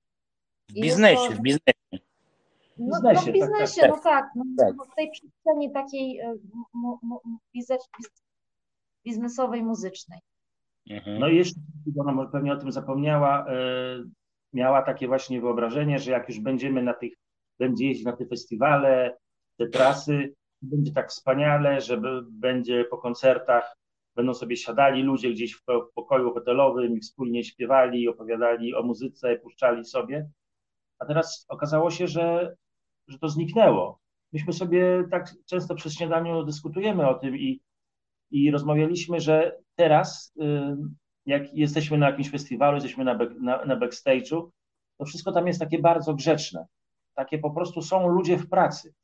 W 0.68 0.76
I 0.76 0.82
biznesie, 0.82 1.28
to- 1.28 1.34
w 1.34 1.40
biznesie. 1.40 1.74
No, 2.78 2.96
biznesie, 2.96 3.14
no 3.14 3.20
w 3.20 3.24
tak, 3.24 3.32
biznesie, 3.34 3.80
tak, 3.80 3.90
no 3.90 4.00
tak, 4.02 4.30
no, 4.36 4.44
tak. 4.58 4.74
no 4.76 4.84
w 4.84 4.94
tej 4.94 5.10
przestrzeni 5.10 5.72
takiej 5.72 6.20
e, 6.20 6.34
mu, 6.74 6.98
mu, 7.02 7.20
biznes, 7.54 7.88
biznesowej, 9.04 9.62
muzycznej. 9.62 10.20
Mhm. 10.90 11.18
No 11.18 11.28
i 11.28 11.36
jeszcze, 11.36 11.60
ona 12.00 12.12
może 12.12 12.30
pewnie 12.30 12.52
o 12.52 12.56
tym 12.56 12.72
zapomniała, 12.72 13.46
e, 13.46 13.54
miała 14.52 14.82
takie 14.82 15.08
właśnie 15.08 15.40
wyobrażenie, 15.40 15.98
że 15.98 16.10
jak 16.10 16.28
już 16.28 16.40
będziemy 16.40 16.82
na 16.82 16.94
tych, 16.94 17.12
będzie 17.58 17.86
jeździć 17.86 18.06
na 18.06 18.16
te 18.16 18.26
festiwale, 18.26 19.16
te 19.56 19.68
trasy, 19.68 20.34
będzie 20.62 20.92
tak 20.92 21.10
wspaniale, 21.10 21.80
że 21.80 22.00
będzie 22.30 22.84
po 22.84 22.98
koncertach, 22.98 23.76
będą 24.16 24.34
sobie 24.34 24.56
siadali 24.56 25.02
ludzie 25.02 25.30
gdzieś 25.30 25.52
w, 25.52 25.64
po- 25.64 25.82
w 25.84 25.92
pokoju 25.92 26.34
hotelowym 26.34 26.96
i 26.96 27.00
wspólnie 27.00 27.44
śpiewali, 27.44 28.08
opowiadali 28.08 28.74
o 28.74 28.82
muzyce, 28.82 29.36
puszczali 29.36 29.84
sobie. 29.84 30.30
A 30.98 31.06
teraz 31.06 31.46
okazało 31.48 31.90
się, 31.90 32.06
że, 32.06 32.56
że 33.08 33.18
to 33.18 33.28
zniknęło. 33.28 33.98
Myśmy 34.32 34.52
sobie 34.52 35.04
tak 35.10 35.34
często 35.46 35.74
przy 35.74 35.90
śniadaniu 35.90 36.44
dyskutujemy 36.44 37.08
o 37.08 37.14
tym 37.14 37.36
i, 37.36 37.60
i 38.30 38.50
rozmawialiśmy, 38.50 39.20
że 39.20 39.56
teraz, 39.76 40.32
y, 40.42 40.76
jak 41.26 41.54
jesteśmy 41.54 41.98
na 41.98 42.10
jakimś 42.10 42.30
festiwalu, 42.30 42.74
jesteśmy 42.74 43.04
na, 43.04 43.18
na, 43.40 43.64
na 43.64 43.76
backstage'u, 43.76 44.48
to 44.98 45.04
wszystko 45.04 45.32
tam 45.32 45.46
jest 45.46 45.60
takie 45.60 45.78
bardzo 45.78 46.14
grzeczne. 46.14 46.66
Takie 47.14 47.38
po 47.38 47.50
prostu 47.50 47.82
są 47.82 48.08
ludzie 48.08 48.38
w 48.38 48.48
pracy. 48.48 48.94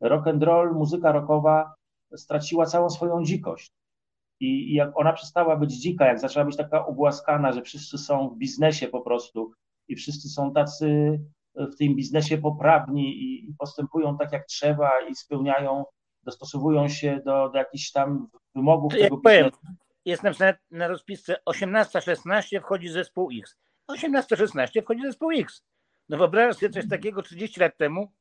Rock 0.00 0.26
and 0.26 0.42
roll, 0.42 0.74
muzyka 0.74 1.12
rockowa 1.12 1.74
straciła 2.16 2.66
całą 2.66 2.90
swoją 2.90 3.24
dzikość. 3.24 3.72
I, 4.44 4.70
I 4.70 4.74
jak 4.74 4.90
ona 5.00 5.12
przestała 5.12 5.56
być 5.56 5.72
dzika, 5.80 6.06
jak 6.06 6.20
zaczęła 6.20 6.46
być 6.46 6.56
taka 6.56 6.84
ugłaskana, 6.84 7.52
że 7.52 7.62
wszyscy 7.62 7.98
są 7.98 8.28
w 8.28 8.36
biznesie 8.38 8.88
po 8.88 9.00
prostu 9.00 9.52
i 9.88 9.96
wszyscy 9.96 10.28
są 10.28 10.52
tacy 10.52 11.20
w 11.54 11.76
tym 11.76 11.94
biznesie 11.94 12.38
poprawni 12.38 13.22
i 13.22 13.54
postępują 13.58 14.18
tak 14.18 14.32
jak 14.32 14.46
trzeba 14.46 14.90
i 15.10 15.14
spełniają, 15.14 15.84
dostosowują 16.22 16.88
się 16.88 17.20
do, 17.24 17.48
do 17.48 17.58
jakichś 17.58 17.92
tam 17.92 18.28
wymogów 18.54 18.92
To 18.92 18.98
tego 18.98 19.18
powiem, 19.18 19.44
biznesu. 19.44 19.66
jest 20.04 20.22
napisane 20.22 20.58
na 20.70 20.88
rozpisce 20.88 21.36
18-16 21.48 22.60
wchodzi 22.60 22.88
zespół 22.88 23.30
X. 23.38 23.56
18-16 23.90 24.82
wchodzi 24.82 25.02
zespół 25.02 25.30
X. 25.30 25.64
No 26.08 26.16
wyobrażasz 26.16 26.56
sobie 26.56 26.72
coś 26.72 26.88
takiego 26.88 27.22
30 27.22 27.60
lat 27.60 27.76
temu? 27.76 28.12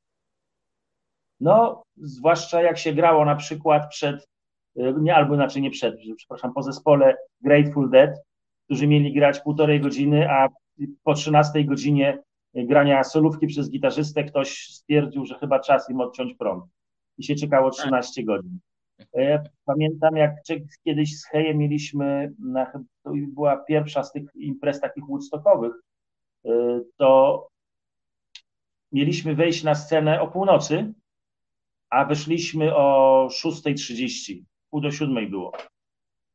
No, 1.40 1.84
zwłaszcza 1.98 2.62
jak 2.62 2.78
się 2.78 2.94
grało 2.94 3.26
na 3.26 3.36
przykład 3.36 3.90
przed, 3.90 4.28
nie, 4.76 5.16
albo 5.16 5.36
inaczej 5.36 5.62
nie 5.62 5.72
przed, 5.72 5.95
przepraszam, 6.18 6.54
po 6.54 6.64
zespole 6.64 7.16
Grateful 7.41 7.90
Dead, 7.90 8.10
którzy 8.66 8.88
mieli 8.88 9.14
grać 9.14 9.40
półtorej 9.40 9.82
godziny, 9.82 10.30
a 10.30 10.50
po 11.04 11.14
13 11.14 11.64
godzinie 11.64 12.20
grania 12.54 13.04
solówki 13.04 13.48
przez 13.48 13.70
gitarzystę 13.70 14.24
ktoś 14.24 14.68
stwierdził, 14.68 15.26
że 15.26 15.40
chyba 15.40 15.60
czas 15.60 15.90
im 15.90 16.02
odciąć 16.02 16.34
prąd. 16.34 16.66
I 17.18 17.24
się 17.24 17.36
czekało 17.36 17.70
13 17.70 18.24
godzin. 18.24 18.60
Ja 19.14 19.44
pamiętam, 19.66 20.16
jak 20.16 20.36
kiedyś 20.84 21.20
z 21.20 21.26
Hejem 21.26 21.58
mieliśmy, 21.58 22.34
na, 22.40 22.66
to 23.04 23.12
była 23.28 23.58
pierwsza 23.58 24.04
z 24.04 24.12
tych 24.12 24.24
imprez 24.36 24.82
takich 24.82 25.06
woodstockowych, 25.06 25.74
to 26.98 27.48
mieliśmy 28.91 29.36
wejść 29.36 29.64
na 29.64 29.76
scenę 29.76 30.22
o 30.22 30.28
północy, 30.28 30.94
a 31.90 32.06
wyszliśmy 32.06 32.76
o 32.76 33.28
6.30, 33.32 34.44
pół 34.74 34.82
do 34.82 34.91
siódmej 34.91 35.28
było. 35.28 35.54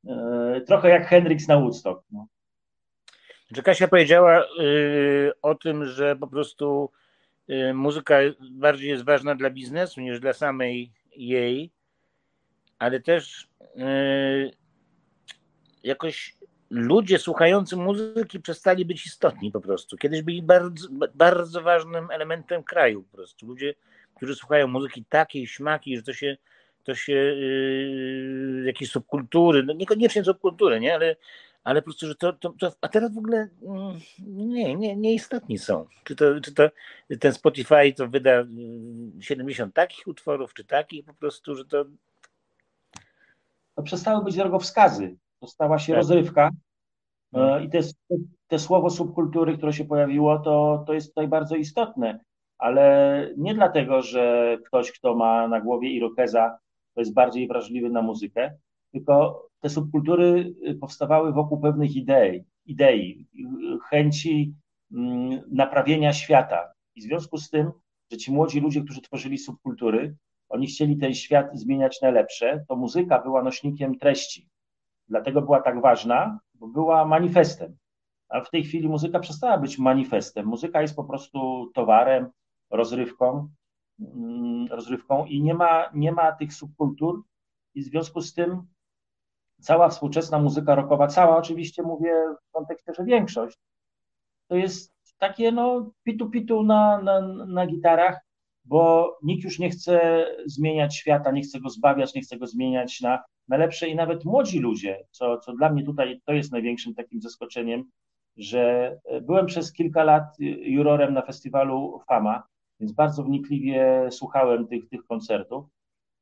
Y, 0.05 0.61
trochę 0.61 0.89
jak 0.89 1.07
Hendrix 1.07 1.49
na 1.49 1.59
Woodstock. 1.61 2.05
No. 2.13 2.27
Czy 3.55 3.63
Kasia 3.63 3.89
powiedziała 3.89 4.43
y, 4.43 5.33
o 5.43 5.55
tym, 5.55 5.85
że 5.85 6.17
po 6.17 6.27
prostu 6.27 6.91
y, 7.51 7.75
muzyka 7.75 8.19
bardziej 8.51 8.89
jest 8.89 9.05
ważna 9.05 9.35
dla 9.35 9.51
biznesu 9.51 10.01
niż 10.01 10.21
dla 10.21 10.33
samej 10.33 10.93
jej, 11.17 11.71
ale 12.79 13.01
też 13.01 13.49
y, 13.61 14.51
jakoś 15.83 16.37
ludzie 16.71 17.19
słuchający 17.19 17.77
muzyki 17.77 18.41
przestali 18.41 18.85
być 18.85 19.07
istotni 19.07 19.53
po 19.53 19.61
prostu. 19.61 19.97
Kiedyś 19.97 20.23
byli 20.23 20.43
bardzo, 20.43 20.89
bardzo 21.15 21.63
ważnym 21.63 22.11
elementem 22.11 22.63
kraju 22.63 23.03
po 23.03 23.17
prostu. 23.17 23.47
Ludzie, 23.47 23.75
którzy 24.17 24.35
słuchają 24.35 24.67
muzyki 24.67 25.05
takiej, 25.05 25.47
śmaki, 25.47 25.97
że 25.97 26.03
to 26.03 26.13
się, 26.13 26.37
to 26.89 26.95
się 26.95 27.13
yy, 27.13 28.63
jakieś 28.67 28.91
subkultury, 28.91 29.63
no 29.63 29.73
niekoniecznie 29.73 30.25
subkultury, 30.25 30.81
nie? 30.81 30.95
Ale, 30.95 31.17
ale 31.65 31.83
po 31.83 31.85
prostu, 31.85 32.07
że 32.07 32.15
to, 32.15 32.33
to, 32.33 32.55
to 32.59 32.73
a 32.81 32.89
teraz 32.89 33.15
w 33.15 33.19
ogóle 33.19 33.49
mm, 33.63 33.99
nie, 34.27 34.75
nie, 34.75 34.97
nieistotni 34.97 35.59
są. 35.59 35.87
Czy 36.05 36.17
to, 36.17 36.41
czy 36.41 36.55
to 36.55 36.71
ten 37.21 37.33
Spotify 37.33 37.93
to 37.97 38.09
wyda 38.09 38.31
70 39.21 39.75
takich 39.75 40.07
utworów, 40.07 40.55
czy 40.55 40.65
takich 40.65 41.05
po 41.05 41.15
prostu, 41.15 41.55
że 41.55 41.65
to 41.65 41.85
to 43.75 43.83
przestały 43.83 44.25
być 44.25 44.37
drogowskazy. 44.37 45.17
To 45.41 45.47
stała 45.47 45.79
się 45.79 45.93
Tak. 45.93 45.97
rozrywka. 45.97 46.51
No. 47.33 47.59
I 47.59 47.69
te, 47.69 47.79
te 48.47 48.59
słowo 48.59 48.91
subkultury, 48.91 49.57
które 49.57 49.73
się 49.73 49.85
pojawiło, 49.85 50.39
to, 50.39 50.85
to 50.87 50.93
jest 50.93 51.09
tutaj 51.09 51.29
bardzo 51.29 51.57
istotne. 51.57 52.21
Ale 52.59 53.29
nie 53.37 53.55
dlatego, 53.55 54.03
że 54.03 54.57
ktoś, 54.67 54.93
kto 54.93 55.15
ma 55.15 55.49
na 55.49 55.61
głowie 55.61 55.91
irokeza, 55.91 56.59
jest 57.01 57.15
bardziej 57.15 57.49
wrażliwy 57.49 57.91
na 57.91 58.03
muzykę, 58.03 58.59
tylko 58.93 59.45
te 59.61 59.69
subkultury 59.69 60.55
y, 60.69 60.75
powstawały 60.75 61.33
wokół 61.33 61.61
pewnych 61.61 61.97
idei, 61.97 62.45
idei 62.67 63.27
y, 63.35 63.45
chęci 63.91 64.55
mm, 64.93 65.41
naprawienia 65.51 66.13
świata. 66.13 66.73
I 66.95 67.01
w 67.01 67.05
związku 67.05 67.39
z 67.39 67.51
tym, 67.51 67.71
że 68.11 68.19
ci 68.19 68.33
młodzi 68.33 68.61
ludzie, 68.61 68.83
którzy 68.83 69.01
tworzyli 69.01 69.39
subkultury, 69.39 70.17
oni 70.49 70.67
chcieli 70.67 70.97
ten 70.97 71.15
świat 71.15 71.51
zmieniać 71.55 72.03
na 72.03 72.11
lepsze, 72.11 72.65
to 72.69 72.77
muzyka 72.77 73.23
była 73.23 73.43
nośnikiem 73.43 73.99
treści. 73.99 74.49
Dlatego 75.09 75.43
była 75.43 75.63
tak 75.63 75.81
ważna, 75.81 76.39
bo 76.55 76.69
była 76.69 77.05
manifestem. 77.05 77.77
A 78.29 78.41
w 78.41 78.51
tej 78.51 78.65
chwili 78.65 78.89
muzyka 78.89 79.19
przestała 79.19 79.59
być 79.59 79.79
manifestem. 79.79 80.47
Muzyka 80.47 80.83
jest 80.83 80.97
po 80.97 81.05
prostu 81.05 81.71
towarem, 81.75 82.31
rozrywką, 82.71 83.49
rozrywką 84.71 85.25
i 85.25 85.43
nie 85.43 85.55
ma, 85.55 85.91
nie 85.95 86.13
ma 86.13 86.33
tych 86.33 86.55
subkultur. 86.55 87.23
I 87.75 87.83
w 87.83 87.85
związku 87.85 88.21
z 88.21 88.35
tym 88.35 88.63
cała 89.61 89.89
współczesna 89.89 90.39
muzyka 90.39 90.75
rockowa, 90.75 91.07
cała 91.07 91.37
oczywiście 91.37 91.83
mówię 91.83 92.13
w 92.49 92.53
kontekście, 92.53 92.95
że 92.95 93.05
większość, 93.05 93.59
to 94.49 94.57
jest 94.57 94.93
takie 95.19 95.53
no 95.53 95.91
pitu-pitu 96.05 96.65
na, 96.65 97.03
na, 97.03 97.21
na 97.47 97.67
gitarach, 97.67 98.21
bo 98.65 99.17
nikt 99.23 99.45
już 99.45 99.59
nie 99.59 99.71
chce 99.71 100.27
zmieniać 100.47 100.97
świata, 100.97 101.31
nie 101.31 101.43
chce 101.43 101.61
go 101.61 101.69
zbawiać, 101.69 102.15
nie 102.15 102.21
chce 102.21 102.39
go 102.39 102.47
zmieniać 102.47 103.01
na, 103.01 103.23
na 103.49 103.57
lepsze. 103.57 103.89
I 103.89 103.95
nawet 103.95 104.25
młodzi 104.25 104.59
ludzie, 104.59 105.05
co, 105.11 105.39
co 105.39 105.53
dla 105.53 105.71
mnie 105.71 105.85
tutaj 105.85 106.21
to 106.25 106.33
jest 106.33 106.53
największym 106.53 106.95
takim 106.95 107.21
zaskoczeniem, 107.21 107.85
że 108.37 108.97
byłem 109.23 109.47
przez 109.47 109.73
kilka 109.73 110.05
lat 110.05 110.25
jurorem 110.61 111.15
na 111.15 111.23
festiwalu 111.23 112.01
Fama, 112.09 112.43
więc 112.81 112.93
bardzo 112.93 113.23
wnikliwie 113.23 114.09
słuchałem 114.11 114.67
tych, 114.67 114.89
tych 114.89 115.07
koncertów. 115.07 115.65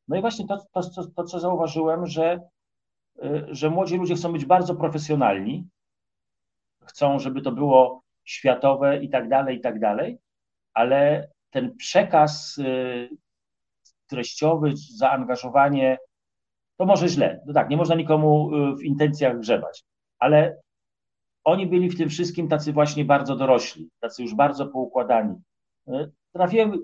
No 0.08 0.16
i 0.16 0.20
właśnie 0.20 0.46
to, 0.46 0.58
to, 0.72 0.90
to, 0.90 1.06
to 1.16 1.24
co 1.24 1.40
zauważyłem, 1.40 2.06
że, 2.06 2.40
że 3.48 3.70
młodzi 3.70 3.96
ludzie 3.96 4.14
chcą 4.14 4.32
być 4.32 4.44
bardzo 4.44 4.74
profesjonalni, 4.74 5.68
chcą, 6.84 7.18
żeby 7.18 7.42
to 7.42 7.52
było 7.52 8.02
światowe 8.24 9.04
i 9.04 9.08
tak 9.08 9.28
dalej, 9.28 9.56
i 9.56 9.60
tak 9.60 9.80
dalej, 9.80 10.18
ale 10.74 11.28
ten 11.50 11.76
przekaz 11.76 12.58
y, 12.58 13.08
treściowy, 14.06 14.72
zaangażowanie, 14.96 15.98
to 16.76 16.86
może 16.86 17.08
źle. 17.08 17.40
No 17.46 17.52
tak, 17.52 17.68
nie 17.68 17.76
można 17.76 17.94
nikomu 17.94 18.50
y, 18.54 18.76
w 18.76 18.82
intencjach 18.82 19.38
grzebać, 19.38 19.84
ale 20.18 20.60
oni 21.44 21.66
byli 21.66 21.90
w 21.90 21.98
tym 21.98 22.08
wszystkim 22.08 22.48
tacy 22.48 22.72
właśnie 22.72 23.04
bardzo 23.04 23.36
dorośli, 23.36 23.90
tacy 24.00 24.22
już 24.22 24.34
bardzo 24.34 24.66
poukładani. 24.66 25.34
Y, 25.88 26.10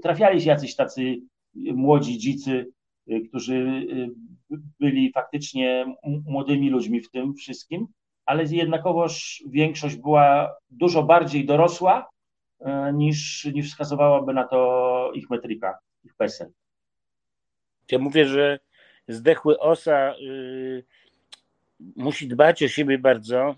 trafiali, 0.03 0.41
się 0.41 0.51
jacyś 0.51 0.77
tacy 0.77 1.21
młodzi 1.55 2.19
dzicy, 2.19 2.73
którzy 3.29 3.87
byli 4.81 5.13
faktycznie 5.13 5.97
młodymi 6.27 6.71
ludźmi 6.71 7.01
w 7.01 7.11
tym 7.11 7.35
wszystkim, 7.35 7.87
ale 8.27 8.45
jednakowoż 8.45 9.45
większość 9.51 9.97
była 9.97 10.55
dużo 10.71 11.03
bardziej 11.03 11.47
dorosła 11.47 12.11
niż, 12.93 13.45
niż 13.45 13.71
wskazywałaby 13.71 14.35
na 14.35 14.45
to 14.45 15.11
ich 15.15 15.31
metryka, 15.31 15.79
ich 16.05 16.15
PESEL. 16.15 16.51
Ja 17.91 17.99
mówię, 17.99 18.27
że 18.27 18.59
zdechły 19.09 19.59
osa 19.59 20.15
y, 20.15 20.85
musi 21.97 22.29
dbać 22.29 22.63
o 22.63 22.69
siebie 22.69 22.99
bardzo, 22.99 23.55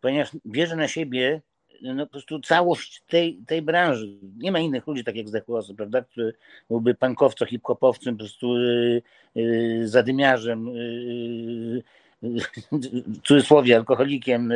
ponieważ 0.00 0.30
bierze 0.46 0.76
na 0.76 0.88
siebie 0.88 1.42
no, 1.82 2.06
po 2.06 2.12
prostu 2.12 2.40
całość 2.40 3.02
tej, 3.08 3.38
tej 3.46 3.62
branży. 3.62 4.08
Nie 4.38 4.52
ma 4.52 4.58
innych 4.58 4.86
ludzi, 4.86 5.04
tak 5.04 5.16
jak 5.16 5.28
zdechły 5.28 5.58
osy, 5.58 5.74
prawda, 5.74 6.02
który 6.02 6.34
byłby 6.70 6.94
pankowcem, 6.94 7.48
hip-hopowcem, 7.48 8.14
po 8.14 8.18
prostu 8.18 8.56
y, 8.56 9.02
y, 9.36 9.88
zadymiarzem, 9.88 10.68
y, 10.68 11.82
w 12.22 13.22
cudzysłowie 13.22 13.76
alkoholikiem, 13.76 14.52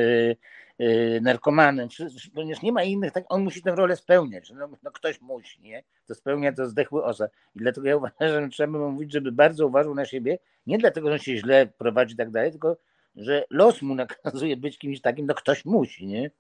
narkomanem, 1.20 1.88
ponieważ 2.34 2.62
nie 2.62 2.72
ma 2.72 2.82
innych, 2.82 3.12
tak, 3.12 3.24
on 3.28 3.42
musi 3.42 3.62
tę 3.62 3.74
rolę 3.74 3.96
spełniać. 3.96 4.50
No, 4.50 4.68
no, 4.82 4.90
ktoś 4.90 5.20
musi, 5.20 5.62
nie? 5.62 5.82
To 6.06 6.14
spełnia 6.14 6.52
to 6.52 6.68
zdechły 6.68 7.04
osa. 7.04 7.28
I 7.56 7.58
dlatego 7.58 7.88
ja 7.88 7.96
uważam, 7.96 8.14
że 8.20 8.48
trzeba 8.48 8.78
mówić, 8.78 9.12
żeby 9.12 9.32
bardzo 9.32 9.66
uważał 9.66 9.94
na 9.94 10.04
siebie, 10.04 10.38
nie 10.66 10.78
dlatego, 10.78 11.12
że 11.12 11.18
się 11.18 11.36
źle 11.36 11.66
prowadzi 11.66 12.14
i 12.14 12.16
tak 12.16 12.30
dalej, 12.30 12.50
tylko 12.50 12.76
że 13.16 13.44
los 13.50 13.82
mu 13.82 13.94
nakazuje 13.94 14.56
być 14.56 14.78
kimś 14.78 15.00
takim, 15.00 15.26
no 15.26 15.34
ktoś 15.34 15.64
musi, 15.64 16.06
nie? 16.06 16.30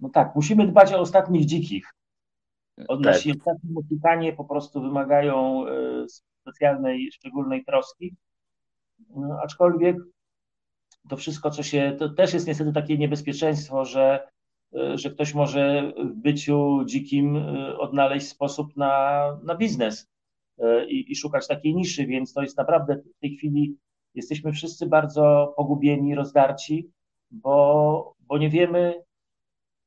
No 0.00 0.08
tak, 0.08 0.34
musimy 0.34 0.66
dbać 0.66 0.92
o 0.92 1.00
ostatnich 1.00 1.44
dzikich. 1.44 1.94
Od 2.88 3.02
tak. 3.02 3.14
Nasi 3.14 3.30
ostatni 3.30 3.70
Mexykanie 3.70 4.32
po 4.32 4.44
prostu 4.44 4.80
wymagają 4.80 5.64
specjalnej, 6.40 7.12
szczególnej 7.12 7.64
troski. 7.64 8.14
No, 9.16 9.38
aczkolwiek 9.42 9.96
to 11.08 11.16
wszystko, 11.16 11.50
co 11.50 11.62
się, 11.62 11.96
to 11.98 12.08
też 12.08 12.34
jest 12.34 12.46
niestety 12.46 12.72
takie 12.72 12.98
niebezpieczeństwo, 12.98 13.84
że, 13.84 14.28
że 14.94 15.10
ktoś 15.10 15.34
może 15.34 15.92
w 16.04 16.14
byciu 16.14 16.84
dzikim 16.86 17.36
odnaleźć 17.78 18.28
sposób 18.28 18.76
na, 18.76 19.22
na 19.42 19.54
biznes 19.54 20.08
i, 20.88 21.12
i 21.12 21.16
szukać 21.16 21.46
takiej 21.46 21.74
niszy, 21.74 22.06
więc 22.06 22.32
to 22.32 22.42
jest 22.42 22.56
naprawdę 22.56 22.96
w 22.96 23.20
tej 23.20 23.36
chwili 23.36 23.76
jesteśmy 24.14 24.52
wszyscy 24.52 24.86
bardzo 24.86 25.54
pogubieni, 25.56 26.14
rozdarci, 26.14 26.90
bo, 27.30 28.14
bo 28.20 28.38
nie 28.38 28.50
wiemy, 28.50 29.02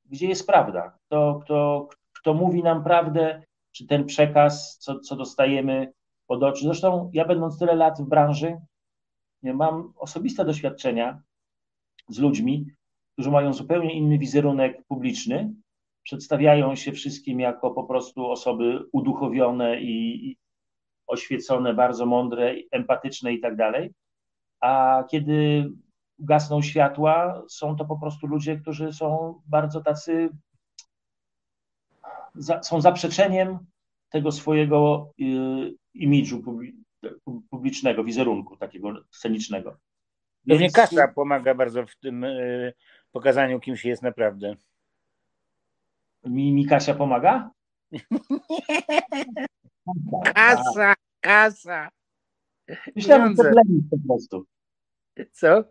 gdzie 0.09 0.27
jest 0.27 0.47
prawda, 0.47 0.97
kto, 1.05 1.39
kto, 1.43 1.87
kto 2.13 2.33
mówi 2.33 2.63
nam 2.63 2.83
prawdę, 2.83 3.43
czy 3.71 3.87
ten 3.87 4.05
przekaz, 4.05 4.77
co, 4.77 4.99
co 4.99 5.15
dostajemy 5.15 5.93
pod 6.27 6.43
oczy. 6.43 6.63
Zresztą 6.63 7.11
ja 7.13 7.25
będąc 7.25 7.59
tyle 7.59 7.75
lat 7.75 8.01
w 8.01 8.09
branży, 8.09 8.57
mam 9.43 9.93
osobiste 9.95 10.45
doświadczenia 10.45 11.21
z 12.09 12.19
ludźmi, 12.19 12.65
którzy 13.13 13.31
mają 13.31 13.53
zupełnie 13.53 13.93
inny 13.93 14.17
wizerunek 14.17 14.83
publiczny, 14.87 15.53
przedstawiają 16.03 16.75
się 16.75 16.91
wszystkim 16.91 17.39
jako 17.39 17.71
po 17.71 17.83
prostu 17.83 18.25
osoby 18.25 18.85
uduchowione 18.91 19.81
i, 19.81 20.27
i 20.29 20.37
oświecone, 21.07 21.73
bardzo 21.73 22.05
mądre, 22.05 22.55
empatyczne 22.71 23.33
i 23.33 23.39
tak 23.39 23.55
dalej. 23.55 23.93
A 24.61 25.03
kiedy 25.11 25.69
gasną 26.19 26.61
światła, 26.61 27.43
są 27.49 27.75
to 27.75 27.85
po 27.85 27.99
prostu 27.99 28.27
ludzie, 28.27 28.57
którzy 28.57 28.93
są 28.93 29.41
bardzo 29.45 29.81
tacy, 29.81 30.29
za, 32.35 32.63
są 32.63 32.81
zaprzeczeniem 32.81 33.59
tego 34.09 34.31
swojego 34.31 35.11
y, 35.21 35.75
imidżu 35.93 36.43
publicznego, 37.49 38.03
wizerunku 38.03 38.57
takiego 38.57 38.93
scenicznego. 39.11 39.77
Pewnie 40.47 40.59
Więc... 40.59 40.73
kasa 40.73 41.07
pomaga 41.07 41.55
bardzo 41.55 41.85
w 41.85 41.95
tym 41.95 42.23
y, 42.23 42.73
pokazaniu, 43.11 43.59
kim 43.59 43.77
się 43.77 43.89
jest 43.89 44.01
naprawdę. 44.01 44.55
Mi, 46.23 46.51
mi 46.51 46.65
Kasia 46.65 46.93
pomaga? 46.93 47.51
kasa, 50.35 50.93
kasa. 51.19 51.89
Myślałem, 52.95 53.35
że 53.35 53.51
po 53.91 53.97
prostu. 54.07 54.45
Co? 55.31 55.63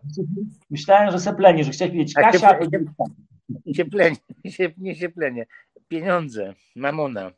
Myślałem, 0.71 1.11
że 1.11 1.19
seplenie, 1.19 1.65
że 1.65 1.71
chciałeś 1.71 1.93
powiedzieć 1.93 2.15
Kasia. 2.15 2.59
Cieplenie, 3.77 4.17
nie 4.79 4.97
cieplenie. 4.97 5.47
Pieniądze, 5.89 6.55
mamona. 6.77 7.31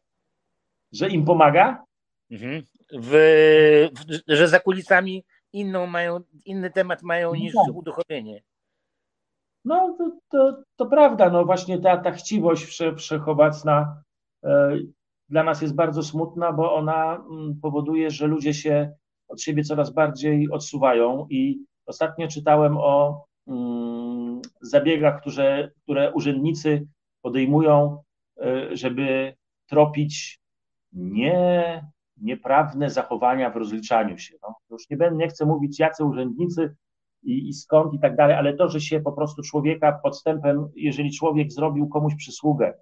Że 0.92 1.08
im 1.08 1.24
pomaga? 1.24 1.84
Mhm. 2.30 2.62
W, 2.92 3.10
w, 3.92 4.36
że 4.36 4.48
za 4.48 4.60
kulisami 4.60 5.24
inną 5.52 5.86
mają, 5.86 6.20
inny 6.44 6.70
temat 6.70 7.02
mają 7.02 7.34
niż 7.34 7.54
no 7.54 7.72
uduchowienie. 7.72 8.42
No 9.64 9.96
to, 9.98 10.10
to, 10.30 10.62
to, 10.76 10.86
prawda, 10.86 11.30
no 11.30 11.44
właśnie 11.44 11.78
ta, 11.78 11.96
ta 11.96 12.10
chciwość 12.10 12.64
wsze, 12.64 12.94
wszechobecna 12.96 14.02
e, 14.44 14.78
dla 15.28 15.42
nas 15.42 15.62
jest 15.62 15.74
bardzo 15.74 16.02
smutna, 16.02 16.52
bo 16.52 16.74
ona 16.74 17.14
m, 17.14 17.22
mm, 17.30 17.60
powoduje, 17.62 18.10
że 18.10 18.26
ludzie 18.26 18.54
się 18.54 18.92
od 19.28 19.42
siebie 19.42 19.64
coraz 19.64 19.90
bardziej 19.90 20.50
odsuwają 20.50 21.26
i 21.30 21.64
ostatnio 21.90 22.28
czytałem 22.28 22.76
o 22.76 23.24
mm, 23.48 24.40
zabiegach, 24.60 25.20
które, 25.20 25.70
które 25.82 26.12
urzędnicy 26.12 26.86
podejmują, 27.22 28.02
e, 28.40 28.76
żeby 28.76 29.34
tropić 29.66 30.40
nie 30.92 31.84
nieprawne 32.16 32.90
zachowania 32.90 33.50
w 33.50 33.56
rozliczaniu 33.56 34.18
się. 34.18 34.34
No, 34.42 34.54
już 34.70 34.90
nie, 34.90 34.96
będę, 34.96 35.16
nie 35.16 35.28
chcę 35.28 35.46
mówić, 35.46 35.78
jacy 35.78 36.04
urzędnicy 36.04 36.76
i, 37.22 37.48
i 37.48 37.54
skąd 37.54 37.94
i 37.94 38.00
tak 38.00 38.16
dalej, 38.16 38.36
ale 38.36 38.56
to, 38.56 38.68
że 38.68 38.80
się 38.80 39.00
po 39.00 39.12
prostu 39.12 39.42
człowieka 39.42 40.00
podstępem, 40.02 40.68
jeżeli 40.76 41.12
człowiek 41.12 41.52
zrobił 41.52 41.88
komuś 41.88 42.14
przysługę 42.14 42.74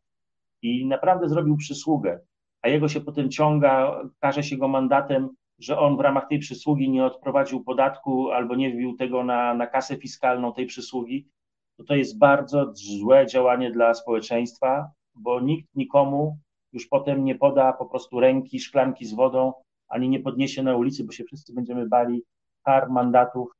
i 0.62 0.86
naprawdę 0.86 1.28
zrobił 1.28 1.56
przysługę, 1.56 2.20
a 2.62 2.68
jego 2.68 2.88
się 2.88 3.00
potem 3.00 3.30
ciąga, 3.30 4.00
każe 4.20 4.42
się 4.42 4.56
go 4.56 4.68
mandatem, 4.68 5.28
że 5.58 5.78
on 5.78 5.96
w 5.96 6.00
ramach 6.00 6.28
tej 6.28 6.38
przysługi 6.38 6.90
nie 6.90 7.04
odprowadził 7.04 7.64
podatku 7.64 8.30
albo 8.30 8.54
nie 8.54 8.70
wbił 8.70 8.96
tego 8.96 9.24
na, 9.24 9.54
na 9.54 9.66
kasę 9.66 9.96
fiskalną 9.96 10.52
tej 10.52 10.66
przysługi, 10.66 11.28
to 11.76 11.84
to 11.84 11.94
jest 11.94 12.18
bardzo 12.18 12.72
złe 12.74 13.26
działanie 13.26 13.70
dla 13.70 13.94
społeczeństwa, 13.94 14.90
bo 15.14 15.40
nikt 15.40 15.68
nikomu 15.74 16.38
już 16.72 16.86
potem 16.86 17.24
nie 17.24 17.34
poda 17.34 17.72
po 17.72 17.86
prostu 17.86 18.20
ręki, 18.20 18.60
szklanki 18.60 19.06
z 19.06 19.14
wodą, 19.14 19.52
ani 19.88 20.08
nie 20.08 20.20
podniesie 20.20 20.62
na 20.62 20.76
ulicy, 20.76 21.04
bo 21.04 21.12
się 21.12 21.24
wszyscy 21.24 21.54
będziemy 21.54 21.88
bali 21.88 22.22
kar, 22.62 22.90
mandatów 22.90 23.52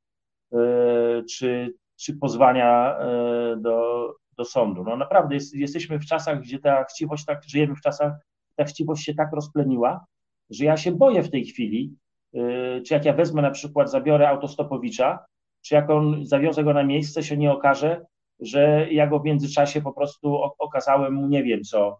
yy, 0.51 1.23
czy, 1.29 1.73
czy 1.95 2.17
pozwania 2.17 2.97
yy, 2.99 3.57
do, 3.61 4.09
do 4.37 4.45
sądu. 4.45 4.83
No 4.83 4.97
naprawdę 4.97 5.35
jest, 5.35 5.55
jesteśmy 5.55 5.99
w 5.99 6.05
czasach, 6.05 6.41
gdzie 6.41 6.59
ta 6.59 6.83
chciwość, 6.83 7.25
tak, 7.25 7.43
żyjemy 7.47 7.75
w 7.75 7.81
czasach, 7.81 8.13
ta 8.55 8.63
chciwość 8.63 9.03
się 9.03 9.13
tak 9.13 9.33
rozpleniła, 9.33 10.05
że 10.49 10.65
ja 10.65 10.77
się 10.77 10.91
boję 10.91 11.23
w 11.23 11.31
tej 11.31 11.45
chwili, 11.45 11.95
yy, 12.33 12.81
czy 12.87 12.93
jak 12.93 13.05
ja 13.05 13.13
wezmę 13.13 13.41
na 13.41 13.51
przykład, 13.51 13.91
zabiorę 13.91 14.29
autostopowicza, 14.29 15.19
czy 15.61 15.75
jak 15.75 15.89
on 15.89 16.25
zawiozę 16.25 16.63
go 16.63 16.73
na 16.73 16.83
miejsce, 16.83 17.23
się 17.23 17.37
nie 17.37 17.51
okaże, 17.51 18.05
że 18.39 18.87
ja 18.91 19.07
go 19.07 19.19
w 19.19 19.25
międzyczasie 19.25 19.81
po 19.81 19.93
prostu 19.93 20.39
okazałem 20.59 21.13
mu 21.13 21.27
nie 21.27 21.43
wiem 21.43 21.63
co, 21.63 21.99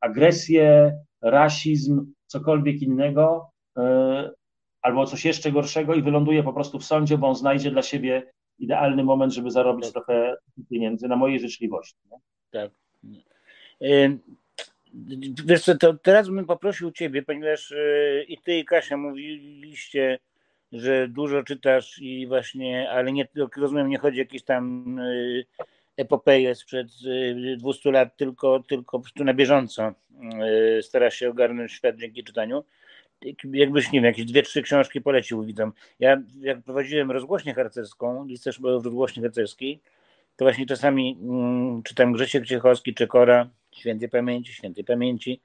agresję, 0.00 0.98
rasizm, 1.22 2.12
cokolwiek 2.26 2.82
innego, 2.82 3.50
e, 3.76 4.30
albo 4.82 5.06
coś 5.06 5.24
jeszcze 5.24 5.52
gorszego 5.52 5.94
i 5.94 6.02
wyląduje 6.02 6.42
po 6.42 6.52
prostu 6.52 6.78
w 6.78 6.84
sądzie, 6.84 7.18
bo 7.18 7.28
on 7.28 7.34
znajdzie 7.34 7.70
dla 7.70 7.82
siebie 7.82 8.32
idealny 8.58 9.04
moment, 9.04 9.32
żeby 9.32 9.50
zarobić 9.50 9.84
tak. 9.84 9.92
trochę 9.92 10.36
pieniędzy 10.70 11.08
na 11.08 11.16
mojej 11.16 11.40
życzliwości. 11.40 11.96
Nie? 12.10 12.18
Tak. 12.50 12.70
Wiesz 15.44 15.62
co, 15.62 15.76
to 15.76 15.94
teraz 15.94 16.28
bym 16.28 16.46
poprosił 16.46 16.90
Ciebie, 16.90 17.22
ponieważ 17.22 17.72
e, 17.72 18.22
i 18.22 18.38
Ty 18.38 18.58
i 18.58 18.64
Kasia 18.64 18.96
mówiliście, 18.96 20.18
że 20.72 21.08
dużo 21.08 21.42
czytasz 21.42 21.98
i 21.98 22.26
właśnie, 22.26 22.90
ale 22.90 23.12
nie, 23.12 23.28
rozumiem, 23.56 23.88
nie 23.88 23.98
chodzi 23.98 24.18
o 24.18 24.22
jakieś 24.22 24.42
tam 24.42 24.84
e, 24.98 25.04
epopeję 25.98 26.54
sprzed 26.54 26.88
200 27.58 27.88
y, 27.88 27.92
lat, 27.92 28.16
tylko, 28.16 28.62
tylko 28.68 29.00
po 29.00 29.24
na 29.24 29.34
bieżąco 29.34 29.94
y, 30.78 30.82
stara 30.82 31.10
się 31.10 31.30
ogarnąć 31.30 31.72
świat 31.72 31.96
dzięki 31.96 32.24
czytaniu. 32.24 32.64
Jakbyś, 33.52 33.92
nie 33.92 34.00
wiem, 34.00 34.04
jakieś 34.04 34.24
dwie, 34.24 34.42
trzy 34.42 34.62
książki 34.62 35.00
polecił 35.00 35.44
widzom. 35.44 35.72
Ja 36.00 36.22
jak 36.40 36.62
prowadziłem 36.62 37.10
rozgłośnię 37.10 37.54
harcerską, 37.54 38.26
listę 38.26 38.52
szkoły 38.52 38.80
w 38.80 38.84
rozgłośni 38.84 39.22
harcerskiej, 39.22 39.80
to 40.36 40.44
właśnie 40.44 40.66
czasami 40.66 41.18
mm, 41.22 41.82
czytam 41.82 42.12
Grzesiek 42.12 42.46
Ciechowski, 42.46 42.94
Czekora, 42.94 43.48
świętej 43.80 44.08
pamięci, 44.08 44.52
świętej 44.52 44.84
pamięci, 44.84 45.40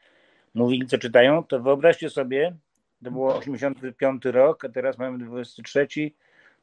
mówili 0.54 0.88
co 0.88 0.98
czytają, 0.98 1.44
to 1.44 1.60
wyobraźcie 1.60 2.10
sobie, 2.10 2.56
to 3.04 3.12
było 3.12 3.36
85 3.36 4.26
rok, 4.26 4.66
a 4.66 4.70
teraz 4.70 4.98
mamy 4.98 5.26
23, 5.26 5.88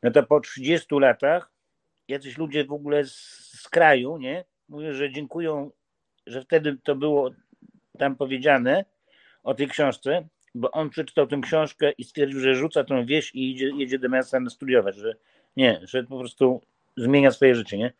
no 0.02 0.10
to 0.10 0.22
po 0.22 0.40
30 0.40 0.86
latach 0.90 1.50
jacyś 2.08 2.38
ludzie 2.38 2.64
w 2.64 2.72
ogóle 2.72 3.04
z, 3.04 3.14
z 3.60 3.68
kraju, 3.68 4.18
nie? 4.18 4.44
Mówią, 4.68 4.92
że 4.92 5.12
dziękują, 5.12 5.70
że 6.26 6.42
wtedy 6.42 6.76
to 6.82 6.96
było 6.96 7.30
tam 7.98 8.16
powiedziane 8.16 8.84
o 9.42 9.54
tej 9.54 9.68
książce, 9.68 10.28
bo 10.54 10.70
on 10.70 10.90
przeczytał 10.90 11.26
tę 11.26 11.40
książkę 11.42 11.92
i 11.92 12.04
stwierdził, 12.04 12.40
że 12.40 12.54
rzuca 12.54 12.84
tą 12.84 13.06
wieś 13.06 13.34
i 13.34 13.50
idzie, 13.50 13.70
jedzie 13.76 13.98
do 13.98 14.08
miasta 14.08 14.38
studiować, 14.50 14.96
że 14.96 15.14
nie, 15.56 15.80
że 15.82 16.04
po 16.04 16.18
prostu 16.18 16.60
zmienia 16.96 17.30
swoje 17.30 17.54
życie, 17.54 17.78
nie? 17.78 17.92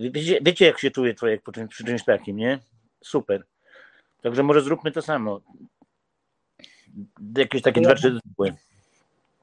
Wiecie, 0.00 0.38
wiecie 0.42 0.66
jak 0.66 0.78
się 0.78 0.90
czuje 0.90 1.14
człowiek 1.14 1.42
przy, 1.52 1.68
przy 1.68 1.84
czymś 1.84 2.04
takim, 2.04 2.36
nie? 2.36 2.58
Super. 3.04 3.44
Także 4.22 4.42
może 4.42 4.60
zróbmy 4.60 4.92
to 4.92 5.02
samo. 5.02 5.40
Jakieś 7.36 7.62
takie 7.62 7.80
ja, 7.80 7.88
dwa, 7.88 7.94
trzy 7.94 8.20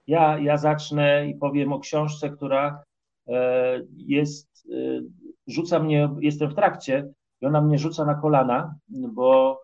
ja, 0.07 0.39
ja 0.39 0.57
zacznę 0.57 1.27
i 1.27 1.35
powiem 1.35 1.73
o 1.73 1.79
książce, 1.79 2.29
która 2.29 2.83
E, 3.27 3.81
jest, 3.97 4.67
e, 4.71 5.01
rzuca 5.47 5.79
mnie, 5.79 6.09
jestem 6.19 6.49
w 6.49 6.55
trakcie 6.55 7.09
i 7.41 7.45
ona 7.45 7.61
mnie 7.61 7.77
rzuca 7.77 8.05
na 8.05 8.15
kolana, 8.15 8.75
bo 8.89 9.61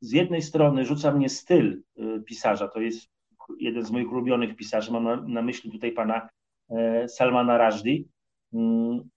z 0.00 0.12
jednej 0.12 0.42
strony 0.42 0.84
rzuca 0.84 1.12
mnie 1.12 1.28
styl 1.28 1.82
e, 1.98 2.20
pisarza, 2.20 2.68
to 2.68 2.80
jest 2.80 3.08
jeden 3.58 3.84
z 3.84 3.90
moich 3.90 4.12
ulubionych 4.12 4.56
pisarzy, 4.56 4.92
mam 4.92 5.04
na, 5.04 5.16
na 5.16 5.42
myśli 5.42 5.72
tutaj 5.72 5.92
pana 5.92 6.28
Salmana 7.08 7.58
Rajdi. 7.58 8.08
Mm, 8.52 9.08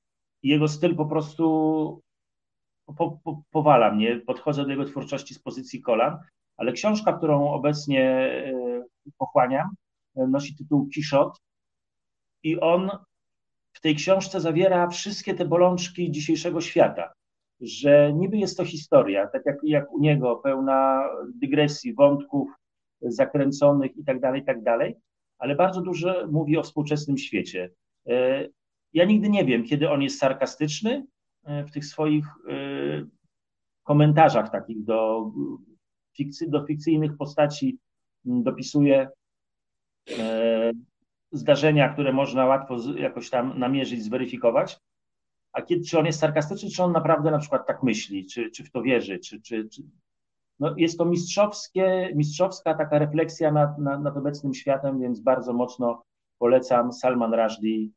jego 0.44 0.68
styl 0.68 0.96
po 0.96 1.06
prostu 1.06 2.02
po, 2.94 3.20
po, 3.24 3.42
powala 3.52 3.92
mnie, 3.92 4.22
podchodzę 4.28 4.64
do 4.64 4.70
jego 4.70 4.86
twórczości 4.86 5.34
z 5.34 5.40
pozycji 5.40 5.82
kolan, 5.82 6.18
ale 6.58 6.72
książka, 6.72 7.14
którą 7.14 7.52
obecnie 7.52 8.32
pochłaniam, 9.18 9.70
nosi 10.16 10.56
tytuł 10.56 10.88
Kiszot 10.88 11.42
i 12.44 12.60
on 12.60 12.90
w 13.74 13.82
tej 13.82 13.96
książce 13.96 14.42
zawiera 14.42 14.88
wszystkie 14.88 15.34
te 15.34 15.46
bolączki 15.46 16.12
dzisiejszego 16.12 16.62
świata, 16.62 17.14
że 17.62 18.14
niby 18.14 18.38
jest 18.38 18.58
to 18.58 18.66
historia, 18.66 19.28
tak 19.28 19.46
jak, 19.46 19.58
jak 19.64 19.94
u 19.94 20.00
niego, 20.00 20.36
pełna 20.36 21.10
dygresji, 21.36 21.94
wątków 21.94 22.50
zakręconych 23.02 23.98
i 23.98 24.04
tak 24.04 24.20
dalej, 24.20 24.46
tak 24.46 24.64
dalej, 24.64 24.96
ale 25.38 25.56
bardzo 25.56 25.82
dużo 25.82 26.28
mówi 26.32 26.58
o 26.58 26.64
współczesnym 26.64 27.18
świecie. 27.18 27.70
E, 28.08 28.48
ja 28.94 29.06
nigdy 29.06 29.30
nie 29.30 29.46
wiem, 29.46 29.64
kiedy 29.64 29.90
on 29.90 30.02
jest 30.02 30.20
sarkastyczny 30.20 31.06
e, 31.46 31.64
w 31.64 31.72
tych 31.72 31.86
swoich 31.86 32.26
e, 32.26 32.54
komentarzach 33.88 34.52
takich 34.52 34.84
do, 34.84 35.32
fikcy, 36.18 36.50
do 36.50 36.66
fikcyjnych 36.66 37.18
postaci 37.18 37.78
dopisuje 38.26 39.10
zdarzenia, 41.32 41.94
które 41.94 42.14
można 42.14 42.46
łatwo 42.46 42.76
jakoś 42.96 43.30
tam 43.30 43.60
namierzyć, 43.60 44.04
zweryfikować, 44.04 44.80
a 45.54 45.62
kiedy, 45.62 45.84
czy 45.86 46.00
on 46.00 46.06
jest 46.06 46.20
sarkastyczny, 46.20 46.70
czy 46.70 46.84
on 46.84 46.92
naprawdę 46.92 47.32
na 47.32 47.40
przykład 47.40 47.68
tak 47.68 47.84
myśli, 47.84 48.26
czy, 48.26 48.52
czy 48.52 48.64
w 48.64 48.72
to 48.72 48.82
wierzy, 48.82 49.20
czy, 49.20 49.42
czy, 49.42 49.70
czy... 49.70 49.84
No 50.60 50.74
jest 50.78 50.98
to 50.98 51.06
mistrzowskie, 51.06 52.12
mistrzowska 52.16 52.74
taka 52.74 53.00
refleksja 53.00 53.52
nad, 53.52 53.80
nad, 53.80 54.02
nad 54.02 54.18
obecnym 54.18 54.54
światem, 54.54 55.00
więc 55.02 55.20
bardzo 55.20 55.54
mocno 55.54 56.04
polecam 56.40 56.94
Salman 56.94 57.34
Rushdie 57.34 57.90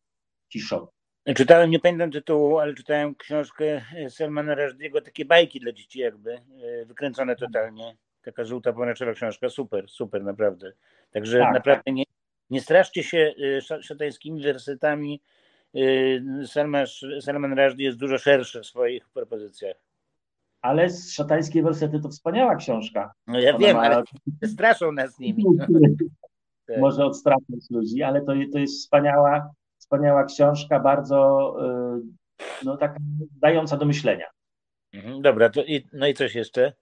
Kishon. 0.49 0.87
Czytałem, 1.37 1.71
nie 1.71 1.79
pamiętam 1.79 2.11
tytułu, 2.11 2.59
ale 2.59 2.75
czytałem 2.75 3.15
książkę 3.15 3.81
Salmana 4.09 4.55
Rushdie'ego, 4.57 5.03
takie 5.03 5.25
bajki 5.25 5.61
dla 5.61 5.73
dzieci 5.73 5.99
jakby, 5.99 6.33
e, 6.33 6.85
wykręcone 6.85 7.37
totalnie. 7.37 7.97
Taka 8.23 8.45
żółta 8.45 8.73
pomarańczowa 8.73 9.13
książka, 9.13 9.49
super, 9.49 9.89
super, 9.89 10.25
naprawdę. 10.25 10.73
Także 11.11 11.39
Tak, 11.39 11.55
naprawdę 11.55 11.93
nie, 11.93 12.05
nie 12.51 12.61
straszcie 12.61 13.03
się 13.03 13.19
e, 13.39 13.57
sz- 13.57 13.85
szatańskimi 13.85 14.43
wersetami. 14.43 15.21
E, 15.75 16.47
Salman, 16.47 16.87
Salman 17.21 17.59
Rushdie 17.59 17.85
jest 17.85 17.99
dużo 17.99 18.19
szerszy 18.19 18.61
w 18.61 18.67
swoich 18.67 19.09
propozycjach. 19.09 19.77
Ale 20.63 20.91
z 20.91 21.13
szatańskie 21.13 21.63
wersety 21.63 22.01
to 22.01 22.09
wspaniała 22.09 22.57
książka. 22.57 23.13
No 23.27 23.41
ja 23.41 23.51
Ona 23.51 23.59
wiem, 23.67 23.77
ma- 23.77 23.83
ale 23.83 24.03
straszą 24.55 24.93
nas 24.93 25.19
nimi. 25.19 25.45
Tak. 26.67 26.79
może 26.81 27.05
odstraszać 27.05 27.71
ludzi, 27.71 28.03
ale 28.03 28.21
to, 28.21 28.33
to 28.53 28.59
jest 28.59 28.79
wspaniała, 28.83 29.51
wspaniała 29.91 30.25
książka, 30.25 30.81
bardzo 30.81 31.57
y, 32.01 32.65
no, 32.65 32.77
taka 32.77 32.97
dająca 33.41 33.77
do 33.77 33.87
myślenia. 33.87 34.27
Mhm, 34.93 35.23
Dobra, 35.23 35.51
to 35.51 35.65
i, 35.65 35.87
no 35.93 36.07
i 36.07 36.15
coś 36.15 36.35
jeszcze? 36.35 36.73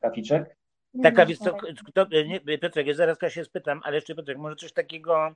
Kaficzek? 0.00 0.56
Taka, 1.02 1.26
wiesz 1.26 1.38
sprawy. 1.38 1.74
kto, 1.86 2.06
nie, 2.26 2.58
Piotrek, 2.58 2.86
ja 2.86 2.94
zaraz 2.94 3.18
się 3.28 3.44
spytam, 3.44 3.80
ale 3.84 3.94
jeszcze 3.94 4.14
Piotrek, 4.14 4.38
może 4.38 4.56
coś 4.56 4.72
takiego, 4.72 5.34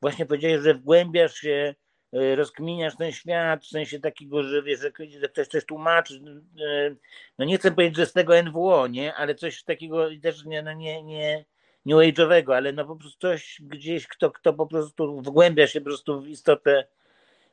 właśnie 0.00 0.26
powiedziałeś, 0.26 0.62
że 0.62 0.74
wgłębiasz 0.74 1.34
się, 1.34 1.74
y, 2.14 2.36
rozkminiasz 2.36 2.96
ten 2.96 3.12
świat, 3.12 3.64
w 3.64 3.68
sensie 3.68 4.00
takiego, 4.00 4.42
że 4.42 4.62
wiesz, 4.62 4.80
że 4.80 4.90
ktoś- 5.30 5.48
coś 5.48 5.64
tłumaczy, 5.64 6.14
y, 6.60 6.96
no 7.38 7.44
nie 7.44 7.58
chcę 7.58 7.70
powiedzieć, 7.70 7.96
że 7.96 8.06
z 8.06 8.12
tego 8.12 8.36
NWO, 8.42 8.86
nie, 8.86 9.14
ale 9.14 9.34
coś 9.34 9.64
takiego 9.64 10.08
też 10.22 10.44
nie, 10.44 10.62
no 10.62 10.72
nie, 10.72 11.02
nie 11.02 11.44
new 11.86 11.98
age'owego, 11.98 12.54
ale 12.54 12.72
no 12.72 12.84
po 12.84 12.96
prostu 12.96 13.18
coś 13.18 13.62
gdzieś, 13.62 14.06
kto, 14.06 14.30
kto 14.30 14.52
po 14.52 14.66
prostu 14.66 15.22
wgłębia 15.22 15.66
się 15.66 15.80
po 15.80 15.84
prostu 15.84 16.20
w 16.20 16.28
istotę 16.28 16.86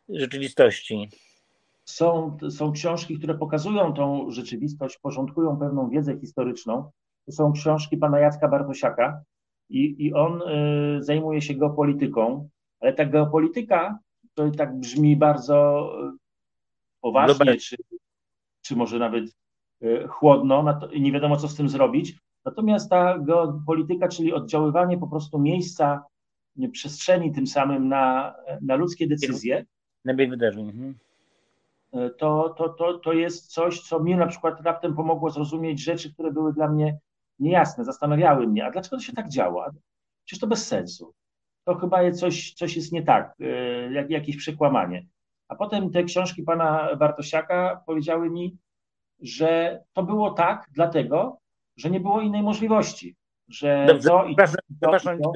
rzeczywistości. 0.10 1.10
Są, 1.86 2.38
są 2.50 2.72
książki, 2.72 3.18
które 3.18 3.34
pokazują 3.34 3.94
tą 3.94 4.32
rzeczywistość, 4.32 4.98
porządkują 4.98 5.58
pewną 5.58 5.90
wiedzę 5.90 6.20
historyczną. 6.20 6.92
To 7.26 7.32
są 7.32 7.52
książki 7.52 7.98
pana 7.98 8.20
Jacka 8.20 8.48
Bartosiaka 8.48 9.22
i, 9.70 10.06
i 10.06 10.14
on 10.14 10.42
y, 10.42 11.04
zajmuje 11.04 11.42
się 11.42 11.54
geopolityką, 11.54 12.50
ale 12.80 12.94
ta 12.94 13.06
geopolityka 13.06 14.00
to 14.34 14.52
tak 14.52 14.80
brzmi 14.80 15.16
bardzo 15.16 15.90
y, 16.14 16.18
poważnie, 17.02 17.58
czy, 17.58 17.76
czy 18.62 18.76
może 18.76 19.00
nawet 19.00 19.26
y, 19.84 20.08
chłodno, 20.08 20.80
nie 21.00 21.12
wiadomo 21.12 21.38
co 21.38 21.48
z 21.48 21.56
tym 21.56 21.70
zrobić. 21.70 22.16
Natomiast 22.48 22.90
ta 22.90 23.18
geopolityka, 23.20 24.08
czyli 24.08 24.34
oddziaływanie 24.34 24.98
po 24.98 25.08
prostu 25.08 25.40
miejsca, 25.40 26.06
nie, 26.56 26.70
przestrzeni 26.70 27.32
tym 27.32 27.48
samym 27.48 27.88
na, 27.90 28.36
na 28.62 28.76
ludzkie 28.76 29.08
decyzje, 29.08 29.66
Na 30.06 30.14
bieg 30.14 30.30
wydarzeń. 30.30 30.70
Mhm. 30.70 30.96
to, 32.18 32.50
to, 32.58 32.70
to, 32.70 33.00
to 33.00 33.14
jest 33.14 33.48
coś, 33.54 33.82
co 33.82 34.00
mi 34.00 34.16
na 34.16 34.28
przykład 34.28 34.62
raptem 34.62 34.96
pomogło 34.96 35.30
zrozumieć 35.30 35.84
rzeczy, 35.84 36.14
które 36.14 36.32
były 36.32 36.54
dla 36.54 36.68
mnie 36.68 36.98
niejasne, 37.40 37.86
zastanawiały 37.86 38.48
mnie, 38.48 38.66
a 38.66 38.72
dlaczego 38.72 38.98
to 38.98 39.04
się 39.04 39.14
tak 39.14 39.30
działa? 39.30 39.72
Przecież 40.26 40.42
to 40.42 40.48
bez 40.48 40.68
sensu. 40.68 41.14
To 41.64 41.76
chyba 41.76 42.02
jest 42.02 42.20
coś, 42.20 42.54
coś 42.54 42.76
jest 42.76 42.92
nie 42.92 43.04
tak, 43.04 43.36
y, 43.42 43.90
jak, 43.94 44.10
jakieś 44.10 44.38
przekłamanie. 44.38 45.08
A 45.48 45.56
potem 45.56 45.92
te 45.92 46.04
książki 46.04 46.44
pana 46.44 46.96
Bartosiaka 46.96 47.84
powiedziały 47.86 48.30
mi, 48.30 48.58
że 49.22 49.82
to 49.94 50.04
było 50.04 50.32
tak 50.32 50.70
dlatego, 50.72 51.40
że 51.78 51.90
nie 51.90 52.00
było 52.00 52.22
innej 52.22 52.44
możliwości, 52.44 53.16
że 53.48 53.86
Dobrze, 53.88 54.10
to 54.10 54.26
i 54.26 54.36
przepraszam, 54.36 54.56
to, 54.56 54.76
przepraszam 54.82 55.20
i 55.20 55.24
to, 55.24 55.32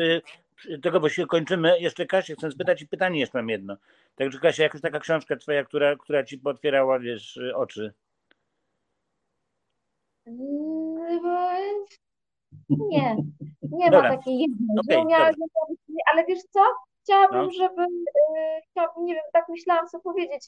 y, 0.70 0.80
tego, 0.80 1.00
bo 1.00 1.10
się 1.10 1.26
kończymy. 1.28 1.80
Jeszcze 1.80 2.06
Kasia, 2.06 2.34
chcę 2.36 2.52
spytać 2.52 2.82
i 2.82 2.88
pytanie 2.88 3.20
jeszcze 3.20 3.38
mam 3.38 3.50
jedno. 3.50 3.78
Także 4.16 4.40
Kasia, 4.40 4.64
jakaś 4.64 4.82
taka 4.82 5.00
książka 5.00 5.36
twoja, 5.36 5.64
która, 5.64 5.96
która 5.96 6.24
ci 6.24 6.38
potwierała, 6.38 7.00
wiesz, 7.00 7.38
y, 7.38 7.56
oczy? 7.56 7.94
Mm, 10.28 11.86
Nie, 12.70 13.16
nie 13.62 13.92
Dobra. 13.92 14.10
ma 14.12 14.18
takiej 14.18 14.40
jednej. 14.40 14.98
Umiała- 15.06 15.32
ale 16.14 16.26
wiesz 16.26 16.44
co? 16.50 16.60
Chciałabym, 17.04 17.42
No. 17.46 17.52
żeby, 17.52 17.86
chciałabym, 18.72 19.06
nie 19.06 19.14
wiem, 19.14 19.24
tak 19.34 19.46
myślałam, 19.50 19.88
co 19.88 20.00
powiedzieć. 20.00 20.48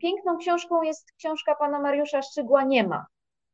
Piękną 0.00 0.38
książką 0.38 0.82
jest 0.82 1.12
książka 1.12 1.54
pana 1.54 1.80
Mariusza 1.80 2.22
Szczygła 2.22 2.64
Nie 2.64 2.88
ma. 2.88 3.06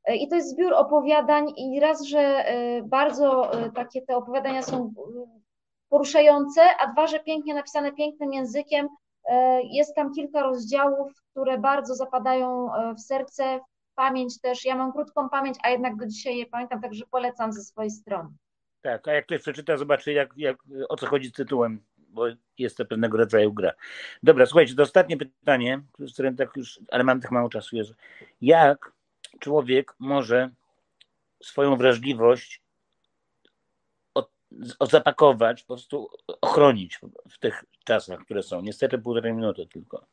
E, 0.04 0.16
I 0.16 0.28
to 0.28 0.36
jest 0.36 0.50
zbiór 0.50 0.74
opowiadań 0.74 1.52
i 1.56 1.80
raz, 1.80 2.02
że 2.02 2.20
e, 2.20 2.82
bardzo 2.82 3.52
e, 3.52 3.70
takie 3.70 4.02
te 4.02 4.16
opowiadania 4.16 4.62
są 4.62 4.94
poruszające, 5.88 6.62
a 6.80 6.92
dwa, 6.92 7.06
że 7.06 7.20
pięknie 7.20 7.54
napisane 7.54 7.92
pięknym 7.92 8.32
językiem. 8.32 8.88
Jest 9.64 9.94
tam 9.94 10.14
kilka 10.14 10.42
rozdziałów, 10.42 11.12
które 11.30 11.58
bardzo 11.58 11.94
zapadają 11.94 12.68
w 12.96 13.00
serce, 13.00 13.60
w 13.92 13.94
pamięć 13.94 14.40
też. 14.40 14.64
Ja 14.64 14.76
mam 14.76 14.92
krótką 14.92 15.28
pamięć, 15.28 15.58
a 15.62 15.70
jednak 15.70 15.96
do 15.96 16.06
dzisiaj 16.06 16.36
je 16.36 16.46
pamiętam, 16.46 16.80
także 16.80 17.04
polecam 17.10 17.52
ze 17.52 17.62
swojej 17.62 17.90
strony. 17.90 18.28
Tak, 18.82 19.08
a 19.08 19.12
jak 19.12 19.26
ktoś 19.26 19.40
przeczyta, 19.40 19.76
zobaczy, 19.76 20.12
jak, 20.12 20.34
jak, 20.36 20.56
o 20.88 20.96
co 20.96 21.06
chodzi 21.06 21.28
z 21.28 21.32
tytułem, 21.32 21.82
bo 21.96 22.24
jest 22.58 22.76
to 22.76 22.84
pewnego 22.84 23.18
rodzaju 23.18 23.52
gra. 23.52 23.72
Dobra, 24.22 24.46
słuchajcie, 24.46 24.74
to 24.74 24.82
ostatnie 24.82 25.16
pytanie, 25.16 25.80
z 25.98 26.12
którym 26.12 26.36
tak 26.36 26.56
już, 26.56 26.80
ale 26.90 27.04
mam 27.04 27.20
tak 27.20 27.30
mało 27.30 27.48
czasu. 27.48 27.76
Jak 28.40 28.92
człowiek 29.40 29.94
może 29.98 30.50
swoją 31.42 31.76
wrażliwość 31.76 32.62
zapakować, 34.80 35.62
po 35.62 35.74
prostu 35.74 36.10
ochronić 36.40 37.00
w 37.30 37.38
tych 37.38 37.64
czasach, 37.84 38.20
które 38.20 38.42
są? 38.42 38.60
Niestety 38.60 38.98
półtorej 38.98 39.32
minuty 39.32 39.66
tylko. 39.66 40.06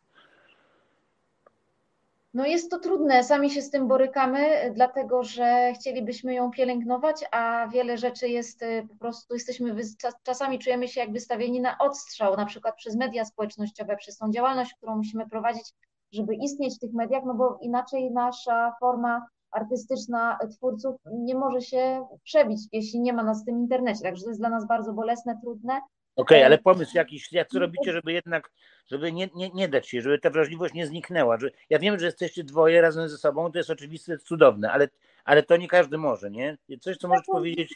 No 2.34 2.45
jest 2.45 2.72
to 2.72 2.80
trudne, 2.80 3.24
sami 3.24 3.49
się 3.49 3.62
z 3.62 3.70
tym 3.70 3.88
borykamy, 3.88 4.72
dlatego 4.76 5.24
że 5.24 5.74
chcielibyśmy 5.80 6.34
ją 6.34 6.52
pielęgnować, 6.52 7.26
a 7.32 7.68
wiele 7.68 7.98
rzeczy 7.98 8.28
jest 8.30 8.62
y, 8.62 8.88
po 8.90 8.95
prostu, 8.95 9.34
jesteśmy, 9.34 9.76
czasami 10.24 10.60
czujemy 10.60 10.88
się 10.88 10.99
jak 10.99 11.12
wystawieni 11.12 11.62
na 11.62 11.78
odstrzał, 11.78 12.38
na 12.38 12.45
przykład 12.45 12.76
przez 12.76 12.95
media 12.95 13.26
społecznościowe, 13.26 13.98
przez 13.98 14.18
tą 14.18 14.32
działalność, 14.32 14.74
którą 14.74 14.95
musimy 14.95 15.30
prowadzić, 15.30 15.74
żeby 16.12 16.36
istnieć 16.36 16.76
w 16.76 16.80
tych 16.80 16.94
mediach, 16.94 17.24
no 17.26 17.34
bo 17.34 17.58
inaczej 17.62 18.12
nasza 18.12 18.74
forma 18.80 19.28
artystyczna 19.52 20.38
twórców 20.58 20.96
nie 21.12 21.36
może 21.36 21.62
się 21.62 22.08
przebić, 22.24 22.60
jeśli 22.72 23.00
nie 23.00 23.14
ma 23.14 23.24
nas 23.24 23.42
w 23.42 23.46
tym 23.46 23.58
internecie, 23.58 24.02
także 24.04 24.24
to 24.24 24.30
jest 24.30 24.42
dla 24.42 24.50
nas 24.50 24.68
bardzo 24.68 24.94
bolesne, 24.94 25.40
trudne. 25.42 25.82
Okej, 26.16 26.44
ale 26.44 26.58
pomysł 26.58 26.98
jakiś, 26.98 27.32
jak 27.32 27.48
co 27.50 27.60
robicie, 27.60 27.94
żeby 27.94 28.14
jednak, 28.14 28.52
żeby 28.88 29.12
nie, 29.12 29.30
nie, 29.36 29.50
nie 29.50 29.68
dać 29.68 29.90
się, 29.90 30.02
żeby 30.02 30.20
ta 30.20 30.30
wrażliwość 30.30 30.74
nie 30.74 30.88
zniknęła. 30.88 31.38
Że, 31.38 31.50
ja 31.70 31.80
wiem, 31.80 32.00
że 32.00 32.06
jesteście 32.06 32.44
dwoje 32.44 32.82
razem 32.82 33.10
ze 33.10 33.18
sobą, 33.18 33.52
to 33.52 33.58
jest 33.58 33.70
oczywiste, 33.70 34.18
cudowne, 34.18 34.72
ale, 34.72 34.88
ale 35.26 35.44
to 35.44 35.58
nie 35.58 35.68
każdy 35.68 35.98
może, 35.98 36.32
nie? 36.32 36.58
Coś, 36.82 36.98
co 36.98 37.08
możesz 37.08 37.26
powiedzieć, 37.26 37.76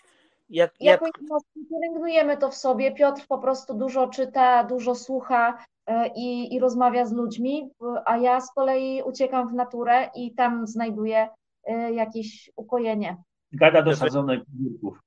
jak, 0.51 0.71
jak, 0.79 1.01
Jakoś 1.01 1.11
mocno 1.21 1.61
pielęgnujemy 1.69 2.37
to 2.37 2.49
w 2.49 2.55
sobie. 2.55 2.91
Piotr 2.91 3.27
po 3.27 3.37
prostu 3.37 3.73
dużo 3.73 4.07
czyta, 4.07 4.63
dużo 4.63 4.95
słucha 4.95 5.65
e, 5.85 6.07
i, 6.15 6.55
i 6.55 6.59
rozmawia 6.59 7.05
z 7.05 7.13
ludźmi, 7.13 7.69
a 8.05 8.17
ja 8.17 8.41
z 8.41 8.53
kolei 8.53 9.03
uciekam 9.03 9.49
w 9.49 9.53
naturę 9.53 10.09
i 10.15 10.35
tam 10.35 10.67
znajduję 10.67 11.29
e, 11.63 11.93
jakieś 11.93 12.51
ukojenie. 12.55 13.17
gada 13.51 13.81
do 13.81 13.95
sadzonek 13.95 14.43
biurków. 14.49 14.99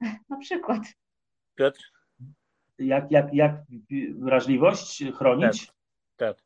Na 0.28 0.36
przykład. 0.36 0.82
Piotr? 1.54 1.80
Jak, 2.78 3.10
jak, 3.10 3.34
jak 3.34 3.62
wrażliwość 4.14 5.04
chronić? 5.18 5.72
Tak. 6.16 6.36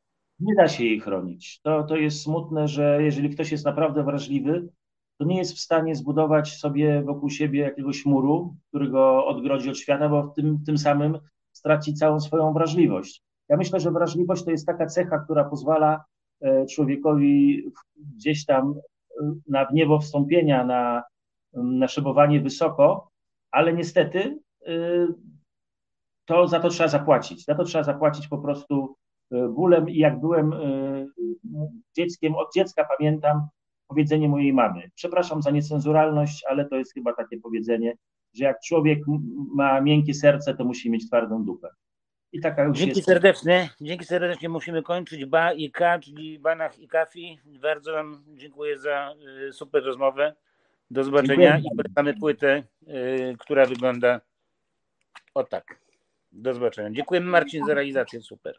Nie 0.41 0.55
da 0.55 0.69
się 0.69 0.85
jej 0.85 1.01
chronić. 1.01 1.61
To, 1.61 1.83
to 1.83 1.97
jest 1.97 2.23
smutne, 2.23 2.69
że 2.69 3.03
jeżeli 3.03 3.31
ktoś 3.31 3.53
jest 3.53 3.65
naprawdę 3.65 4.05
wrażliwy, 4.05 4.69
to 5.19 5.25
nie 5.25 5.39
jest 5.39 5.55
w 5.55 5.61
stanie 5.61 5.95
zbudować 5.95 6.57
sobie 6.57 7.03
wokół 7.03 7.31
siebie 7.31 7.61
jakiegoś 7.61 8.07
muru, 8.07 8.57
który 8.69 8.89
go 8.89 9.27
odgrodzi 9.27 9.71
od 9.71 9.79
świata, 9.79 10.09
bo 10.09 10.23
w 10.23 10.35
tym, 10.35 10.65
tym 10.67 10.79
samym 10.79 11.19
straci 11.53 11.95
całą 11.95 12.21
swoją 12.21 12.53
wrażliwość. 12.53 13.23
Ja 13.49 13.57
myślę, 13.57 13.81
że 13.81 13.91
wrażliwość 13.91 14.45
to 14.45 14.51
jest 14.51 14.67
taka 14.67 14.87
cecha, 14.87 15.19
która 15.19 15.45
pozwala 15.45 16.05
e, 16.41 16.67
człowiekowi 16.67 17.65
gdzieś 17.97 18.45
tam 18.47 18.75
e, 19.21 19.35
na 19.49 19.67
niebo 19.73 20.01
wstąpienia, 20.01 20.65
na, 20.65 21.03
na 21.53 21.89
szybowanie 21.89 22.41
wysoko, 22.41 23.11
ale 23.51 23.73
niestety 23.73 24.39
e, 24.67 24.73
to 26.25 26.49
za 26.49 26.61
to 26.61 26.69
trzeba 26.69 26.89
zapłacić. 26.89 27.45
Za 27.45 27.55
to 27.55 27.65
trzeba 27.65 27.85
zapłacić 27.85 28.29
po 28.29 28.39
prostu 28.39 28.97
bólem 29.51 29.89
i 29.89 29.99
jak 29.99 30.21
byłem 30.21 30.55
dzieckiem, 31.97 32.35
od 32.35 32.55
dziecka 32.55 32.87
pamiętam 32.99 33.49
powiedzenie 33.89 34.29
mojej 34.29 34.53
mamy. 34.53 34.91
Przepraszam 34.95 35.43
za 35.43 35.51
niecenzuralność, 35.51 36.45
ale 36.49 36.65
to 36.65 36.77
jest 36.77 36.95
chyba 36.95 37.13
takie 37.13 37.39
powiedzenie, 37.41 37.97
że 38.35 38.45
jak 38.45 38.61
człowiek 38.61 38.99
ma 39.55 39.81
miękkie 39.81 40.15
serce, 40.15 40.55
to 40.55 40.65
musi 40.65 40.91
mieć 40.91 41.07
twardą 41.07 41.45
dupę. 41.45 41.69
I 42.33 42.41
taka 42.41 42.65
już 42.65 42.79
Dzięki 42.79 42.97
jest. 42.97 43.09
serdecznie. 43.09 43.71
Dzięki 43.81 44.05
serdecznie 44.05 44.49
musimy 44.49 44.83
kończyć. 44.83 45.25
Ba 45.25 45.53
i 45.53 45.71
K, 45.71 45.99
czyli 45.99 46.39
Banach 46.39 46.79
i 46.79 46.89
Kafi. 46.89 47.39
Bardzo 47.45 47.93
Wam 47.93 48.25
dziękuję 48.29 48.79
za 48.79 49.15
y, 49.49 49.53
super 49.53 49.85
rozmowę. 49.85 50.35
Do 50.91 51.05
zobaczenia 51.05 51.53
Dziękuję. 51.53 51.71
i 51.73 51.77
polecamy 51.77 52.15
płytę, 52.15 52.63
y, 52.83 53.37
która 53.39 53.67
wygląda 53.67 54.21
o 55.35 55.45
tak. 55.45 55.81
Do 56.33 56.55
zobaczenia. 56.55 56.91
Dziękujemy 56.91 57.27
Marcin 57.27 57.67
za 57.67 57.75
realizację. 57.75 58.21
Super. 58.21 58.59